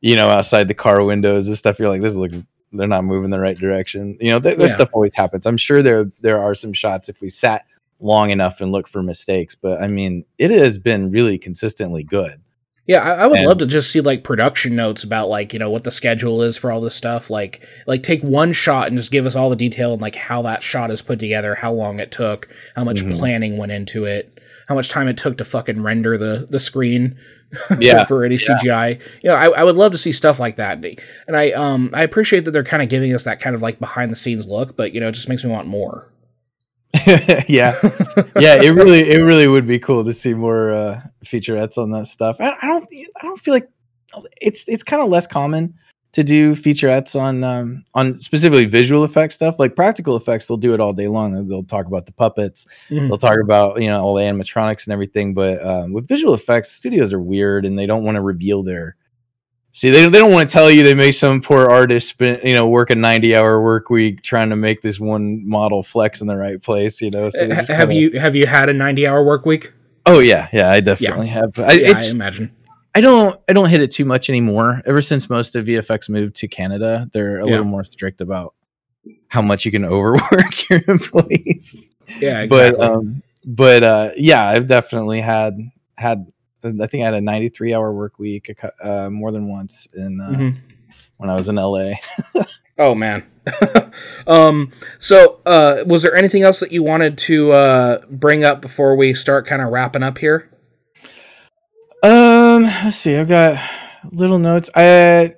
you 0.00 0.16
know 0.16 0.28
outside 0.28 0.68
the 0.68 0.74
car 0.74 1.02
windows 1.04 1.48
and 1.48 1.56
stuff 1.56 1.78
you're 1.78 1.88
like 1.88 2.02
this 2.02 2.16
looks 2.16 2.44
they're 2.72 2.86
not 2.86 3.04
moving 3.04 3.30
the 3.30 3.40
right 3.40 3.58
direction 3.58 4.16
you 4.20 4.30
know 4.30 4.38
that, 4.38 4.56
that 4.58 4.68
Yeah. 4.68 4.74
stuff 4.74 4.90
always 4.92 5.14
happens 5.14 5.46
i'm 5.46 5.56
sure 5.56 5.82
there 5.82 6.10
there 6.20 6.40
are 6.40 6.54
some 6.54 6.72
shots 6.72 7.08
if 7.08 7.20
we 7.20 7.28
sat 7.30 7.64
long 8.00 8.30
enough 8.30 8.60
and 8.60 8.72
looked 8.72 8.88
for 8.88 9.02
mistakes 9.02 9.54
but 9.54 9.82
i 9.82 9.86
mean 9.86 10.24
it 10.38 10.50
has 10.50 10.78
been 10.78 11.10
really 11.10 11.38
consistently 11.38 12.02
good 12.04 12.40
yeah. 12.86 13.02
I, 13.04 13.10
I 13.22 13.26
would 13.28 13.38
And- 13.38 13.46
love 13.46 13.58
to 13.58 13.66
just 13.66 13.92
see 13.92 14.00
like 14.00 14.24
production 14.24 14.74
notes 14.74 15.04
about 15.04 15.28
like 15.28 15.52
you 15.52 15.60
know 15.60 15.70
what 15.70 15.84
the 15.84 15.92
schedule 15.92 16.42
is 16.42 16.56
for 16.56 16.72
all 16.72 16.80
this 16.80 16.94
stuff. 16.96 17.30
Like 17.30 17.64
like 17.86 18.02
take 18.02 18.20
one 18.22 18.52
shot 18.52 18.88
and 18.88 18.96
just 18.96 19.12
give 19.12 19.26
us 19.26 19.36
all 19.36 19.48
the 19.48 19.54
detail 19.54 19.92
and 19.92 20.02
like 20.02 20.16
how 20.16 20.42
that 20.42 20.64
shot 20.64 20.90
is 20.90 21.00
put 21.00 21.20
together, 21.20 21.54
how 21.54 21.72
long 21.72 22.00
it 22.00 22.10
took, 22.10 22.48
how 22.74 22.82
much 22.82 23.02
Mhm. 23.04 23.16
planning 23.16 23.58
went 23.58 23.70
into 23.70 24.06
it, 24.06 24.39
how 24.70 24.76
much 24.76 24.88
time 24.88 25.08
it 25.08 25.16
took 25.16 25.36
to 25.36 25.44
fucking 25.44 25.82
render 25.82 26.16
the 26.16 26.46
the 26.48 26.60
screen. 26.60 27.18
Yeah, 27.80 28.04
for 28.04 28.24
any 28.24 28.36
yeah. 28.36 28.58
CGI. 28.62 29.00
You 29.24 29.30
know, 29.30 29.34
I, 29.34 29.46
I 29.48 29.64
would 29.64 29.74
love 29.74 29.90
to 29.90 29.98
see 29.98 30.12
stuff 30.12 30.38
like 30.38 30.54
that. 30.54 30.84
And 31.26 31.36
I 31.36 31.50
um 31.50 31.90
I 31.92 32.04
appreciate 32.04 32.44
that 32.44 32.52
they're 32.52 32.62
kind 32.62 32.80
of 32.80 32.88
giving 32.88 33.12
us 33.12 33.24
that 33.24 33.40
kind 33.40 33.56
of 33.56 33.62
like 33.62 33.80
behind 33.80 34.12
the 34.12 34.16
scenes 34.16 34.46
look, 34.46 34.76
but 34.76 34.92
you 34.92 35.00
know, 35.00 35.08
it 35.08 35.12
just 35.12 35.28
makes 35.28 35.42
me 35.42 35.50
want 35.50 35.66
more. 35.66 36.06
yeah 37.06 37.76
yeah 38.38 38.60
it 38.60 38.70
really 38.74 39.10
it 39.10 39.18
really 39.22 39.46
would 39.46 39.66
be 39.66 39.78
cool 39.78 40.04
to 40.04 40.12
see 40.12 40.34
more 40.34 40.72
uh 40.72 41.00
featurettes 41.24 41.78
on 41.78 41.90
that 41.90 42.04
stuff 42.06 42.36
i, 42.40 42.56
I 42.60 42.66
don't 42.66 42.88
i 42.92 43.22
don't 43.22 43.38
feel 43.38 43.54
like 43.54 43.68
it's 44.40 44.68
it's 44.68 44.82
kind 44.82 45.00
of 45.00 45.08
less 45.08 45.28
common 45.28 45.78
to 46.12 46.24
do 46.24 46.54
featurettes 46.56 47.18
on 47.18 47.44
um 47.44 47.84
on 47.94 48.18
specifically 48.18 48.64
visual 48.64 49.04
effects 49.04 49.36
stuff. 49.36 49.58
Like 49.58 49.76
practical 49.76 50.16
effects 50.16 50.48
they'll 50.48 50.56
do 50.56 50.74
it 50.74 50.80
all 50.80 50.92
day 50.92 51.06
long. 51.06 51.46
They'll 51.48 51.62
talk 51.62 51.86
about 51.86 52.06
the 52.06 52.12
puppets. 52.12 52.66
Mhm. 52.88 53.08
they'll 53.08 53.18
talk 53.18 53.36
about 53.42 53.80
you 53.80 53.88
know 53.88 54.02
all 54.02 54.14
the 54.16 54.22
animatronics 54.22 54.86
and 54.86 54.92
everything. 54.92 55.34
But 55.34 55.64
um, 55.64 55.92
with 55.92 56.08
visual 56.08 56.34
effects 56.34 56.72
studios 56.72 57.12
are 57.12 57.20
weird 57.20 57.64
and 57.64 57.78
they 57.78 57.86
don't 57.86 58.04
want 58.04 58.16
to 58.16 58.22
reveal 58.22 58.62
their 58.62 58.96
see 59.72 59.88
they, 59.90 60.08
they 60.08 60.18
don't 60.18 60.32
want 60.32 60.50
to 60.50 60.52
tell 60.52 60.68
you 60.68 60.82
they 60.82 60.94
made 60.94 61.12
some 61.12 61.40
poor 61.40 61.70
artist 61.70 62.08
spend 62.08 62.40
you 62.42 62.54
know 62.54 62.66
work 62.68 62.90
a 62.90 62.94
90 62.96 63.36
hour 63.36 63.62
work 63.62 63.88
week 63.88 64.20
trying 64.20 64.50
to 64.50 64.56
make 64.56 64.80
this 64.82 64.98
one 64.98 65.48
model 65.48 65.80
flex 65.84 66.20
in 66.20 66.26
the 66.26 66.36
right 66.36 66.60
place 66.60 67.00
you 67.00 67.08
know? 67.08 67.30
So 67.30 67.46
just 67.46 67.70
have 67.70 67.88
kinda- 67.90 67.94
you 67.94 68.18
have 68.18 68.34
you 68.34 68.46
had 68.46 68.68
a 68.68 68.72
90 68.72 69.06
hour 69.06 69.22
work 69.22 69.46
week? 69.46 69.72
oh 70.06 70.18
yeah. 70.18 70.48
Yeah 70.52 70.70
i 70.70 70.80
definitely 70.80 71.28
have. 71.28 71.56
I, 71.56 71.72
Yeah, 71.74 71.98
I 71.98 72.10
imagine. 72.12 72.50
I 72.94 73.00
don't 73.00 73.40
I 73.48 73.52
don't 73.52 73.68
hit 73.68 73.80
it 73.80 73.90
too 73.92 74.04
much 74.04 74.28
anymore. 74.28 74.82
Ever 74.86 75.00
since 75.02 75.30
most 75.30 75.54
of 75.56 75.66
VFX 75.66 76.08
moved 76.08 76.36
to 76.36 76.48
Canada, 76.48 77.08
they're 77.12 77.38
a 77.38 77.44
Yeah. 77.44 77.50
little 77.52 77.66
more 77.66 77.84
strict 77.84 78.20
about 78.20 78.54
how 79.28 79.42
much 79.42 79.64
you 79.64 79.70
can 79.70 79.84
overwork 79.96 80.68
your 80.68 80.80
employees. 80.88 81.76
Yeah, 82.20 82.40
exactly. 82.40 82.48
But 82.48 82.80
um 82.80 83.22
but 83.44 83.82
uh 83.84 84.10
yeah, 84.16 84.48
I've 84.48 84.66
definitely 84.66 85.20
had 85.20 85.56
had 85.96 86.26
I 86.64 86.86
think 86.86 87.02
I 87.02 87.04
had 87.06 87.14
a 87.14 87.20
93 87.20 87.74
hour 87.74 87.92
work 87.92 88.18
week 88.18 88.54
uh, 88.82 89.08
more 89.08 89.32
than 89.32 89.48
once 89.48 89.88
in 89.94 90.20
uh, 90.20 90.30
Mhm. 90.30 90.56
when 91.16 91.30
I 91.30 91.34
was 91.36 91.48
in 91.48 91.56
LA. 91.56 91.92
Oh 92.78 92.94
man. 92.94 93.26
um 94.26 94.70
so 94.98 95.40
uh 95.44 95.84
was 95.86 96.02
there 96.02 96.14
anything 96.16 96.42
else 96.42 96.60
that 96.60 96.72
you 96.72 96.82
wanted 96.82 97.18
to 97.18 97.52
uh 97.52 97.98
bring 98.08 98.42
up 98.42 98.62
before 98.62 98.96
we 98.96 99.12
start 99.12 99.46
kind 99.46 99.60
of 99.60 99.68
wrapping 99.68 100.02
up 100.02 100.16
here? 100.16 100.48
Um, 102.50 102.64
let's 102.64 102.96
see. 102.96 103.16
I've 103.16 103.28
got 103.28 103.62
little 104.10 104.38
notes. 104.38 104.70
I 104.74 105.36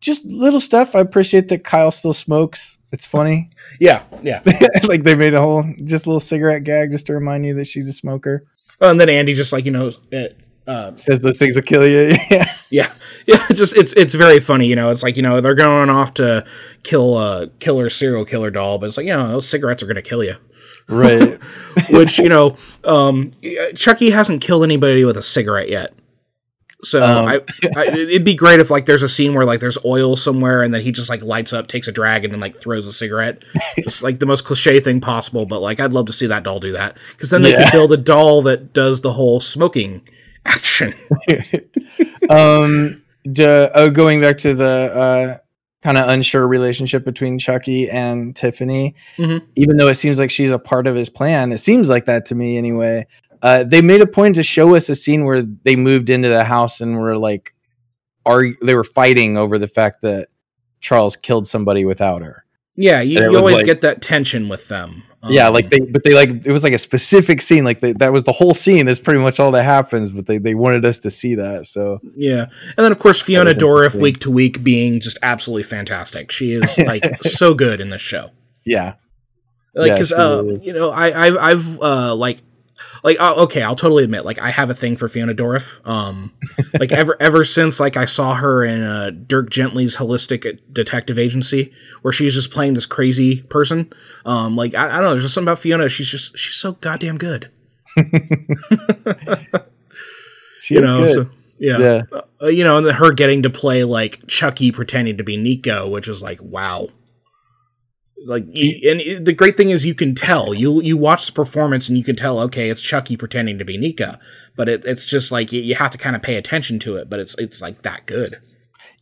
just 0.00 0.24
little 0.24 0.60
stuff. 0.60 0.94
I 0.94 1.00
appreciate 1.00 1.48
that 1.48 1.64
Kyle 1.64 1.90
still 1.90 2.12
smokes. 2.12 2.78
It's 2.92 3.06
funny. 3.06 3.50
Yeah, 3.80 4.04
yeah. 4.22 4.40
like 4.84 5.02
they 5.02 5.16
made 5.16 5.34
a 5.34 5.40
whole 5.40 5.64
just 5.82 6.06
a 6.06 6.08
little 6.08 6.20
cigarette 6.20 6.62
gag 6.62 6.92
just 6.92 7.06
to 7.06 7.12
remind 7.14 7.44
you 7.44 7.54
that 7.54 7.66
she's 7.66 7.88
a 7.88 7.92
smoker. 7.92 8.44
Oh, 8.80 8.88
and 8.88 9.00
then 9.00 9.08
Andy 9.08 9.34
just 9.34 9.52
like, 9.52 9.64
you 9.64 9.72
know, 9.72 9.90
it, 10.12 10.38
uh 10.68 10.94
Says 10.94 11.20
those 11.20 11.38
things 11.40 11.56
will 11.56 11.64
kill 11.64 11.84
you. 11.84 12.14
yeah. 12.30 12.44
yeah. 12.70 12.92
Yeah, 13.26 13.44
just 13.48 13.74
it's 13.76 13.92
it's 13.94 14.14
very 14.14 14.38
funny, 14.38 14.66
you 14.66 14.76
know. 14.76 14.90
It's 14.90 15.02
like, 15.02 15.16
you 15.16 15.22
know, 15.22 15.40
they're 15.40 15.56
going 15.56 15.90
off 15.90 16.14
to 16.14 16.44
kill 16.84 17.18
a 17.18 17.48
killer 17.58 17.90
serial 17.90 18.24
killer 18.24 18.50
doll, 18.50 18.78
but 18.78 18.86
it's 18.86 18.96
like, 18.96 19.06
you 19.06 19.16
know, 19.16 19.26
those 19.26 19.48
cigarettes 19.48 19.82
are 19.82 19.86
going 19.86 19.96
to 19.96 20.02
kill 20.02 20.22
you. 20.22 20.36
Right. 20.88 21.40
Which, 21.90 22.18
you 22.18 22.28
know, 22.28 22.56
um 22.84 23.32
Chucky 23.74 24.10
hasn't 24.10 24.40
killed 24.40 24.62
anybody 24.62 25.04
with 25.04 25.16
a 25.16 25.22
cigarette 25.22 25.68
yet. 25.68 25.94
So 26.84 27.02
Um, 27.04 27.26
I, 27.26 27.40
I, 27.76 27.84
it'd 27.86 28.24
be 28.24 28.34
great 28.34 28.60
if 28.60 28.70
like 28.70 28.86
there's 28.86 29.02
a 29.02 29.08
scene 29.08 29.34
where 29.34 29.44
like 29.44 29.60
there's 29.60 29.78
oil 29.84 30.16
somewhere 30.16 30.62
and 30.62 30.72
then 30.72 30.80
he 30.82 30.92
just 30.92 31.08
like 31.08 31.22
lights 31.22 31.52
up, 31.52 31.66
takes 31.66 31.88
a 31.88 31.92
drag, 31.92 32.24
and 32.24 32.32
then 32.32 32.40
like 32.40 32.56
throws 32.60 32.86
a 32.86 32.92
cigarette. 32.92 33.42
just 33.82 34.02
like 34.02 34.18
the 34.18 34.26
most 34.26 34.44
cliche 34.44 34.80
thing 34.80 35.00
possible. 35.00 35.46
But 35.46 35.60
like 35.60 35.80
I'd 35.80 35.92
love 35.92 36.06
to 36.06 36.12
see 36.12 36.26
that 36.26 36.42
doll 36.44 36.60
do 36.60 36.72
that 36.72 36.96
because 37.12 37.30
then 37.30 37.42
they 37.42 37.52
Yeah. 37.52 37.64
could 37.64 37.72
build 37.72 37.92
a 37.92 37.96
doll 37.96 38.42
that 38.42 38.72
does 38.72 39.00
the 39.00 39.12
whole 39.14 39.40
smoking 39.40 40.02
action. 40.46 40.94
um, 42.30 43.02
d- 43.30 43.44
oh, 43.74 43.90
going 43.90 44.20
back 44.20 44.38
to 44.38 44.54
the 44.54 44.64
uh, 44.64 45.36
kind 45.82 45.98
of 45.98 46.08
unsure 46.08 46.46
relationship 46.46 47.04
between 47.04 47.38
Chucky 47.38 47.90
and 47.90 48.34
Tiffany, 48.34 48.94
Mhm. 49.18 49.42
even 49.56 49.76
though 49.76 49.88
it 49.88 49.94
seems 49.94 50.18
like 50.18 50.30
she's 50.30 50.50
a 50.50 50.58
part 50.58 50.86
of 50.86 50.94
his 50.94 51.10
plan, 51.10 51.52
it 51.52 51.58
seems 51.58 51.88
like 51.88 52.06
that 52.06 52.26
to 52.26 52.34
me 52.34 52.56
anyway. 52.56 53.06
Uh, 53.44 53.62
they 53.62 53.82
made 53.82 54.00
a 54.00 54.06
point 54.06 54.34
to 54.36 54.42
show 54.42 54.74
us 54.74 54.88
a 54.88 54.96
scene 54.96 55.24
where 55.26 55.42
they 55.42 55.76
moved 55.76 56.08
into 56.08 56.28
the 56.30 56.42
house 56.44 56.80
and 56.80 56.96
were 56.96 57.18
like, 57.18 57.54
are 58.24 58.42
they 58.62 58.74
were 58.74 58.84
fighting 58.84 59.36
over 59.36 59.58
the 59.58 59.68
fact 59.68 60.00
that 60.00 60.28
Charles 60.80 61.14
killed 61.16 61.46
somebody 61.46 61.84
without 61.84 62.22
her. 62.22 62.44
Yeah, 62.76 63.00
you, 63.02 63.20
you 63.20 63.36
always 63.38 63.56
like- 63.56 63.66
get 63.66 63.80
that 63.82 64.00
tension 64.02 64.48
with 64.48 64.68
them. 64.68 65.02
yeah, 65.28 65.46
Um, 65.48 65.54
like 65.54 65.70
they, 65.70 65.78
but 65.78 66.04
they 66.04 66.12
like 66.14 66.30
it 66.46 66.52
was 66.52 66.64
like 66.64 66.72
a 66.72 66.78
specific 66.78 67.40
scene. 67.40 67.64
Like 67.64 67.80
they, 67.80 67.92
that 67.92 68.12
was 68.12 68.24
the 68.24 68.32
whole 68.32 68.52
scene. 68.54 68.86
That's 68.86 68.98
pretty 68.98 69.20
much 69.20 69.38
all 69.40 69.50
that 69.52 69.62
happens. 69.64 70.10
But 70.10 70.26
they 70.26 70.38
they 70.38 70.54
wanted 70.54 70.84
us 70.84 70.98
to 71.00 71.10
see 71.10 71.34
that. 71.36 71.66
So 71.66 72.00
Yeah, 72.16 72.46
and 72.76 72.84
then 72.84 72.92
of 72.92 72.98
course 72.98 73.22
Fiona 73.22 73.50
was 73.50 73.58
Dourif 73.58 73.94
week 73.94 74.20
to 74.20 74.30
week 74.30 74.62
being 74.64 75.00
just 75.00 75.18
absolutely 75.22 75.62
fantastic. 75.64 76.30
She 76.32 76.52
is 76.52 76.78
like 76.92 77.04
so 77.24 77.54
good 77.54 77.80
in 77.80 77.90
this 77.90 78.02
show. 78.02 78.30
yeah, 78.64 78.94
Like 79.74 79.88
Yeah, 79.88 79.94
because 79.94 80.12
uh, 80.12 80.42
you 80.60 80.72
know 80.72 80.90
I 80.90 81.26
I've, 81.26 81.36
I've 81.38 81.80
uh 81.80 82.14
like 82.14 82.42
like 83.02 83.18
okay 83.20 83.62
I'll 83.62 83.76
totally 83.76 84.04
admit 84.04 84.24
like 84.24 84.38
I 84.38 84.50
have 84.50 84.70
a 84.70 84.74
thing 84.74 84.96
for 84.96 85.08
Fiona 85.08 85.34
Dourif. 85.34 85.86
Um, 85.86 86.32
like 86.80 86.92
ever 86.92 87.16
ever 87.20 87.44
since 87.44 87.78
like 87.80 87.96
I 87.96 88.04
saw 88.04 88.34
her 88.34 88.64
in 88.64 88.82
uh, 88.82 89.10
Dirk 89.10 89.50
Gently's 89.50 89.96
Holistic 89.96 90.60
Detective 90.72 91.18
Agency 91.18 91.72
where 92.02 92.12
she's 92.12 92.34
just 92.34 92.50
playing 92.50 92.74
this 92.74 92.86
crazy 92.86 93.42
person. 93.42 93.92
Um, 94.24 94.56
like 94.56 94.74
I, 94.74 94.86
I 94.86 94.92
don't 94.96 95.02
know, 95.02 95.10
there's 95.12 95.24
just 95.24 95.34
something 95.34 95.48
about 95.48 95.58
Fiona. 95.60 95.88
She's 95.88 96.08
just 96.08 96.38
she's 96.38 96.56
so 96.56 96.72
goddamn 96.72 97.18
good. 97.18 97.50
she 100.60 100.74
You 100.74 100.82
is 100.82 100.90
know, 100.90 100.98
good. 100.98 101.12
so 101.12 101.30
yeah. 101.58 101.78
yeah. 101.78 102.02
uh, 102.42 102.46
you 102.48 102.64
know, 102.64 102.76
and 102.78 102.86
then 102.86 102.94
her 102.94 103.12
getting 103.12 103.42
to 103.42 103.50
play 103.50 103.84
like 103.84 104.26
Chucky 104.26 104.72
pretending 104.72 105.16
to 105.18 105.24
be 105.24 105.36
Nica, 105.36 105.88
which 105.88 106.08
is 106.08 106.22
like 106.22 106.40
wow. 106.42 106.88
Like, 108.26 108.44
and 108.44 109.26
the 109.26 109.34
great 109.36 109.56
thing 109.56 109.70
is 109.70 109.84
you 109.84 109.94
can 109.94 110.14
tell 110.14 110.54
you 110.54 110.80
you 110.80 110.96
watch 110.96 111.26
the 111.26 111.32
performance 111.32 111.88
and 111.88 111.98
you 111.98 112.04
can 112.04 112.16
tell 112.16 112.38
okay 112.40 112.70
it's 112.70 112.80
Chucky 112.80 113.16
pretending 113.16 113.58
to 113.58 113.64
be 113.64 113.76
Nica, 113.76 114.18
but 114.56 114.68
it, 114.68 114.84
it's 114.86 115.04
just 115.04 115.30
like 115.32 115.52
you, 115.52 115.60
you 115.60 115.74
have 115.74 115.90
to 115.90 115.98
kind 115.98 116.16
of 116.16 116.22
pay 116.22 116.36
attention 116.36 116.78
to 116.80 116.96
it, 116.96 117.10
but 117.10 117.20
it's 117.20 117.34
it's 117.38 117.60
like 117.60 117.82
that 117.82 118.06
good. 118.06 118.40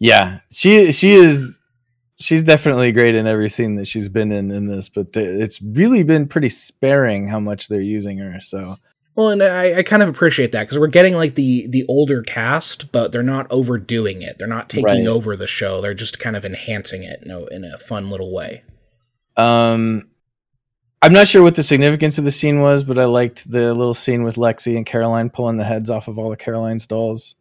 Yeah, 0.00 0.40
she 0.50 0.90
she 0.92 1.12
is 1.12 1.60
she's 2.18 2.42
definitely 2.42 2.90
great 2.90 3.14
in 3.14 3.26
every 3.26 3.48
scene 3.48 3.76
that 3.76 3.86
she's 3.86 4.08
been 4.08 4.32
in 4.32 4.50
in 4.50 4.66
this, 4.66 4.88
but 4.88 5.12
th- 5.12 5.42
it's 5.42 5.60
really 5.62 6.02
been 6.02 6.26
pretty 6.26 6.48
sparing 6.48 7.28
how 7.28 7.38
much 7.38 7.68
they're 7.68 7.80
using 7.80 8.18
her. 8.18 8.40
So 8.40 8.76
Well, 9.14 9.28
and 9.28 9.42
I, 9.42 9.78
I 9.78 9.82
kind 9.84 10.02
of 10.02 10.08
appreciate 10.08 10.50
that 10.52 10.62
because 10.64 10.78
we're 10.78 10.86
getting 10.88 11.14
like 11.14 11.36
the 11.36 11.66
the 11.68 11.84
older 11.88 12.22
cast, 12.22 12.90
but 12.90 13.12
they're 13.12 13.22
not 13.22 13.46
overdoing 13.50 14.22
it. 14.22 14.38
They're 14.38 14.48
not 14.48 14.68
taking 14.68 14.84
Right. 14.84 15.06
over 15.06 15.36
the 15.36 15.46
show. 15.46 15.80
They're 15.80 15.94
just 15.94 16.18
kind 16.18 16.34
of 16.34 16.44
enhancing 16.44 17.04
it 17.04 17.20
in 17.22 17.30
a, 17.30 17.44
in 17.46 17.64
a 17.64 17.78
fun 17.78 18.10
little 18.10 18.32
way. 18.34 18.62
Um 19.36 20.08
I'm 21.00 21.12
not 21.12 21.26
sure 21.26 21.42
what 21.42 21.56
the 21.56 21.64
significance 21.64 22.18
of 22.18 22.24
the 22.24 22.30
scene 22.30 22.60
was, 22.60 22.84
but 22.84 22.96
I 22.96 23.06
liked 23.06 23.50
the 23.50 23.74
little 23.74 23.94
scene 23.94 24.22
with 24.22 24.36
Lexy 24.36 24.76
and 24.76 24.86
Caroline 24.86 25.30
pulling 25.30 25.56
the 25.56 25.64
heads 25.64 25.90
off 25.90 26.06
of 26.06 26.16
all 26.16 26.30
the 26.30 26.36
Caroline's 26.36 26.86
dolls. 26.86 27.34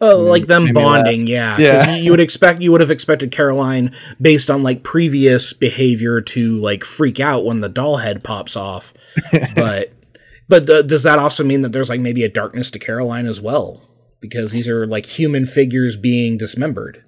Oh, 0.00 0.20
like 0.20 0.46
them 0.46 0.66
laugh. 0.66 0.74
bonding, 0.74 1.26
yeah. 1.26 1.56
Yeah. 1.58 1.96
you, 1.96 2.10
would 2.10 2.20
expect 2.20 2.60
you 2.60 2.70
would 2.70 2.80
have 2.80 2.90
expected 2.90 3.32
Caroline 3.32 3.94
based 4.20 4.50
on 4.50 4.62
like 4.62 4.84
previous 4.84 5.52
behavior 5.52 6.20
to 6.20 6.56
like 6.58 6.84
freak 6.84 7.18
out 7.18 7.44
when 7.44 7.60
the 7.60 7.68
doll 7.68 7.96
head 7.96 8.22
pops 8.22 8.56
off, 8.56 8.92
but 9.56 9.92
but 10.48 10.66
does 10.66 11.02
that 11.02 11.18
also 11.18 11.42
mean 11.42 11.62
that 11.62 11.72
there's 11.72 11.88
like 11.88 12.00
maybe 12.00 12.22
a 12.22 12.28
darkness 12.28 12.70
to 12.72 12.78
Caroline 12.78 13.26
as 13.26 13.40
well? 13.40 13.82
Because 14.20 14.52
these 14.52 14.68
are 14.68 14.86
like 14.86 15.06
human 15.06 15.46
figures 15.46 15.96
being 15.96 16.38
dismembered. 16.38 17.04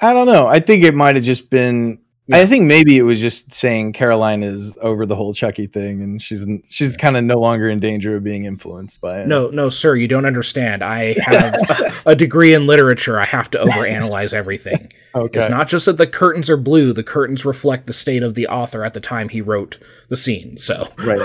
I 0.00 0.12
don't 0.12 0.26
know. 0.26 0.46
I 0.46 0.60
think 0.60 0.84
it 0.84 0.94
might 0.94 1.16
have 1.16 1.24
just 1.24 1.50
been. 1.50 2.00
I 2.30 2.46
think 2.46 2.66
maybe 2.66 2.98
it 2.98 3.02
was 3.02 3.20
just 3.20 3.54
saying 3.54 3.94
Caroline 3.94 4.42
is 4.42 4.76
over 4.82 5.06
the 5.06 5.16
whole 5.16 5.32
Chucky 5.32 5.66
thing, 5.66 6.02
and 6.02 6.20
she's 6.20 6.46
she's 6.66 6.96
kind 6.96 7.16
of 7.16 7.24
no 7.24 7.38
longer 7.38 7.68
in 7.68 7.80
danger 7.80 8.16
of 8.16 8.24
being 8.24 8.44
influenced 8.44 9.00
by 9.00 9.22
it. 9.22 9.26
No, 9.26 9.48
no, 9.48 9.70
sir, 9.70 9.94
you 9.94 10.08
don't 10.08 10.26
understand. 10.26 10.82
I 10.82 11.16
have 11.26 12.02
a 12.04 12.14
degree 12.14 12.52
in 12.52 12.66
literature. 12.66 13.18
I 13.18 13.24
have 13.24 13.50
to 13.52 13.58
overanalyze 13.58 14.34
everything. 14.34 14.92
okay. 15.14 15.40
It's 15.40 15.48
not 15.48 15.68
just 15.68 15.86
that 15.86 15.96
the 15.96 16.06
curtains 16.06 16.50
are 16.50 16.58
blue; 16.58 16.92
the 16.92 17.02
curtains 17.02 17.46
reflect 17.46 17.86
the 17.86 17.94
state 17.94 18.22
of 18.22 18.34
the 18.34 18.46
author 18.46 18.84
at 18.84 18.92
the 18.92 19.00
time 19.00 19.30
he 19.30 19.40
wrote 19.40 19.78
the 20.08 20.16
scene. 20.16 20.58
So, 20.58 20.88
right. 20.98 21.20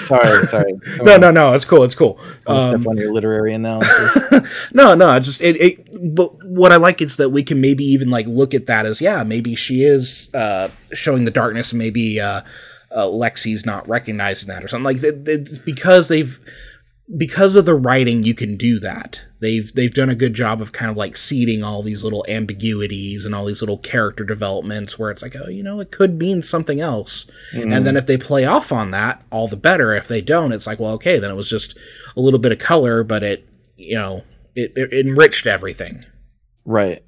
Sorry, 0.00 0.46
sorry. 0.48 0.72
no, 1.00 1.16
no, 1.16 1.30
no, 1.30 1.52
it's 1.52 1.64
cool. 1.64 1.84
It's 1.84 1.94
cool. 1.94 2.18
Um, 2.46 2.60
step 2.60 2.86
on 2.88 2.96
your 2.96 3.12
literary 3.12 3.54
analysis. 3.54 4.18
no, 4.72 4.96
no, 4.96 5.18
just 5.20 5.40
it, 5.42 5.60
it. 5.60 6.14
But 6.14 6.44
what 6.44 6.72
I 6.72 6.76
like 6.76 7.00
is 7.00 7.18
that 7.18 7.28
we 7.28 7.44
can 7.44 7.60
maybe 7.60 7.84
even 7.84 8.10
like 8.10 8.26
look 8.26 8.52
at 8.52 8.66
that 8.66 8.84
as 8.84 9.00
yeah, 9.00 9.22
maybe 9.22 9.54
she 9.54 9.84
is 9.84 10.28
uh, 10.34 10.39
showing 10.92 11.24
the 11.24 11.30
darkness, 11.30 11.72
maybe 11.72 12.20
uh, 12.20 12.42
uh, 12.90 13.06
Lexy's 13.06 13.66
not 13.66 13.88
recognizing 13.88 14.48
that 14.48 14.64
or 14.64 14.68
something 14.68 14.84
like 14.84 15.00
that. 15.00 15.26
It's 15.26 15.58
because 15.58 16.08
they've 16.08 16.40
because 17.16 17.56
of 17.56 17.64
the 17.64 17.74
writing, 17.74 18.22
you 18.22 18.34
can 18.34 18.56
do 18.56 18.78
that. 18.80 19.24
They've 19.40 19.72
they've 19.74 19.92
done 19.92 20.10
a 20.10 20.14
good 20.14 20.34
job 20.34 20.62
of 20.62 20.72
kind 20.72 20.90
of 20.90 20.96
like 20.96 21.16
seeding 21.16 21.64
all 21.64 21.82
these 21.82 22.04
little 22.04 22.24
ambiguities 22.28 23.26
and 23.26 23.34
all 23.34 23.44
these 23.46 23.62
little 23.62 23.78
character 23.78 24.24
developments 24.24 24.98
where 24.98 25.10
it's 25.10 25.22
like, 25.22 25.34
oh, 25.34 25.48
you 25.48 25.62
know, 25.62 25.80
it 25.80 25.90
could 25.90 26.18
mean 26.18 26.42
something 26.42 26.80
else. 26.80 27.26
And 27.72 27.86
then 27.86 27.96
if 27.96 28.06
they 28.06 28.16
play 28.16 28.44
off 28.44 28.70
on 28.70 28.92
that, 28.92 29.22
all 29.30 29.48
the 29.48 29.56
better. 29.56 29.94
If 29.94 30.08
they 30.08 30.20
don't, 30.20 30.52
it's 30.52 30.66
like, 30.66 30.78
well, 30.78 30.92
okay, 30.92 31.18
then 31.18 31.30
it 31.30 31.36
was 31.36 31.50
just 31.50 31.76
a 32.16 32.20
little 32.20 32.38
bit 32.38 32.52
of 32.52 32.58
color, 32.58 33.02
but 33.02 33.22
it, 33.22 33.48
you 33.76 33.96
know, 33.96 34.22
it, 34.54 34.72
it 34.76 34.92
enriched 34.92 35.46
everything. 35.46 36.04
right. 36.64 37.04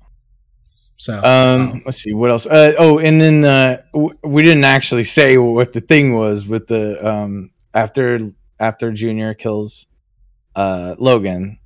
So, 1.02 1.20
Um. 1.20 1.82
Let's 1.84 2.00
see 2.00 2.14
what 2.14 2.30
else. 2.30 2.46
Uh, 2.46 2.74
oh, 2.78 3.00
and 3.00 3.20
then 3.20 3.44
uh, 3.44 3.82
w- 3.92 4.16
we 4.22 4.44
didn't 4.44 4.62
actually 4.62 5.02
say 5.02 5.36
what 5.36 5.72
the 5.72 5.80
thing 5.80 6.14
was 6.14 6.46
with 6.46 6.68
the 6.68 7.04
um 7.04 7.50
after 7.74 8.20
after 8.60 8.92
Junior 8.92 9.34
kills 9.34 9.88
uh 10.54 10.94
Logan. 11.00 11.58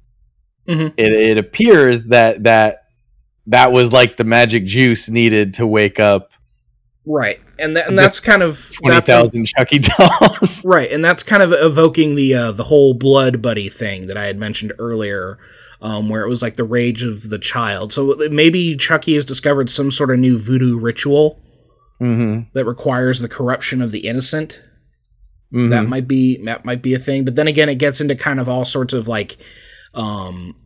Mhm. 0.66 0.94
It 0.96 1.12
it 1.12 1.36
appears 1.36 2.04
that 2.04 2.44
that 2.44 2.84
that 3.48 3.72
was 3.72 3.92
like 3.92 4.16
the 4.16 4.24
magic 4.24 4.64
juice 4.64 5.10
needed 5.10 5.52
to 5.54 5.66
wake 5.66 6.00
up 6.00 6.30
right, 7.04 7.38
and 7.58 7.76
that, 7.76 7.88
and 7.88 7.98
that's 7.98 8.20
kind 8.20 8.42
of 8.42 8.72
twenty 8.72 9.02
thousand 9.02 9.48
Chucky 9.48 9.80
dolls. 9.80 10.64
Right, 10.64 10.90
and 10.90 11.04
that's 11.04 11.22
kind 11.22 11.42
of 11.42 11.52
evoking 11.52 12.14
the 12.14 12.32
uh, 12.32 12.52
the 12.52 12.64
whole 12.64 12.94
blood 12.94 13.42
buddy 13.42 13.68
thing 13.68 14.06
that 14.06 14.16
I 14.16 14.24
had 14.24 14.38
mentioned 14.38 14.72
earlier, 14.78 15.38
um, 15.80 16.08
where 16.08 16.22
it 16.22 16.28
was 16.28 16.42
like 16.42 16.56
the 16.56 16.64
rage 16.64 17.02
of 17.02 17.28
the 17.30 17.38
child. 17.38 17.92
So 17.92 18.16
maybe 18.30 18.76
Chucky 18.76 19.14
has 19.14 19.24
discovered 19.24 19.70
some 19.70 19.90
sort 19.90 20.10
of 20.10 20.18
new 20.18 20.38
voodoo 20.38 20.78
ritual 20.78 21.40
mm-hmm. 22.00 22.48
that 22.54 22.64
requires 22.64 23.20
the 23.20 23.28
corruption 23.28 23.82
of 23.82 23.92
the 23.92 24.06
innocent. 24.06 24.62
Mm-hmm. 25.52 25.70
That 25.70 25.86
might 25.86 26.08
be 26.08 26.42
that 26.44 26.64
might 26.64 26.82
be 26.82 26.94
a 26.94 26.98
thing. 26.98 27.24
But 27.24 27.36
then 27.36 27.48
again, 27.48 27.68
it 27.68 27.76
gets 27.76 28.00
into 28.00 28.16
kind 28.16 28.40
of 28.40 28.48
all 28.48 28.64
sorts 28.64 28.92
of 28.92 29.06
like, 29.06 29.36
um, 29.94 30.56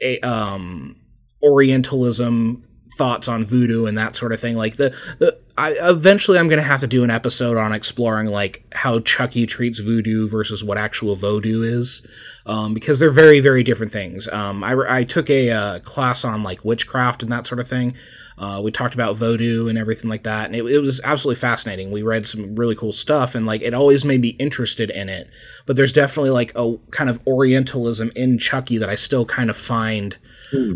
a, 0.00 0.20
um, 0.20 0.96
Orientalism 1.42 2.64
thoughts 2.96 3.28
on 3.28 3.44
voodoo 3.44 3.86
and 3.86 3.96
that 3.96 4.16
sort 4.16 4.32
of 4.32 4.40
thing. 4.40 4.56
Like 4.56 4.76
the 4.76 4.94
the 5.18 5.38
I 5.58 5.70
eventually 5.90 6.38
I'm 6.38 6.48
gonna 6.48 6.62
have 6.62 6.80
to 6.80 6.86
do 6.86 7.04
an 7.04 7.10
episode 7.10 7.56
on 7.56 7.72
exploring 7.72 8.28
like 8.28 8.64
how 8.72 9.00
Chucky 9.00 9.44
treats 9.44 9.80
voodoo 9.80 10.28
versus 10.28 10.62
what 10.62 10.78
actual 10.78 11.16
voodoo 11.16 11.62
is, 11.62 12.06
um, 12.46 12.74
because 12.74 13.00
they're 13.00 13.10
very 13.10 13.40
very 13.40 13.62
different 13.62 13.92
things. 13.92 14.28
Um, 14.28 14.62
I 14.62 14.76
I 14.88 15.04
took 15.04 15.28
a 15.28 15.50
uh, 15.50 15.78
class 15.80 16.24
on 16.24 16.42
like 16.42 16.64
witchcraft 16.64 17.22
and 17.22 17.32
that 17.32 17.46
sort 17.46 17.60
of 17.60 17.68
thing. 17.68 17.94
Uh, 18.38 18.60
we 18.62 18.70
talked 18.70 18.94
about 18.94 19.16
voodoo 19.16 19.66
and 19.66 19.76
everything 19.76 20.08
like 20.08 20.22
that, 20.22 20.46
and 20.46 20.54
it, 20.54 20.64
it 20.64 20.78
was 20.78 21.00
absolutely 21.02 21.40
fascinating. 21.40 21.90
We 21.90 22.02
read 22.02 22.28
some 22.28 22.54
really 22.54 22.76
cool 22.76 22.92
stuff, 22.92 23.34
and 23.34 23.44
like 23.44 23.62
it 23.62 23.74
always 23.74 24.04
made 24.04 24.20
me 24.20 24.36
interested 24.38 24.90
in 24.90 25.08
it. 25.08 25.28
But 25.66 25.74
there's 25.74 25.92
definitely 25.92 26.30
like 26.30 26.52
a 26.54 26.76
kind 26.92 27.10
of 27.10 27.20
Orientalism 27.26 28.12
in 28.14 28.38
Chucky 28.38 28.78
that 28.78 28.88
I 28.88 28.94
still 28.94 29.24
kind 29.24 29.50
of 29.50 29.56
find 29.56 30.16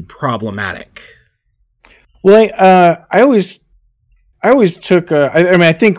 problematic. 0.09 1.03
Well, 2.23 2.41
I, 2.41 2.47
uh, 2.49 3.05
I 3.11 3.21
always, 3.23 3.61
I 4.43 4.51
always 4.51 4.77
took. 4.77 5.13
Uh, 5.13 5.31
I, 5.33 5.49
I 5.49 5.53
mean, 5.53 5.63
I 5.63 5.73
think 5.73 5.99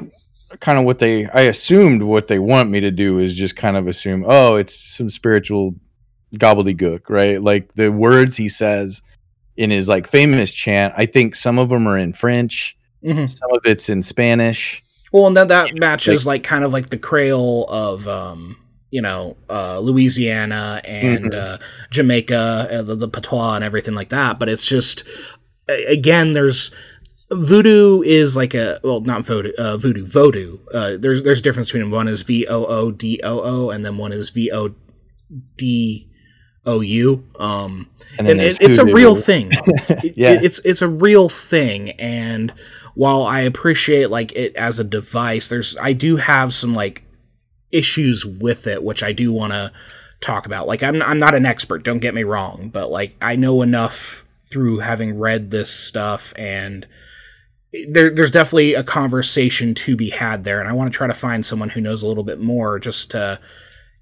kind 0.60 0.78
of 0.78 0.86
what 0.86 1.00
they, 1.00 1.28
I 1.30 1.42
assumed 1.42 2.04
what 2.04 2.28
they 2.28 2.40
want 2.40 2.70
me 2.70 2.80
to 2.82 2.92
do 2.92 3.20
is 3.20 3.34
just 3.36 3.56
kind 3.56 3.76
of 3.76 3.88
assume, 3.88 4.24
oh, 4.28 4.56
it's 4.56 4.76
some 4.76 5.10
spiritual 5.10 5.76
gobbledygook, 6.36 7.10
right? 7.10 7.42
Like 7.42 7.74
the 7.76 7.90
words 7.92 8.38
he 8.38 8.50
says 8.50 9.02
in 9.58 9.70
his 9.70 9.88
like 9.88 10.08
famous 10.08 10.54
chant. 10.54 10.94
I 10.98 11.06
think 11.06 11.36
some 11.36 11.58
of 11.60 11.70
them 11.70 11.88
are 11.88 11.98
in 11.98 12.14
French, 12.14 12.76
Mhm. 13.04 13.30
some 13.30 13.50
of 13.54 13.62
it's 13.66 13.90
in 13.90 14.02
Spanish. 14.02 14.84
Well, 15.12 15.28
and 15.28 15.38
that 15.38 15.48
that 15.50 15.70
matches 15.76 16.26
like 16.26 16.44
kind 16.44 16.64
of 16.64 16.74
like 16.74 16.90
the 16.90 16.98
Creole 16.98 17.66
of 17.70 18.08
um 18.08 18.58
you 18.90 19.02
know 19.02 19.38
uh, 19.50 19.78
Louisiana 19.80 20.82
and 20.86 21.26
Mhm. 21.32 21.36
uh, 21.36 21.58
Jamaica, 21.92 22.68
uh, 22.72 22.82
the, 22.82 22.96
the 22.96 23.08
patois 23.08 23.56
and 23.56 23.64
everything 23.64 23.94
like 23.94 24.10
that. 24.10 24.40
But 24.40 24.50
it's 24.50 24.66
just 24.66 25.04
again, 25.68 26.34
there's 26.34 26.72
voodoo 27.32 28.02
is 28.02 28.36
like 28.36 28.54
a 28.54 28.80
well, 28.84 29.02
not 29.02 29.26
voodoo, 29.26 29.52
uh, 29.58 29.78
voodoo, 29.78 30.06
voodoo. 30.06 30.60
Uh, 30.74 30.98
there's 30.98 31.24
there's 31.24 31.40
a 31.40 31.44
difference 31.44 31.70
between 31.70 31.84
them. 31.84 31.92
one 31.92 32.08
is 32.08 32.24
V 32.24 32.48
O 32.48 32.66
O 32.66 32.92
D 32.92 33.20
O 33.24 33.42
O 33.42 33.70
and 33.70 33.84
then 33.86 33.98
one 33.98 34.12
is 34.12 34.30
V 34.30 34.52
O 34.52 34.74
D 35.58 36.10
O 36.66 36.82
U. 36.82 37.24
Um, 37.40 37.90
And 38.20 38.28
and, 38.28 38.42
it, 38.42 38.58
it's 38.62 38.78
a 38.78 38.86
real 38.86 39.16
thing. 39.30 39.52
It- 39.90 40.14
Yeah. 40.18 40.40
it's 40.42 40.60
it's 40.60 40.82
a 40.82 40.88
real 40.88 41.30
thing, 41.30 41.92
and 41.92 42.54
while 42.96 43.24
I 43.24 43.40
appreciate 43.42 44.10
like 44.12 44.32
it 44.34 44.56
as 44.56 44.80
a 44.80 44.84
device, 44.84 45.48
there's 45.48 45.76
I 45.78 45.94
do 45.94 46.18
have 46.18 46.54
some 46.54 46.76
like 46.76 47.04
issues 47.72 48.24
with 48.26 48.68
it, 48.68 48.84
which 48.84 49.02
I 49.02 49.12
do 49.14 49.32
want 49.34 49.54
to 49.54 49.72
talk 50.22 50.46
about. 50.46 50.68
Like 50.68 50.84
I'm 50.84 51.02
I'm 51.02 51.20
not 51.20 51.34
an 51.36 51.46
expert, 51.46 51.84
don't 51.84 52.00
get 52.00 52.14
me 52.14 52.24
wrong, 52.24 52.70
but 52.72 52.92
like 52.92 53.16
I 53.22 53.36
know 53.36 53.62
enough 53.64 54.24
through 54.52 54.80
having 54.80 55.18
read 55.18 55.50
this 55.52 55.72
stuff 55.72 56.34
and. 56.38 56.86
There, 57.90 58.14
there's 58.14 58.32
definitely 58.32 58.74
a 58.76 58.84
conversation 58.84 59.74
to 59.76 59.96
be 59.96 60.10
had 60.10 60.44
there, 60.44 60.60
and 60.60 60.70
I 60.70 60.74
want 60.74 60.92
to 60.94 60.98
try 60.98 61.08
to 61.08 61.14
find 61.14 61.46
someone 61.46 61.70
who 61.70 61.82
knows 61.82 62.04
a 62.04 62.08
little 62.08 62.24
bit 62.24 62.40
more, 62.40 62.78
just 62.80 63.12
to 63.12 63.40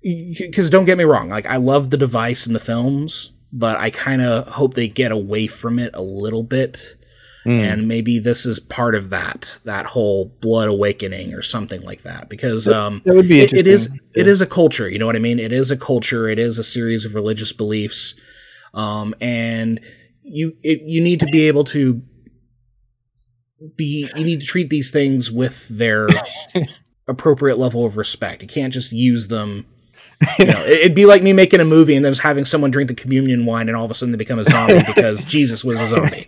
because 0.03 0.69
don't 0.71 0.85
get 0.85 0.97
me 0.97 1.03
wrong 1.03 1.29
like 1.29 1.45
i 1.45 1.57
love 1.57 1.91
the 1.91 1.97
device 1.97 2.47
in 2.47 2.53
the 2.53 2.59
films 2.59 3.31
but 3.53 3.77
i 3.77 3.91
kind 3.91 4.19
of 4.19 4.47
hope 4.47 4.73
they 4.73 4.87
get 4.87 5.11
away 5.11 5.45
from 5.45 5.77
it 5.77 5.91
a 5.93 6.01
little 6.01 6.43
bit 6.43 6.95
Mm. 7.45 7.59
and 7.59 7.87
maybe 7.87 8.19
this 8.19 8.45
is 8.45 8.59
part 8.59 8.93
of 8.93 9.09
that 9.09 9.59
that 9.63 9.87
whole 9.87 10.25
blood 10.41 10.67
awakening 10.69 11.33
or 11.33 11.41
something 11.41 11.81
like 11.81 12.03
that 12.03 12.29
because 12.29 12.67
um 12.67 13.01
that 13.03 13.15
would 13.15 13.27
be 13.27 13.41
it, 13.41 13.51
it 13.51 13.65
is 13.65 13.89
Yeah. 14.15 14.25
is 14.25 14.41
a 14.41 14.45
culture 14.45 14.87
you 14.87 14.99
know 14.99 15.07
what 15.07 15.15
i 15.15 15.19
mean 15.19 15.39
it 15.39 15.51
is 15.51 15.71
a 15.71 15.77
culture 15.77 16.27
it 16.29 16.37
is 16.37 16.59
a 16.59 16.63
series 16.63 17.03
of 17.03 17.15
religious 17.15 17.51
beliefs 17.51 18.13
um 18.75 19.15
and 19.21 19.79
you 20.21 20.55
it, 20.61 20.81
you 20.83 21.01
need 21.01 21.19
to 21.21 21.25
be 21.31 21.47
able 21.47 21.63
to 21.63 22.01
be 23.75 24.09
you 24.15 24.23
need 24.23 24.41
to 24.41 24.45
treat 24.45 24.69
these 24.69 24.91
things 24.91 25.31
with 25.31 25.67
their 25.69 26.07
appropriate 27.07 27.57
level 27.57 27.85
of 27.85 27.97
respect 27.97 28.41
you 28.41 28.47
can't 28.47 28.73
just 28.73 28.91
use 28.91 29.27
them 29.27 29.65
you 30.39 30.45
know, 30.45 30.61
it- 30.65 30.81
it'd 30.81 30.95
be 30.95 31.05
like 31.07 31.23
me 31.23 31.33
making 31.33 31.59
a 31.59 31.65
movie 31.65 31.95
and 31.95 32.05
then 32.05 32.11
just 32.11 32.21
having 32.21 32.45
someone 32.45 32.69
drink 32.69 32.87
the 32.87 32.93
communion 32.93 33.45
wine 33.45 33.67
and 33.67 33.75
all 33.75 33.85
of 33.85 33.89
a 33.91 33.95
sudden 33.95 34.11
they 34.11 34.17
become 34.17 34.37
a 34.39 34.45
zombie 34.45 34.79
because 34.87 35.25
Jesus 35.25 35.63
was 35.63 35.79
a 35.81 35.87
zombie. 35.87 36.27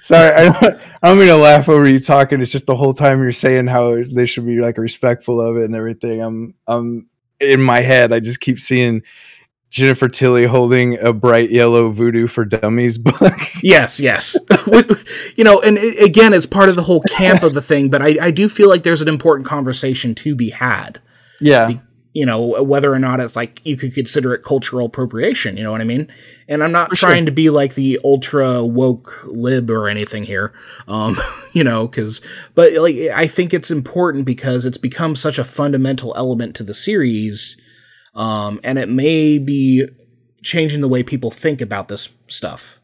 Sorry, 0.00 0.32
I 0.32 0.42
don't, 0.48 0.80
I 1.02 1.08
don't 1.08 1.18
mean 1.18 1.26
to 1.28 1.36
laugh 1.36 1.68
over 1.68 1.88
you 1.88 1.98
talking. 1.98 2.40
It's 2.40 2.52
just 2.52 2.66
the 2.66 2.76
whole 2.76 2.94
time 2.94 3.20
you're 3.20 3.32
saying 3.32 3.66
how 3.66 4.02
they 4.04 4.26
should 4.26 4.46
be 4.46 4.60
like 4.60 4.78
respectful 4.78 5.40
of 5.40 5.56
it 5.56 5.64
and 5.64 5.74
everything. 5.74 6.20
I'm, 6.22 6.54
I'm 6.68 7.08
in 7.40 7.60
my 7.60 7.80
head. 7.80 8.12
I 8.12 8.20
just 8.20 8.38
keep 8.40 8.60
seeing 8.60 9.02
Jennifer 9.72 10.06
Tilly 10.06 10.44
holding 10.44 10.98
a 10.98 11.14
bright 11.14 11.50
yellow 11.50 11.88
voodoo 11.88 12.26
for 12.26 12.44
dummies 12.44 12.98
book. 12.98 13.32
Yes, 13.62 13.98
yes. 14.00 14.36
you 15.36 15.44
know, 15.44 15.60
and 15.60 15.78
i 15.78 15.82
again, 16.04 16.32
it's 16.34 16.46
part 16.46 16.68
of 16.68 16.74
the 16.76 16.82
whole 16.82 17.00
camp 17.02 17.42
of 17.42 17.54
the 17.54 17.62
thing, 17.62 17.88
but 17.90 18.02
I, 18.02 18.18
I 18.26 18.30
do 18.32 18.48
feel 18.48 18.68
like 18.68 18.82
there's 18.82 19.00
an 19.00 19.08
important 19.08 19.48
conversation 19.48 20.14
to 20.16 20.34
be 20.34 20.50
had. 20.50 21.00
yeah, 21.40 21.70
You 22.12 22.26
know, 22.26 22.62
whether 22.62 22.92
or 22.92 22.98
not 22.98 23.20
it's 23.20 23.36
like 23.36 23.60
you 23.64 23.76
could 23.76 23.94
consider 23.94 24.34
it 24.34 24.42
cultural 24.42 24.86
appropriation, 24.86 25.56
you 25.56 25.62
know 25.62 25.70
what 25.72 25.80
I 25.80 25.84
mean? 25.84 26.12
And 26.48 26.62
I'm 26.62 26.72
not 26.72 26.90
For 26.90 26.96
sure. 26.96 27.08
trying 27.10 27.24
to 27.26 27.32
be 27.32 27.48
like 27.50 27.76
the 27.76 27.98
ultra 28.04 28.64
woke 28.64 29.20
lib 29.24 29.70
or 29.70 29.88
anything 29.88 30.24
here. 30.24 30.52
Um, 30.88 31.18
you 31.52 31.64
know, 31.64 31.86
cuz 31.88 32.20
but 32.54 32.72
like 32.74 32.96
I 33.14 33.26
think 33.28 33.54
it's 33.54 33.70
important 33.70 34.24
because 34.26 34.66
it's 34.66 34.76
become 34.78 35.14
such 35.16 35.38
a 35.38 35.44
fundamental 35.44 36.12
element 36.16 36.54
to 36.56 36.64
the 36.64 36.74
series. 36.74 37.56
Um, 38.14 38.60
and 38.62 38.78
it 38.78 38.88
may 38.88 39.38
be 39.38 39.86
changing 40.42 40.80
the 40.80 40.88
way 40.88 41.02
people 41.02 41.30
think 41.30 41.60
about 41.60 41.88
this 41.88 42.08
stuff 42.28 42.78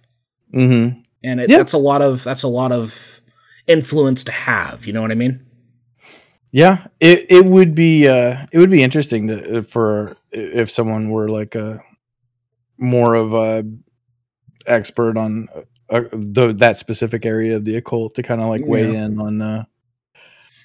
hmm 0.53 0.89
and 1.25 1.41
it, 1.41 1.51
Yeah. 1.51 1.59
that's 1.59 1.73
a 1.73 1.79
lot 1.79 2.01
of 2.03 2.23
that's 2.25 2.43
a 2.45 2.49
lot 2.49 2.71
of 2.73 3.21
influence 3.67 4.23
to 4.25 4.33
have 4.33 4.87
you 4.87 4.93
know 4.93 5.03
what 5.03 5.11
i 5.11 5.15
mean 5.15 5.45
yeah. 6.51 6.87
It 6.99 7.27
it 7.29 7.45
would 7.45 7.75
be 7.75 8.09
uh 8.09 8.47
it 8.53 8.59
would 8.59 8.71
be 8.71 8.83
interesting 8.83 9.27
to 9.29 9.63
for 9.63 10.17
if 10.33 10.71
someone 10.71 11.11
were 11.11 11.29
like 11.29 11.55
a 11.55 11.81
more 12.79 13.15
of 13.15 13.35
a 13.35 13.65
expert 14.67 15.19
on 15.19 15.49
uh, 15.91 16.03
the, 16.13 16.55
that 16.57 16.79
specific 16.79 17.27
area 17.27 17.57
of 17.57 17.65
the 17.67 17.77
occult 17.77 18.15
to 18.15 18.23
kind 18.23 18.41
of 18.41 18.49
like 18.49 18.63
weigh 18.65 18.91
Yeah. 18.91 19.05
in 19.05 19.21
on 19.21 19.43
uh 19.43 19.65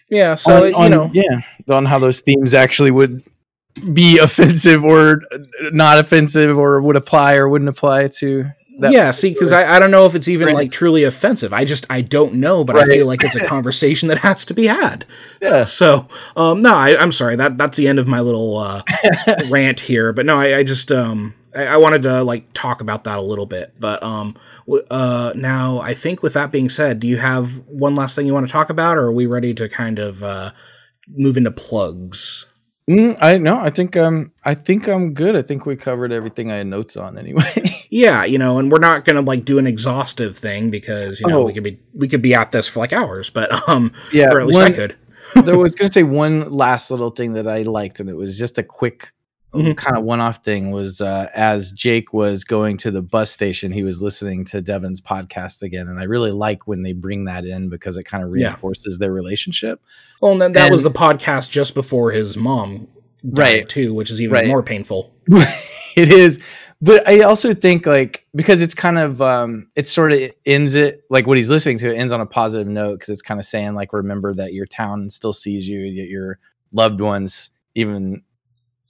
yeah 0.09 0.35
so 0.35 0.63
on, 0.65 0.69
you 0.69 0.75
on- 0.75 0.91
know 0.91 1.09
yeah 1.13 1.41
on 1.69 1.83
how 1.85 1.99
those 1.99 2.21
themes 2.21 2.53
actually 2.53 2.91
would 2.91 3.21
be 3.93 4.19
offensive 4.19 4.83
or 4.83 5.21
not 5.71 5.97
offensive 5.99 6.57
or 6.57 6.81
would 6.81 6.95
apply 6.95 7.35
or 7.35 7.49
wouldn't 7.49 7.69
apply 7.69 8.07
to 8.07 8.45
that 8.79 8.91
yeah 8.91 9.11
see 9.11 9.29
because 9.31 9.51
I, 9.51 9.75
I 9.75 9.79
don't 9.79 9.91
know 9.91 10.05
if 10.07 10.15
it's 10.15 10.27
even 10.27 10.47
Right. 10.47 10.55
like 10.55 10.71
truly 10.71 11.03
offensive. 11.03 11.53
I 11.53 11.63
just 11.65 11.85
i 11.89 12.01
don't 12.01 12.35
know 12.35 12.63
but 12.63 12.75
i 12.75 12.85
feel 12.85 13.05
like 13.07 13.23
it's 13.23 13.35
a 13.35 13.45
conversation 13.47 14.09
that 14.09 14.19
has 14.19 14.45
to 14.45 14.53
be 14.53 14.65
had. 14.67 15.05
Yeah. 15.41 15.63
So 15.65 16.07
um 16.35 16.61
no 16.61 16.73
I, 16.73 16.95
i'm 16.99 17.11
sorry. 17.11 17.35
That 17.35 17.57
that's 17.57 17.77
the 17.77 17.87
end 17.87 17.99
of 17.99 18.07
my 18.07 18.19
little 18.19 18.57
uh 18.57 18.81
rant 19.49 19.79
here. 19.81 20.11
But 20.13 20.25
no 20.25 20.39
i, 20.39 20.57
I 20.57 20.63
just 20.63 20.91
um 20.91 21.35
I, 21.55 21.65
I 21.65 21.77
wanted 21.77 22.01
to 22.03 22.23
like 22.23 22.51
talk 22.53 22.81
about 22.81 23.03
that 23.03 23.19
a 23.19 23.21
little 23.21 23.45
bit. 23.45 23.73
But 23.79 24.01
um 24.01 24.35
w- 24.65 24.85
uh 24.89 25.33
now 25.35 25.79
i 25.79 25.93
think 25.93 26.21
with 26.23 26.33
that 26.33 26.51
being 26.51 26.69
said 26.69 26.99
do 26.99 27.07
you 27.07 27.17
have 27.17 27.57
one 27.67 27.95
last 27.95 28.15
thing 28.15 28.25
you 28.27 28.33
want 28.33 28.47
to 28.47 28.51
talk 28.51 28.69
about 28.71 28.97
or 28.97 29.05
are 29.07 29.11
we 29.11 29.25
ready 29.27 29.53
to 29.55 29.67
kind 29.69 29.99
of 29.99 30.23
uh 30.23 30.51
move 31.09 31.37
into 31.37 31.51
plugs 31.51 32.45
Mm, 32.89 33.17
I 33.21 33.37
know. 33.37 33.59
I 33.59 33.69
think 33.69 33.95
um, 33.95 34.31
I 34.43 34.53
think 34.55 34.87
I'm 34.89 35.13
good. 35.13 35.35
I 35.37 35.41
think 35.41 35.65
we 35.65 35.75
covered 35.77 36.11
everything 36.11 36.51
I 36.51 36.55
had 36.55 36.67
notes 36.67 36.97
on 36.97 37.17
anyway. 37.17 37.43
Yeah, 37.93 38.23
you 38.23 38.39
know, 38.39 38.57
and 38.57 38.71
we're 38.71 38.79
not 38.79 39.05
gonna 39.05 39.21
like 39.21 39.45
do 39.45 39.59
an 39.59 39.67
exhaustive 39.67 40.35
thing 40.35 40.71
because 40.71 41.21
you 41.21 41.27
know 41.27 41.41
Oh. 41.41 41.45
we 41.45 41.53
could 41.53 41.61
be 41.63 41.79
we 41.93 42.07
could 42.07 42.23
be 42.23 42.33
at 42.33 42.51
this 42.51 42.67
for 42.67 42.79
like 42.79 42.91
hours, 42.91 43.29
but 43.29 43.69
um, 43.69 43.93
yeah, 44.11 44.31
or 44.31 44.41
at 44.41 44.47
least 44.47 44.59
I 44.59 44.71
could. 44.71 44.95
there 45.45 45.59
was 45.59 45.73
going 45.73 45.89
to 45.89 45.93
say 45.93 46.01
one 46.01 46.51
last 46.51 46.89
little 46.89 47.11
thing 47.11 47.33
that 47.33 47.47
I 47.47 47.61
liked, 47.61 47.99
and 47.99 48.09
it 48.09 48.15
was 48.15 48.35
just 48.35 48.57
a 48.57 48.63
quick 48.63 49.13
Mhm. 49.53 49.77
kind 49.77 49.97
of 49.97 50.03
one-off 50.03 50.43
thing. 50.43 50.71
Was 50.71 50.99
uh, 51.01 51.29
as 51.35 51.71
Jake 51.71 52.13
was 52.13 52.43
going 52.43 52.77
to 52.77 52.91
the 52.91 53.01
bus 53.01 53.29
station, 53.31 53.71
he 53.71 53.83
was 53.83 54.01
listening 54.01 54.45
to 54.45 54.61
Devon's 54.61 55.01
podcast 55.01 55.61
again, 55.61 55.87
and 55.87 55.99
I 55.99 56.03
really 56.03 56.31
like 56.31 56.67
when 56.67 56.81
they 56.83 56.93
bring 56.93 57.25
that 57.25 57.45
in 57.45 57.69
because 57.69 57.97
it 57.97 58.03
kind 58.03 58.23
of 58.23 58.29
Yeah. 58.35 58.47
reinforces 58.47 58.99
their 58.99 59.11
relationship. 59.11 59.81
Well, 60.21 60.31
and 60.33 60.41
then 60.41 60.53
that 60.53 60.71
was 60.71 60.83
the 60.83 60.91
podcast 60.91 61.49
just 61.51 61.73
before 61.73 62.11
his 62.11 62.35
mom 62.37 62.87
died 63.31 63.37
Right. 63.39 63.69
too, 63.69 63.93
which 63.93 64.09
is 64.11 64.19
even 64.21 64.33
Right. 64.33 64.47
more 64.47 64.63
painful. 64.63 65.13
it 65.95 66.11
is 66.11 66.39
but 66.81 67.07
i 67.07 67.21
also 67.21 67.53
think 67.53 67.85
like 67.85 68.25
because 68.35 68.61
it's 68.61 68.73
kind 68.75 68.97
of 68.99 69.21
um 69.21 69.67
it 69.75 69.87
sort 69.87 70.11
of 70.11 70.19
ends 70.45 70.75
it 70.75 71.01
like 71.09 71.25
what 71.25 71.37
he's 71.37 71.49
listening 71.49 71.77
to 71.77 71.89
it 71.89 71.97
ends 71.97 72.11
on 72.11 72.19
a 72.19 72.25
positive 72.25 72.67
note 72.67 72.95
because 72.95 73.07
it's 73.09 73.21
kind 73.21 73.39
of 73.39 73.45
saying 73.45 73.73
like 73.73 73.93
remember 73.93 74.33
that 74.33 74.51
your 74.53 74.65
town 74.65 75.09
still 75.09 75.31
sees 75.31 75.65
you 75.65 75.79
yet 75.79 76.09
your 76.09 76.39
loved 76.73 76.99
ones 76.99 77.51
even 77.75 78.21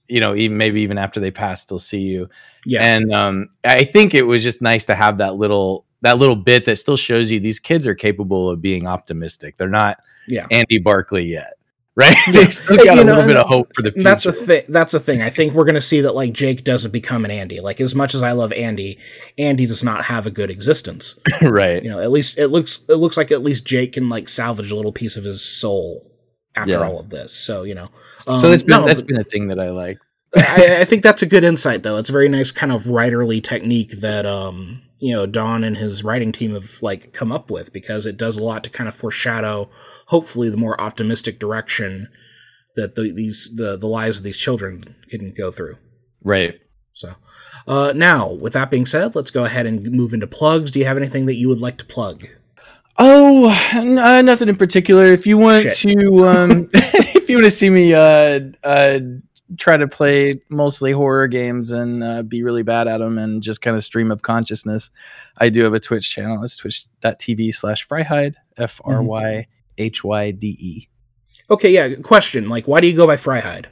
you 0.07 0.19
know 0.19 0.35
even 0.35 0.57
maybe 0.57 0.81
even 0.81 0.97
after 0.97 1.19
they 1.19 1.31
pass 1.31 1.65
they'll 1.65 1.79
see 1.79 1.99
you 2.01 2.29
Yeah, 2.65 2.83
and 2.83 3.13
um 3.13 3.49
i 3.65 3.83
think 3.85 4.13
it 4.13 4.23
was 4.23 4.43
just 4.43 4.61
nice 4.61 4.85
to 4.85 4.95
have 4.95 5.17
that 5.19 5.35
little 5.35 5.85
that 6.01 6.17
little 6.17 6.35
bit 6.35 6.65
that 6.65 6.75
still 6.77 6.97
shows 6.97 7.31
you 7.31 7.39
these 7.39 7.59
kids 7.59 7.87
are 7.87 7.95
capable 7.95 8.49
of 8.49 8.61
being 8.61 8.85
optimistic 8.87 9.57
they're 9.57 9.69
not 9.69 9.97
yeah. 10.27 10.45
andy 10.51 10.77
barclay 10.79 11.23
yet 11.23 11.53
right 11.95 12.15
Yeah. 12.27 12.33
they've 12.33 12.53
still 12.53 12.77
got 12.77 12.85
you 12.85 12.91
a 13.01 13.03
know, 13.03 13.13
little 13.13 13.27
bit 13.27 13.37
of 13.37 13.45
hope 13.47 13.69
for 13.75 13.81
the 13.83 13.91
future 13.91 14.03
That's 14.03 14.25
a 14.25 14.33
thing. 14.33 14.63
That's 14.67 14.95
a 14.95 14.99
thing. 14.99 15.21
I 15.21 15.29
think 15.29 15.53
we're 15.53 15.63
gonna 15.65 15.79
see 15.79 16.01
that 16.01 16.15
like 16.15 16.33
Jake 16.33 16.63
doesn't 16.63 16.89
become 16.89 17.23
an 17.23 17.29
Andy. 17.29 17.59
Like 17.59 17.79
as 17.79 17.93
much 17.93 18.15
as 18.15 18.23
I 18.23 18.31
love 18.31 18.51
Andy, 18.51 18.97
Andy 19.37 19.67
does 19.67 19.83
not 19.83 20.05
have 20.05 20.25
a 20.25 20.31
good 20.31 20.49
existence. 20.49 21.19
right 21.43 21.83
You 21.83 21.91
know, 21.91 21.99
at 21.99 22.09
least 22.11 22.39
it 22.39 22.47
looks 22.47 22.83
it 22.89 22.95
looks 22.95 23.15
like 23.15 23.31
at 23.31 23.43
least 23.43 23.65
Jake 23.67 23.93
can 23.93 24.09
like 24.09 24.27
salvage 24.27 24.71
a 24.71 24.75
little 24.75 24.91
piece 24.91 25.15
of 25.17 25.23
his 25.23 25.43
soul 25.45 26.11
after 26.55 26.71
Yeah. 26.71 26.81
all 26.81 26.99
of 26.99 27.11
this. 27.11 27.31
So 27.31 27.61
you 27.61 27.75
know, 27.75 27.89
so 28.25 28.33
um, 28.33 28.41
that's 28.41 28.63
been 28.63 28.81
no, 28.81 28.87
that's 28.87 29.01
been 29.01 29.19
a 29.19 29.23
thing 29.23 29.47
that 29.47 29.59
i 29.59 29.69
like 29.69 29.97
I, 30.35 30.77
I 30.81 30.85
think 30.85 31.03
that's 31.03 31.21
a 31.21 31.27
good 31.27 31.43
insight, 31.43 31.83
though. 31.83 31.97
It's 31.97 32.09
a 32.09 32.13
very 32.13 32.29
nice 32.29 32.51
kind 32.51 32.71
of 32.71 32.85
writerly 32.85 33.43
technique 33.43 33.99
that 33.99 34.25
um, 34.25 34.81
you 34.99 35.13
know 35.13 35.25
Don 35.25 35.63
and 35.63 35.77
his 35.77 36.03
writing 36.03 36.31
team 36.31 36.53
have 36.53 36.81
like 36.81 37.13
come 37.13 37.31
up 37.31 37.51
with 37.51 37.71
because 37.71 38.05
it 38.05 38.17
does 38.17 38.37
a 38.37 38.43
lot 38.43 38.63
to 38.63 38.69
kind 38.69 38.87
of 38.87 38.95
foreshadow, 38.95 39.69
hopefully, 40.07 40.49
the 40.49 40.57
more 40.57 40.79
optimistic 40.81 41.39
direction 41.39 42.09
that 42.75 42.95
the, 42.95 43.11
these 43.11 43.51
the 43.55 43.77
the 43.77 43.87
lives 43.87 44.17
of 44.17 44.23
these 44.23 44.37
children 44.37 44.95
can 45.09 45.33
go 45.33 45.51
through. 45.51 45.77
right 46.23 46.59
So, 46.93 47.15
uh, 47.67 47.93
now 47.95 48.31
with 48.31 48.53
that 48.53 48.71
being 48.71 48.85
said, 48.85 49.15
let's 49.15 49.31
go 49.31 49.45
ahead 49.45 49.67
and 49.67 49.91
move 49.91 50.13
into 50.13 50.27
plugs. 50.27 50.71
Do 50.71 50.79
you 50.79 50.85
have 50.85 50.97
anything 50.97 51.27
that 51.27 51.35
you 51.35 51.47
would 51.49 51.61
like 51.61 51.77
to 51.77 51.85
plug? 51.85 52.27
Oh, 52.97 53.71
n- 53.73 53.97
uh, 53.97 54.21
nothing 54.21 54.49
in 54.49 54.55
particular. 54.55 55.05
If 55.05 55.25
you 55.25 55.37
want 55.37 55.63
Shit. 55.73 55.97
to, 55.99 56.25
um, 56.25 56.69
if 56.73 57.29
you 57.29 57.37
want 57.37 57.45
to 57.45 57.51
see 57.51 57.69
me 57.69 57.93
uh, 57.93 58.39
uh, 58.63 58.99
try 59.57 59.77
to 59.77 59.87
play 59.87 60.35
mostly 60.49 60.91
horror 60.91 61.27
games 61.27 61.71
and 61.71 62.03
uh, 62.03 62.21
be 62.21 62.43
really 62.43 62.63
bad 62.63 62.87
at 62.87 62.99
them 62.99 63.17
and 63.17 63.41
just 63.41 63.61
kind 63.61 63.75
of 63.75 63.83
stream 63.83 64.11
of 64.11 64.21
consciousness, 64.21 64.91
I 65.37 65.49
do 65.49 65.63
have 65.63 65.73
a 65.73 65.79
Twitch 65.79 66.09
channel. 66.09 66.43
It's 66.43 66.57
twitch.tv 66.57 67.55
slash 67.55 67.87
fryhide, 67.87 68.35
F 68.57 68.79
R 68.83 69.01
Y 69.01 69.47
H 69.77 70.03
Y 70.03 70.31
D 70.31 70.57
E. 70.59 70.89
Okay, 71.49 71.71
yeah. 71.71 71.95
Question: 71.95 72.47
Like, 72.49 72.67
why 72.67 72.79
do 72.79 72.87
you 72.87 72.95
go 72.95 73.07
by 73.07 73.17
Fryhide? 73.17 73.65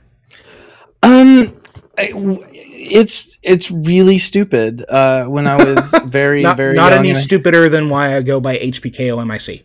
Um, 1.03 1.60
I, 2.01 2.39
it's 2.53 3.37
it's 3.43 3.69
really 3.71 4.17
stupid. 4.17 4.83
Uh, 4.87 5.25
when 5.25 5.47
I 5.47 5.63
was 5.63 5.93
very 6.05 6.41
not, 6.43 6.57
very 6.57 6.75
not 6.75 6.91
young 6.91 6.99
any 6.99 7.11
I- 7.11 7.15
stupider 7.15 7.69
than 7.69 7.89
why 7.89 8.15
I 8.17 8.21
go 8.21 8.39
by 8.39 8.57
HPKOMIC. 8.57 9.63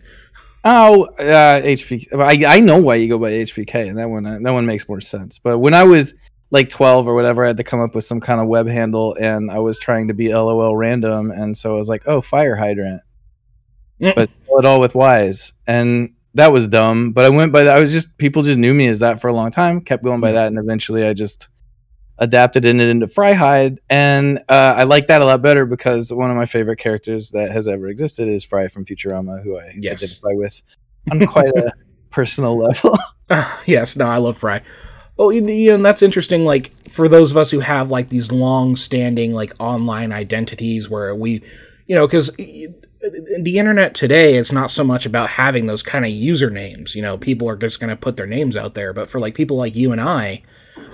Oh, 0.68 1.04
uh, 1.04 1.60
HPK. 1.62 2.08
I, 2.20 2.56
I 2.56 2.60
know 2.60 2.78
why 2.78 2.96
you 2.96 3.08
go 3.08 3.18
by 3.18 3.30
HPK, 3.30 3.88
and 3.88 3.98
that 3.98 4.08
one 4.10 4.24
that 4.24 4.50
one 4.50 4.66
makes 4.66 4.88
more 4.88 5.00
sense. 5.00 5.38
But 5.38 5.58
when 5.58 5.74
I 5.74 5.84
was 5.84 6.14
like 6.50 6.68
12 6.68 7.06
or 7.08 7.14
whatever, 7.14 7.44
I 7.44 7.48
had 7.48 7.56
to 7.58 7.64
come 7.64 7.80
up 7.80 7.94
with 7.94 8.04
some 8.04 8.20
kind 8.20 8.40
of 8.40 8.48
web 8.48 8.66
handle, 8.68 9.16
and 9.20 9.50
I 9.50 9.58
was 9.60 9.78
trying 9.78 10.08
to 10.08 10.14
be 10.14 10.32
LOL 10.34 10.76
random, 10.76 11.30
and 11.30 11.56
so 11.56 11.74
I 11.74 11.78
was 11.78 11.88
like, 11.88 12.02
oh, 12.06 12.20
fire 12.20 12.56
hydrant, 12.56 13.02
Mm. 14.00 14.14
but 14.14 14.28
spell 14.44 14.58
it 14.58 14.64
all 14.66 14.80
with 14.80 14.94
Y's, 14.94 15.52
and 15.66 16.14
that 16.34 16.52
was 16.52 16.68
dumb. 16.68 17.12
But 17.12 17.24
I 17.24 17.30
went 17.30 17.52
by 17.52 17.64
that. 17.64 17.76
I 17.76 17.80
was 17.80 17.92
just 17.92 18.16
people 18.18 18.42
just 18.42 18.58
knew 18.58 18.74
me 18.74 18.88
as 18.88 18.98
that 18.98 19.20
for 19.20 19.28
a 19.28 19.32
long 19.32 19.50
time, 19.50 19.80
kept 19.80 20.02
going 20.04 20.20
by 20.20 20.30
Mm. 20.30 20.34
that, 20.34 20.46
and 20.48 20.58
eventually 20.58 21.04
I 21.06 21.14
just 21.14 21.48
adapted 22.18 22.64
it 22.64 22.78
into 22.80 23.06
Fryhide, 23.06 23.78
and 23.90 24.38
uh, 24.48 24.74
I 24.76 24.84
like 24.84 25.06
that 25.08 25.20
a 25.20 25.24
lot 25.24 25.42
better 25.42 25.66
because 25.66 26.12
one 26.12 26.30
of 26.30 26.36
my 26.36 26.46
favorite 26.46 26.78
characters 26.78 27.30
that 27.32 27.50
has 27.50 27.68
ever 27.68 27.88
existed 27.88 28.28
is 28.28 28.44
Fry 28.44 28.68
from 28.68 28.84
Futurama, 28.84 29.42
who 29.42 29.58
I 29.58 29.72
Yes. 29.76 30.02
identify 30.02 30.32
with 30.32 30.62
on 31.10 31.26
quite 31.26 31.56
a 31.56 31.72
personal 32.10 32.56
level. 32.58 32.96
Ah, 33.30 33.60
yes, 33.66 33.96
no, 33.96 34.06
I 34.06 34.18
love 34.18 34.38
Fry. 34.38 34.62
Oh, 35.18 35.30
you 35.30 35.46
you 35.46 35.70
know, 35.70 35.76
and 35.76 35.84
that's 35.84 36.02
interesting. 36.02 36.44
Like 36.44 36.70
for 36.88 37.08
those 37.08 37.30
of 37.30 37.36
us 37.36 37.50
who 37.50 37.60
have 37.60 37.90
like 37.90 38.08
these 38.10 38.30
long-standing 38.30 39.32
like 39.32 39.52
online 39.58 40.12
identities, 40.12 40.88
where 40.90 41.14
we, 41.14 41.42
you 41.86 41.94
know, 41.96 42.06
because 42.06 42.30
the 42.36 43.58
internet 43.58 43.94
today 43.94 44.36
is 44.36 44.52
not 44.52 44.70
so 44.70 44.84
much 44.84 45.06
about 45.06 45.30
having 45.30 45.66
those 45.66 45.82
kind 45.82 46.04
of 46.04 46.10
usernames. 46.10 46.94
You 46.94 47.02
know, 47.02 47.16
people 47.16 47.48
are 47.48 47.56
just 47.56 47.80
going 47.80 47.90
to 47.90 47.96
put 47.96 48.16
their 48.16 48.26
names 48.26 48.56
out 48.56 48.74
there. 48.74 48.92
But 48.92 49.08
for 49.08 49.18
like 49.20 49.34
people 49.34 49.56
like 49.56 49.74
you 49.74 49.92
and 49.92 50.00
I, 50.00 50.42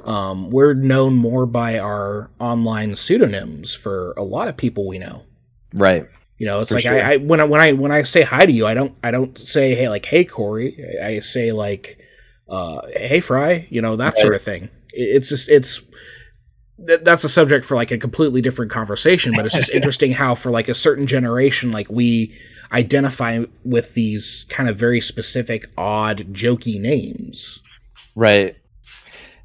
um, 0.05 0.51
we're 0.51 0.75
known 0.75 1.17
more 1.17 1.47
by 1.47 1.79
our 1.79 2.31
online 2.39 2.95
pseudonyms 2.97 3.75
for 3.75 4.13
a 4.17 4.23
lot 4.23 4.49
of 4.49 4.57
people 4.57 4.87
we 4.89 4.99
know. 4.99 5.25
right. 5.75 6.07
You 6.39 6.47
know, 6.47 6.59
it's 6.61 6.71
For 6.71 6.77
like 6.77 6.85
sure. 6.85 7.01
I, 7.01 7.13
I 7.13 7.17
when 7.19 7.41
I 7.41 7.45
when 7.45 7.61
I 7.61 7.73
when 7.73 7.93
I 7.93 8.03
say 8.03 8.23
hi 8.23 8.45
to 8.47 8.51
you, 8.51 8.67
I 8.67 8.75
don't 8.75 8.97
I 9.05 9.13
don't 9.13 9.39
say 9.39 9.77
hey 9.77 9.89
like 9.89 10.05
hey 10.07 10.25
Corey. 10.25 10.77
I 11.01 11.07
I 11.07 11.21
say 11.21 11.53
like 11.53 12.01
uh, 12.49 12.81
hey 12.97 13.21
Fry. 13.21 13.69
You 13.71 13.81
know 13.81 13.95
that 13.95 14.15
Right. 14.15 14.19
sort 14.21 14.35
of 14.35 14.43
thing. 14.43 14.65
It- 14.93 15.17
It's 15.17 15.29
just 15.29 15.49
it's 15.49 15.81
th- 16.85 17.01
that's 17.05 17.23
a 17.23 17.29
subject 17.29 17.65
for 17.65 17.77
like 17.77 17.93
a 17.93 17.99
completely 17.99 18.41
different 18.41 18.73
conversation. 18.73 19.33
But 19.37 19.47
it's 19.47 19.55
just 19.55 19.71
interesting 19.75 20.13
how 20.13 20.35
for 20.35 20.51
like 20.51 20.69
a 20.69 20.75
certain 20.75 21.07
generation, 21.07 21.71
like 21.71 21.89
we 21.89 22.35
identify 22.73 23.45
with 23.65 23.95
these 23.95 24.45
kind 24.49 24.69
of 24.69 24.77
very 24.77 25.01
specific, 25.01 25.67
odd, 25.79 26.33
jokey 26.33 26.81
names. 26.81 27.61
Right. 28.17 28.57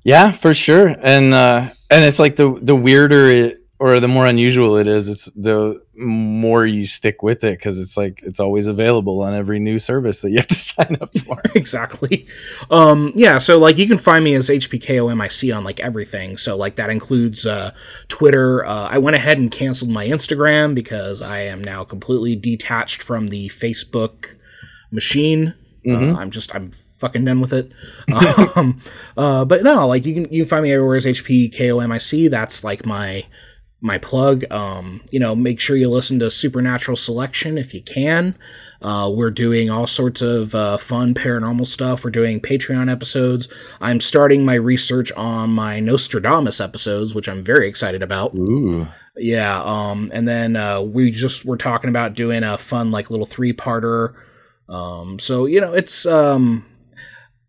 Yeah, 0.08 0.32
for 0.32 0.54
sure. 0.54 0.96
And 1.02 1.34
uh 1.34 1.70
and 1.92 2.06
it's 2.06 2.18
like 2.18 2.38
the 2.38 2.58
the 2.62 2.78
weirder 2.78 3.28
it 3.28 3.58
or 3.78 4.00
the 4.00 4.08
more 4.08 4.26
unusual 4.26 4.78
it 4.78 4.88
is, 4.88 5.10
it's 5.10 5.26
the 5.36 5.84
more 5.98 6.66
you 6.66 6.86
stick 6.86 7.22
with 7.22 7.44
it 7.44 7.60
because 7.60 7.78
it's 7.78 7.98
like 7.98 8.22
it's 8.24 8.40
always 8.40 8.68
available 8.68 9.22
on 9.22 9.34
every 9.34 9.60
new 9.60 9.80
service 9.80 10.22
that 10.22 10.30
you 10.30 10.38
have 10.38 10.48
to 10.48 10.56
sign 10.74 10.98
up 11.02 11.16
for. 11.20 11.42
exactly. 11.56 12.26
Um, 12.72 13.12
yeah, 13.16 13.38
so 13.38 13.60
like 13.60 13.78
you 13.78 13.86
can 13.86 13.98
find 13.98 14.24
me 14.24 14.34
as 14.34 14.48
HPKOMIC 14.48 15.56
on 15.56 15.66
like 15.66 15.82
everything. 15.82 16.38
So 16.38 16.56
like 16.56 16.78
that 16.78 16.90
includes 16.90 17.46
uh, 17.46 17.74
Twitter. 18.08 18.66
Uh, 18.66 18.88
I 18.88 19.00
went 19.00 19.18
ahead 19.18 19.38
and 19.40 19.52
canceled 19.52 19.92
my 19.92 20.08
Instagram 20.08 20.74
because 20.74 21.22
I 21.22 21.42
am 21.42 21.62
now 21.62 21.84
completely 21.84 22.38
detached 22.38 23.04
from 23.04 23.28
the 23.28 23.50
Facebook 23.50 24.38
machine. 24.90 25.54
Mhm. 25.86 26.16
Uh, 26.16 26.18
I'm 26.18 26.32
just 26.32 26.56
I'm 26.56 26.72
fucking 26.98 27.26
done 27.26 27.42
with 27.42 27.54
it. 27.54 27.72
um, 28.56 28.82
uh, 29.16 29.46
but 29.46 29.64
no, 29.64 29.88
like 29.88 30.06
you 30.06 30.14
can 30.14 30.34
you 30.34 30.44
can 30.44 30.50
find 30.50 30.64
me 30.64 30.72
everywhere 30.72 30.98
as 30.98 31.06
HPKOMIC. 31.06 32.30
That's 32.30 32.64
like 32.64 32.86
my 32.86 33.26
my 33.80 33.98
plug. 33.98 34.44
Um, 34.52 35.02
you 35.12 35.20
know, 35.20 35.36
make 35.36 35.60
sure 35.60 35.76
you 35.76 35.90
listen 35.90 36.20
to 36.20 36.32
Supernatural 36.32 36.98
Selection 36.98 37.58
if 37.58 37.74
you 37.74 37.82
can. 37.82 38.36
Uh, 38.82 39.12
we're 39.14 39.32
doing 39.32 39.70
all 39.70 39.88
sorts 39.88 40.22
of 40.22 40.54
uh, 40.54 40.78
fun 40.78 41.14
paranormal 41.14 41.68
stuff. 41.68 42.04
We're 42.04 42.12
doing 42.12 42.40
Patreon 42.40 42.92
episodes. 42.92 43.48
I'm 43.82 44.00
starting 44.00 44.46
my 44.46 44.56
research 44.56 45.12
on 45.14 45.52
my 45.52 45.80
Nostradamus 45.80 46.60
episodes, 46.60 47.16
which 47.16 47.28
I'm 47.28 47.44
very 47.44 47.68
excited 47.68 48.04
about. 48.04 48.36
Ooh. 48.36 48.88
Yeah, 49.16 49.62
um, 49.64 50.12
and 50.14 50.28
then 50.28 50.56
uh, 50.56 50.82
we 50.82 51.10
just 51.10 51.44
were 51.44 51.58
talking 51.58 51.90
about 51.90 52.14
doing 52.14 52.44
a 52.44 52.58
fun 52.58 52.92
like 52.92 53.10
little 53.10 53.26
three 53.26 53.54
parter. 53.54 54.14
Um, 54.70 55.18
so 55.18 55.46
you 55.46 55.60
know, 55.60 55.74
it's 55.74 56.06
um, 56.06 56.66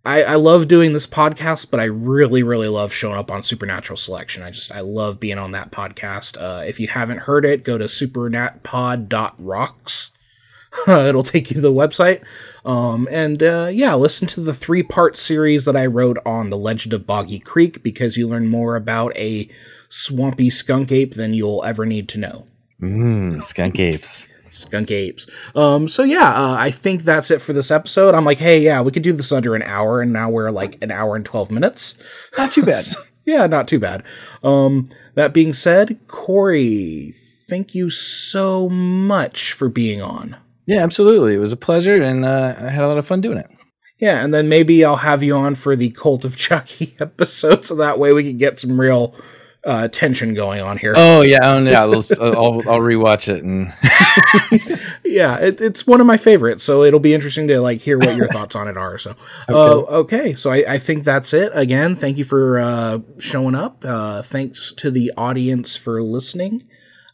I, 0.09 0.23
I 0.23 0.35
love 0.37 0.69
doing 0.69 0.95
this 0.95 1.07
podcast, 1.07 1.71
but 1.71 1.81
I 1.81 1.85
really, 1.85 2.43
really 2.43 2.69
love 2.69 2.95
showing 2.95 3.19
up 3.19 3.31
on 3.31 3.43
Supernatural 3.43 3.99
Selection. 3.99 4.43
I 4.43 4.51
just 4.51 4.73
I 4.73 4.81
love 4.81 5.21
being 5.21 5.37
on 5.37 5.53
that 5.53 5.71
podcast. 5.71 6.41
Uh, 6.41 6.65
if 6.65 6.81
you 6.81 6.89
haven't 6.89 7.19
heard 7.19 7.45
it, 7.45 7.63
go 7.63 7.77
to 7.77 7.85
supernatpod.rocks. 7.85 10.11
It'll 10.89 11.23
take 11.23 11.51
you 11.51 11.57
to 11.57 11.61
the 11.61 11.75
website. 11.75 12.25
Um, 12.65 13.07
and 13.11 13.43
uh, 13.43 13.69
yeah, 13.71 13.95
listen 13.97 14.27
to 14.29 14.41
the 14.41 14.55
three 14.55 14.83
part 14.83 15.19
series 15.19 15.67
that 15.67 15.77
I 15.77 15.85
wrote 15.85 16.17
on 16.25 16.49
the 16.49 16.57
Legend 16.57 16.95
of 16.95 17.07
Boggy 17.07 17.39
Creek 17.39 17.83
because 17.83 18.17
you 18.17 18.27
learn 18.27 18.49
more 18.49 18.77
about 18.77 19.15
a 19.15 19.47
swampy 19.91 20.49
skunk 20.49 20.91
ape 20.91 21.17
than 21.17 21.35
you'll 21.35 21.63
ever 21.65 21.85
need 21.85 22.09
to 22.09 22.19
know. 22.19 22.47
Mmm, 22.81 23.45
skunk 23.45 23.79
apes. 23.79 24.25
Skunk 24.51 24.91
apes. 24.91 25.27
Um, 25.55 25.89
so 25.89 26.03
yeah, 26.03 26.33
uh, 26.33 26.57
I 26.59 26.71
think 26.71 27.03
that's 27.03 27.31
it 27.31 27.41
for 27.41 27.53
this 27.53 27.71
episode. 27.71 28.15
I'm 28.15 28.25
like, 28.25 28.39
hey, 28.39 28.61
yeah, 28.61 28.81
we 28.81 28.91
could 28.93 29.03
do 29.03 29.13
this 29.13 29.33
under 29.33 29.55
an 29.55 29.63
hour, 29.63 30.01
and 30.01 30.13
now 30.13 30.31
we're 30.31 30.51
like 30.51 30.81
an 30.83 30.91
hour 30.91 31.17
and 31.17 31.25
twelve 31.25 31.51
minutes. 31.51 31.97
Not 32.37 32.53
too 32.53 32.63
bad. 32.65 32.85
yeah, 33.25 33.47
not 33.47 33.69
too 33.69 33.79
bad. 33.79 34.03
Um, 34.43 34.91
that 35.15 35.33
being 35.33 35.53
said, 35.53 35.99
Corey, 36.09 37.15
thank 37.49 37.75
you 37.75 37.91
so 37.91 38.69
much 38.69 39.53
for 39.53 39.69
being 39.69 40.03
on. 40.03 40.37
yeah, 40.67 40.83
absolutely. 40.83 41.35
It 41.35 41.39
was 41.39 41.53
a 41.53 41.57
pleasure 41.57 42.03
and 42.03 42.25
uh, 42.25 42.55
I 42.59 42.69
had 42.71 42.85
a 42.85 42.89
lot 42.89 42.99
of 42.99 43.07
fun 43.07 43.21
doing 43.21 43.39
it. 43.39 43.51
Yeah, 43.99 44.23
and 44.23 44.33
then 44.33 44.49
maybe 44.49 44.85
I'll 44.85 44.97
have 44.97 45.23
you 45.25 45.35
on 45.35 45.57
for 45.57 45.75
the 45.75 45.91
Cult 45.91 46.25
of 46.25 46.37
Chucky 46.37 46.95
episode, 47.01 47.65
so 47.65 47.75
that 47.77 47.99
way 47.99 48.13
we 48.13 48.23
can 48.23 48.39
get 48.39 48.59
some 48.59 48.81
real 48.81 49.15
uh, 49.69 49.87
tension 49.89 50.33
going 50.33 50.63
on 50.63 50.79
here. 50.79 50.95
Oh 50.97 51.21
yeah, 51.21 51.39
um, 51.39 51.67
yeah. 51.67 51.83
I'll, 51.83 51.95
I'll 51.95 52.63
I'll 52.69 52.81
rewatch 52.81 53.29
it 53.29 53.45
and 53.45 53.73
yeah, 55.05 55.37
it, 55.37 55.61
it's 55.61 55.87
one 55.87 56.01
of 56.01 56.07
my 56.07 56.17
favorites, 56.17 56.65
so 56.65 56.83
it'll 56.83 57.01
be 57.01 57.13
interesting 57.13 57.47
to 57.49 57.61
like 57.61 57.83
hear 57.83 57.99
what 57.99 58.17
your 58.17 58.29
thoughts 58.29 58.57
on 58.57 58.67
it 58.67 58.79
are. 58.79 58.97
So, 58.97 59.11
okay, 59.49 59.53
uh, 59.53 59.97
okay 59.99 60.33
so 60.33 60.51
I, 60.51 60.65
I 60.67 60.79
think 60.79 61.05
that's 61.05 61.35
it. 61.35 61.53
Again, 61.55 61.97
thank 61.97 62.17
you 62.17 62.25
for 62.25 62.59
uh, 62.59 63.01
showing 63.19 63.55
up. 63.55 63.85
Uh, 63.85 64.23
thanks 64.23 64.73
to 64.73 64.91
the 64.91 65.13
audience 65.17 65.77
for 65.77 66.03
listening. 66.03 66.67